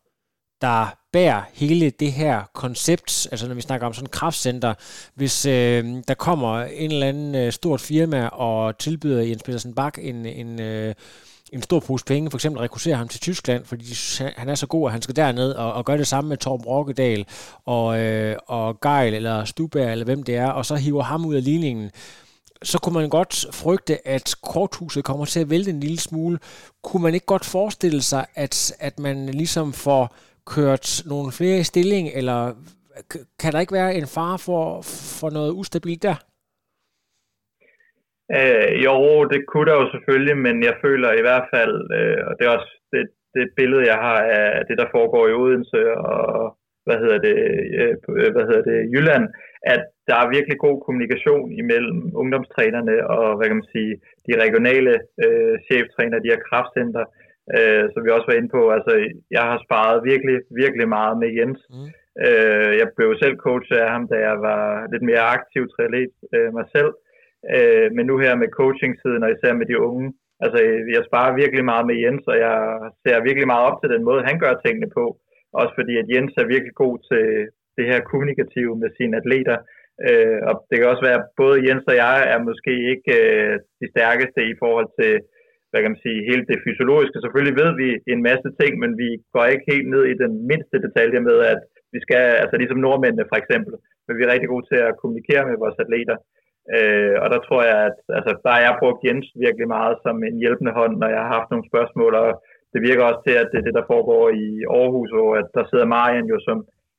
der 0.65 0.97
bærer 1.13 1.43
hele 1.53 1.91
det 1.91 2.13
her 2.13 2.43
koncept, 2.53 3.29
altså 3.31 3.49
når 3.49 3.55
vi 3.55 3.61
snakker 3.61 3.87
om 3.87 3.95
sådan 3.95 4.07
et 4.07 4.11
kraftcenter, 4.11 4.75
hvis 5.15 5.47
øh, 5.47 5.85
der 6.09 6.15
kommer 6.15 6.61
en 6.63 6.91
eller 6.91 7.07
anden 7.07 7.35
øh, 7.35 7.53
stort 7.53 7.81
firma 7.81 8.27
og 8.27 8.79
tilbyder 8.79 9.23
Jens 9.23 9.43
Petersen 9.43 9.75
Bak 9.75 9.99
en, 10.03 10.27
en 10.27 10.61
øh, 10.61 10.95
en 11.53 11.63
stor 11.63 11.81
pose 11.81 12.05
penge, 12.05 12.31
for 12.31 12.39
eksempel 12.39 12.61
rekrutterer 12.61 12.97
ham 12.97 13.09
til 13.09 13.21
Tyskland, 13.21 13.65
fordi 13.65 13.85
han 14.37 14.49
er 14.49 14.55
så 14.55 14.67
god, 14.67 14.89
at 14.89 14.93
han 14.93 15.03
skal 15.03 15.17
derned 15.17 15.53
og, 15.53 15.73
og 15.73 15.85
gøre 15.85 15.99
det 15.99 16.07
samme 16.07 16.29
med 16.29 16.37
Torben 16.37 16.67
Rokkedal 16.67 17.27
og, 17.65 18.01
øh, 18.01 18.37
og 18.47 18.81
Geil 18.81 19.15
eller 19.15 19.45
Stubær 19.45 19.91
eller 19.91 20.05
hvem 20.05 20.23
det 20.23 20.37
er, 20.37 20.47
og 20.47 20.67
så 20.67 20.75
hiver 20.75 21.03
ham 21.03 21.27
ud 21.27 21.35
af 21.35 21.45
ligningen, 21.45 21.91
så 22.63 22.79
kunne 22.79 22.95
man 22.95 23.09
godt 23.09 23.47
frygte, 23.53 24.09
at 24.09 24.35
korthuset 24.43 25.05
kommer 25.05 25.25
til 25.25 25.41
at 25.41 25.51
vælte 25.51 25.71
en 25.71 25.81
lille 25.81 25.99
smule. 25.99 26.39
Kunne 26.83 27.03
man 27.03 27.15
ikke 27.15 27.27
godt 27.27 27.45
forestille 27.45 28.03
sig, 28.03 28.27
at, 28.35 28.73
at 28.79 28.99
man 28.99 29.27
ligesom 29.27 29.73
får 29.73 30.15
kørt 30.47 30.87
nogle 31.07 31.33
flere 31.39 31.59
i 31.61 31.69
stilling, 31.73 32.09
eller 32.19 32.41
kan 33.41 33.53
der 33.53 33.61
ikke 33.61 33.79
være 33.81 33.95
en 33.95 34.09
fare 34.17 34.39
for, 34.47 34.65
for 35.21 35.31
noget 35.31 35.53
ustabilt 35.61 36.03
der? 36.03 36.17
Øh, 38.39 38.71
jo, 38.87 38.95
det 39.33 39.41
kunne 39.51 39.67
der 39.71 39.77
jo 39.83 39.87
selvfølgelig, 39.95 40.37
men 40.47 40.57
jeg 40.69 40.75
føler 40.85 41.11
i 41.13 41.25
hvert 41.27 41.47
fald, 41.55 41.77
øh, 41.99 42.19
og 42.27 42.33
det 42.37 42.45
er 42.45 42.57
også 42.59 42.73
det, 42.93 43.05
det 43.37 43.45
billede, 43.59 43.91
jeg 43.93 43.99
har 44.07 44.19
af 44.41 44.67
det, 44.69 44.77
der 44.79 44.95
foregår 44.97 45.25
i 45.29 45.37
Odense 45.43 45.83
og 45.97 46.59
hvad 46.87 46.99
hedder 47.03 47.19
det, 47.29 47.37
øh, 47.81 47.95
hvad 48.35 48.45
hedder 48.49 48.65
det, 48.71 48.79
Jylland, 48.95 49.25
at 49.75 49.83
der 50.09 50.17
er 50.19 50.35
virkelig 50.37 50.59
god 50.67 50.77
kommunikation 50.87 51.49
imellem 51.63 52.01
ungdomstrænerne 52.21 52.97
og, 53.17 53.37
hvad 53.37 53.47
kan 53.47 53.61
man 53.61 53.75
sige, 53.77 53.95
de 54.27 54.33
regionale 54.45 54.95
øh, 55.25 55.55
cheftræner, 55.69 56.19
de 56.19 56.33
her 56.33 56.41
kraftcenter, 56.49 57.05
øh, 57.11 57.24
som 57.93 58.01
vi 58.05 58.11
også 58.11 58.29
var 58.29 58.39
inde 58.39 58.55
på. 58.57 58.63
Altså, 58.77 58.93
jeg 59.37 59.45
har 59.51 59.59
sparet 59.67 59.99
virkelig, 60.11 60.37
virkelig 60.63 60.89
meget 60.89 61.15
med 61.23 61.31
Jens. 61.39 61.61
Mm. 61.71 61.91
Øh, 62.27 62.73
jeg 62.81 62.89
blev 62.97 63.09
selv 63.23 63.37
coach 63.47 63.69
af 63.83 63.89
ham, 63.95 64.05
da 64.13 64.17
jeg 64.29 64.37
var 64.49 64.63
lidt 64.93 65.05
mere 65.11 65.25
aktiv 65.37 65.63
triatlet 65.69 66.15
øh, 66.35 66.51
mig 66.59 66.67
selv. 66.77 66.93
Øh, 67.55 67.89
men 67.97 68.05
nu 68.07 68.15
her 68.25 68.35
med 68.43 68.49
coaching-siden, 68.61 69.23
og 69.25 69.31
især 69.31 69.53
med 69.61 69.67
de 69.71 69.81
unge, 69.89 70.07
altså 70.45 70.59
jeg 70.97 71.03
sparer 71.09 71.41
virkelig 71.43 71.65
meget 71.65 71.87
med 71.91 71.97
Jens, 72.03 72.25
og 72.33 72.37
jeg 72.47 72.57
ser 73.03 73.27
virkelig 73.29 73.47
meget 73.53 73.67
op 73.69 73.79
til 73.81 73.93
den 73.95 74.03
måde, 74.09 74.29
han 74.29 74.39
gør 74.45 74.55
tingene 74.55 74.91
på. 74.99 75.05
Også 75.61 75.73
fordi, 75.79 75.95
at 76.03 76.11
Jens 76.13 76.35
er 76.37 76.53
virkelig 76.55 76.75
god 76.85 76.97
til 77.11 77.27
det 77.77 77.85
her 77.91 78.01
kommunikative 78.11 78.75
med 78.83 78.91
sine 78.99 79.17
atleter. 79.21 79.59
Øh, 80.09 80.39
og 80.49 80.55
det 80.69 80.77
kan 80.77 80.93
også 80.93 81.05
være, 81.09 81.21
at 81.21 81.29
både 81.43 81.57
Jens 81.67 81.87
og 81.93 81.97
jeg 82.05 82.17
er 82.33 82.41
måske 82.49 82.75
ikke 82.93 83.13
øh, 83.25 83.55
de 83.81 83.87
stærkeste 83.95 84.41
i 84.53 84.55
forhold 84.63 84.89
til, 85.01 85.13
hvad 85.75 85.83
kan 85.83 85.95
man 85.95 86.05
sige, 86.07 86.29
hele 86.31 86.45
det 86.51 86.59
fysiologiske. 86.67 87.19
Selvfølgelig 87.25 87.57
ved 87.63 87.71
vi 87.83 87.89
en 88.15 88.23
masse 88.31 88.49
ting, 88.61 88.73
men 88.83 88.91
vi 89.03 89.09
går 89.35 89.45
ikke 89.55 89.71
helt 89.73 89.89
ned 89.95 90.03
i 90.13 90.21
den 90.25 90.33
mindste 90.51 90.77
detalje 90.87 91.21
med, 91.29 91.39
at 91.53 91.61
vi 91.95 91.99
skal, 92.05 92.23
altså 92.43 92.57
ligesom 92.59 92.81
nordmændene 92.87 93.31
for 93.31 93.39
eksempel, 93.43 93.75
men 94.05 94.15
vi 94.17 94.23
er 94.23 94.33
rigtig 94.33 94.51
gode 94.53 94.67
til 94.71 94.79
at 94.89 94.99
kommunikere 95.01 95.45
med 95.49 95.57
vores 95.65 95.79
atleter. 95.85 96.17
Øh, 96.77 97.15
og 97.23 97.29
der 97.33 97.41
tror 97.47 97.63
jeg, 97.71 97.79
at 97.89 97.97
altså, 98.19 98.33
der 98.45 98.51
har 98.55 98.63
jeg 98.67 98.81
brugt 98.83 99.05
Jens 99.07 99.29
virkelig 99.45 99.69
meget 99.77 99.95
som 100.05 100.17
en 100.29 100.37
hjælpende 100.43 100.73
hånd, 100.79 100.95
når 100.97 101.09
jeg 101.15 101.21
har 101.25 101.33
haft 101.37 101.51
nogle 101.51 101.71
spørgsmål, 101.71 102.13
og 102.23 102.31
det 102.73 102.81
virker 102.89 103.05
også 103.05 103.23
til, 103.27 103.35
at 103.43 103.49
det 103.51 103.59
er 103.59 103.67
det, 103.67 103.79
der 103.79 103.91
foregår 103.93 104.25
i 104.45 104.47
Aarhus, 104.79 105.11
hvor 105.17 105.31
at 105.41 105.49
der 105.57 105.65
sidder 105.71 105.93
Marian 105.95 106.31
jo 106.35 106.39
som, 106.47 106.59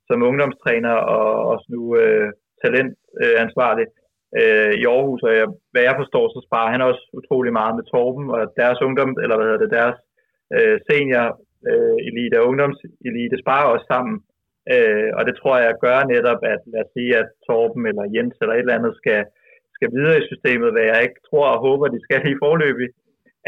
som 0.09 0.28
ungdomstræner 0.30 0.95
og 1.15 1.28
også 1.51 1.65
nu 1.76 1.82
øh, 2.01 2.28
talentansvarlig 2.63 3.88
øh, 3.89 4.05
i 4.81 4.83
Aarhus, 4.93 5.21
og 5.27 5.33
jeg, 5.39 5.47
hvad 5.71 5.83
jeg 5.88 5.95
forstår, 6.01 6.25
så 6.33 6.39
sparer 6.47 6.71
han 6.73 6.81
også 6.89 7.03
utrolig 7.19 7.53
meget 7.59 7.73
med 7.75 7.86
Torben, 7.91 8.25
og 8.36 8.39
deres 8.61 8.79
ungdom, 8.88 9.11
eller 9.23 9.36
hvad 9.36 9.47
hedder 9.47 9.63
det, 9.65 9.77
deres 9.79 9.97
øh, 10.55 10.77
senior 10.88 11.27
øh, 11.69 11.97
elite 12.09 12.39
og 12.39 12.47
ungdomselite 12.49 13.38
sparer 13.43 13.67
også 13.73 13.88
sammen. 13.93 14.15
Øh, 14.73 15.09
og 15.17 15.21
det 15.27 15.36
tror 15.36 15.55
jeg 15.65 15.81
gør 15.86 15.99
netop, 16.13 16.41
at 16.53 16.61
lad 16.73 16.83
os 16.86 16.91
sige, 16.95 17.11
at 17.21 17.29
Torben 17.47 17.83
eller 17.89 18.05
Jens 18.15 18.38
eller 18.41 18.55
et 18.55 18.65
eller 18.65 18.77
andet 18.79 18.93
skal, 19.01 19.21
skal 19.75 19.89
videre 19.97 20.17
i 20.19 20.27
systemet, 20.31 20.73
hvad 20.73 20.86
jeg 20.91 20.99
ikke 21.05 21.21
tror 21.29 21.47
og 21.55 21.59
håber, 21.67 21.86
de 21.88 22.05
skal 22.07 22.21
i 22.33 22.41
forløbet, 22.43 22.89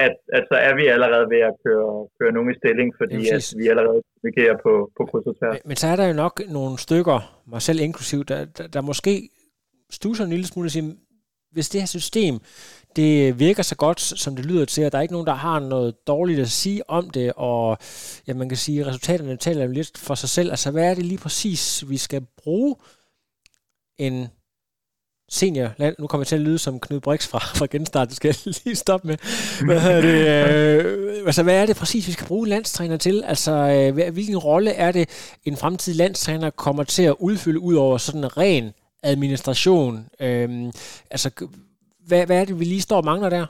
at, 0.06 0.16
at 0.38 0.44
så 0.52 0.58
er 0.68 0.74
vi 0.80 0.86
allerede 0.96 1.28
ved 1.34 1.42
at 1.50 1.56
køre, 1.66 2.08
køre 2.20 2.32
nogen 2.36 2.52
i 2.54 2.60
stilling, 2.62 2.90
fordi 3.02 3.20
at 3.36 3.44
vi 3.60 3.66
allerede 3.72 4.02
kommunikerer 4.08 4.58
på, 4.66 4.74
på 4.98 5.02
kryds 5.10 5.28
og 5.32 5.36
tværs. 5.40 5.54
Men, 5.54 5.68
men 5.70 5.78
så 5.82 5.88
er 5.94 5.96
der 6.00 6.08
jo 6.12 6.16
nok 6.24 6.36
nogle 6.58 6.74
stykker, 6.86 7.20
mig 7.54 7.62
selv 7.68 7.80
inklusiv, 7.88 8.20
der, 8.32 8.40
der, 8.58 8.66
der 8.76 8.82
måske 8.92 9.14
stusser 9.92 10.24
en 10.24 10.30
lille 10.30 10.48
smule 10.48 10.68
og 10.68 10.72
siger, 10.72 10.94
hvis 11.52 11.70
det 11.70 11.82
her 11.82 11.86
system, 11.86 12.40
det 12.96 13.40
virker 13.40 13.64
så 13.64 13.76
godt, 13.76 14.00
som 14.00 14.36
det 14.36 14.46
lyder 14.46 14.66
til, 14.66 14.82
at 14.82 14.92
der 14.92 14.98
er 14.98 15.02
ikke 15.02 15.14
nogen, 15.14 15.28
der 15.28 15.34
har 15.34 15.60
noget 15.60 16.08
dårligt 16.08 16.40
at 16.40 16.52
sige 16.52 16.90
om 16.90 17.10
det, 17.10 17.34
og 17.36 17.78
ja, 18.28 18.34
man 18.34 18.50
kan 18.50 18.58
sige, 18.58 18.82
at 18.82 18.88
resultaterne 18.88 19.38
taler 19.38 19.66
jo 19.66 19.72
lidt 19.72 19.98
for 19.98 20.16
sig 20.16 20.30
selv. 20.30 20.50
Altså, 20.50 20.72
hvad 20.72 20.84
er 20.84 20.94
det 20.94 21.06
lige 21.06 21.18
præcis, 21.18 21.90
vi 21.90 21.98
skal 21.98 22.26
bruge 22.38 22.76
en 24.00 24.28
senior 25.30 25.70
land. 25.78 25.96
Nu 26.00 26.08
kommer 26.08 26.22
jeg 26.22 26.28
til 26.28 26.36
at 26.36 26.42
lyde 26.42 26.60
som 26.60 26.80
Knud 26.80 27.00
Brix 27.00 27.28
fra, 27.28 27.40
fra 27.40 27.68
genstart, 27.72 28.08
det 28.08 28.16
skal 28.16 28.28
jeg 28.28 28.56
lige 28.64 28.76
stoppe 28.76 29.08
med. 29.08 29.18
Hvad, 29.66 29.78
er 29.78 30.02
det, 30.02 30.28
øh, 30.86 31.26
altså, 31.26 31.44
hvad 31.44 31.62
er 31.62 31.66
det 31.66 31.76
præcis, 31.76 32.08
vi 32.08 32.12
skal 32.12 32.28
bruge 32.28 32.48
landstræner 32.48 32.98
til? 32.98 33.24
Altså, 33.24 33.52
øh, 33.52 34.12
hvilken 34.14 34.38
rolle 34.38 34.72
er 34.72 34.92
det, 34.92 35.10
en 35.46 35.58
fremtidig 35.58 35.98
landstræner 35.98 36.50
kommer 36.50 36.84
til 36.84 37.04
at 37.04 37.16
udfylde 37.20 37.60
ud 37.60 37.76
over 37.76 37.98
sådan 37.98 38.24
en 38.24 38.38
ren 38.38 38.74
administration? 39.14 39.94
Øhm, 40.26 40.68
altså, 41.14 41.30
hvad, 42.08 42.22
hvad 42.28 42.38
er 42.42 42.46
det, 42.46 42.60
vi 42.60 42.66
lige 42.66 42.88
står 42.88 43.00
og 43.02 43.10
mangler 43.12 43.30
der? 43.38 43.46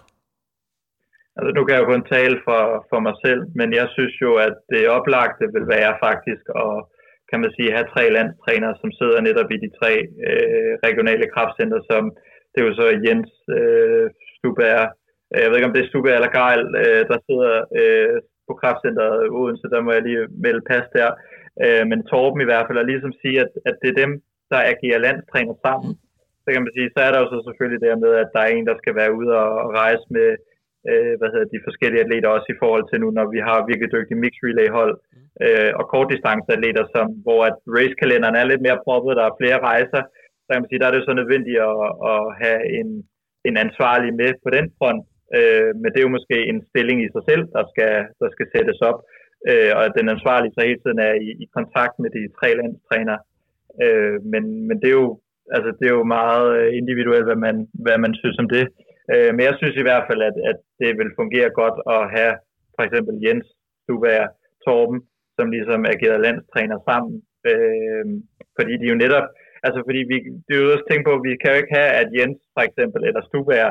Altså, 1.37 1.51
nu 1.55 1.61
kan 1.63 1.73
jeg 1.73 1.83
jo 1.83 1.91
kun 1.93 2.05
tale 2.15 2.37
for, 2.47 2.61
for 2.89 2.99
mig 3.07 3.15
selv, 3.25 3.41
men 3.59 3.69
jeg 3.79 3.87
synes 3.95 4.15
jo, 4.25 4.31
at 4.47 4.55
det 4.73 4.93
oplagte 4.97 5.45
vil 5.55 5.67
være 5.75 5.93
faktisk 6.05 6.45
at 6.65 6.73
kan 7.31 7.39
man 7.43 7.51
sige, 7.55 7.75
have 7.75 7.91
tre 7.93 8.03
landstrænere, 8.17 8.75
som 8.81 8.89
sidder 8.99 9.19
netop 9.27 9.49
i 9.55 9.57
de 9.63 9.69
tre 9.79 9.91
øh, 10.27 10.71
regionale 10.87 11.27
kraftcenter, 11.33 11.79
som 11.91 12.03
det 12.51 12.59
er 12.59 12.67
jo 12.69 12.73
så 12.81 12.87
Jens 13.05 13.33
øh, 13.59 14.05
Stubær, 14.35 14.79
øh, 15.33 15.39
jeg 15.41 15.49
ved 15.49 15.57
ikke 15.57 15.69
om 15.69 15.75
det 15.75 15.83
er 15.83 15.89
Stubær 15.89 16.15
eller 16.17 16.35
Geil, 16.39 16.63
øh, 16.81 17.03
der 17.11 17.17
sidder 17.27 17.53
øh, 17.79 18.15
på 18.47 18.53
kraftcenteret 18.61 19.29
Odense, 19.39 19.67
der 19.73 19.81
må 19.81 19.89
jeg 19.93 20.03
lige 20.07 20.23
melde 20.45 20.63
pas 20.69 20.85
der. 20.97 21.09
Øh, 21.63 21.83
men 21.89 21.99
Torben 22.09 22.41
i 22.41 22.49
hvert 22.49 22.65
fald, 22.67 22.81
og 22.81 22.87
ligesom 22.91 23.13
sige, 23.21 23.37
at, 23.45 23.51
at 23.69 23.75
det 23.81 23.89
er 23.89 24.01
dem, 24.03 24.11
der 24.51 24.69
agerer 24.73 25.03
landstræner 25.07 25.55
sammen. 25.65 25.91
Så 26.43 26.47
kan 26.51 26.63
man 26.63 26.73
sige, 26.75 26.93
så 26.95 26.99
er 27.05 27.11
der 27.11 27.19
jo 27.21 27.27
så 27.29 27.39
selvfølgelig 27.47 27.81
det 27.81 28.03
med, 28.05 28.13
at 28.23 28.29
der 28.35 28.41
er 28.43 28.51
en, 28.51 28.67
der 28.69 28.77
skal 28.81 28.93
være 29.01 29.15
ude 29.19 29.31
og 29.43 29.67
rejse 29.81 30.05
med 30.17 30.29
øh, 30.89 31.13
hvad 31.19 31.29
hedder 31.33 31.53
de 31.53 31.65
forskellige 31.67 32.03
atleter 32.05 32.29
også 32.35 32.49
i 32.51 32.59
forhold 32.63 32.85
til 32.87 32.97
nu, 33.03 33.07
når 33.17 33.27
vi 33.35 33.39
har 33.47 33.67
virkelig 33.69 33.89
dygtige 33.95 34.21
mixed 34.23 34.43
relay 34.47 34.69
hold 34.77 34.93
øh, 35.45 35.71
og 35.79 35.83
kortdistanceatleter, 35.93 36.85
som, 36.95 37.05
hvor 37.25 37.41
at 37.49 37.55
racekalenderen 37.77 38.37
er 38.41 38.49
lidt 38.51 38.65
mere 38.67 38.83
proppet, 38.85 39.17
der 39.19 39.25
er 39.27 39.39
flere 39.41 39.59
rejser, 39.69 40.01
så 40.43 40.49
kan 40.49 40.61
man 40.61 40.69
sige, 40.69 40.81
der 40.81 40.87
er 40.89 40.95
det 40.95 41.07
så 41.07 41.13
nødvendigt 41.21 41.59
at, 41.69 41.75
at 42.11 42.21
have 42.41 42.61
en, 42.79 42.89
en 43.49 43.55
ansvarlig 43.65 44.11
med 44.21 44.31
på 44.43 44.49
den 44.57 44.65
front, 44.77 45.03
øh, 45.37 45.69
men 45.79 45.87
det 45.89 45.99
er 45.99 46.07
jo 46.07 46.17
måske 46.17 46.37
en 46.51 46.59
stilling 46.69 46.97
i 47.05 47.13
sig 47.15 47.23
selv, 47.29 47.43
der 47.57 47.63
skal, 47.71 47.93
der 48.21 48.29
skal 48.35 48.47
sættes 48.53 48.79
op, 48.89 48.99
øh, 49.49 49.71
og 49.77 49.81
at 49.87 49.93
den 49.99 50.07
ansvarlige 50.15 50.53
så 50.53 50.61
hele 50.69 50.81
tiden 50.83 50.99
er 51.09 51.13
i, 51.27 51.29
i 51.43 51.45
kontakt 51.57 51.95
med 52.03 52.09
de 52.15 52.21
tre 52.39 52.49
landstrænere. 52.59 53.19
Øh, 53.83 54.17
men, 54.33 54.43
men 54.67 54.75
det 54.81 54.89
er 54.89 54.99
jo 55.03 55.09
altså 55.55 55.69
det 55.79 55.85
er 55.87 55.95
jo 55.99 56.13
meget 56.19 56.47
øh, 56.59 56.69
individuelt, 56.81 57.25
hvad 57.29 57.39
man, 57.47 57.57
hvad 57.85 57.97
man 58.05 58.13
synes 58.21 58.37
om 58.43 58.49
det. 58.55 58.65
Øh, 59.13 59.29
men 59.35 59.43
jeg 59.47 59.55
synes 59.57 59.75
i 59.77 59.87
hvert 59.87 60.05
fald, 60.09 60.21
at, 60.29 60.37
at 60.51 60.57
det 60.81 60.91
vil 60.99 61.17
fungere 61.19 61.49
godt 61.61 61.77
at 61.95 62.01
have 62.15 62.33
for 62.75 62.83
eksempel 62.87 63.15
Jens, 63.25 63.47
Stubær, 63.83 64.23
Torben, 64.65 64.99
som 65.37 65.47
ligesom 65.55 65.81
agerer 65.93 66.23
landstræner 66.25 66.77
sammen. 66.89 67.13
Øh, 67.49 68.05
fordi 68.57 68.73
de 68.81 68.85
jo 68.91 68.97
netop, 69.03 69.27
altså 69.67 69.79
fordi 69.87 70.01
vi, 70.11 70.17
det 70.45 70.53
er 70.53 70.63
jo 70.63 70.73
også 70.75 70.87
tænkt 70.89 71.05
på, 71.05 71.13
at 71.15 71.25
vi 71.27 71.31
kan 71.41 71.51
jo 71.51 71.59
ikke 71.61 71.77
have, 71.79 71.91
at 72.01 72.07
Jens 72.17 72.39
for 72.55 72.63
eksempel, 72.67 73.01
eller 73.07 73.21
Stubær, 73.23 73.69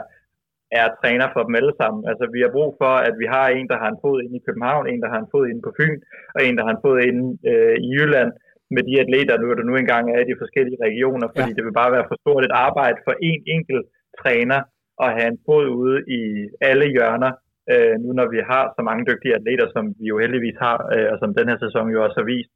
er 0.80 0.96
træner 1.00 1.28
for 1.34 1.42
dem 1.46 1.54
alle 1.60 1.74
sammen. 1.80 2.02
Altså 2.10 2.24
vi 2.34 2.40
har 2.44 2.56
brug 2.56 2.70
for, 2.80 2.92
at 3.08 3.14
vi 3.22 3.26
har 3.34 3.46
en, 3.48 3.68
der 3.72 3.78
har 3.82 3.88
en 3.90 4.02
fod 4.02 4.16
inde 4.24 4.36
i 4.38 4.44
København, 4.46 4.84
en, 4.86 5.02
der 5.02 5.10
har 5.12 5.20
en 5.20 5.32
fod 5.32 5.44
inde 5.48 5.62
på 5.66 5.72
Fyn, 5.78 5.98
og 6.34 6.40
en, 6.46 6.56
der 6.58 6.64
har 6.66 6.72
en 6.74 6.84
fod 6.84 6.96
inde 7.08 7.24
øh, 7.50 7.76
i 7.86 7.88
Jylland, 7.96 8.30
med 8.74 8.82
de 8.88 8.94
atleter, 9.04 9.34
nu 9.38 9.46
er 9.50 9.56
der 9.58 9.66
nu 9.70 9.76
engang 9.76 10.04
er 10.14 10.20
i 10.22 10.30
de 10.30 10.40
forskellige 10.42 10.82
regioner, 10.86 11.28
fordi 11.34 11.50
ja. 11.50 11.56
det 11.56 11.64
vil 11.64 11.78
bare 11.80 11.94
være 11.96 12.08
for 12.10 12.16
stort 12.22 12.44
et 12.44 12.54
arbejde 12.68 12.98
for 13.06 13.14
en 13.30 13.40
enkelt 13.56 13.86
træner 14.20 14.60
at 15.04 15.10
have 15.16 15.28
en 15.32 15.42
fod 15.46 15.66
ude 15.82 15.98
i 16.18 16.20
alle 16.68 16.86
hjørner, 16.94 17.32
øh, 17.72 17.94
nu 18.02 18.08
når 18.18 18.26
vi 18.34 18.40
har 18.52 18.64
så 18.76 18.82
mange 18.88 19.06
dygtige 19.10 19.36
atleter, 19.38 19.66
som 19.74 19.84
vi 19.98 20.04
jo 20.12 20.16
heldigvis 20.22 20.58
har, 20.66 20.76
øh, 20.94 21.08
og 21.12 21.16
som 21.22 21.34
den 21.38 21.48
her 21.50 21.58
sæson 21.64 21.92
jo 21.94 21.98
også 22.04 22.16
har 22.20 22.28
vist, 22.34 22.52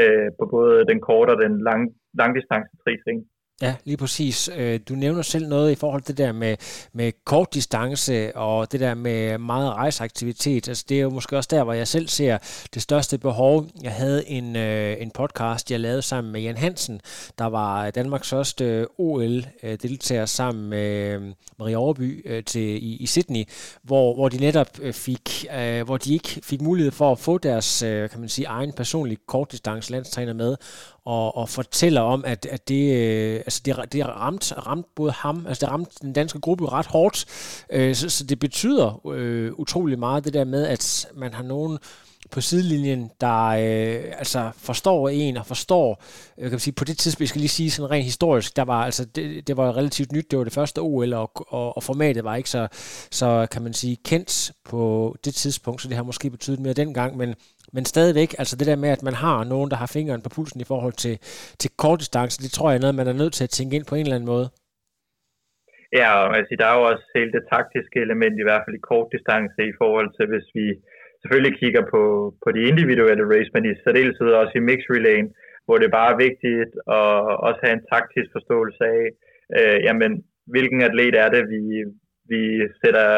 øh, 0.00 0.28
på 0.38 0.44
både 0.56 0.76
den 0.90 1.00
korte 1.08 1.30
og 1.34 1.38
den 1.44 1.54
lang, 1.68 1.82
langdistance 2.20 2.72
trisring. 2.82 3.18
Ja, 3.62 3.74
lige 3.84 3.96
præcis. 3.96 4.50
Øh, 4.56 4.80
du 4.88 4.94
nævner 4.94 5.22
selv 5.22 5.48
noget 5.48 5.72
i 5.72 5.74
forhold 5.74 6.02
til 6.02 6.16
det 6.16 6.26
der 6.26 6.32
med, 6.32 6.56
med 6.92 7.12
kort 7.24 7.54
distance 7.54 8.36
og 8.36 8.72
det 8.72 8.80
der 8.80 8.94
med 8.94 9.38
meget 9.38 9.72
rejseaktivitet. 9.72 10.68
Altså, 10.68 10.84
det 10.88 10.96
er 10.96 11.02
jo 11.02 11.10
måske 11.10 11.36
også 11.36 11.48
der, 11.50 11.64
hvor 11.64 11.72
jeg 11.72 11.88
selv 11.88 12.08
ser 12.08 12.38
det 12.74 12.82
største 12.82 13.18
behov. 13.18 13.66
Jeg 13.82 13.92
havde 13.92 14.28
en, 14.28 14.56
øh, 14.56 14.96
en 15.00 15.10
podcast, 15.10 15.70
jeg 15.70 15.80
lavede 15.80 16.02
sammen 16.02 16.32
med 16.32 16.40
Jan 16.40 16.56
Hansen, 16.56 17.00
der 17.38 17.44
var 17.44 17.90
Danmarks 17.90 18.30
første 18.30 18.86
OL-deltager 18.98 20.26
sammen 20.26 20.68
med 20.68 21.08
øh, 21.08 21.22
Marie 21.58 21.76
Overby 21.76 22.42
til, 22.46 22.62
i, 22.62 22.96
i 22.96 23.06
Sydney, 23.06 23.44
hvor, 23.82 24.14
hvor 24.14 24.28
de 24.28 24.36
netop 24.36 24.78
fik, 24.92 25.46
hvor 25.84 25.96
de 25.96 26.12
ikke 26.12 26.40
fik 26.42 26.60
mulighed 26.60 26.92
for 26.92 27.12
at 27.12 27.18
få 27.18 27.38
deres 27.38 27.78
kan 27.80 28.20
man 28.20 28.28
sige, 28.28 28.46
egen 28.46 28.72
personlige 28.72 29.18
kortdistance 29.26 29.90
landstræner 29.90 30.32
med, 30.32 30.56
og, 31.04 31.36
og 31.36 31.48
fortæller 31.48 32.00
om, 32.00 32.24
at, 32.26 32.46
at 32.46 32.68
det, 32.68 32.96
øh, 32.96 33.34
altså 33.36 33.62
det, 33.64 33.92
det 33.92 34.06
ramte 34.06 34.54
ramt 34.54 34.86
både 34.94 35.12
ham, 35.12 35.46
altså 35.46 35.66
det 35.66 35.72
ramte 35.72 35.92
den 36.02 36.12
danske 36.12 36.40
gruppe 36.40 36.68
ret 36.68 36.86
hårdt, 36.86 37.24
øh, 37.70 37.94
så, 37.94 38.08
så 38.08 38.24
det 38.24 38.38
betyder 38.38 39.06
øh, 39.12 39.52
utrolig 39.52 39.98
meget 39.98 40.24
det 40.24 40.34
der 40.34 40.44
med, 40.44 40.66
at 40.66 41.06
man 41.14 41.34
har 41.34 41.42
nogen 41.42 41.78
på 42.30 42.40
sidelinjen, 42.40 43.10
der 43.20 43.46
øh, 43.46 44.12
altså 44.18 44.50
forstår 44.56 45.08
en 45.08 45.36
og 45.36 45.46
forstår, 45.46 46.02
jeg 46.38 46.50
kan 46.50 46.58
sige, 46.58 46.74
på 46.74 46.84
det 46.84 46.98
tidspunkt, 46.98 47.20
jeg 47.20 47.28
skal 47.28 47.40
lige 47.40 47.48
sige 47.48 47.70
sådan 47.70 47.90
rent 47.90 48.04
historisk, 48.04 48.56
der 48.56 48.62
var 48.62 48.84
altså, 48.84 49.04
det, 49.04 49.46
det 49.46 49.56
var 49.56 49.76
relativt 49.76 50.12
nyt, 50.12 50.30
det 50.30 50.38
var 50.38 50.44
det 50.44 50.52
første 50.52 50.78
OL, 50.78 51.12
og, 51.12 51.30
og, 51.48 51.76
og 51.76 51.82
formatet 51.82 52.24
var 52.24 52.36
ikke 52.36 52.50
så, 52.50 52.68
så, 53.10 53.46
kan 53.50 53.62
man 53.62 53.72
sige, 53.72 53.96
kendt 54.04 54.52
på 54.64 55.16
det 55.24 55.34
tidspunkt, 55.34 55.82
så 55.82 55.88
det 55.88 55.96
har 55.96 56.04
måske 56.04 56.30
betydet 56.30 56.60
mere 56.60 56.72
dengang, 56.72 57.16
men 57.16 57.34
men 57.74 57.84
stadigvæk, 57.92 58.30
altså 58.40 58.54
det 58.58 58.66
der 58.70 58.82
med, 58.84 58.90
at 58.96 59.02
man 59.08 59.16
har 59.24 59.38
nogen, 59.52 59.68
der 59.72 59.78
har 59.82 59.90
fingeren 59.96 60.22
på 60.24 60.30
pulsen 60.36 60.60
i 60.64 60.70
forhold 60.72 60.96
til, 61.04 61.14
til 61.60 61.70
kortdistance, 61.82 62.42
det 62.44 62.50
tror 62.52 62.68
jeg 62.68 62.76
er 62.76 62.84
noget, 62.84 63.00
man 63.00 63.10
er 63.10 63.20
nødt 63.22 63.34
til 63.36 63.46
at 63.46 63.54
tænke 63.56 63.76
ind 63.76 63.86
på 63.88 63.94
en 63.96 64.06
eller 64.06 64.18
anden 64.18 64.32
måde. 64.34 64.46
Ja, 66.00 66.08
og 66.22 66.28
altså, 66.38 66.52
der 66.60 66.66
er 66.68 66.76
jo 66.78 66.84
også 66.92 67.04
hele 67.16 67.32
det 67.36 67.44
taktiske 67.54 67.98
element, 68.06 68.36
i 68.38 68.46
hvert 68.46 68.64
fald 68.64 68.76
i 68.78 68.88
kortdistance, 68.90 69.60
i 69.72 69.74
forhold 69.82 70.08
til, 70.16 70.24
hvis 70.32 70.48
vi 70.58 70.66
selvfølgelig 71.20 71.54
kigger 71.62 71.84
på, 71.94 72.02
på 72.44 72.48
de 72.56 72.62
individuelle 72.70 73.24
race, 73.32 73.50
men 73.54 73.64
i 73.64 73.80
særdeleshed 73.84 74.30
også 74.42 74.54
i 74.56 74.66
mix 74.68 74.80
relayen, 74.94 75.28
hvor 75.66 75.76
det 75.78 75.96
bare 75.98 76.10
er 76.12 76.22
vigtigt 76.26 76.72
at 76.98 77.10
også 77.46 77.60
have 77.64 77.76
en 77.78 77.86
taktisk 77.94 78.28
forståelse 78.36 78.82
af, 78.96 79.02
øh, 79.58 79.78
jamen, 79.86 80.12
hvilken 80.52 80.80
atlet 80.88 81.14
er 81.24 81.28
det, 81.36 81.42
vi, 81.54 81.62
vi 82.32 82.42
sætter 82.80 83.08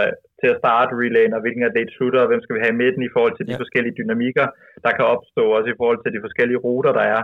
til 0.41 0.49
at 0.53 0.61
starte 0.63 0.99
relayen, 1.03 1.37
og 1.37 1.41
hvilken 1.43 1.67
atlet 1.69 1.91
slutter, 1.97 2.21
og 2.23 2.29
hvem 2.31 2.43
skal 2.43 2.57
vi 2.57 2.63
have 2.65 2.75
i 2.75 2.81
midten 2.83 3.03
i 3.05 3.13
forhold 3.15 3.35
til 3.37 3.47
de 3.49 3.55
ja. 3.57 3.61
forskellige 3.63 3.99
dynamikker, 4.01 4.47
der 4.85 4.93
kan 4.97 5.07
opstå, 5.15 5.43
også 5.57 5.69
i 5.71 5.79
forhold 5.81 6.01
til 6.03 6.15
de 6.15 6.25
forskellige 6.27 6.63
ruter, 6.67 6.93
der 6.99 7.05
er. 7.17 7.23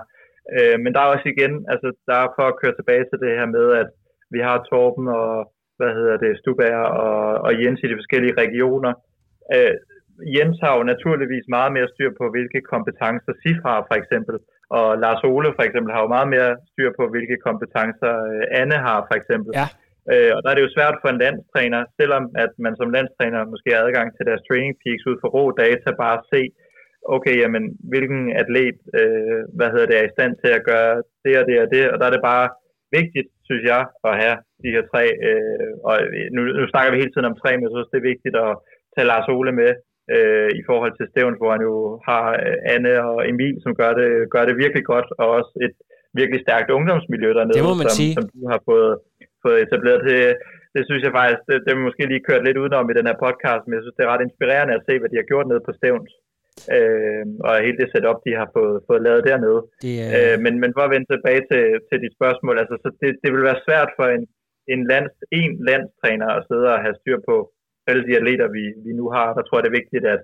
Øh, 0.54 0.76
men 0.82 0.90
der 0.92 1.00
er 1.00 1.12
også 1.14 1.26
igen, 1.34 1.52
altså 1.72 1.88
der 2.08 2.16
er 2.22 2.28
for 2.36 2.46
at 2.48 2.58
køre 2.60 2.74
tilbage 2.76 3.04
til 3.08 3.18
det 3.24 3.32
her 3.38 3.48
med, 3.56 3.66
at 3.82 3.88
vi 4.34 4.40
har 4.48 4.56
Torben 4.68 5.06
og, 5.20 5.32
hvad 5.78 5.90
hedder 5.98 6.16
det, 6.24 6.38
Stubær 6.40 6.78
og, 7.04 7.18
og 7.46 7.50
Jens 7.60 7.80
i 7.84 7.90
de 7.90 8.00
forskellige 8.00 8.38
regioner. 8.44 8.92
Øh, 9.54 9.74
Jens 10.34 10.58
har 10.64 10.72
jo 10.78 10.82
naturligvis 10.92 11.46
meget 11.56 11.72
mere 11.76 11.88
styr 11.94 12.10
på, 12.20 12.24
hvilke 12.34 12.60
kompetencer 12.72 13.32
SIF 13.42 13.58
har, 13.68 13.78
for 13.88 13.96
eksempel. 14.00 14.36
Og 14.78 14.86
Lars 15.04 15.22
Ole, 15.32 15.50
for 15.58 15.64
eksempel, 15.68 15.90
har 15.94 16.02
jo 16.04 16.14
meget 16.16 16.28
mere 16.34 16.50
styr 16.72 16.90
på, 16.98 17.04
hvilke 17.14 17.36
kompetencer 17.48 18.12
øh, 18.32 18.60
Anne 18.60 18.78
har, 18.86 18.98
for 19.08 19.14
eksempel. 19.20 19.50
Ja. 19.60 19.66
Øh, 20.12 20.30
og 20.36 20.40
der 20.42 20.48
er 20.50 20.56
det 20.56 20.66
jo 20.66 20.74
svært 20.76 20.96
for 21.02 21.08
en 21.10 21.22
landstræner, 21.24 21.82
selvom 21.98 22.24
at 22.44 22.52
man 22.64 22.74
som 22.80 22.94
landstræner 22.96 23.50
måske 23.52 23.70
har 23.72 23.82
adgang 23.82 24.08
til 24.12 24.26
deres 24.28 24.42
training 24.48 24.72
peaks 24.82 25.08
ud 25.10 25.16
fra 25.20 25.32
rå 25.36 25.44
data, 25.62 25.88
bare 26.04 26.16
at 26.18 26.26
se, 26.32 26.40
okay, 27.16 27.34
jamen, 27.42 27.64
hvilken 27.92 28.22
atlet, 28.40 28.78
øh, 28.98 29.40
hvad 29.56 29.68
hedder 29.72 29.88
det, 29.90 29.96
er 29.98 30.06
i 30.08 30.14
stand 30.16 30.32
til 30.42 30.50
at 30.58 30.64
gøre 30.70 30.94
det 31.24 31.34
og 31.40 31.44
det 31.48 31.56
og 31.64 31.68
det, 31.74 31.82
og 31.92 31.96
der 32.00 32.06
er 32.06 32.14
det 32.14 32.28
bare 32.32 32.46
vigtigt, 32.98 33.28
synes 33.48 33.64
jeg, 33.72 33.82
at 34.08 34.14
have 34.22 34.36
de 34.62 34.74
her 34.74 34.84
tre, 34.92 35.04
øh, 35.28 35.72
og 35.88 35.94
nu, 36.34 36.40
nu 36.58 36.64
snakker 36.72 36.90
vi 36.90 37.00
hele 37.00 37.12
tiden 37.12 37.30
om 37.30 37.38
tre, 37.42 37.50
men 37.52 37.64
jeg 37.64 37.72
synes, 37.74 37.90
det 37.92 37.98
er 37.98 38.10
vigtigt 38.12 38.36
at 38.46 38.52
tage 38.94 39.10
Lars 39.10 39.28
Ole 39.36 39.52
med, 39.62 39.72
øh, 40.14 40.50
i 40.60 40.62
forhold 40.68 40.92
til 40.96 41.08
Stævns, 41.10 41.40
hvor 41.40 41.50
han 41.54 41.62
jo 41.70 41.76
har 42.08 42.24
øh, 42.46 42.56
Anne 42.74 42.94
og 43.10 43.18
Emil, 43.30 43.56
som 43.64 43.72
gør 43.80 43.92
det, 44.00 44.10
gør 44.34 44.44
det 44.48 44.62
virkelig 44.64 44.84
godt, 44.92 45.08
og 45.20 45.26
også 45.38 45.52
et 45.66 45.76
virkelig 46.20 46.40
stærkt 46.46 46.68
ungdomsmiljø 46.78 47.28
dernede, 47.38 47.58
det 47.58 47.70
må 47.70 47.76
man 47.82 47.88
som, 47.90 47.98
sige. 48.00 48.14
som 48.16 48.24
du 48.34 48.40
har 48.52 48.60
fået, 48.70 48.92
fået 49.44 49.62
etableret. 49.64 50.00
Det, 50.10 50.20
det 50.74 50.82
synes 50.88 51.02
jeg 51.04 51.12
faktisk, 51.18 51.40
det, 51.48 51.56
det 51.66 51.86
måske 51.86 52.02
lige 52.12 52.26
kørt 52.28 52.44
lidt 52.46 52.60
udenom 52.62 52.90
i 52.90 52.96
den 52.98 53.08
her 53.10 53.18
podcast, 53.24 53.62
men 53.64 53.74
jeg 53.76 53.82
synes, 53.82 53.96
det 53.96 54.04
er 54.04 54.12
ret 54.14 54.26
inspirerende 54.26 54.76
at 54.76 54.86
se, 54.88 54.94
hvad 54.98 55.10
de 55.10 55.20
har 55.20 55.30
gjort 55.30 55.46
nede 55.48 55.66
på 55.66 55.72
Stævns. 55.78 56.14
Øh, 56.76 57.24
og 57.46 57.52
hele 57.66 57.78
det 57.80 57.88
setup, 57.90 58.18
de 58.26 58.32
har 58.40 58.48
fået, 58.56 58.76
fået 58.88 59.02
lavet 59.06 59.26
dernede. 59.30 59.60
Det 59.84 59.94
er... 60.02 60.08
øh, 60.18 60.36
men, 60.44 60.54
men 60.62 60.70
for 60.76 60.82
at 60.84 60.92
vende 60.94 61.08
tilbage 61.10 61.42
til, 61.50 61.64
til 61.88 61.98
dit 62.04 62.16
spørgsmål, 62.18 62.56
altså, 62.62 62.76
så 62.84 62.88
det, 63.00 63.10
det 63.22 63.30
vil 63.34 63.48
være 63.48 63.64
svært 63.66 63.90
for 63.98 64.06
en, 64.16 64.22
en, 64.74 64.80
lands, 64.90 65.14
en 65.40 65.52
landstræner 65.68 66.28
at 66.36 66.44
sidde 66.48 66.68
og 66.74 66.82
have 66.84 66.98
styr 67.00 67.18
på 67.28 67.36
alle 67.90 68.02
de 68.08 68.16
atleter, 68.20 68.48
vi, 68.56 68.64
vi 68.86 68.92
nu 69.00 69.06
har. 69.16 69.28
Der 69.36 69.42
tror 69.42 69.56
jeg, 69.56 69.64
det 69.64 69.72
er 69.72 69.80
vigtigt, 69.80 70.04
at, 70.14 70.22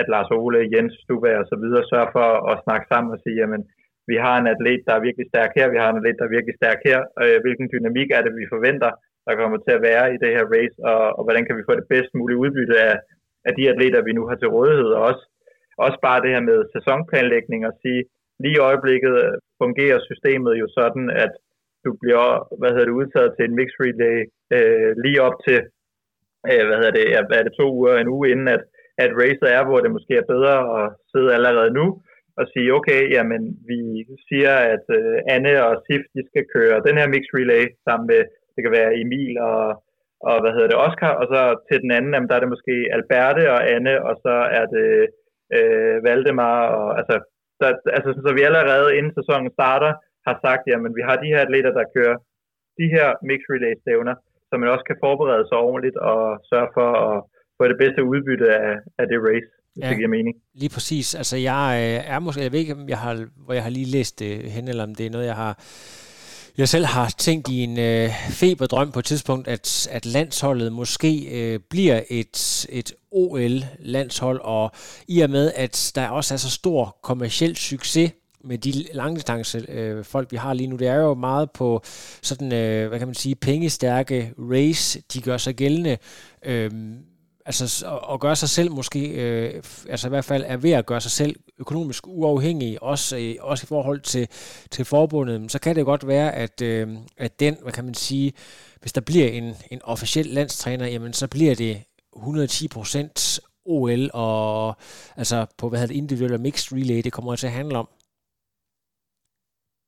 at 0.00 0.06
Lars 0.12 0.30
Ole, 0.38 0.70
Jens 0.74 0.94
Stubær 1.02 1.42
og 1.42 1.46
så 1.52 1.56
videre 1.64 1.84
sørger 1.90 2.10
for 2.18 2.28
at 2.52 2.60
snakke 2.64 2.86
sammen 2.92 3.10
og 3.14 3.20
sige, 3.24 3.38
jamen, 3.42 3.62
vi 4.10 4.16
har 4.24 4.34
en 4.38 4.50
atlet, 4.52 4.82
der 4.86 4.94
er 4.94 5.06
virkelig 5.08 5.26
stærk 5.32 5.50
her, 5.58 5.72
vi 5.74 5.78
har 5.82 5.88
en 5.90 5.98
atlet, 6.00 6.18
der 6.18 6.26
er 6.26 6.36
virkelig 6.36 6.56
stærk 6.60 6.80
her. 6.88 7.00
Øh, 7.22 7.38
hvilken 7.44 7.66
dynamik 7.72 8.08
er 8.16 8.22
det, 8.22 8.32
vi 8.40 8.52
forventer, 8.54 8.90
der 9.26 9.34
kommer 9.40 9.58
til 9.58 9.72
at 9.76 9.84
være 9.90 10.04
i 10.14 10.16
det 10.22 10.30
her 10.36 10.44
race, 10.54 10.76
og, 10.92 11.02
og 11.18 11.22
hvordan 11.24 11.44
kan 11.46 11.56
vi 11.58 11.66
få 11.68 11.74
det 11.80 11.90
bedst 11.92 12.12
mulige 12.18 12.40
udbytte 12.42 12.76
af, 12.88 12.96
af 13.48 13.52
de 13.58 13.64
atleter, 13.72 14.06
vi 14.08 14.12
nu 14.18 14.22
har 14.28 14.36
til 14.38 14.54
rådighed, 14.56 14.90
og 14.96 15.02
også, 15.10 15.24
også 15.84 15.98
bare 16.06 16.22
det 16.24 16.30
her 16.34 16.42
med 16.50 16.58
sæsonplanlægning 16.74 17.60
og 17.68 17.74
sige, 17.82 18.02
lige 18.42 18.56
i 18.58 18.64
øjeblikket 18.68 19.14
øh, 19.24 19.34
fungerer 19.62 19.98
systemet 20.08 20.54
jo 20.62 20.66
sådan, 20.78 21.06
at 21.24 21.32
du 21.84 21.90
bliver 22.02 22.26
hvad 22.58 22.70
hedder 22.70 22.88
det, 22.88 22.98
udtaget 23.00 23.30
til 23.34 23.44
en 23.44 23.56
mixed 23.58 23.80
relay 23.84 24.18
øh, 24.56 24.90
lige 25.04 25.22
op 25.28 25.36
til 25.46 25.58
øh, 26.50 26.62
hvad 26.66 26.76
hedder 26.80 26.96
det, 26.98 27.06
er 27.38 27.44
det 27.46 27.58
to 27.60 27.66
uger, 27.78 27.94
en 27.96 28.14
uge 28.16 28.26
inden, 28.32 28.48
at, 28.56 28.62
at 29.04 29.10
racet 29.20 29.48
er, 29.56 29.62
hvor 29.68 29.78
det 29.80 29.90
måske 29.96 30.14
er 30.16 30.30
bedre 30.34 30.56
at 30.80 30.86
sidde 31.12 31.34
allerede 31.36 31.70
nu 31.80 31.86
og 32.38 32.44
sige, 32.52 32.74
okay, 32.78 33.02
jamen 33.16 33.42
vi 33.70 33.80
siger, 34.28 34.54
at 34.74 34.86
øh, 34.98 35.16
Anne 35.34 35.54
og 35.68 35.74
Sif, 35.84 36.04
de 36.14 36.22
skal 36.30 36.44
køre 36.54 36.84
den 36.86 36.96
her 37.00 37.08
mixed 37.14 37.34
relay 37.38 37.64
sammen 37.86 38.06
med, 38.12 38.20
det 38.54 38.60
kan 38.62 38.76
være 38.78 38.96
Emil 39.02 39.34
og, 39.50 39.62
og 40.28 40.36
hvad 40.40 40.52
hedder 40.54 40.70
det, 40.70 40.82
Oscar, 40.86 41.12
og 41.20 41.26
så 41.32 41.40
til 41.68 41.78
den 41.84 41.90
anden, 41.96 42.12
jamen, 42.14 42.28
der 42.28 42.36
er 42.36 42.42
det 42.42 42.54
måske 42.54 42.74
Alberte 42.96 43.44
og 43.54 43.60
Anne, 43.74 43.94
og 44.08 44.14
så 44.24 44.34
er 44.58 44.66
det 44.76 44.90
øh, 45.56 45.96
Valdemar, 46.06 46.60
og 46.78 46.88
altså, 47.00 47.16
så, 47.60 47.66
altså, 47.96 48.10
så 48.24 48.30
vi 48.38 48.42
allerede 48.48 48.96
inden 48.98 49.12
sæsonen 49.18 49.50
starter, 49.58 49.92
har 50.26 50.36
sagt, 50.44 50.62
jamen 50.72 50.92
vi 50.98 51.02
har 51.08 51.16
de 51.16 51.32
her 51.32 51.40
atleter, 51.46 51.72
der 51.78 51.92
kører 51.96 52.16
de 52.80 52.86
her 52.94 53.08
mixed 53.28 53.50
relay 53.54 53.74
stævner, 53.82 54.14
så 54.48 54.52
man 54.56 54.72
også 54.74 54.86
kan 54.90 55.00
forberede 55.04 55.44
sig 55.48 55.58
ordentligt 55.68 55.98
og 56.12 56.22
sørge 56.50 56.70
for 56.76 56.90
at 57.08 57.16
få 57.56 57.62
det 57.72 57.78
bedste 57.82 58.02
udbytte 58.12 58.48
af, 58.66 58.72
af 59.00 59.06
det 59.10 59.18
race, 59.28 59.50
hvis 59.78 59.84
ja, 59.84 59.90
det 59.90 59.98
giver 59.98 60.08
mening. 60.08 60.36
Lige 60.54 60.68
præcis. 60.68 61.14
Altså 61.14 61.36
jeg 61.36 61.78
øh, 61.82 62.14
er 62.14 62.18
måske, 62.18 62.42
jeg 62.42 62.52
ved 62.52 62.60
ikke, 62.60 62.74
om 62.74 62.88
jeg 62.88 62.98
har, 62.98 63.26
hvor 63.44 63.54
jeg 63.54 63.62
har 63.62 63.70
lige 63.70 63.86
læst 63.86 64.18
det 64.18 64.52
hen, 64.52 64.68
eller 64.68 64.82
om 64.82 64.94
det 64.94 65.06
er 65.06 65.10
noget, 65.10 65.26
jeg 65.26 65.34
har 65.34 65.58
jeg 66.58 66.68
selv 66.68 66.84
har 66.84 67.14
tænkt 67.18 67.48
i 67.48 67.60
en 67.64 67.78
øh, 67.78 68.10
feberdrøm 68.30 68.92
på 68.92 68.98
et 68.98 69.04
tidspunkt, 69.04 69.48
at, 69.48 69.88
at 69.90 70.06
landsholdet 70.06 70.72
måske 70.72 71.28
øh, 71.30 71.60
bliver 71.70 72.00
et, 72.10 72.66
et 72.68 72.92
OL-landshold, 73.10 74.40
og 74.40 74.70
i 75.08 75.20
og 75.20 75.30
med, 75.30 75.52
at 75.56 75.92
der 75.94 76.08
også 76.08 76.34
er 76.34 76.38
så 76.38 76.50
stor 76.50 76.98
kommersiel 77.02 77.56
succes 77.56 78.12
med 78.44 78.58
de 78.58 78.84
langdistance 78.92 79.64
øh, 79.68 80.04
folk, 80.04 80.32
vi 80.32 80.36
har 80.36 80.54
lige 80.54 80.66
nu, 80.66 80.76
det 80.76 80.88
er 80.88 80.94
jo 80.94 81.14
meget 81.14 81.50
på 81.50 81.82
sådan, 82.22 82.52
øh, 82.52 82.88
hvad 82.88 82.98
kan 82.98 83.08
man 83.08 83.14
sige, 83.14 83.34
pengestærke 83.34 84.32
race, 84.38 85.02
de 85.12 85.20
gør 85.20 85.36
sig 85.36 85.54
gældende. 85.54 85.96
Øh, 86.44 86.70
altså 87.48 87.66
at 88.12 88.20
gøre 88.20 88.36
sig 88.36 88.48
selv 88.48 88.70
måske, 88.78 89.00
øh, 89.22 89.54
altså 89.92 90.08
i 90.08 90.12
hvert 90.14 90.28
fald 90.30 90.44
er 90.46 90.56
ved 90.56 90.72
at 90.72 90.86
gøre 90.86 91.00
sig 91.00 91.14
selv 91.20 91.34
økonomisk 91.60 92.02
uafhængig, 92.06 92.82
også, 92.82 93.16
øh, 93.22 93.50
også 93.50 93.62
i 93.66 93.72
forhold 93.74 94.00
til, 94.00 94.24
til 94.74 94.84
forbundet, 94.84 95.52
så 95.52 95.58
kan 95.60 95.76
det 95.76 95.84
godt 95.84 96.08
være, 96.08 96.28
at, 96.44 96.56
øh, 96.70 96.86
at 97.26 97.40
den, 97.40 97.54
hvad 97.62 97.72
kan 97.72 97.84
man 97.84 97.94
sige, 97.94 98.32
hvis 98.80 98.92
der 98.92 99.02
bliver 99.10 99.28
en, 99.28 99.46
en 99.70 99.80
officiel 99.84 100.26
landstræner, 100.26 100.86
jamen 100.86 101.12
så 101.12 101.26
bliver 101.30 101.54
det 101.54 101.74
110 102.16 102.68
procent 102.68 103.40
OL 103.64 104.02
og 104.14 104.74
altså 105.20 105.36
på 105.58 105.68
hvad 105.68 105.78
hedder 105.78 105.92
det, 105.92 106.00
individuelle 106.02 106.38
mixed 106.38 106.68
relay, 106.78 107.00
det 107.04 107.12
kommer 107.12 107.36
til 107.36 107.46
at 107.46 107.58
handle 107.60 107.78
om. 107.78 107.88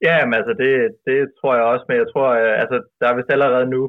Ja, 0.09 0.17
men 0.27 0.35
altså 0.41 0.53
det, 0.63 0.73
det 1.09 1.19
tror 1.39 1.55
jeg 1.55 1.65
også, 1.73 1.85
men 1.89 1.97
jeg 2.03 2.09
tror, 2.13 2.29
øh, 2.43 2.55
altså 2.63 2.77
der 3.01 3.07
er 3.09 3.17
vist 3.17 3.33
allerede 3.33 3.67
nu, 3.75 3.83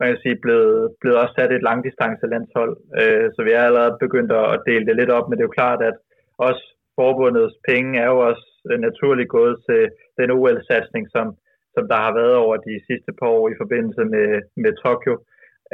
man 0.00 0.08
kan 0.08 0.18
sige, 0.22 0.42
blevet, 0.44 0.94
blevet 1.00 1.18
også 1.22 1.34
sat 1.38 1.52
et 1.52 1.66
langdistancelandshold, 1.70 2.74
øh, 3.00 3.26
så 3.34 3.40
vi 3.46 3.52
er 3.52 3.62
allerede 3.62 4.02
begyndt 4.04 4.32
at 4.32 4.62
dele 4.68 4.86
det 4.86 4.96
lidt 4.96 5.14
op, 5.18 5.26
men 5.26 5.34
det 5.36 5.42
er 5.42 5.50
jo 5.50 5.58
klart, 5.60 5.80
at 5.90 5.96
også 6.38 6.62
forbundets 6.98 7.56
penge 7.68 7.92
er 8.04 8.08
jo 8.14 8.18
også 8.30 8.46
øh, 8.70 8.78
naturligt 8.86 9.34
gået 9.38 9.56
til 9.68 9.82
den 10.18 10.28
OL-satsning, 10.36 11.04
som, 11.14 11.26
som 11.74 11.84
der 11.90 11.98
har 12.04 12.12
været 12.20 12.34
over 12.44 12.56
de 12.56 12.74
sidste 12.88 13.10
par 13.18 13.30
år 13.38 13.44
i 13.48 13.58
forbindelse 13.62 14.02
med, 14.14 14.28
med 14.62 14.72
Tokyo, 14.84 15.14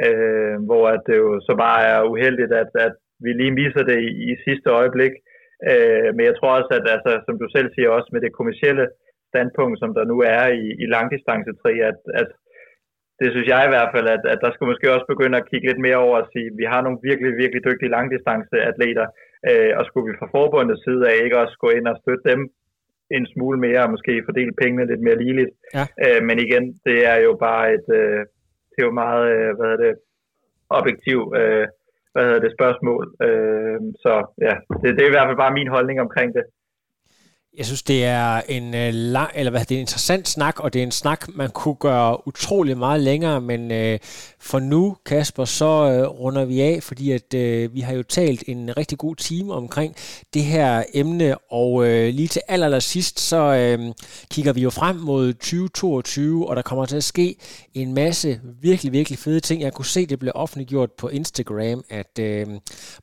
øh, 0.05 0.55
hvor 0.67 0.83
at 0.93 1.01
det 1.07 1.17
jo 1.23 1.29
så 1.47 1.53
bare 1.65 1.81
er 1.93 2.09
uheldigt, 2.11 2.53
at, 2.63 2.71
at 2.87 2.93
vi 3.23 3.29
lige 3.33 3.57
misser 3.59 3.83
det 3.91 3.99
i, 4.09 4.11
i 4.31 4.33
sidste 4.45 4.69
øjeblik. 4.79 5.13
Øh, 5.71 6.09
men 6.15 6.23
jeg 6.29 6.35
tror 6.35 6.51
også, 6.59 6.71
at 6.79 6.85
altså, 6.95 7.11
som 7.27 7.35
du 7.41 7.47
selv 7.55 7.69
siger, 7.71 7.89
også 7.89 8.09
med 8.13 8.21
det 8.21 8.37
kommercielle 8.39 8.85
standpunkt, 9.31 9.79
som 9.79 9.91
der 9.97 10.03
nu 10.11 10.17
er 10.37 10.45
i, 10.61 10.65
i 10.83 10.85
langdistancetri, 10.95 11.73
at, 11.89 11.99
at 12.21 12.29
det 13.23 13.29
synes 13.31 13.47
jeg 13.53 13.61
i 13.65 13.73
hvert 13.73 13.91
fald, 13.95 14.07
at, 14.15 14.23
at 14.33 14.39
der 14.43 14.51
skal 14.51 14.69
måske 14.71 14.93
også 14.95 15.07
begynde 15.13 15.39
at 15.39 15.47
kigge 15.49 15.67
lidt 15.69 15.81
mere 15.85 15.99
over 16.05 16.15
og 16.21 16.29
sige, 16.33 16.47
at 16.51 16.57
vi 16.61 16.65
har 16.71 16.81
nogle 16.81 16.99
virkelig, 17.09 17.31
virkelig 17.43 17.61
dygtige 17.69 17.93
langdistanceatleter, 17.97 19.07
øh, 19.49 19.71
og 19.77 19.83
skulle 19.85 20.07
vi 20.09 20.19
fra 20.19 20.31
forbundets 20.35 20.83
side 20.85 21.03
af 21.09 21.15
ikke 21.25 21.41
også 21.43 21.55
gå 21.63 21.69
ind 21.77 21.85
og 21.91 21.99
støtte 22.01 22.25
dem 22.31 22.41
en 23.17 23.25
smule 23.33 23.59
mere, 23.65 23.81
og 23.85 23.91
måske 23.95 24.23
fordele 24.27 24.53
pengene 24.61 24.89
lidt 24.91 25.03
mere 25.07 25.21
ligeligt. 25.23 25.51
Ja. 25.77 25.85
Øh, 26.05 26.21
men 26.27 26.37
igen, 26.45 26.65
det 26.87 26.97
er 27.11 27.17
jo 27.27 27.31
bare 27.47 27.65
et, 27.77 27.87
øh, 27.99 28.21
det 28.69 28.77
er 28.81 28.87
jo 28.89 28.99
meget, 29.03 29.25
øh, 29.35 29.51
hvad 29.59 29.73
det, 29.83 29.93
objektiv, 30.79 31.19
øh, 31.39 31.65
hvad 32.11 32.23
hedder 32.27 32.43
det, 32.45 32.55
spørgsmål. 32.57 33.03
Øh, 33.27 33.79
så 34.03 34.13
ja, 34.47 34.55
det, 34.81 34.89
det 34.95 35.01
er 35.03 35.11
i 35.11 35.15
hvert 35.15 35.27
fald 35.27 35.43
bare 35.43 35.57
min 35.59 35.73
holdning 35.75 35.97
omkring 36.05 36.29
det. 36.37 36.45
Jeg 37.57 37.65
synes, 37.65 37.83
det 37.83 38.05
er 38.05 38.41
en 38.49 38.75
øh, 38.75 38.93
lang, 38.93 39.31
eller 39.35 39.49
hvad, 39.49 39.61
det 39.61 39.71
er 39.71 39.75
en 39.75 39.81
interessant 39.81 40.27
snak, 40.27 40.59
og 40.59 40.73
det 40.73 40.79
er 40.79 40.83
en 40.83 40.91
snak, 40.91 41.35
man 41.35 41.49
kunne 41.49 41.75
gøre 41.75 42.27
utrolig 42.27 42.77
meget 42.77 43.01
længere, 43.01 43.41
men 43.41 43.71
øh, 43.71 43.99
for 44.39 44.59
nu, 44.59 44.97
Kasper, 45.05 45.45
så 45.45 45.65
øh, 45.65 46.07
runder 46.07 46.45
vi 46.45 46.61
af, 46.61 46.83
fordi 46.83 47.11
at 47.11 47.33
øh, 47.33 47.73
vi 47.73 47.79
har 47.79 47.93
jo 47.93 48.03
talt 48.03 48.43
en 48.47 48.77
rigtig 48.77 48.97
god 48.97 49.15
time 49.15 49.53
omkring 49.53 49.95
det 50.33 50.43
her 50.43 50.83
emne, 50.93 51.37
og 51.37 51.87
øh, 51.87 52.13
lige 52.13 52.27
til 52.27 52.41
aller, 52.47 52.65
aller 52.65 52.79
sidst, 52.79 53.19
så 53.19 53.37
øh, 53.37 53.93
kigger 54.31 54.53
vi 54.53 54.61
jo 54.61 54.69
frem 54.69 54.95
mod 54.95 55.33
2022, 55.33 56.49
og 56.49 56.55
der 56.55 56.61
kommer 56.61 56.85
til 56.85 56.95
at 56.95 57.03
ske 57.03 57.35
en 57.73 57.93
masse 57.93 58.41
virkelig, 58.61 58.91
virkelig 58.91 59.19
fede 59.19 59.39
ting. 59.39 59.61
Jeg 59.61 59.73
kunne 59.73 59.85
se, 59.85 60.05
det 60.05 60.19
blev 60.19 60.31
offentliggjort 60.35 60.91
på 60.91 61.07
Instagram, 61.07 61.83
at 61.89 62.19
øh, 62.19 62.47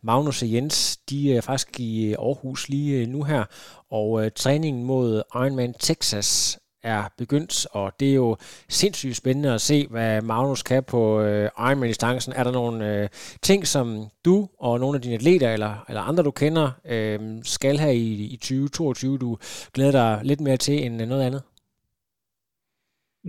Magnus 0.02 0.42
og 0.42 0.52
Jens, 0.52 0.96
de 1.10 1.36
er 1.36 1.40
faktisk 1.40 1.80
i 1.80 2.12
Aarhus 2.12 2.68
lige 2.68 3.00
øh, 3.00 3.08
nu 3.08 3.22
her, 3.22 3.44
og 3.90 4.24
øh, 4.24 4.30
træningen 4.36 4.84
mod 4.84 5.22
Ironman 5.34 5.74
Texas 5.74 6.58
er 6.82 7.02
begyndt, 7.18 7.66
og 7.72 7.92
det 8.00 8.10
er 8.10 8.14
jo 8.14 8.36
sindssygt 8.68 9.16
spændende 9.16 9.54
at 9.54 9.60
se, 9.60 9.86
hvad 9.90 10.22
Magnus 10.22 10.62
kan 10.62 10.82
på 10.84 11.20
øh, 11.22 11.48
Ironman-distancen. 11.68 12.32
Er 12.36 12.44
der 12.44 12.52
nogle 12.52 13.02
øh, 13.02 13.08
ting, 13.42 13.66
som 13.66 13.86
du 14.24 14.48
og 14.58 14.80
nogle 14.80 14.96
af 14.96 15.02
dine 15.02 15.14
atleter 15.14 15.52
eller, 15.52 15.84
eller 15.88 16.02
andre, 16.02 16.22
du 16.22 16.30
kender, 16.30 16.66
øh, 16.94 17.18
skal 17.42 17.76
have 17.78 17.94
i, 17.94 18.34
i 18.34 18.36
2022, 18.36 19.18
du 19.18 19.36
glæder 19.74 19.92
dig 19.92 20.20
lidt 20.22 20.40
mere 20.40 20.56
til 20.56 20.76
end 20.84 20.94
noget 20.96 21.26
andet? 21.26 21.42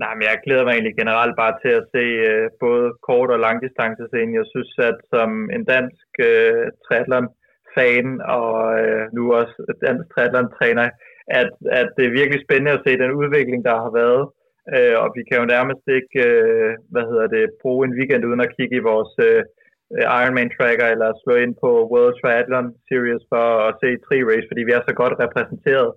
Nej, 0.03 0.14
men 0.16 0.24
jeg 0.30 0.43
glæder 0.45 0.64
mig 0.66 0.74
egentlig 0.74 0.95
generelt 1.01 1.36
bare 1.41 1.55
til 1.64 1.74
at 1.80 1.88
se 1.93 2.03
øh, 2.32 2.45
både 2.66 2.88
kort- 3.07 3.34
og 3.36 3.39
langdistancescenen. 3.47 4.39
Jeg 4.39 4.47
synes, 4.53 4.72
at 4.89 4.97
som 5.14 5.30
en 5.55 5.64
dansk 5.74 6.07
øh, 6.30 6.64
triathlon 6.86 7.28
fan 7.76 8.08
og 8.40 8.56
øh, 8.82 9.04
nu 9.16 9.22
også 9.40 9.56
dansk 9.86 10.06
triathlon-træner, 10.14 10.88
at, 11.40 11.52
at 11.80 11.88
det 11.98 12.04
er 12.06 12.18
virkelig 12.20 12.40
spændende 12.46 12.76
at 12.76 12.84
se 12.86 12.92
den 13.04 13.12
udvikling, 13.22 13.62
der 13.70 13.76
har 13.84 13.92
været. 14.02 14.24
Øh, 14.76 14.96
og 15.04 15.08
vi 15.18 15.22
kan 15.28 15.38
jo 15.42 15.46
nærmest 15.56 15.84
ikke, 15.98 16.18
øh, 16.30 16.72
hvad 16.94 17.06
hedder 17.12 17.28
det, 17.36 17.46
bruge 17.62 17.82
en 17.86 17.98
weekend 17.98 18.24
uden 18.26 18.46
at 18.46 18.54
kigge 18.58 18.76
i 18.78 18.88
vores 18.92 19.14
øh, 19.28 19.42
Ironman 20.20 20.52
tracker 20.56 20.88
eller 20.94 21.10
slå 21.14 21.34
ind 21.44 21.54
på 21.64 21.70
World 21.92 22.16
Triathlon 22.20 22.68
Series 22.88 23.24
for 23.34 23.48
at 23.68 23.76
se 23.82 23.90
tri 24.06 24.18
race, 24.30 24.48
fordi 24.50 24.62
vi 24.68 24.74
er 24.78 24.84
så 24.88 24.94
godt 25.02 25.16
repræsenteret 25.24 25.92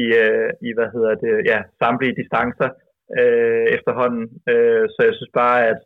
i, 0.00 0.02
øh, 0.22 0.50
i 0.68 0.70
hvad 0.76 0.88
hedder 0.94 1.14
det, 1.24 1.34
ja, 1.50 1.58
samtlige 1.82 2.18
distancer 2.20 2.70
øh, 3.18 3.64
efterhånden. 3.76 4.24
Øh, 4.52 4.84
så 4.94 5.00
jeg 5.08 5.14
synes 5.16 5.32
bare, 5.42 5.58
at 5.72 5.80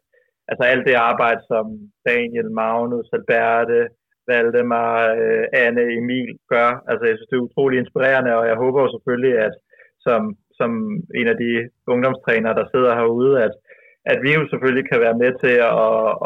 altså 0.51 0.64
alt 0.72 0.85
det 0.89 1.05
arbejde, 1.11 1.43
som 1.53 1.64
Daniel, 2.11 2.51
Magnus, 2.61 3.09
Alberte, 3.18 3.80
Valdemar, 4.28 4.92
øh, 5.20 5.44
Anne, 5.64 5.84
Emil 5.98 6.30
gør. 6.52 6.68
Altså, 6.90 7.04
jeg 7.06 7.16
synes, 7.16 7.30
det 7.30 7.36
er 7.38 7.48
utrolig 7.48 7.78
inspirerende, 7.78 8.32
og 8.38 8.44
jeg 8.50 8.56
håber 8.64 8.80
jo 8.82 8.88
selvfølgelig, 8.94 9.34
at 9.46 9.54
som, 10.06 10.22
som 10.58 10.70
en 11.20 11.28
af 11.32 11.36
de 11.44 11.52
ungdomstrænere, 11.92 12.54
der 12.60 12.66
sidder 12.72 12.92
herude, 13.00 13.32
at, 13.46 13.54
at 14.12 14.18
vi 14.24 14.30
jo 14.38 14.42
selvfølgelig 14.50 14.86
kan 14.90 15.00
være 15.06 15.20
med 15.22 15.32
til 15.42 15.54
at 15.68 15.72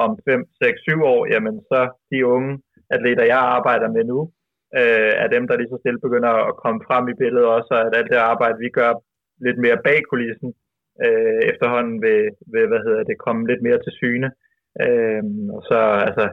om 0.05 0.11
5, 0.29 0.45
6, 0.63 0.81
7 0.81 1.03
år, 1.15 1.21
jamen 1.33 1.57
så 1.71 1.81
de 2.11 2.27
unge 2.27 2.53
atleter, 2.91 3.25
jeg 3.25 3.41
arbejder 3.57 3.89
med 3.97 4.05
nu, 4.13 4.21
øh, 4.81 5.13
er 5.23 5.29
dem, 5.35 5.45
der 5.49 5.57
lige 5.57 5.73
så 5.73 5.79
stille 5.81 6.01
begynder 6.07 6.33
at 6.49 6.57
komme 6.63 6.81
frem 6.89 7.05
i 7.09 7.19
billedet 7.21 7.49
også, 7.57 7.71
og 7.77 7.81
at 7.87 7.97
alt 7.99 8.11
det 8.13 8.31
arbejde, 8.33 8.59
vi 8.59 8.71
gør 8.79 8.93
lidt 9.47 9.59
mere 9.65 9.79
bag 9.87 10.01
kulissen, 10.11 10.51
øh, 11.05 11.41
efterhånden 11.51 11.97
vil, 12.05 12.21
vil, 12.53 12.67
hvad 12.71 12.83
hedder 12.87 13.03
det, 13.05 13.25
komme 13.27 13.43
lidt 13.51 13.63
mere 13.67 13.81
til 13.83 13.93
syne. 14.01 14.29
Øh, 14.85 15.23
og 15.57 15.63
så, 15.71 15.79
altså, 16.09 16.25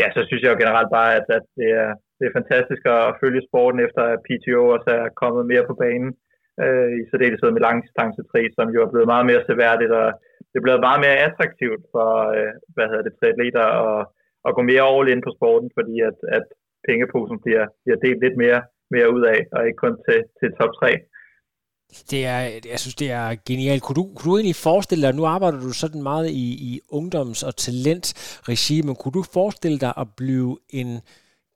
ja, 0.00 0.06
så 0.14 0.20
synes 0.24 0.42
jeg 0.42 0.52
jo 0.52 0.62
generelt 0.62 0.90
bare, 0.98 1.10
at, 1.18 1.26
at 1.38 1.44
det, 1.58 1.68
er, 1.82 1.90
det 2.18 2.24
er 2.26 2.36
fantastisk 2.38 2.82
at 2.96 3.16
følge 3.22 3.46
sporten 3.48 3.80
efter 3.86 4.02
at 4.12 4.22
PTO 4.26 4.60
også 4.76 4.90
er 5.00 5.16
kommet 5.22 5.44
mere 5.52 5.64
på 5.70 5.74
banen. 5.84 6.10
Øh, 6.62 6.88
I 6.98 7.00
særdeleshed 7.10 7.50
med 7.52 7.64
langdistancetri, 7.66 8.42
som 8.56 8.66
jo 8.74 8.78
er 8.82 8.92
blevet 8.92 9.12
meget 9.12 9.26
mere 9.30 9.42
seværdigt, 9.48 9.92
og 10.00 10.06
det 10.50 10.56
er 10.58 10.66
blevet 10.66 10.86
meget 10.88 11.00
mere 11.04 11.20
attraktivt 11.26 11.82
for, 11.94 12.10
øh, 12.36 12.52
hvad 12.74 12.86
hedder 12.90 13.04
det, 13.06 13.14
triatleter 13.14 13.66
at, 13.86 14.00
at 14.46 14.54
gå 14.56 14.62
mere 14.70 14.84
all 14.94 15.08
in 15.12 15.26
på 15.26 15.30
sporten, 15.36 15.70
fordi 15.78 15.94
at, 16.10 16.18
at 16.36 16.46
pengeposen 16.88 17.38
bliver, 17.44 17.64
bliver 17.82 17.98
delt 18.04 18.20
lidt 18.24 18.36
mere, 18.44 18.60
mere 18.94 19.08
ud 19.16 19.22
af, 19.34 19.40
og 19.54 19.60
ikke 19.66 19.82
kun 19.84 19.96
til, 20.06 20.18
til 20.38 20.48
top 20.58 20.72
3. 20.82 20.88
Det 22.10 22.26
er, 22.26 22.38
jeg 22.70 22.80
synes, 22.80 22.94
det 22.94 23.10
er 23.10 23.36
genialt. 23.46 23.82
Kunne 23.82 23.96
du, 23.96 24.08
kunne 24.14 24.32
du 24.32 24.36
egentlig 24.36 24.56
forestille 24.56 25.06
dig, 25.06 25.14
nu 25.14 25.26
arbejder 25.26 25.60
du 25.60 25.72
sådan 25.72 26.02
meget 26.02 26.30
i, 26.30 26.52
i 26.52 26.80
ungdoms- 26.88 27.42
og 27.42 27.56
talentregi, 27.56 28.82
men 28.82 28.96
kunne 28.96 29.12
du 29.12 29.22
forestille 29.32 29.78
dig 29.78 29.92
at 29.96 30.06
blive 30.16 30.58
en 30.70 31.00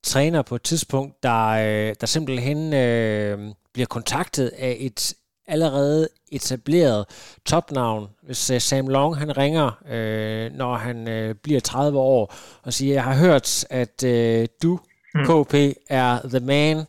træner 0.04 0.42
på 0.42 0.54
et 0.54 0.62
tidspunkt, 0.62 1.22
der, 1.22 1.46
øh, 1.48 1.94
der 2.00 2.06
simpelthen 2.06 2.74
øh, 2.74 3.54
bliver 3.72 3.86
kontaktet 3.86 4.48
af 4.48 4.76
et 4.80 5.14
allerede 5.46 6.08
etableret 6.32 7.06
topnavn. 7.46 8.08
Hvis 8.22 8.50
uh, 8.50 8.58
Sam 8.58 8.88
Long 8.88 9.16
han 9.16 9.36
ringer, 9.36 9.82
øh, 9.90 10.52
når 10.52 10.76
han 10.76 11.08
øh, 11.08 11.34
bliver 11.34 11.60
30 11.60 11.98
år, 11.98 12.34
og 12.62 12.72
siger, 12.72 12.94
jeg 12.94 13.04
har 13.04 13.14
hørt, 13.14 13.64
at 13.70 14.04
øh, 14.04 14.48
du, 14.62 14.80
mm. 15.14 15.24
KP, 15.24 15.54
er 15.88 16.28
the 16.28 16.40
man, 16.40 16.84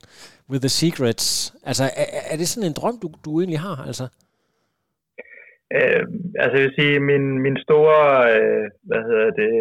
with 0.50 0.62
the 0.66 0.74
secrets. 0.82 1.26
Altså, 1.70 1.84
er, 2.02 2.08
er 2.32 2.38
det 2.38 2.48
sådan 2.48 2.70
en 2.70 2.78
drøm, 2.80 2.98
du, 3.04 3.08
du 3.26 3.32
egentlig 3.40 3.62
har, 3.68 3.78
altså? 3.90 4.06
Øh, 5.78 6.04
altså, 6.44 6.56
jeg 6.58 6.66
vil 6.66 6.78
sige, 6.80 7.00
min, 7.12 7.26
min 7.46 7.58
store, 7.66 8.00
øh, 8.36 8.66
hvad 8.90 9.02
hedder 9.10 9.30
det, 9.42 9.54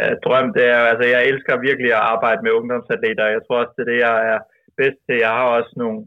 øh, 0.00 0.16
drøm, 0.24 0.48
det 0.56 0.64
er, 0.76 0.82
altså, 0.92 1.04
jeg 1.14 1.28
elsker 1.30 1.66
virkelig 1.68 1.90
at 1.94 2.06
arbejde 2.14 2.40
med 2.42 2.56
ungdomsatleter. 2.58 3.34
Jeg 3.36 3.42
tror 3.42 3.58
også, 3.62 3.74
det 3.76 3.82
er 3.84 3.92
det, 3.92 4.00
jeg 4.08 4.16
er 4.34 4.38
bedst 4.80 5.00
til. 5.06 5.16
Jeg 5.26 5.32
har 5.38 5.46
også 5.58 5.72
nogle, 5.82 5.98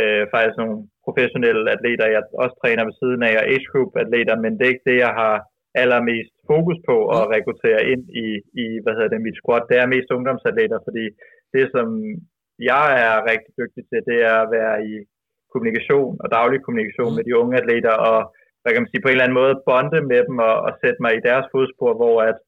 øh, 0.00 0.22
faktisk 0.34 0.56
nogle 0.62 0.76
professionelle 1.06 1.64
atleter, 1.76 2.14
jeg 2.14 2.22
også 2.42 2.56
træner 2.62 2.82
ved 2.88 2.94
siden 3.00 3.22
af, 3.28 3.34
og 3.40 3.44
age 3.52 3.66
group 3.70 3.92
atleter, 4.02 4.34
men 4.44 4.52
det 4.52 4.64
er 4.64 4.74
ikke 4.74 4.88
det, 4.90 4.98
jeg 5.06 5.14
har 5.22 5.34
allermest 5.82 6.34
fokus 6.52 6.78
på 6.88 6.96
at 7.16 7.22
rekruttere 7.34 7.82
ind 7.92 8.04
i, 8.24 8.28
i 8.64 8.66
hvad 8.82 8.92
hedder 8.94 9.12
det, 9.12 9.26
mit 9.26 9.38
squad. 9.40 9.62
Det 9.70 9.76
er 9.78 9.94
mest 9.94 10.08
ungdomsatleter, 10.16 10.78
fordi 10.86 11.04
det, 11.54 11.64
som 11.74 11.86
jeg 12.72 12.86
er 13.06 13.26
rigtig 13.30 13.52
dygtig 13.60 13.82
til, 13.90 14.00
det 14.10 14.18
er 14.30 14.36
at 14.44 14.52
være 14.58 14.74
i 14.90 14.94
kommunikation 15.52 16.14
og 16.22 16.28
daglig 16.38 16.58
kommunikation 16.62 17.12
mm. 17.12 17.16
med 17.16 17.24
de 17.28 17.38
unge 17.40 17.54
atleter, 17.60 17.94
og 18.10 18.18
hvad 18.60 18.72
kan 18.72 18.82
man 18.82 18.90
sige, 18.90 19.02
på 19.02 19.08
en 19.08 19.16
eller 19.16 19.26
anden 19.26 19.40
måde 19.42 19.62
bonde 19.68 20.00
med 20.12 20.20
dem 20.28 20.36
og, 20.48 20.54
og 20.66 20.72
sætte 20.82 21.00
mig 21.04 21.12
i 21.14 21.26
deres 21.28 21.46
fodspor, 21.52 21.92
hvor 22.00 22.16
at 22.30 22.38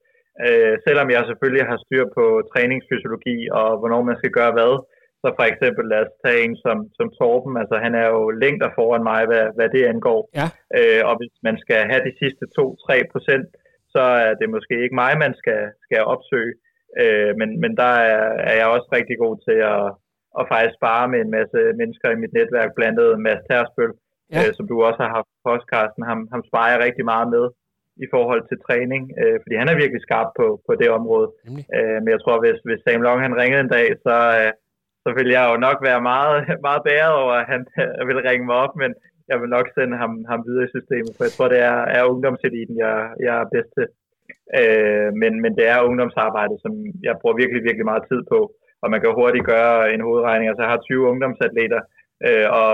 øh, 0.45 0.75
selvom 0.87 1.09
jeg 1.15 1.23
selvfølgelig 1.31 1.65
har 1.71 1.79
styr 1.85 2.05
på 2.19 2.25
træningsfysiologi 2.53 3.39
og 3.61 3.69
hvornår 3.79 4.03
man 4.09 4.19
skal 4.21 4.33
gøre 4.39 4.53
hvad, 4.57 4.75
så 5.23 5.29
for 5.39 5.47
eksempel 5.53 5.85
lad 5.93 6.01
os 6.07 6.15
tage 6.25 6.41
en 6.45 6.55
som, 6.65 6.79
som 6.99 7.09
Torben, 7.19 7.55
altså 7.63 7.77
han 7.85 7.93
er 8.03 8.09
jo 8.17 8.23
længder 8.45 8.69
foran 8.79 9.05
mig, 9.11 9.21
hvad, 9.31 9.47
hvad 9.57 9.69
det 9.75 9.85
angår. 9.93 10.21
Ja. 10.41 10.47
Øh, 10.79 11.03
og 11.09 11.15
hvis 11.21 11.35
man 11.47 11.57
skal 11.65 11.81
have 11.91 12.03
de 12.09 12.15
sidste 12.21 12.45
2-3 12.59 13.13
procent, 13.13 13.49
så 13.95 14.03
er 14.27 14.35
det 14.41 14.49
måske 14.57 14.75
ikke 14.85 15.01
mig, 15.03 15.13
man 15.25 15.35
skal, 15.41 15.63
skal 15.87 16.01
opsøge. 16.15 16.53
Øh, 17.03 17.33
men, 17.41 17.49
men 17.63 17.73
der 17.81 17.93
er, 18.15 18.25
er 18.51 18.57
jeg 18.61 18.67
også 18.67 18.89
rigtig 18.99 19.17
god 19.25 19.37
til 19.47 19.59
at, 19.75 19.85
at 20.39 20.49
faktisk 20.53 20.75
spare 20.81 21.05
med 21.13 21.21
en 21.21 21.31
masse 21.39 21.59
mennesker 21.81 22.09
i 22.11 22.21
mit 22.23 22.33
netværk, 22.39 22.71
blandt 22.79 22.99
andet 23.01 23.21
Mads 23.27 23.43
Tersbøl, 23.49 23.93
ja. 24.33 24.41
øh, 24.41 24.51
som 24.57 24.65
du 24.71 24.75
også 24.89 25.01
har 25.05 25.13
haft 25.17 25.29
på 25.33 25.39
podcasten. 25.51 26.03
Ham, 26.11 26.21
ham 26.33 26.43
sparer 26.49 26.71
jeg 26.73 26.85
rigtig 26.87 27.05
meget 27.13 27.29
med 27.35 27.45
i 28.05 28.07
forhold 28.15 28.43
til 28.47 28.59
træning, 28.67 29.03
øh, 29.21 29.37
fordi 29.43 29.55
han 29.61 29.69
er 29.69 29.81
virkelig 29.83 30.03
skarp 30.07 30.31
på, 30.41 30.47
på 30.67 30.73
det 30.81 30.91
område. 30.99 31.29
Øh, 31.77 31.99
men 32.03 32.11
jeg 32.15 32.21
tror, 32.21 32.37
hvis, 32.45 32.59
hvis 32.67 32.83
Sam 32.83 33.03
Long 33.07 33.21
han 33.27 33.39
ringede 33.41 33.63
en 33.65 33.75
dag, 33.79 33.89
så, 34.07 34.17
øh, 34.41 34.53
så 35.05 35.11
ville 35.17 35.33
jeg 35.37 35.45
jo 35.51 35.57
nok 35.67 35.79
være 35.89 36.03
meget, 36.13 36.37
meget 36.67 36.83
bæret 36.89 37.15
over, 37.23 37.35
at 37.41 37.47
han 37.53 37.63
øh, 37.83 38.01
ville 38.09 38.27
ringe 38.31 38.47
mig 38.47 38.57
op, 38.65 38.75
men 38.83 38.91
jeg 39.31 39.37
vil 39.41 39.51
nok 39.57 39.67
sende 39.77 39.97
ham, 40.03 40.13
ham 40.31 40.41
videre 40.49 40.67
i 40.69 40.75
systemet, 40.77 41.13
for 41.15 41.25
jeg 41.25 41.35
tror, 41.37 41.49
det 41.55 41.61
er, 41.73 41.79
er 41.97 42.11
ungdomseliten, 42.13 42.77
jeg, 42.85 42.97
jeg 43.27 43.35
er 43.43 43.53
bedst 43.55 43.73
til. 43.77 43.87
Øh, 44.59 45.09
men, 45.23 45.33
men 45.43 45.53
det 45.59 45.67
er 45.73 45.87
ungdomsarbejde, 45.89 46.57
som 46.65 46.73
jeg 47.09 47.15
bruger 47.21 47.41
virkelig, 47.43 47.63
virkelig 47.69 47.87
meget 47.91 48.05
tid 48.11 48.21
på. 48.33 48.41
Og 48.83 48.89
man 48.93 49.01
kan 49.01 49.19
hurtigt 49.21 49.51
gøre 49.55 49.77
en 49.95 50.07
hovedregning. 50.07 50.49
Altså 50.49 50.63
jeg 50.63 50.73
har 50.75 50.81
20 50.81 51.11
ungdomsatleter, 51.13 51.81
øh, 52.27 52.47
og 52.61 52.71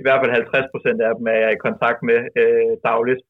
i 0.00 0.02
hvert 0.04 0.20
fald 0.20 0.32
50 0.32 0.72
procent 0.74 0.98
af 1.06 1.12
dem 1.18 1.26
er 1.34 1.38
jeg 1.44 1.50
i 1.52 1.64
kontakt 1.66 2.00
med 2.10 2.18
øh, 2.40 2.72
dagligt. 2.88 3.22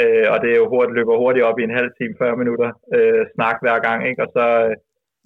Øh, 0.00 0.26
og 0.32 0.36
det 0.42 0.50
er 0.50 0.58
jo 0.62 0.66
hurtigt, 0.74 0.96
løber 0.98 1.22
hurtigt 1.24 1.46
op 1.48 1.58
i 1.58 1.66
en 1.68 1.78
halv 1.78 1.90
time, 1.98 2.14
40 2.22 2.40
minutter 2.42 2.68
øh, 2.96 3.22
snak 3.34 3.56
hver 3.64 3.78
gang. 3.86 3.98
Ikke? 4.10 4.22
Og 4.24 4.28
så, 4.36 4.46
øh, 4.66 4.74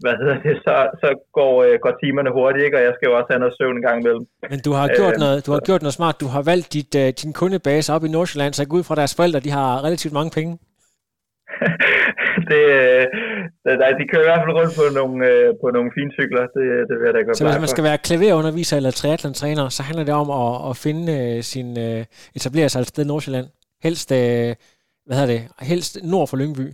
hvad 0.03 0.14
hedder 0.20 0.39
det, 0.47 0.55
så, 0.66 0.76
så 1.03 1.09
går, 1.39 1.55
øh, 1.66 1.74
går 1.84 1.95
timerne 2.03 2.30
hurtigt, 2.39 2.64
ikke? 2.66 2.76
og 2.78 2.82
jeg 2.86 2.95
skal 2.95 3.09
jo 3.09 3.14
også 3.18 3.30
have 3.32 3.43
noget 3.43 3.55
søvn 3.59 3.76
en 3.76 3.86
gang 3.89 3.97
imellem. 4.01 4.24
Men 4.53 4.61
du 4.66 4.72
har 4.78 4.86
gjort, 4.99 5.16
øh, 5.16 5.24
noget, 5.24 5.39
du 5.47 5.51
har 5.57 5.62
gjort 5.68 5.82
noget 5.86 5.97
smart. 5.99 6.16
Du 6.24 6.28
har 6.34 6.43
valgt 6.53 6.68
dit, 6.76 6.93
uh, 7.03 7.09
din 7.22 7.32
kundebase 7.41 7.89
op 7.95 8.05
i 8.05 8.14
Nordsjælland, 8.16 8.53
så 8.53 8.61
jeg 8.62 8.68
går 8.70 8.78
ud 8.80 8.86
fra 8.89 9.01
deres 9.01 9.14
forældre, 9.18 9.41
de 9.47 9.53
har 9.59 9.68
relativt 9.86 10.14
mange 10.18 10.32
penge. 10.39 10.53
Det, 12.51 12.62
det, 13.64 13.72
de 14.01 14.05
kører 14.11 14.24
i 14.24 14.28
hvert 14.30 14.42
fald 14.42 14.59
rundt 14.61 14.74
på 14.80 14.84
nogle, 14.99 15.16
øh, 15.30 15.49
på 15.62 15.66
nogle 15.76 15.90
fine 15.96 16.12
cykler, 16.18 16.42
det, 16.57 16.64
det 16.88 16.94
vil 16.99 17.07
jeg 17.09 17.14
da 17.14 17.20
godt 17.22 17.36
Så 17.36 17.44
hvis 17.49 17.64
man 17.66 17.74
skal 17.74 17.88
være 17.88 18.05
klaverunderviser 18.07 18.76
eller 18.76 18.92
triathlon-træner, 19.01 19.66
så 19.76 19.82
handler 19.88 20.05
det 20.09 20.14
om 20.22 20.28
at, 20.42 20.51
at 20.70 20.74
finde 20.86 21.05
uh, 21.18 21.40
sin, 21.53 21.68
etablere 22.38 22.68
sig 22.68 22.80
et 22.80 22.92
sted 22.92 23.05
i 23.05 23.11
Nordsjælland. 23.12 23.49
Helst, 23.86 24.09
hvad 25.07 25.14
hedder 25.16 25.32
det, 25.34 25.42
helst 25.72 25.92
nord 26.12 26.26
for 26.28 26.36
Lyngby. 26.40 26.66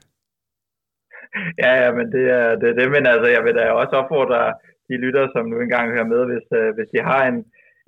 Ja, 1.63 1.73
ja, 1.83 1.89
men 1.99 2.07
det 2.15 2.25
er 2.39 2.49
det, 2.63 2.71
det. 2.79 2.87
Men 2.95 3.05
altså, 3.13 3.29
jeg 3.37 3.43
vil 3.45 3.55
da 3.59 3.65
også 3.83 3.95
opfordre 4.03 4.41
de 4.89 4.97
lyttere, 5.05 5.29
som 5.35 5.45
nu 5.53 5.57
engang 5.61 5.87
hører 5.95 6.13
med, 6.15 6.23
hvis, 6.31 6.47
hvis 6.77 6.89
de 6.95 7.01
har 7.11 7.23
en, 7.31 7.39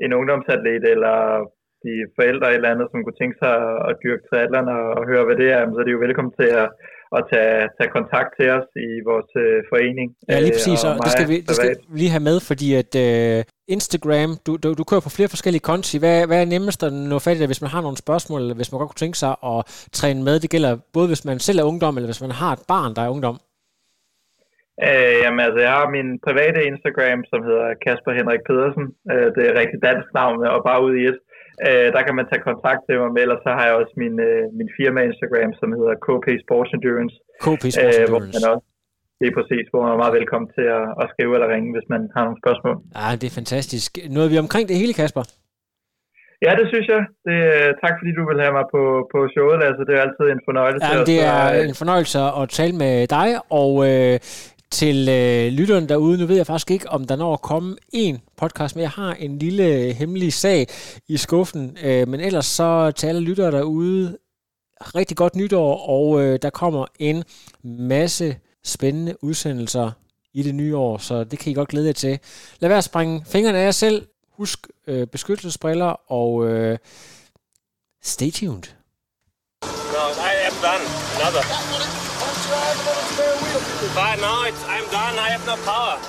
en 0.04 0.12
ungdomsatlet 0.18 0.84
eller 0.94 1.16
de 1.86 1.94
forældre 2.16 2.48
eller 2.56 2.72
andet, 2.72 2.86
som 2.90 3.00
kunne 3.04 3.20
tænke 3.20 3.36
sig 3.42 3.54
at 3.88 3.98
dyrke 4.02 4.24
triathlon 4.28 4.68
og, 4.78 4.84
og 4.98 5.02
høre, 5.10 5.24
hvad 5.26 5.36
det 5.42 5.48
er, 5.54 5.60
så 5.72 5.80
er 5.80 5.86
de 5.86 5.94
jo 5.96 6.04
velkommen 6.06 6.32
til 6.40 6.48
at, 6.62 6.68
at 7.16 7.22
tage, 7.32 7.60
tage 7.76 7.94
kontakt 7.98 8.30
til 8.38 8.46
os 8.56 8.68
i 8.86 8.88
vores 9.10 9.30
uh, 9.44 9.58
forening. 9.70 10.08
Ja, 10.30 10.36
lige 10.44 10.56
præcis, 10.56 10.80
og, 10.88 10.92
og 10.98 11.04
det, 11.04 11.12
skal 11.16 11.28
vi, 11.32 11.36
det 11.48 11.54
skal 11.56 11.70
vi 11.92 11.98
lige 12.02 12.14
have 12.16 12.28
med, 12.30 12.38
fordi 12.50 12.68
at 12.82 12.92
uh, 13.06 13.38
Instagram, 13.76 14.30
du, 14.46 14.52
du, 14.62 14.68
du 14.80 14.84
kører 14.90 15.04
på 15.06 15.16
flere 15.16 15.34
forskellige 15.34 15.66
konti. 15.70 15.94
Hvad, 16.02 16.16
hvad 16.28 16.38
er 16.40 16.52
nemmest 16.54 16.80
at 16.86 16.92
nå 17.10 17.16
fat 17.18 17.36
i 17.36 17.50
hvis 17.50 17.64
man 17.64 17.74
har 17.74 17.82
nogle 17.86 18.02
spørgsmål, 18.04 18.40
eller 18.40 18.58
hvis 18.58 18.70
man 18.70 18.78
godt 18.78 18.90
kunne 18.90 19.04
tænke 19.04 19.18
sig 19.24 19.34
at 19.52 19.58
træne 19.98 20.20
med? 20.28 20.34
Det 20.44 20.50
gælder 20.54 20.72
både, 20.96 21.08
hvis 21.12 21.24
man 21.28 21.38
selv 21.46 21.58
er 21.58 21.70
ungdom, 21.70 21.96
eller 21.96 22.10
hvis 22.10 22.26
man 22.26 22.34
har 22.42 22.52
et 22.52 22.64
barn, 22.72 22.94
der 22.96 23.02
er 23.04 23.14
ungdom. 23.16 23.38
Øh, 24.86 25.16
jamen 25.22 25.40
altså, 25.46 25.60
jeg 25.66 25.72
har 25.78 25.94
min 25.96 26.08
private 26.26 26.60
Instagram, 26.70 27.20
som 27.30 27.40
hedder 27.48 27.68
Kasper 27.84 28.12
Henrik 28.18 28.42
Pedersen. 28.48 28.86
Øh, 29.12 29.28
det 29.34 29.40
er 29.42 29.50
et 29.50 29.60
rigtig 29.62 29.78
dansk 29.88 30.08
navn, 30.20 30.36
og 30.54 30.60
bare 30.68 30.84
ud 30.86 30.94
i 31.00 31.04
et. 31.10 31.18
Øh, 31.66 31.88
der 31.96 32.02
kan 32.06 32.14
man 32.18 32.26
tage 32.30 32.46
kontakt 32.50 32.80
til 32.86 32.94
mig 33.02 33.10
med, 33.14 33.20
ellers 33.24 33.42
så 33.46 33.50
har 33.56 33.64
jeg 33.68 33.74
også 33.80 33.94
min, 34.02 34.14
øh, 34.28 34.42
min 34.58 34.70
firma 34.78 35.00
Instagram, 35.08 35.50
som 35.60 35.68
hedder 35.78 35.94
KP 36.06 36.26
Sports 36.44 36.70
Endurance. 36.76 37.16
KP 37.44 37.64
Sports 37.74 37.76
øh, 37.82 37.84
Endurance. 37.86 38.10
Hvor 38.12 38.22
man 38.36 38.44
også, 38.52 38.66
det 39.18 39.26
er 39.28 39.34
præcis, 39.40 39.64
hvor 39.70 39.80
man 39.84 39.92
er 39.94 40.00
meget 40.02 40.16
velkommen 40.18 40.48
til 40.56 40.66
at, 40.78 40.86
at 41.02 41.06
skrive 41.12 41.32
eller 41.36 41.48
ringe, 41.54 41.70
hvis 41.76 41.88
man 41.94 42.02
har 42.14 42.22
nogle 42.26 42.42
spørgsmål. 42.42 42.76
Ja, 42.98 43.06
det 43.20 43.26
er 43.30 43.36
fantastisk. 43.40 43.90
Nåede 44.14 44.30
vi 44.32 44.38
omkring 44.44 44.64
det 44.70 44.76
hele, 44.82 44.94
Kasper? 45.00 45.24
Ja, 46.46 46.52
det 46.60 46.66
synes 46.72 46.86
jeg. 46.94 47.02
Det, 47.26 47.36
tak 47.82 47.94
fordi 47.98 48.10
du 48.18 48.22
vil 48.30 48.38
have 48.44 48.54
mig 48.58 48.66
på, 48.74 48.82
på 49.12 49.18
showet, 49.34 49.60
altså. 49.68 49.82
Det 49.88 49.94
er 49.96 50.02
altid 50.06 50.26
en 50.36 50.42
fornøjelse. 50.48 50.86
Ja, 50.86 50.94
det 51.10 51.18
er 51.34 51.42
en 51.70 51.78
fornøjelse 51.82 52.18
at 52.40 52.44
tale 52.58 52.74
med 52.84 52.94
dig, 53.18 53.28
og 53.62 53.72
øh, 53.88 54.14
til 54.70 55.08
øh, 55.08 55.52
lytteren 55.52 55.88
derude, 55.88 56.18
nu 56.18 56.26
ved 56.26 56.36
jeg 56.36 56.46
faktisk 56.46 56.70
ikke, 56.70 56.88
om 56.88 57.04
der 57.04 57.16
når 57.16 57.32
at 57.32 57.42
komme 57.42 57.76
en 57.92 58.20
podcast, 58.36 58.76
men 58.76 58.82
jeg 58.82 58.90
har 58.90 59.14
en 59.14 59.38
lille 59.38 59.64
øh, 59.64 59.94
hemmelig 59.94 60.32
sag 60.32 60.66
i 61.08 61.16
skuffen, 61.16 61.78
øh, 61.82 62.08
men 62.08 62.20
ellers 62.20 62.46
så 62.46 62.90
til 62.90 63.06
alle 63.06 63.20
lyttere 63.20 63.50
derude, 63.50 64.18
rigtig 64.80 65.16
godt 65.16 65.36
nytår, 65.36 65.88
og 65.88 66.22
øh, 66.22 66.38
der 66.42 66.50
kommer 66.50 66.86
en 66.98 67.24
masse 67.64 68.36
spændende 68.64 69.24
udsendelser 69.24 69.90
i 70.34 70.42
det 70.42 70.54
nye 70.54 70.76
år, 70.76 70.98
så 70.98 71.24
det 71.24 71.38
kan 71.38 71.52
I 71.52 71.54
godt 71.54 71.68
glæde 71.68 71.86
jer 71.86 71.92
til. 71.92 72.18
Lad 72.60 72.68
være 72.68 72.78
at 72.78 72.84
springe 72.84 73.24
fingrene 73.26 73.58
af 73.58 73.64
jer 73.64 73.70
selv, 73.70 74.06
husk 74.36 74.66
øh, 74.86 75.06
beskyttelsesbriller, 75.06 76.12
og 76.12 76.48
øh, 76.48 76.78
stay 78.02 78.30
tuned. 78.30 78.62
No, 79.62 80.04
I 80.30 80.34
am 80.48 80.56
done. 80.62 80.84
Another. 81.20 82.05
But 83.94 84.20
no, 84.20 84.44
it's, 84.44 84.62
I'm 84.64 84.84
done. 84.90 85.18
I 85.18 85.30
have 85.30 85.46
no 85.46 85.56
power. 85.64 85.98